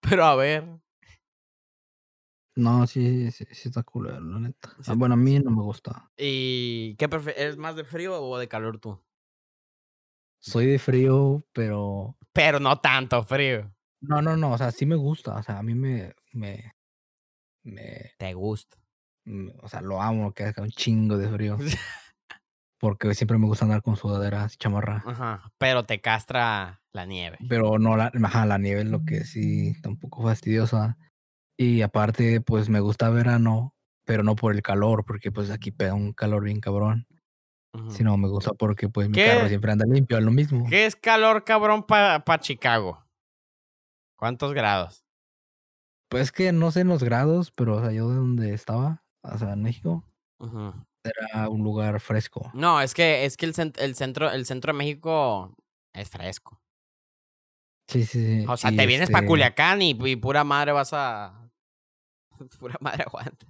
pero 0.00 0.24
a 0.24 0.36
ver. 0.36 0.64
No, 2.58 2.88
sí, 2.88 3.30
sí, 3.30 3.46
sí 3.52 3.68
está 3.68 3.84
culero, 3.84 4.18
la 4.18 4.40
neta. 4.40 4.70
Sí. 4.80 4.90
Ah, 4.90 4.94
bueno, 4.96 5.14
a 5.14 5.16
mí 5.16 5.38
no 5.38 5.52
me 5.52 5.62
gusta. 5.62 6.10
¿Y 6.16 6.96
qué 6.96 7.08
prefieres? 7.08 7.40
¿Es 7.40 7.56
más 7.56 7.76
de 7.76 7.84
frío 7.84 8.20
o 8.20 8.36
de 8.36 8.48
calor 8.48 8.80
tú? 8.80 9.00
Soy 10.40 10.66
de 10.66 10.80
frío, 10.80 11.46
pero... 11.52 12.16
Pero 12.32 12.58
no 12.58 12.80
tanto 12.80 13.22
frío. 13.22 13.72
No, 14.00 14.20
no, 14.22 14.36
no, 14.36 14.50
o 14.50 14.58
sea, 14.58 14.72
sí 14.72 14.86
me 14.86 14.96
gusta. 14.96 15.36
O 15.36 15.42
sea, 15.44 15.58
a 15.58 15.62
mí 15.62 15.76
me... 15.76 16.12
Me... 16.32 16.74
Me, 17.62 18.10
Te 18.18 18.34
gusta. 18.34 18.76
o 19.62 19.68
sea, 19.68 19.80
lo 19.80 20.02
amo, 20.02 20.34
que 20.34 20.42
haga 20.42 20.64
un 20.64 20.70
chingo 20.70 21.16
de 21.16 21.28
frío. 21.28 21.58
Porque 22.80 23.14
siempre 23.14 23.38
me 23.38 23.46
gusta 23.46 23.66
andar 23.66 23.82
con 23.82 23.96
sudaderas 23.96 24.54
y 24.54 24.56
chamarra. 24.56 25.04
Ajá. 25.06 25.52
Pero 25.58 25.84
te 25.84 26.00
castra 26.00 26.82
la 26.92 27.06
nieve. 27.06 27.38
Pero 27.48 27.78
no, 27.78 27.96
la, 27.96 28.10
ajá, 28.24 28.46
la 28.46 28.58
nieve 28.58 28.80
es 28.80 28.88
lo 28.88 29.04
que 29.04 29.22
sí 29.22 29.68
está 29.68 29.90
un 29.90 29.98
poco 30.00 30.24
fastidiosa. 30.24 30.98
Y 31.58 31.82
aparte, 31.82 32.40
pues 32.40 32.68
me 32.68 32.78
gusta 32.78 33.10
verano, 33.10 33.74
pero 34.04 34.22
no 34.22 34.36
por 34.36 34.54
el 34.54 34.62
calor, 34.62 35.04
porque 35.04 35.32
pues 35.32 35.50
aquí 35.50 35.72
pega 35.72 35.92
un 35.92 36.12
calor 36.12 36.44
bien 36.44 36.60
cabrón. 36.60 37.06
Sino 37.90 38.16
me 38.16 38.28
gusta 38.28 38.52
porque 38.54 38.88
pues 38.88 39.08
mi 39.08 39.14
¿Qué? 39.16 39.24
carro 39.24 39.46
siempre 39.48 39.70
anda 39.72 39.84
limpio, 39.86 40.18
es 40.18 40.24
lo 40.24 40.30
mismo. 40.30 40.66
¿Qué 40.68 40.86
es 40.86 40.96
calor, 40.96 41.44
cabrón, 41.44 41.84
para 41.84 42.22
Chicago? 42.40 43.04
¿Cuántos 44.16 44.52
grados? 44.54 45.04
Pues 46.08 46.32
que 46.32 46.50
no 46.52 46.70
sé 46.70 46.80
en 46.80 46.88
los 46.88 47.02
grados, 47.02 47.50
pero 47.50 47.76
o 47.76 47.80
sea, 47.80 47.92
yo 47.92 48.08
de 48.08 48.16
donde 48.16 48.54
estaba, 48.54 49.04
o 49.22 49.36
sea, 49.36 49.52
en 49.52 49.62
México, 49.62 50.04
era 51.04 51.48
un 51.48 51.62
lugar 51.62 52.00
fresco. 52.00 52.50
No, 52.54 52.80
es 52.80 52.94
que, 52.94 53.24
es 53.24 53.36
que 53.36 53.46
el, 53.46 53.54
cent- 53.54 53.78
el 53.78 53.94
centro, 53.94 54.30
el 54.30 54.46
centro 54.46 54.72
de 54.72 54.78
México 54.78 55.54
es 55.92 56.08
fresco. 56.08 56.60
Sí, 57.88 58.04
sí, 58.04 58.40
sí. 58.42 58.46
O 58.48 58.56
sea, 58.56 58.70
y 58.70 58.76
te 58.76 58.86
vienes 58.86 59.10
para 59.10 59.20
este, 59.20 59.28
Culiacán 59.28 59.82
y, 59.82 59.90
y 59.90 60.16
pura 60.16 60.44
madre 60.44 60.72
vas 60.72 60.92
a. 60.92 61.47
Pura 62.58 62.76
madre 62.80 63.04
aguanta. 63.06 63.46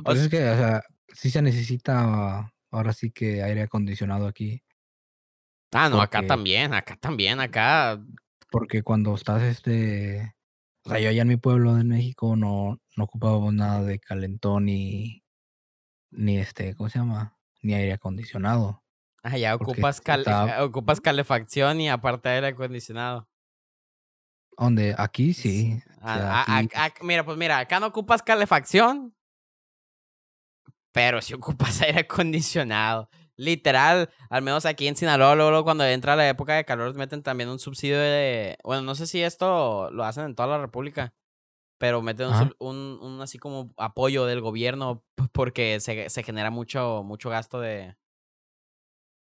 O 0.00 0.02
Pues 0.04 0.18
s- 0.18 0.24
es 0.26 0.30
que, 0.30 0.48
o 0.48 0.56
sea, 0.56 0.82
sí 1.08 1.30
se 1.30 1.42
necesita 1.42 2.52
ahora 2.70 2.92
sí 2.92 3.10
que 3.10 3.42
aire 3.42 3.62
acondicionado 3.62 4.26
aquí. 4.26 4.62
Ah, 5.72 5.88
no, 5.88 6.00
acá 6.00 6.26
también, 6.26 6.72
acá 6.74 6.96
también, 6.96 7.40
acá. 7.40 8.02
Porque 8.50 8.82
cuando 8.82 9.14
estás 9.14 9.42
este. 9.42 10.34
O 10.84 10.90
sea, 10.90 11.00
yo 11.00 11.10
allá 11.10 11.22
en 11.22 11.28
mi 11.28 11.36
pueblo 11.36 11.74
de 11.74 11.84
México 11.84 12.36
no, 12.36 12.80
no 12.96 13.04
ocupábamos 13.04 13.52
nada 13.52 13.82
de 13.82 13.98
calentón 13.98 14.64
ni. 14.66 15.22
Ni 16.10 16.38
este, 16.38 16.74
¿cómo 16.74 16.88
se 16.88 16.98
llama? 16.98 17.36
Ni 17.60 17.74
aire 17.74 17.92
acondicionado. 17.92 18.82
Ah, 19.22 19.36
ya 19.36 19.54
ocupas, 19.54 20.00
cal- 20.00 20.20
está- 20.20 20.64
ocupas 20.64 21.00
calefacción 21.02 21.82
y 21.82 21.90
aparte 21.90 22.30
aire 22.30 22.46
acondicionado. 22.46 23.28
Donde 24.56 24.94
aquí 24.96 25.34
sí. 25.34 25.82
Mira, 27.02 27.24
pues 27.24 27.36
mira, 27.36 27.58
acá 27.58 27.80
no 27.80 27.86
ocupas 27.86 28.22
calefacción, 28.22 29.14
pero 30.92 31.20
sí 31.22 31.34
ocupas 31.34 31.80
aire 31.82 32.00
acondicionado. 32.00 33.08
Literal, 33.36 34.10
al 34.30 34.42
menos 34.42 34.66
aquí 34.66 34.88
en 34.88 34.96
Sinaloa, 34.96 35.36
luego, 35.36 35.50
luego 35.50 35.64
cuando 35.64 35.84
entra 35.84 36.16
la 36.16 36.28
época 36.28 36.54
de 36.54 36.64
calor, 36.64 36.92
meten 36.96 37.22
también 37.22 37.48
un 37.48 37.60
subsidio 37.60 37.98
de. 37.98 38.58
Bueno, 38.64 38.82
no 38.82 38.96
sé 38.96 39.06
si 39.06 39.22
esto 39.22 39.90
lo 39.92 40.04
hacen 40.04 40.24
en 40.24 40.34
toda 40.34 40.48
la 40.48 40.58
República, 40.58 41.14
pero 41.78 42.02
meten 42.02 42.28
un, 42.28 42.54
un, 42.58 42.98
un 43.00 43.20
así 43.22 43.38
como 43.38 43.72
apoyo 43.76 44.26
del 44.26 44.40
gobierno 44.40 45.04
porque 45.32 45.78
se, 45.78 46.10
se 46.10 46.22
genera 46.24 46.50
mucho, 46.50 47.04
mucho 47.04 47.30
gasto 47.30 47.60
de, 47.60 47.96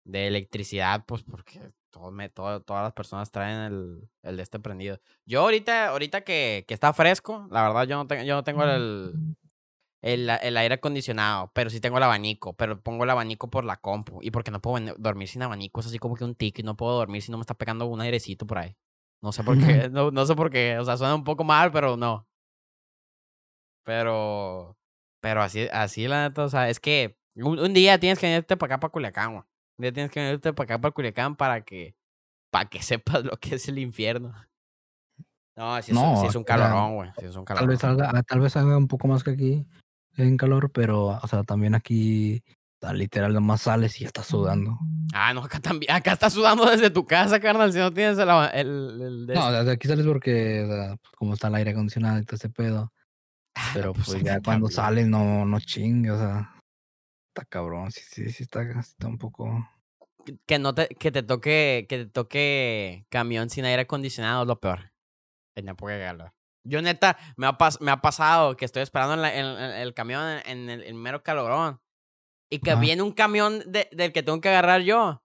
de 0.04 0.28
electricidad, 0.28 1.06
pues 1.06 1.24
porque 1.24 1.72
todo 1.92 2.12
me, 2.12 2.30
todo, 2.30 2.62
todas 2.62 2.84
las 2.84 2.94
personas 2.94 3.32
traen 3.32 3.60
el, 3.60 4.10
el 4.24 4.38
de 4.38 4.44
este 4.44 4.60
prendido. 4.60 5.00
Yo 5.26 5.42
ahorita, 5.42 5.90
ahorita 5.90 6.22
que, 6.22 6.66
que 6.68 6.74
está 6.74 6.94
fresco, 6.94 7.48
la 7.52 7.64
verdad 7.64 7.84
yo 7.88 7.98
no 7.98 8.08
tengo, 8.08 8.24
yo 8.24 8.36
no 8.36 8.44
tengo 8.44 8.64
el, 8.64 9.36
el, 10.02 10.30
el 10.30 10.58
aire 10.58 10.76
acondicionado, 10.76 11.52
pero 11.54 11.70
sí 11.70 11.80
tengo 11.80 11.98
el 11.98 12.04
abanico, 12.04 12.54
pero 12.54 12.82
pongo 12.82 13.04
el 13.04 13.10
abanico 13.10 13.50
por 13.50 13.66
la 13.66 13.78
compu 13.78 14.20
y 14.22 14.32
porque 14.32 14.52
no 14.52 14.62
puedo 14.62 14.96
dormir 14.98 15.28
sin 15.28 15.44
abanico, 15.44 15.82
es 15.82 15.88
así 15.88 16.00
como 16.00 16.16
que 16.16 16.24
un 16.24 16.36
tic 16.36 16.60
y 16.60 16.64
no 16.64 16.76
puedo 16.76 16.94
dormir 16.96 17.22
si 17.22 17.32
no 17.32 17.38
me 17.38 17.42
está 17.42 17.54
pegando 17.56 17.86
un 17.86 18.02
airecito 18.02 18.48
por 18.48 18.58
ahí. 18.60 18.76
No 19.22 19.32
sé 19.32 19.44
por 19.44 19.58
qué, 19.60 19.90
no, 19.92 20.12
no 20.12 20.26
sé 20.26 20.36
por 20.36 20.50
qué, 20.50 20.80
o 20.80 20.86
sea, 20.86 20.98
suena 20.98 21.16
un 21.16 21.24
poco 21.24 21.44
mal, 21.44 21.72
pero 21.72 21.98
no. 21.98 22.28
Pero, 23.84 24.78
pero 25.20 25.42
así, 25.42 25.68
así 25.72 26.08
la 26.08 26.28
neta, 26.28 26.44
o 26.46 26.50
sea, 26.50 26.70
es 26.70 26.80
que 26.80 27.18
un, 27.36 27.60
un 27.60 27.74
día 27.74 28.00
tienes 28.00 28.20
que 28.20 28.28
venirte 28.28 28.58
para 28.58 28.76
acá, 28.76 28.80
para 28.80 28.92
Culiacán, 28.92 29.34
güey. 29.34 29.44
Día 29.78 29.92
tienes 29.92 30.12
que 30.12 30.20
venirte 30.20 30.54
para 30.54 30.66
acá, 30.66 30.82
para 30.82 30.92
Culiacán, 30.92 31.36
para 31.36 31.62
que, 31.62 31.96
para 32.52 32.70
que 32.70 32.82
sepas 32.84 33.24
lo 33.24 33.38
que 33.38 33.56
es 33.56 33.68
el 33.68 33.80
infierno. 33.80 34.34
No, 35.58 35.82
sí 35.82 35.92
es, 35.92 35.98
un- 35.98 36.04
No, 36.04 36.24
es 36.30 36.38
calorón, 36.46 36.96
güey. 36.96 37.10
Sí 37.20 37.26
es 37.26 37.36
un 37.36 37.46
Tal 37.46 37.58
calorón. 37.58 37.70
vez 37.70 37.84
ah, 37.84 38.24
tal 38.24 38.40
vez 38.40 38.56
haga 38.56 38.78
un 38.78 38.88
poco 38.88 39.08
más 39.08 39.24
que 39.24 39.32
aquí 39.32 39.66
en 40.18 40.38
calor, 40.38 40.72
pero 40.72 41.08
o 41.08 41.28
sea, 41.28 41.44
también 41.44 41.76
aquí 41.76 42.44
literal 42.94 43.32
nomás 43.34 43.62
sales 43.62 43.96
y 43.98 44.02
ya 44.02 44.08
estás 44.08 44.26
sudando. 44.26 44.80
Ah, 45.14 45.34
no, 45.34 45.44
acá 45.44 45.60
también. 45.60 45.92
Acá 45.92 46.14
estás 46.14 46.34
sudando 46.34 46.66
desde 46.70 46.90
tu 46.90 47.06
casa, 47.06 47.40
carnal, 47.40 47.72
si 47.72 47.78
no 47.80 47.94
tienes 47.94 48.18
el, 48.18 48.30
el, 48.30 49.02
el 49.02 49.28
de 49.28 49.36
No, 49.36 49.42
este. 49.50 49.60
o 49.60 49.64
sea, 49.66 49.74
aquí 49.74 49.88
sales 49.88 50.06
porque 50.08 50.64
o 50.64 50.68
sea, 50.68 50.88
pues, 50.98 51.12
como 51.18 51.34
está 51.36 51.48
el 51.50 51.56
aire 51.56 51.72
acondicionado 51.72 52.20
y 52.20 52.24
todo 52.26 52.38
ese 52.38 52.50
pedo. 52.50 52.92
Ah, 53.56 53.70
Pero 53.74 53.94
pues 53.94 54.06
pues 54.08 54.24
ya 54.24 54.40
cuando 54.42 54.68
también. 54.68 54.72
sales 54.72 55.08
no, 55.08 55.46
no 55.46 55.60
chingue, 55.60 56.10
o 56.12 56.18
sea, 56.18 56.56
está 57.34 57.46
cabrón, 57.46 57.92
sí, 57.92 58.02
sí, 58.04 58.30
sí 58.32 58.44
está, 58.44 58.62
está 58.80 59.08
un 59.08 59.18
poco. 59.18 59.68
Que 60.46 60.60
no 60.60 60.76
te, 60.76 60.88
que 60.90 61.12
te 61.12 61.24
toque, 61.24 61.86
que 61.90 61.98
te 62.00 62.06
toque 62.06 63.06
camión 63.10 63.50
sin 63.50 63.66
aire 63.66 63.84
acondicionado 63.84 64.44
es 64.44 64.48
lo 64.48 64.60
peor. 64.60 64.92
En 65.56 65.68
época 65.70 65.94
de 65.94 66.06
calor. 66.06 66.34
Yo 66.64 66.82
neta, 66.82 67.18
me 67.38 67.48
ha, 67.48 67.58
pas- 67.58 67.80
me 67.82 67.90
ha 67.92 68.02
pasado 68.02 68.56
que 68.56 68.66
estoy 68.66 68.84
esperando 68.84 69.16
en 69.16 69.22
la- 69.22 69.36
en- 69.36 69.46
en 69.46 69.72
el 69.82 69.94
camión 69.94 70.22
en, 70.30 70.42
en 70.46 70.70
el, 70.70 70.84
el 70.84 70.94
mero 70.94 71.24
calorón. 71.24 71.82
Y 72.52 72.60
que 72.60 72.72
Ajá. 72.72 72.80
viene 72.82 73.02
un 73.02 73.14
camión 73.14 73.64
de- 73.66 73.90
del 73.94 74.12
que 74.14 74.22
tengo 74.24 74.40
que 74.42 74.50
agarrar 74.50 74.82
yo. 74.82 75.24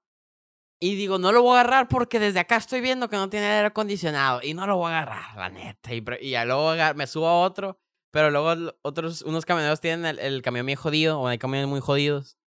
Y 0.81 0.95
digo, 0.95 1.19
no 1.19 1.33
lo 1.33 1.43
voy 1.43 1.57
a 1.57 1.61
agarrar 1.61 1.89
porque 1.89 2.19
desde 2.19 2.41
acá 2.41 2.57
estoy 2.57 2.81
viendo 2.81 3.09
que 3.09 3.16
no 3.16 3.28
tiene 3.28 3.47
aire 3.47 3.66
acondicionado. 3.66 4.41
Y 4.43 4.55
no 4.55 4.66
lo 4.66 4.77
voy 4.77 4.93
a 4.93 5.03
agarrar, 5.03 5.37
la 5.37 5.49
neta. 5.51 5.93
Y, 5.93 6.03
y 6.20 6.31
ya 6.31 6.45
luego 6.45 6.73
me 6.95 7.07
subo 7.07 7.27
a 7.28 7.41
otro. 7.43 7.78
Pero 8.17 8.31
luego 8.31 8.73
otros, 8.81 9.21
unos 9.21 9.45
camioneros 9.45 9.83
tienen 9.83 10.07
el, 10.07 10.19
el 10.19 10.41
camión 10.41 10.65
bien 10.65 10.79
jodido. 10.79 11.21
O 11.21 11.27
hay 11.27 11.37
camiones 11.37 11.69
muy 11.69 11.81
jodidos. 11.81 12.39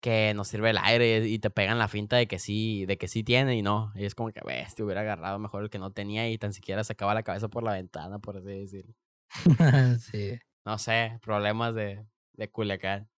Que 0.00 0.34
no 0.34 0.42
sirve 0.42 0.70
el 0.70 0.78
aire 0.78 1.24
y 1.28 1.38
te 1.38 1.50
pegan 1.50 1.78
la 1.78 1.86
finta 1.86 2.16
de 2.16 2.26
que 2.26 2.40
sí, 2.40 2.84
de 2.84 2.98
que 2.98 3.06
sí 3.06 3.22
tiene 3.22 3.54
y 3.54 3.62
no. 3.62 3.92
Y 3.94 4.06
es 4.06 4.16
como 4.16 4.32
que, 4.32 4.40
ves, 4.44 4.74
te 4.74 4.82
hubiera 4.82 5.02
agarrado 5.02 5.38
mejor 5.38 5.62
el 5.62 5.70
que 5.70 5.78
no 5.78 5.92
tenía 5.92 6.28
y 6.28 6.36
tan 6.36 6.52
siquiera 6.52 6.82
sacaba 6.82 7.14
la 7.14 7.22
cabeza 7.22 7.46
por 7.46 7.62
la 7.62 7.74
ventana, 7.74 8.18
por 8.18 8.38
así 8.38 8.48
decirlo. 8.48 8.92
sí. 10.00 10.40
No 10.64 10.78
sé, 10.78 11.20
problemas 11.22 11.76
de, 11.76 12.04
de 12.32 12.50
Culiacán. 12.50 13.08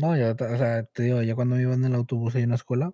No, 0.00 0.16
ya, 0.16 0.32
o 0.32 0.56
sea, 0.56 0.82
te 0.82 1.04
digo, 1.04 1.22
ya 1.22 1.36
cuando 1.36 1.60
iba 1.60 1.74
en 1.74 1.84
el 1.84 1.94
autobús 1.94 2.34
ahí 2.34 2.42
en 2.42 2.50
la 2.50 2.56
escuela, 2.56 2.92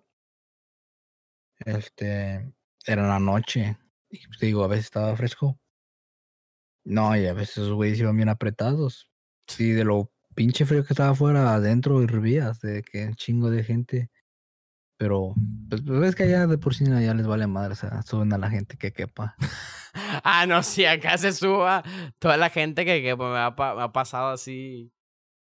este, 1.65 2.53
era 2.85 3.07
la 3.07 3.19
noche. 3.19 3.79
Y 4.11 4.27
pues, 4.27 4.37
te 4.37 4.45
digo, 4.45 4.63
a 4.63 4.67
veces 4.67 4.85
estaba 4.85 5.15
fresco. 5.15 5.59
No, 6.83 7.15
y 7.15 7.25
a 7.27 7.33
veces 7.33 7.57
esos 7.59 7.73
güeyes 7.73 7.99
iban 7.99 8.15
bien 8.15 8.29
apretados. 8.29 9.09
Sí, 9.47 9.71
de 9.71 9.83
lo 9.83 10.11
pinche 10.35 10.65
frío 10.65 10.85
que 10.85 10.93
estaba 10.93 11.09
afuera, 11.11 11.53
adentro 11.53 12.01
hervías, 12.01 12.59
de 12.61 12.81
que 12.83 13.05
un 13.05 13.15
chingo 13.15 13.49
de 13.49 13.63
gente. 13.63 14.09
Pero, 14.97 15.33
pues, 15.69 15.81
pues 15.85 15.99
ves 15.99 16.15
que 16.15 16.23
allá 16.23 16.47
de 16.47 16.57
por 16.57 16.75
sí 16.75 16.85
ya 16.85 17.13
les 17.13 17.27
vale 17.27 17.47
madre, 17.47 17.73
o 17.73 17.75
sea, 17.75 18.01
suben 18.03 18.33
a 18.33 18.37
la 18.37 18.49
gente 18.49 18.77
que 18.77 18.91
quepa. 18.93 19.35
Ah, 20.23 20.45
no, 20.47 20.61
si 20.63 20.85
acá 20.85 21.17
se 21.17 21.33
suba 21.33 21.83
toda 22.19 22.37
la 22.37 22.49
gente 22.51 22.85
que, 22.85 23.01
que 23.01 23.15
me, 23.15 23.37
ha, 23.37 23.55
pa- 23.55 23.73
me 23.75 23.81
ha 23.81 23.91
pasado 23.91 24.29
así. 24.29 24.93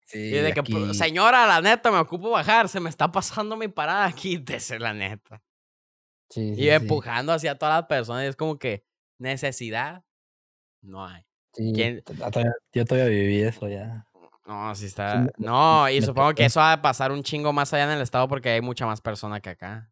Sí, 0.05 0.19
Y 0.19 0.31
de 0.39 0.53
que, 0.55 0.61
aquí, 0.61 0.73
"Pues, 0.73 0.97
señora, 0.99 1.47
la 1.47 1.61
neta, 1.61 1.91
me 1.91 1.99
ocupo 1.99 2.31
bajar, 2.31 2.69
se 2.69 2.79
me 2.81 2.89
está 2.89 3.11
pasando 3.11 3.57
mi 3.57 3.69
parada, 3.69 4.13
quítese, 4.13 4.79
la 4.81 4.95
neta. 4.95 5.43
sí, 6.31 6.55
sí, 6.55 6.63
Y 6.63 6.69
empujando 6.71 7.33
hacia 7.33 7.59
todas 7.59 7.81
las 7.81 7.89
personas, 7.89 8.25
y 8.25 8.29
es 8.29 8.37
como 8.37 8.59
que 8.59 8.87
necesidad 9.19 10.05
no 10.83 11.05
hay. 11.07 11.23
sí, 11.53 11.73
¿quién- 11.75 12.03
t- 12.03 12.15
todavía- 12.15 12.55
yo 12.73 12.85
todavía 12.85 13.09
viví 13.11 13.41
eso 13.43 13.69
ya. 13.69 14.07
No, 14.47 14.75
sí 14.75 14.87
está. 14.87 15.23
me- 15.23 15.31
no, 15.39 15.89
y 15.91 16.01
me 16.01 16.07
supongo 16.07 16.35
que 16.35 16.45
eso 16.45 16.61
va 16.61 16.73
a 16.75 16.83
pasar 16.83 17.11
un 17.11 17.23
chingo 17.23 17.53
más 17.53 17.73
allá 17.75 17.85
en 17.85 17.91
el 17.91 18.03
estado 18.03 18.29
porque 18.29 18.51
hay 18.51 18.61
mucha 18.61 18.87
más 18.87 19.01
persona 19.01 19.41
que 19.41 19.51
acá. 19.51 19.91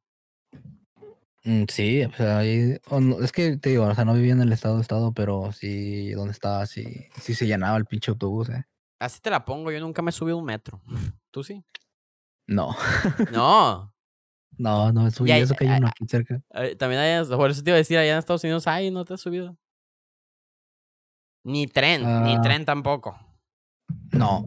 Mm, 1.45 1.65
Sí, 1.69 2.03
o 2.05 2.13
sea, 2.15 2.39
ahí, 2.39 2.79
o 2.89 3.01
no- 3.01 3.21
es 3.23 3.33
que 3.33 3.57
te 3.59 3.71
digo, 3.71 3.85
o 3.87 3.95
sea, 3.95 4.05
no 4.05 4.15
vivía 4.15 4.33
en 4.33 4.41
el 4.41 4.53
estado 4.53 4.81
estado, 4.81 5.13
pero 5.13 5.53
sí, 5.53 6.13
donde 6.13 6.33
estaba, 6.33 6.65
sí, 6.67 7.07
sí 7.21 7.35
se 7.35 7.47
llenaba 7.47 7.77
el 7.77 7.85
pinche 7.87 8.11
autobús, 8.11 8.49
¿eh? 8.49 8.65
Así 8.99 9.21
te 9.21 9.29
la 9.31 9.45
pongo, 9.45 9.71
yo 9.71 9.81
nunca 9.81 10.01
me 10.03 10.11
he 10.11 10.13
subido 10.13 10.39
un 10.39 10.45
metro. 10.45 10.81
¿Tú 11.31 11.43
sí? 11.45 11.63
No, 12.47 12.75
No. 13.33 13.93
no, 14.59 14.93
no, 14.93 15.11
subí 15.11 15.33
hay- 15.33 15.43
eso 15.43 15.55
que 15.55 15.65
hay 15.65 15.71
hay- 15.73 15.79
uno 15.79 15.89
aquí 15.89 16.05
cerca. 16.07 16.41
También 16.79 17.01
hay, 17.01 17.25
por 17.27 17.51
eso 17.51 17.63
te 17.63 17.71
iba 17.71 17.75
a 17.75 17.79
decir, 17.79 17.99
allá 17.99 18.13
en 18.13 18.19
Estados 18.19 18.45
Unidos, 18.45 18.67
ay, 18.67 18.91
no 18.91 19.05
te 19.05 19.15
has 19.15 19.21
subido. 19.21 19.57
Ni 21.45 21.67
tren, 21.67 22.03
ni 22.25 22.37
Ah. 22.37 22.41
tren 22.43 22.65
tampoco. 22.65 23.19
No, 24.13 24.47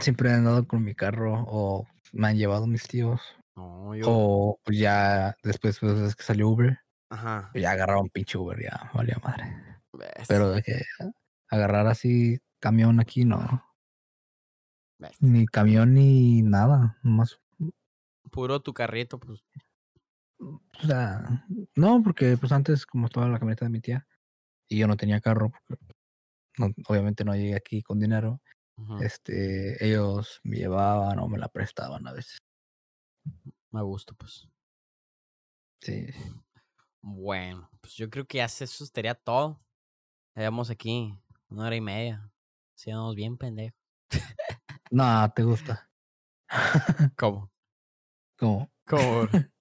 siempre 0.00 0.30
he 0.30 0.34
andado 0.34 0.66
con 0.66 0.84
mi 0.84 0.94
carro 0.94 1.44
o 1.48 1.86
me 2.12 2.28
han 2.28 2.36
llevado 2.36 2.66
mis 2.66 2.86
tíos 2.86 3.20
No, 3.56 3.94
yo. 3.94 4.04
o 4.08 4.60
pues 4.64 4.78
ya 4.78 5.36
después 5.42 5.78
pues, 5.80 5.98
es 5.98 6.16
que 6.16 6.22
salió 6.22 6.48
Uber, 6.48 6.78
Ajá. 7.10 7.48
pues 7.52 7.62
ya 7.62 7.72
agarraba 7.72 8.00
un 8.00 8.08
pinche 8.10 8.38
Uber, 8.38 8.60
ya 8.62 8.90
valía 8.94 9.18
madre. 9.22 9.44
ves, 9.92 10.26
Pero 10.28 10.50
de 10.50 10.62
que 10.62 10.80
agarrar 11.48 11.86
así 11.88 12.38
camión 12.60 13.00
aquí, 13.00 13.24
no, 13.24 13.64
ves. 14.98 15.16
ni 15.20 15.46
camión 15.46 15.94
ni 15.94 16.42
nada, 16.42 16.98
nomás 17.02 17.40
Puro 18.30 18.60
tu 18.60 18.74
carrito, 18.74 19.18
pues. 19.18 19.42
O 20.38 20.86
sea, 20.86 21.46
no, 21.74 22.02
porque 22.02 22.36
pues 22.36 22.52
antes 22.52 22.84
como 22.86 23.06
estaba 23.06 23.26
la 23.28 23.38
camioneta 23.38 23.64
de 23.64 23.70
mi 23.70 23.80
tía 23.80 24.06
y 24.68 24.78
yo 24.78 24.86
no 24.86 24.96
tenía 24.96 25.20
carro, 25.20 25.50
porque 25.50 25.84
no, 26.58 26.68
obviamente 26.88 27.24
no 27.24 27.34
llegué 27.34 27.56
aquí 27.56 27.82
con 27.82 27.98
dinero, 27.98 28.40
este, 29.00 29.84
ellos 29.84 30.40
me 30.44 30.56
llevaban 30.56 31.18
o 31.18 31.28
me 31.28 31.38
la 31.38 31.48
prestaban 31.48 32.06
a 32.06 32.12
veces. 32.12 32.38
Me 33.72 33.82
gusta, 33.82 34.14
pues. 34.14 34.48
Sí. 35.80 36.06
Bueno, 37.00 37.68
pues 37.80 37.94
yo 37.94 38.08
creo 38.08 38.26
que 38.26 38.38
ya 38.38 38.44
eso 38.44 38.84
estaría 38.84 39.14
todo. 39.14 39.60
Llevamos 40.34 40.70
aquí 40.70 41.18
una 41.48 41.66
hora 41.66 41.76
y 41.76 41.80
media. 41.80 42.30
Siendo 42.74 43.14
bien 43.14 43.36
pendejos. 43.36 43.78
No, 44.90 45.30
te 45.34 45.42
gusta. 45.42 45.90
¿Cómo? 47.18 47.50
¿Cómo? 48.38 48.72
¿Cómo? 48.86 49.28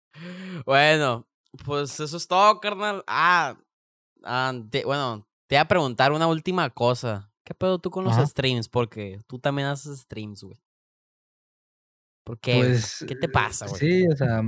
bueno, 0.66 1.28
pues 1.66 2.00
eso 2.00 2.16
es 2.16 2.28
todo, 2.30 2.62
carnal. 2.62 3.04
Ah, 3.08 3.58
ah, 4.28 4.54
te- 4.70 4.86
bueno, 4.86 5.26
te 5.48 5.56
voy 5.56 5.62
a 5.62 5.68
preguntar 5.68 6.12
una 6.12 6.28
última 6.28 6.70
cosa. 6.70 7.32
¿Qué 7.44 7.54
pedo 7.54 7.80
tú 7.80 7.90
con 7.90 8.04
los 8.04 8.14
Ajá. 8.14 8.26
streams? 8.28 8.68
Porque 8.70 9.22
tú 9.28 9.40
también 9.40 9.68
haces 9.70 10.00
streams, 10.00 10.44
güey. 10.44 10.60
¿Por 12.24 12.40
qué? 12.40 12.56
güey? 12.56 12.70
Pues. 12.72 13.06
¿Qué 13.08 13.16
te 13.16 13.30
pasa, 13.30 13.68
güey? 13.68 13.80
Sí, 13.80 14.08
o 14.08 14.16
sea. 14.16 14.42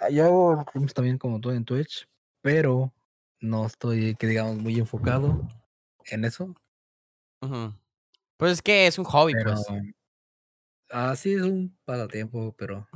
ah, 0.00 0.10
Yo 0.10 0.24
hago 0.24 0.62
streams 0.68 0.94
también 0.94 1.18
como 1.18 1.40
tú 1.40 1.50
en 1.50 1.64
Twitch, 1.64 2.08
pero 2.42 2.92
no 3.40 3.66
estoy, 3.66 4.16
que 4.16 4.26
digamos, 4.26 4.56
muy 4.56 4.78
enfocado 4.78 5.46
en 6.06 6.24
eso. 6.24 6.54
Pues 8.36 8.52
es 8.52 8.62
que 8.62 8.86
es 8.86 8.98
un 8.98 9.04
hobby, 9.04 9.34
Pero. 9.34 9.54
pues. 9.54 9.66
Así 10.90 11.34
es 11.34 11.42
un 11.42 11.76
pasatiempo, 11.84 12.54
pero. 12.56 12.88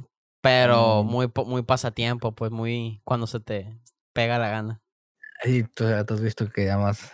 Pero 0.42 1.02
muy, 1.04 1.30
muy 1.46 1.62
pasatiempo, 1.62 2.32
pues 2.32 2.50
muy 2.50 3.00
cuando 3.04 3.26
se 3.26 3.40
te 3.40 3.78
pega 4.12 4.38
la 4.38 4.48
gana. 4.48 4.82
Sí, 5.42 5.62
tú, 5.74 5.84
tú 6.06 6.14
has 6.14 6.20
visto 6.20 6.48
que 6.50 6.70
además 6.70 7.12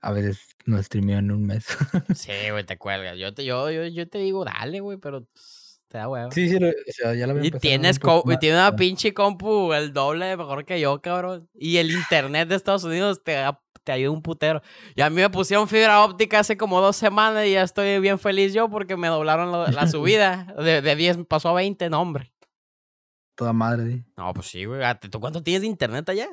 a 0.00 0.12
veces 0.12 0.38
no 0.66 0.82
streameo 0.82 1.18
en 1.18 1.30
un 1.30 1.46
mes. 1.46 1.66
Sí, 2.14 2.32
güey, 2.50 2.64
te 2.64 2.76
cuelgas. 2.78 3.16
Yo 3.18 3.32
te, 3.34 3.44
yo, 3.44 3.70
yo, 3.70 3.86
yo 3.86 4.08
te 4.08 4.18
digo, 4.18 4.44
dale, 4.44 4.80
güey, 4.80 4.98
pero 4.98 5.24
pues, 5.32 5.80
te 5.88 5.98
da 5.98 6.08
huevo. 6.08 6.30
sí, 6.30 6.48
sí, 6.48 6.58
lo- 6.58 6.68
o 6.68 6.72
sea, 6.88 7.14
ya 7.14 7.26
lo 7.26 7.32
había 7.32 7.46
Y 7.46 7.50
tienes 7.52 7.98
y 8.02 8.06
más, 8.06 8.38
tiene 8.38 8.56
una 8.56 8.76
pinche 8.76 9.14
compu 9.14 9.72
el 9.72 9.92
doble 9.92 10.26
de 10.26 10.36
mejor 10.36 10.64
que 10.64 10.78
yo, 10.80 11.00
cabrón. 11.00 11.48
Y 11.54 11.78
el 11.78 11.90
internet 11.90 12.48
de 12.48 12.56
Estados 12.56 12.84
Unidos 12.84 13.22
te, 13.24 13.32
da- 13.32 13.60
te 13.82 13.92
ayuda 13.92 14.10
un 14.12 14.22
putero. 14.22 14.62
Y 14.94 15.00
a 15.02 15.10
mí 15.10 15.16
me 15.16 15.30
pusieron 15.30 15.68
fibra 15.68 16.04
óptica 16.04 16.40
hace 16.40 16.56
como 16.56 16.80
dos 16.80 16.96
semanas 16.96 17.46
y 17.46 17.52
ya 17.52 17.62
estoy 17.62 17.98
bien 18.00 18.18
feliz 18.18 18.52
yo 18.54 18.68
porque 18.68 18.96
me 18.96 19.08
doblaron 19.08 19.50
la 19.74 19.86
subida. 19.88 20.54
De, 20.58 20.80
de 20.82 20.96
10 20.96 21.18
pasó 21.28 21.48
a 21.50 21.54
20, 21.54 21.88
no, 21.90 22.00
hombre. 22.00 22.32
Toda 23.36 23.52
madre. 23.52 23.92
sí. 23.92 24.04
No, 24.16 24.32
pues 24.32 24.46
sí, 24.46 24.64
güey. 24.64 24.82
Ah, 24.84 24.98
¿Tú 24.98 25.18
cuánto 25.18 25.42
tienes 25.42 25.62
de 25.62 25.66
internet 25.68 26.08
allá? 26.08 26.28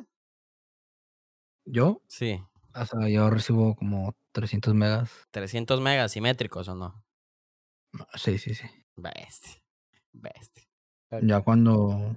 Yo, 1.73 2.02
Sí. 2.07 2.43
o 2.76 2.85
sea, 2.85 3.07
yo 3.07 3.30
recibo 3.30 3.76
como 3.76 4.14
300 4.34 4.73
megas. 4.73 5.10
300 5.31 5.80
megas 5.80 6.11
simétricos 6.11 6.68
o 6.68 6.76
no. 6.76 7.06
Sí, 8.15 8.38
sí, 8.38 8.53
sí. 8.53 8.68
Bestia. 8.98 9.61
Bestia. 10.11 10.64
Ya 11.22 11.39
cuando. 11.41 12.15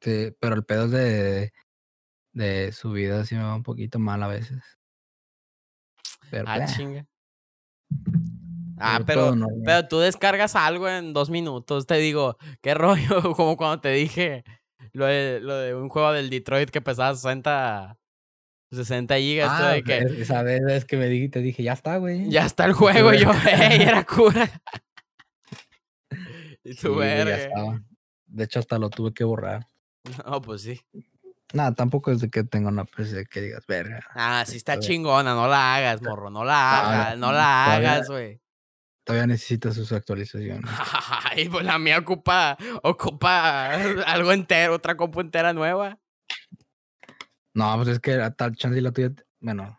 Sí, 0.00 0.34
pero 0.40 0.54
el 0.54 0.64
pedo 0.64 0.88
de, 0.88 1.52
de 2.32 2.72
subida 2.72 3.24
sí 3.26 3.34
me 3.34 3.42
va 3.42 3.54
un 3.54 3.62
poquito 3.62 3.98
mal 3.98 4.22
a 4.22 4.28
veces. 4.28 4.62
Pero, 6.30 6.44
Ah, 6.48 6.64
chinga. 6.64 7.06
Ah, 8.78 9.00
pero 9.04 9.34
pero 9.62 9.88
tú 9.88 9.98
descargas 9.98 10.56
algo 10.56 10.88
en 10.88 11.12
dos 11.12 11.28
minutos. 11.28 11.86
Te 11.86 11.96
digo, 11.96 12.38
qué 12.62 12.72
rollo, 12.72 13.34
como 13.36 13.58
cuando 13.58 13.80
te 13.82 13.90
dije 13.90 14.42
lo 14.92 15.06
de, 15.06 15.40
lo 15.40 15.54
de 15.56 15.74
un 15.74 15.88
juego 15.88 16.12
del 16.12 16.30
Detroit 16.30 16.70
que 16.70 16.80
pesaba 16.80 17.14
60, 17.14 17.96
60 18.72 19.16
gigas. 19.18 19.48
Ah, 19.52 19.72
de 19.72 19.82
que 19.82 19.98
es- 19.98 20.12
esa 20.12 20.42
vez 20.42 20.62
es 20.68 20.84
que 20.84 20.96
me 20.96 21.06
dije, 21.06 21.28
te 21.28 21.40
dije, 21.40 21.62
ya 21.62 21.72
está, 21.72 21.96
güey. 21.98 22.28
ya 22.30 22.46
está 22.46 22.64
el 22.64 22.72
juego. 22.72 23.12
Yo, 23.14 23.30
ey, 23.48 23.82
era 23.82 24.04
cura. 24.04 24.48
y 26.64 26.72
Sí, 26.74 26.80
tu 26.82 26.94
ya 26.94 27.00
verga. 27.00 27.36
estaba. 27.36 27.80
De 28.26 28.44
hecho, 28.44 28.58
hasta 28.60 28.78
lo 28.78 28.90
tuve 28.90 29.12
que 29.12 29.24
borrar. 29.24 29.66
No, 30.24 30.40
pues 30.40 30.62
sí. 30.62 30.80
Nada, 31.52 31.74
tampoco 31.74 32.12
es 32.12 32.20
de 32.20 32.30
que 32.30 32.44
tenga 32.44 32.68
una 32.68 32.84
PC 32.84 33.26
que 33.26 33.40
digas, 33.40 33.66
verga. 33.66 34.04
Ah, 34.14 34.44
sí 34.46 34.56
está 34.56 34.78
chingona. 34.78 35.34
No 35.34 35.48
la 35.48 35.74
hagas, 35.76 36.00
morro. 36.00 36.30
No 36.30 36.44
la 36.44 36.80
hagas. 37.08 37.18
no, 37.18 37.32
la 37.32 37.74
hagas, 37.74 38.08
güey. 38.08 38.40
Todavía 39.10 39.26
necesita 39.26 39.72
sus 39.72 39.90
actualizaciones. 39.90 40.70
Ay, 41.24 41.48
pues 41.48 41.64
la 41.64 41.80
mía 41.80 41.98
ocupa, 41.98 42.56
ocupa 42.84 43.72
algo 44.06 44.30
entero, 44.30 44.74
otra 44.74 44.96
compu 44.96 45.20
entera 45.20 45.52
nueva. 45.52 45.98
No, 47.52 47.74
pues 47.74 47.88
es 47.88 47.98
que 47.98 48.14
a 48.14 48.30
tal 48.30 48.54
chance 48.54 48.78
y 48.78 48.80
la 48.80 48.92
tuya, 48.92 49.12
bueno, 49.40 49.76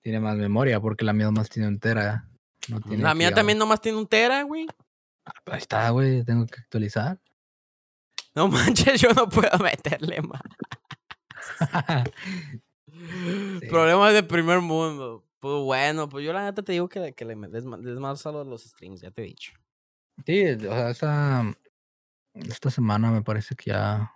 tiene 0.00 0.18
más 0.18 0.36
memoria 0.36 0.80
porque 0.80 1.04
la 1.04 1.12
mía 1.12 1.30
más 1.30 1.50
tiene 1.50 1.68
entera. 1.68 2.26
No 2.68 2.80
tiene 2.80 3.02
La 3.02 3.14
mía 3.14 3.34
también 3.34 3.58
nomás 3.58 3.82
tiene 3.82 3.98
un 3.98 4.06
tera, 4.06 4.42
güey. 4.44 4.66
Ahí 5.44 5.58
está, 5.58 5.90
güey, 5.90 6.24
tengo 6.24 6.46
que 6.46 6.60
actualizar. 6.60 7.20
No 8.34 8.48
manches, 8.48 8.98
yo 8.98 9.10
no 9.10 9.28
puedo 9.28 9.58
meterle 9.58 10.22
más. 10.22 10.40
Problemas 13.68 14.14
de 14.14 14.22
primer 14.22 14.60
mundo. 14.60 15.26
Pues 15.44 15.62
bueno, 15.62 16.08
pues 16.08 16.24
yo 16.24 16.32
la 16.32 16.42
neta 16.42 16.62
te 16.62 16.72
digo 16.72 16.88
que, 16.88 17.12
que 17.12 17.24
le 17.26 17.34
des, 17.34 17.64
des 17.64 17.98
más 17.98 18.24
a 18.24 18.32
los, 18.32 18.46
los 18.46 18.62
streams, 18.64 19.02
ya 19.02 19.10
te 19.10 19.20
he 19.20 19.26
dicho. 19.26 19.52
sí, 20.24 20.42
o 20.42 20.58
sea, 20.58 20.88
esta, 20.88 21.54
esta 22.32 22.70
semana 22.70 23.10
me 23.10 23.20
parece 23.20 23.54
que 23.54 23.72
ya. 23.72 24.10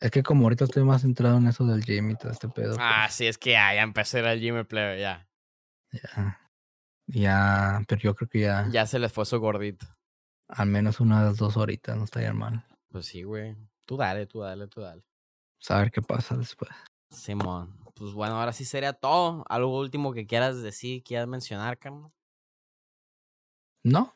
Es 0.00 0.10
que 0.10 0.24
como 0.24 0.42
ahorita 0.42 0.64
estoy 0.64 0.82
más 0.82 1.02
centrado 1.02 1.36
en 1.36 1.46
eso 1.46 1.64
del 1.64 1.84
gym 1.84 2.10
y 2.10 2.16
todo 2.16 2.32
este 2.32 2.48
pedo. 2.48 2.76
Ah, 2.80 3.04
pues, 3.06 3.14
sí, 3.14 3.28
es 3.28 3.38
que 3.38 3.52
ya, 3.52 3.72
ya 3.76 3.82
empecé 3.82 4.18
al 4.18 4.40
gym 4.40 4.64
plebe, 4.66 5.00
ya. 5.00 5.28
ya, 5.92 6.40
ya, 7.06 7.82
pero 7.86 8.00
yo 8.00 8.16
creo 8.16 8.28
que 8.28 8.40
ya, 8.40 8.68
Ya 8.72 8.86
se 8.86 8.98
les 8.98 9.12
fue 9.12 9.24
su 9.24 9.38
gordito. 9.38 9.86
al 10.48 10.66
menos 10.66 10.98
unas 10.98 11.36
dos 11.36 11.56
horitas 11.56 11.96
no 11.96 12.02
estaría 12.02 12.32
mal. 12.32 12.66
Pues 12.90 13.06
sí, 13.06 13.22
güey. 13.22 13.56
Tú 13.86 13.96
dale, 13.96 14.26
tú 14.26 14.40
dale, 14.40 14.66
tú 14.66 14.80
dale. 14.80 15.04
Saber 15.60 15.92
qué 15.92 16.02
pasa 16.02 16.36
después. 16.36 16.72
Simón. 17.08 17.81
Pues 17.94 18.12
bueno, 18.12 18.38
ahora 18.38 18.52
sí 18.52 18.64
sería 18.64 18.92
todo. 18.92 19.44
¿Algo 19.48 19.78
último 19.78 20.12
que 20.12 20.26
quieras 20.26 20.62
decir, 20.62 21.02
quieras 21.02 21.28
mencionar, 21.28 21.78
carnal? 21.78 22.10
No, 23.84 24.14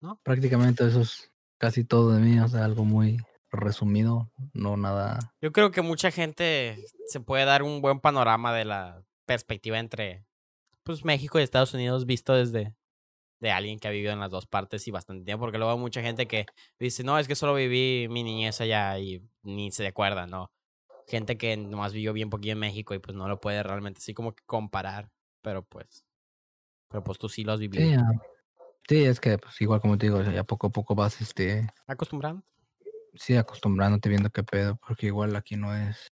¿No? 0.00 0.20
prácticamente 0.22 0.86
eso 0.86 1.00
es 1.00 1.32
casi 1.58 1.84
todo 1.84 2.12
de 2.12 2.20
mí, 2.20 2.38
o 2.38 2.48
sea, 2.48 2.64
algo 2.64 2.84
muy 2.84 3.18
resumido, 3.50 4.30
no 4.52 4.76
nada. 4.76 5.32
Yo 5.40 5.52
creo 5.52 5.70
que 5.70 5.82
mucha 5.82 6.10
gente 6.10 6.84
se 7.06 7.20
puede 7.20 7.44
dar 7.44 7.62
un 7.62 7.80
buen 7.80 8.00
panorama 8.00 8.52
de 8.54 8.66
la 8.66 9.02
perspectiva 9.24 9.78
entre 9.78 10.24
pues 10.82 11.04
México 11.04 11.40
y 11.40 11.42
Estados 11.42 11.74
Unidos 11.74 12.06
visto 12.06 12.34
desde 12.34 12.74
de 13.40 13.50
alguien 13.50 13.78
que 13.78 13.88
ha 13.88 13.90
vivido 13.90 14.12
en 14.12 14.20
las 14.20 14.30
dos 14.30 14.46
partes 14.46 14.86
y 14.88 14.90
bastante 14.90 15.24
tiempo, 15.24 15.44
porque 15.44 15.58
luego 15.58 15.72
hay 15.72 15.78
mucha 15.78 16.00
gente 16.00 16.26
que 16.26 16.46
dice, 16.78 17.04
no, 17.04 17.18
es 17.18 17.28
que 17.28 17.34
solo 17.34 17.54
viví 17.54 18.08
mi 18.08 18.22
niñez 18.22 18.60
allá 18.60 18.98
y 18.98 19.22
ni 19.42 19.70
se 19.72 19.86
acuerda, 19.86 20.26
¿no? 20.26 20.50
Gente 21.06 21.38
que 21.38 21.56
nomás 21.56 21.92
vivió 21.92 22.12
bien 22.12 22.30
poquito 22.30 22.52
en 22.52 22.58
México 22.58 22.94
y 22.94 22.98
pues 22.98 23.16
no 23.16 23.28
lo 23.28 23.40
puede 23.40 23.62
realmente 23.62 23.98
así 23.98 24.12
como 24.14 24.34
que 24.34 24.42
comparar, 24.44 25.10
pero 25.42 25.62
pues, 25.64 26.04
pero 26.88 27.04
pues 27.04 27.18
tú 27.18 27.28
sí 27.28 27.44
lo 27.44 27.52
has 27.52 27.60
vivido. 27.60 27.84
Sí, 27.84 27.90
ya. 27.92 28.02
Sí, 28.88 29.04
es 29.04 29.20
que 29.20 29.38
pues 29.38 29.60
igual 29.60 29.80
como 29.80 29.98
te 29.98 30.06
digo, 30.06 30.22
ya 30.22 30.44
poco 30.44 30.68
a 30.68 30.70
poco 30.70 30.94
vas 30.94 31.20
este 31.20 31.68
¿Acostumbrando? 31.86 32.44
sí 33.14 33.36
acostumbrándote 33.36 34.08
viendo 34.08 34.30
qué 34.30 34.42
pedo, 34.44 34.76
porque 34.86 35.06
igual 35.06 35.34
aquí 35.36 35.56
no 35.56 35.74
es. 35.74 36.08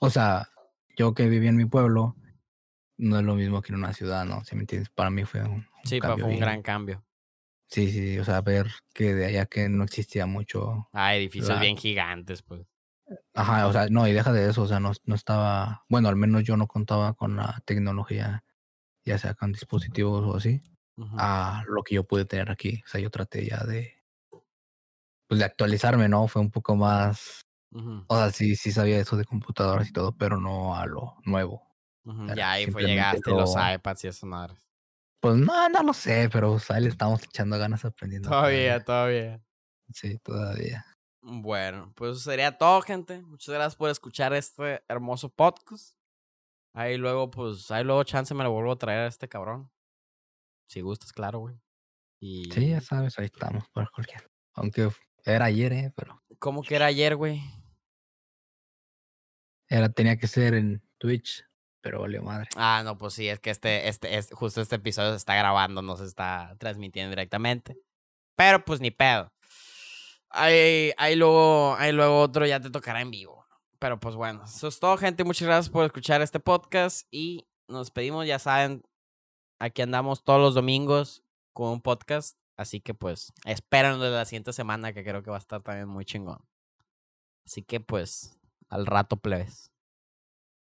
O 0.00 0.10
sea, 0.10 0.48
yo 0.96 1.14
que 1.14 1.28
viví 1.28 1.48
en 1.48 1.56
mi 1.56 1.66
pueblo, 1.66 2.16
no 2.96 3.18
es 3.18 3.24
lo 3.24 3.34
mismo 3.34 3.62
que 3.62 3.72
en 3.72 3.78
una 3.78 3.92
ciudad, 3.92 4.24
¿no? 4.24 4.44
Si 4.44 4.54
me 4.56 4.62
entiendes, 4.62 4.90
para 4.90 5.10
mí 5.10 5.24
fue 5.24 5.42
un, 5.42 5.50
un 5.50 5.66
Sí, 5.84 5.98
cambio 6.00 6.24
fue 6.24 6.24
un 6.26 6.30
bien- 6.30 6.40
gran 6.40 6.62
cambio. 6.62 7.04
Sí, 7.66 7.90
sí, 7.92 8.18
o 8.18 8.24
sea, 8.24 8.40
ver 8.40 8.66
que 8.94 9.14
de 9.14 9.26
allá 9.26 9.46
que 9.46 9.68
no 9.68 9.84
existía 9.84 10.24
mucho. 10.26 10.88
Ah, 10.92 11.14
edificios 11.14 11.60
bien 11.60 11.76
gigantes, 11.76 12.42
pues. 12.42 12.66
Ajá, 13.34 13.66
o 13.66 13.72
sea, 13.72 13.88
no, 13.88 14.06
y 14.06 14.12
deja 14.12 14.32
de 14.32 14.50
eso, 14.50 14.62
o 14.62 14.66
sea, 14.66 14.80
no, 14.80 14.92
no 15.04 15.14
estaba, 15.14 15.84
bueno, 15.88 16.08
al 16.08 16.16
menos 16.16 16.44
yo 16.44 16.56
no 16.56 16.66
contaba 16.66 17.14
con 17.14 17.36
la 17.36 17.62
tecnología, 17.64 18.44
ya 19.04 19.18
sea 19.18 19.34
con 19.34 19.52
dispositivos 19.52 20.24
o 20.26 20.36
así, 20.38 20.62
a 21.18 21.64
lo 21.68 21.82
que 21.84 21.96
yo 21.96 22.04
pude 22.04 22.24
tener 22.26 22.50
aquí. 22.50 22.82
O 22.86 22.88
sea, 22.88 23.00
yo 23.00 23.10
traté 23.10 23.46
ya 23.46 23.58
de, 23.64 24.02
pues 25.28 25.38
de 25.40 25.44
actualizarme, 25.44 26.08
¿no? 26.08 26.26
Fue 26.28 26.42
un 26.42 26.50
poco 26.50 26.76
más, 26.76 27.42
o 28.08 28.16
sea, 28.16 28.30
sí, 28.30 28.56
sí 28.56 28.72
sabía 28.72 28.98
eso 29.00 29.16
de 29.16 29.24
computadoras 29.24 29.88
y 29.88 29.92
todo, 29.92 30.16
pero 30.16 30.38
no 30.40 30.76
a 30.76 30.86
lo 30.86 31.16
nuevo. 31.24 31.68
era 32.26 32.34
Ya 32.36 32.52
ahí 32.52 32.66
fue, 32.68 32.82
llegaste 32.84 33.30
los 33.30 33.54
lo- 33.56 33.74
iPads 33.74 34.04
y 34.04 34.08
esas 34.08 34.24
madres. 34.24 34.58
Pues 35.20 35.36
no, 35.36 35.68
no 35.68 35.82
lo 35.82 35.92
sé, 35.92 36.28
pero 36.32 36.52
o 36.52 36.58
sea, 36.58 36.78
le 36.80 36.88
estamos 36.88 37.22
echando 37.24 37.58
ganas 37.58 37.84
aprendiendo. 37.84 38.28
Todavía, 38.30 38.80
todavía. 38.84 39.42
Sí, 39.92 40.18
todavía. 40.18 40.84
Bueno, 41.30 41.92
pues 41.94 42.12
eso 42.12 42.30
sería 42.30 42.56
todo, 42.56 42.80
gente. 42.80 43.20
Muchas 43.20 43.54
gracias 43.54 43.76
por 43.76 43.90
escuchar 43.90 44.32
este 44.32 44.82
hermoso 44.88 45.28
podcast. 45.28 45.94
Ahí 46.72 46.96
luego, 46.96 47.30
pues, 47.30 47.70
ahí 47.70 47.84
luego 47.84 48.02
chance 48.04 48.34
me 48.34 48.44
lo 48.44 48.50
vuelvo 48.50 48.72
a 48.72 48.78
traer 48.78 49.00
a 49.00 49.06
este 49.08 49.28
cabrón. 49.28 49.70
Si 50.68 50.80
gustas, 50.80 51.12
claro, 51.12 51.40
güey. 51.40 51.60
Y... 52.18 52.50
Sí, 52.50 52.70
ya 52.70 52.80
sabes, 52.80 53.18
ahí 53.18 53.26
estamos 53.26 53.68
por 53.68 53.90
cualquier. 53.90 54.30
Aunque 54.54 54.88
era 55.24 55.44
ayer, 55.44 55.72
¿eh? 55.74 55.92
Pero 55.94 56.22
¿Cómo 56.38 56.62
que 56.62 56.76
era 56.76 56.86
ayer, 56.86 57.14
güey? 57.14 57.42
era, 59.68 59.90
tenía 59.90 60.16
que 60.16 60.28
ser 60.28 60.54
en 60.54 60.82
Twitch. 60.96 61.44
pero 61.82 62.00
valió 62.00 62.22
madre. 62.22 62.48
Ah, 62.56 62.80
no, 62.84 62.96
pues 62.96 63.12
sí, 63.12 63.28
es 63.28 63.38
que 63.38 63.50
este, 63.50 63.88
este, 63.88 64.16
es, 64.16 64.30
justo 64.32 64.62
este 64.62 64.76
episodio 64.76 65.10
se 65.10 65.18
está 65.18 65.34
grabando, 65.34 65.82
no 65.82 65.96
se 65.98 66.06
está 66.06 66.56
transmitiendo 66.58 67.10
directamente. 67.10 67.76
Pero 68.34 68.64
pues 68.64 68.80
ni 68.80 68.90
pedo. 68.90 69.30
Ahí, 70.30 70.92
ahí, 70.96 71.16
luego, 71.16 71.74
ahí 71.76 71.92
luego 71.92 72.20
otro 72.20 72.46
ya 72.46 72.60
te 72.60 72.70
tocará 72.70 73.00
en 73.00 73.10
vivo. 73.10 73.46
Pero 73.78 73.98
pues 74.00 74.14
bueno, 74.16 74.44
eso 74.44 74.68
es 74.68 74.80
todo, 74.80 74.96
gente. 74.96 75.24
Muchas 75.24 75.46
gracias 75.46 75.70
por 75.70 75.84
escuchar 75.84 76.20
este 76.20 76.40
podcast 76.40 77.06
y 77.10 77.46
nos 77.68 77.90
pedimos, 77.90 78.26
ya 78.26 78.38
saben, 78.38 78.82
aquí 79.58 79.82
andamos 79.82 80.24
todos 80.24 80.40
los 80.40 80.54
domingos 80.54 81.22
con 81.52 81.68
un 81.68 81.80
podcast. 81.80 82.36
Así 82.56 82.80
que 82.80 82.92
pues, 82.92 83.32
espérenlo 83.44 84.04
de 84.04 84.10
la 84.10 84.24
siguiente 84.24 84.52
semana 84.52 84.92
que 84.92 85.04
creo 85.04 85.22
que 85.22 85.30
va 85.30 85.36
a 85.36 85.40
estar 85.40 85.62
también 85.62 85.88
muy 85.88 86.04
chingón. 86.04 86.38
Así 87.46 87.62
que 87.62 87.78
pues, 87.78 88.38
al 88.68 88.84
rato 88.84 89.16
plebes. 89.16 89.70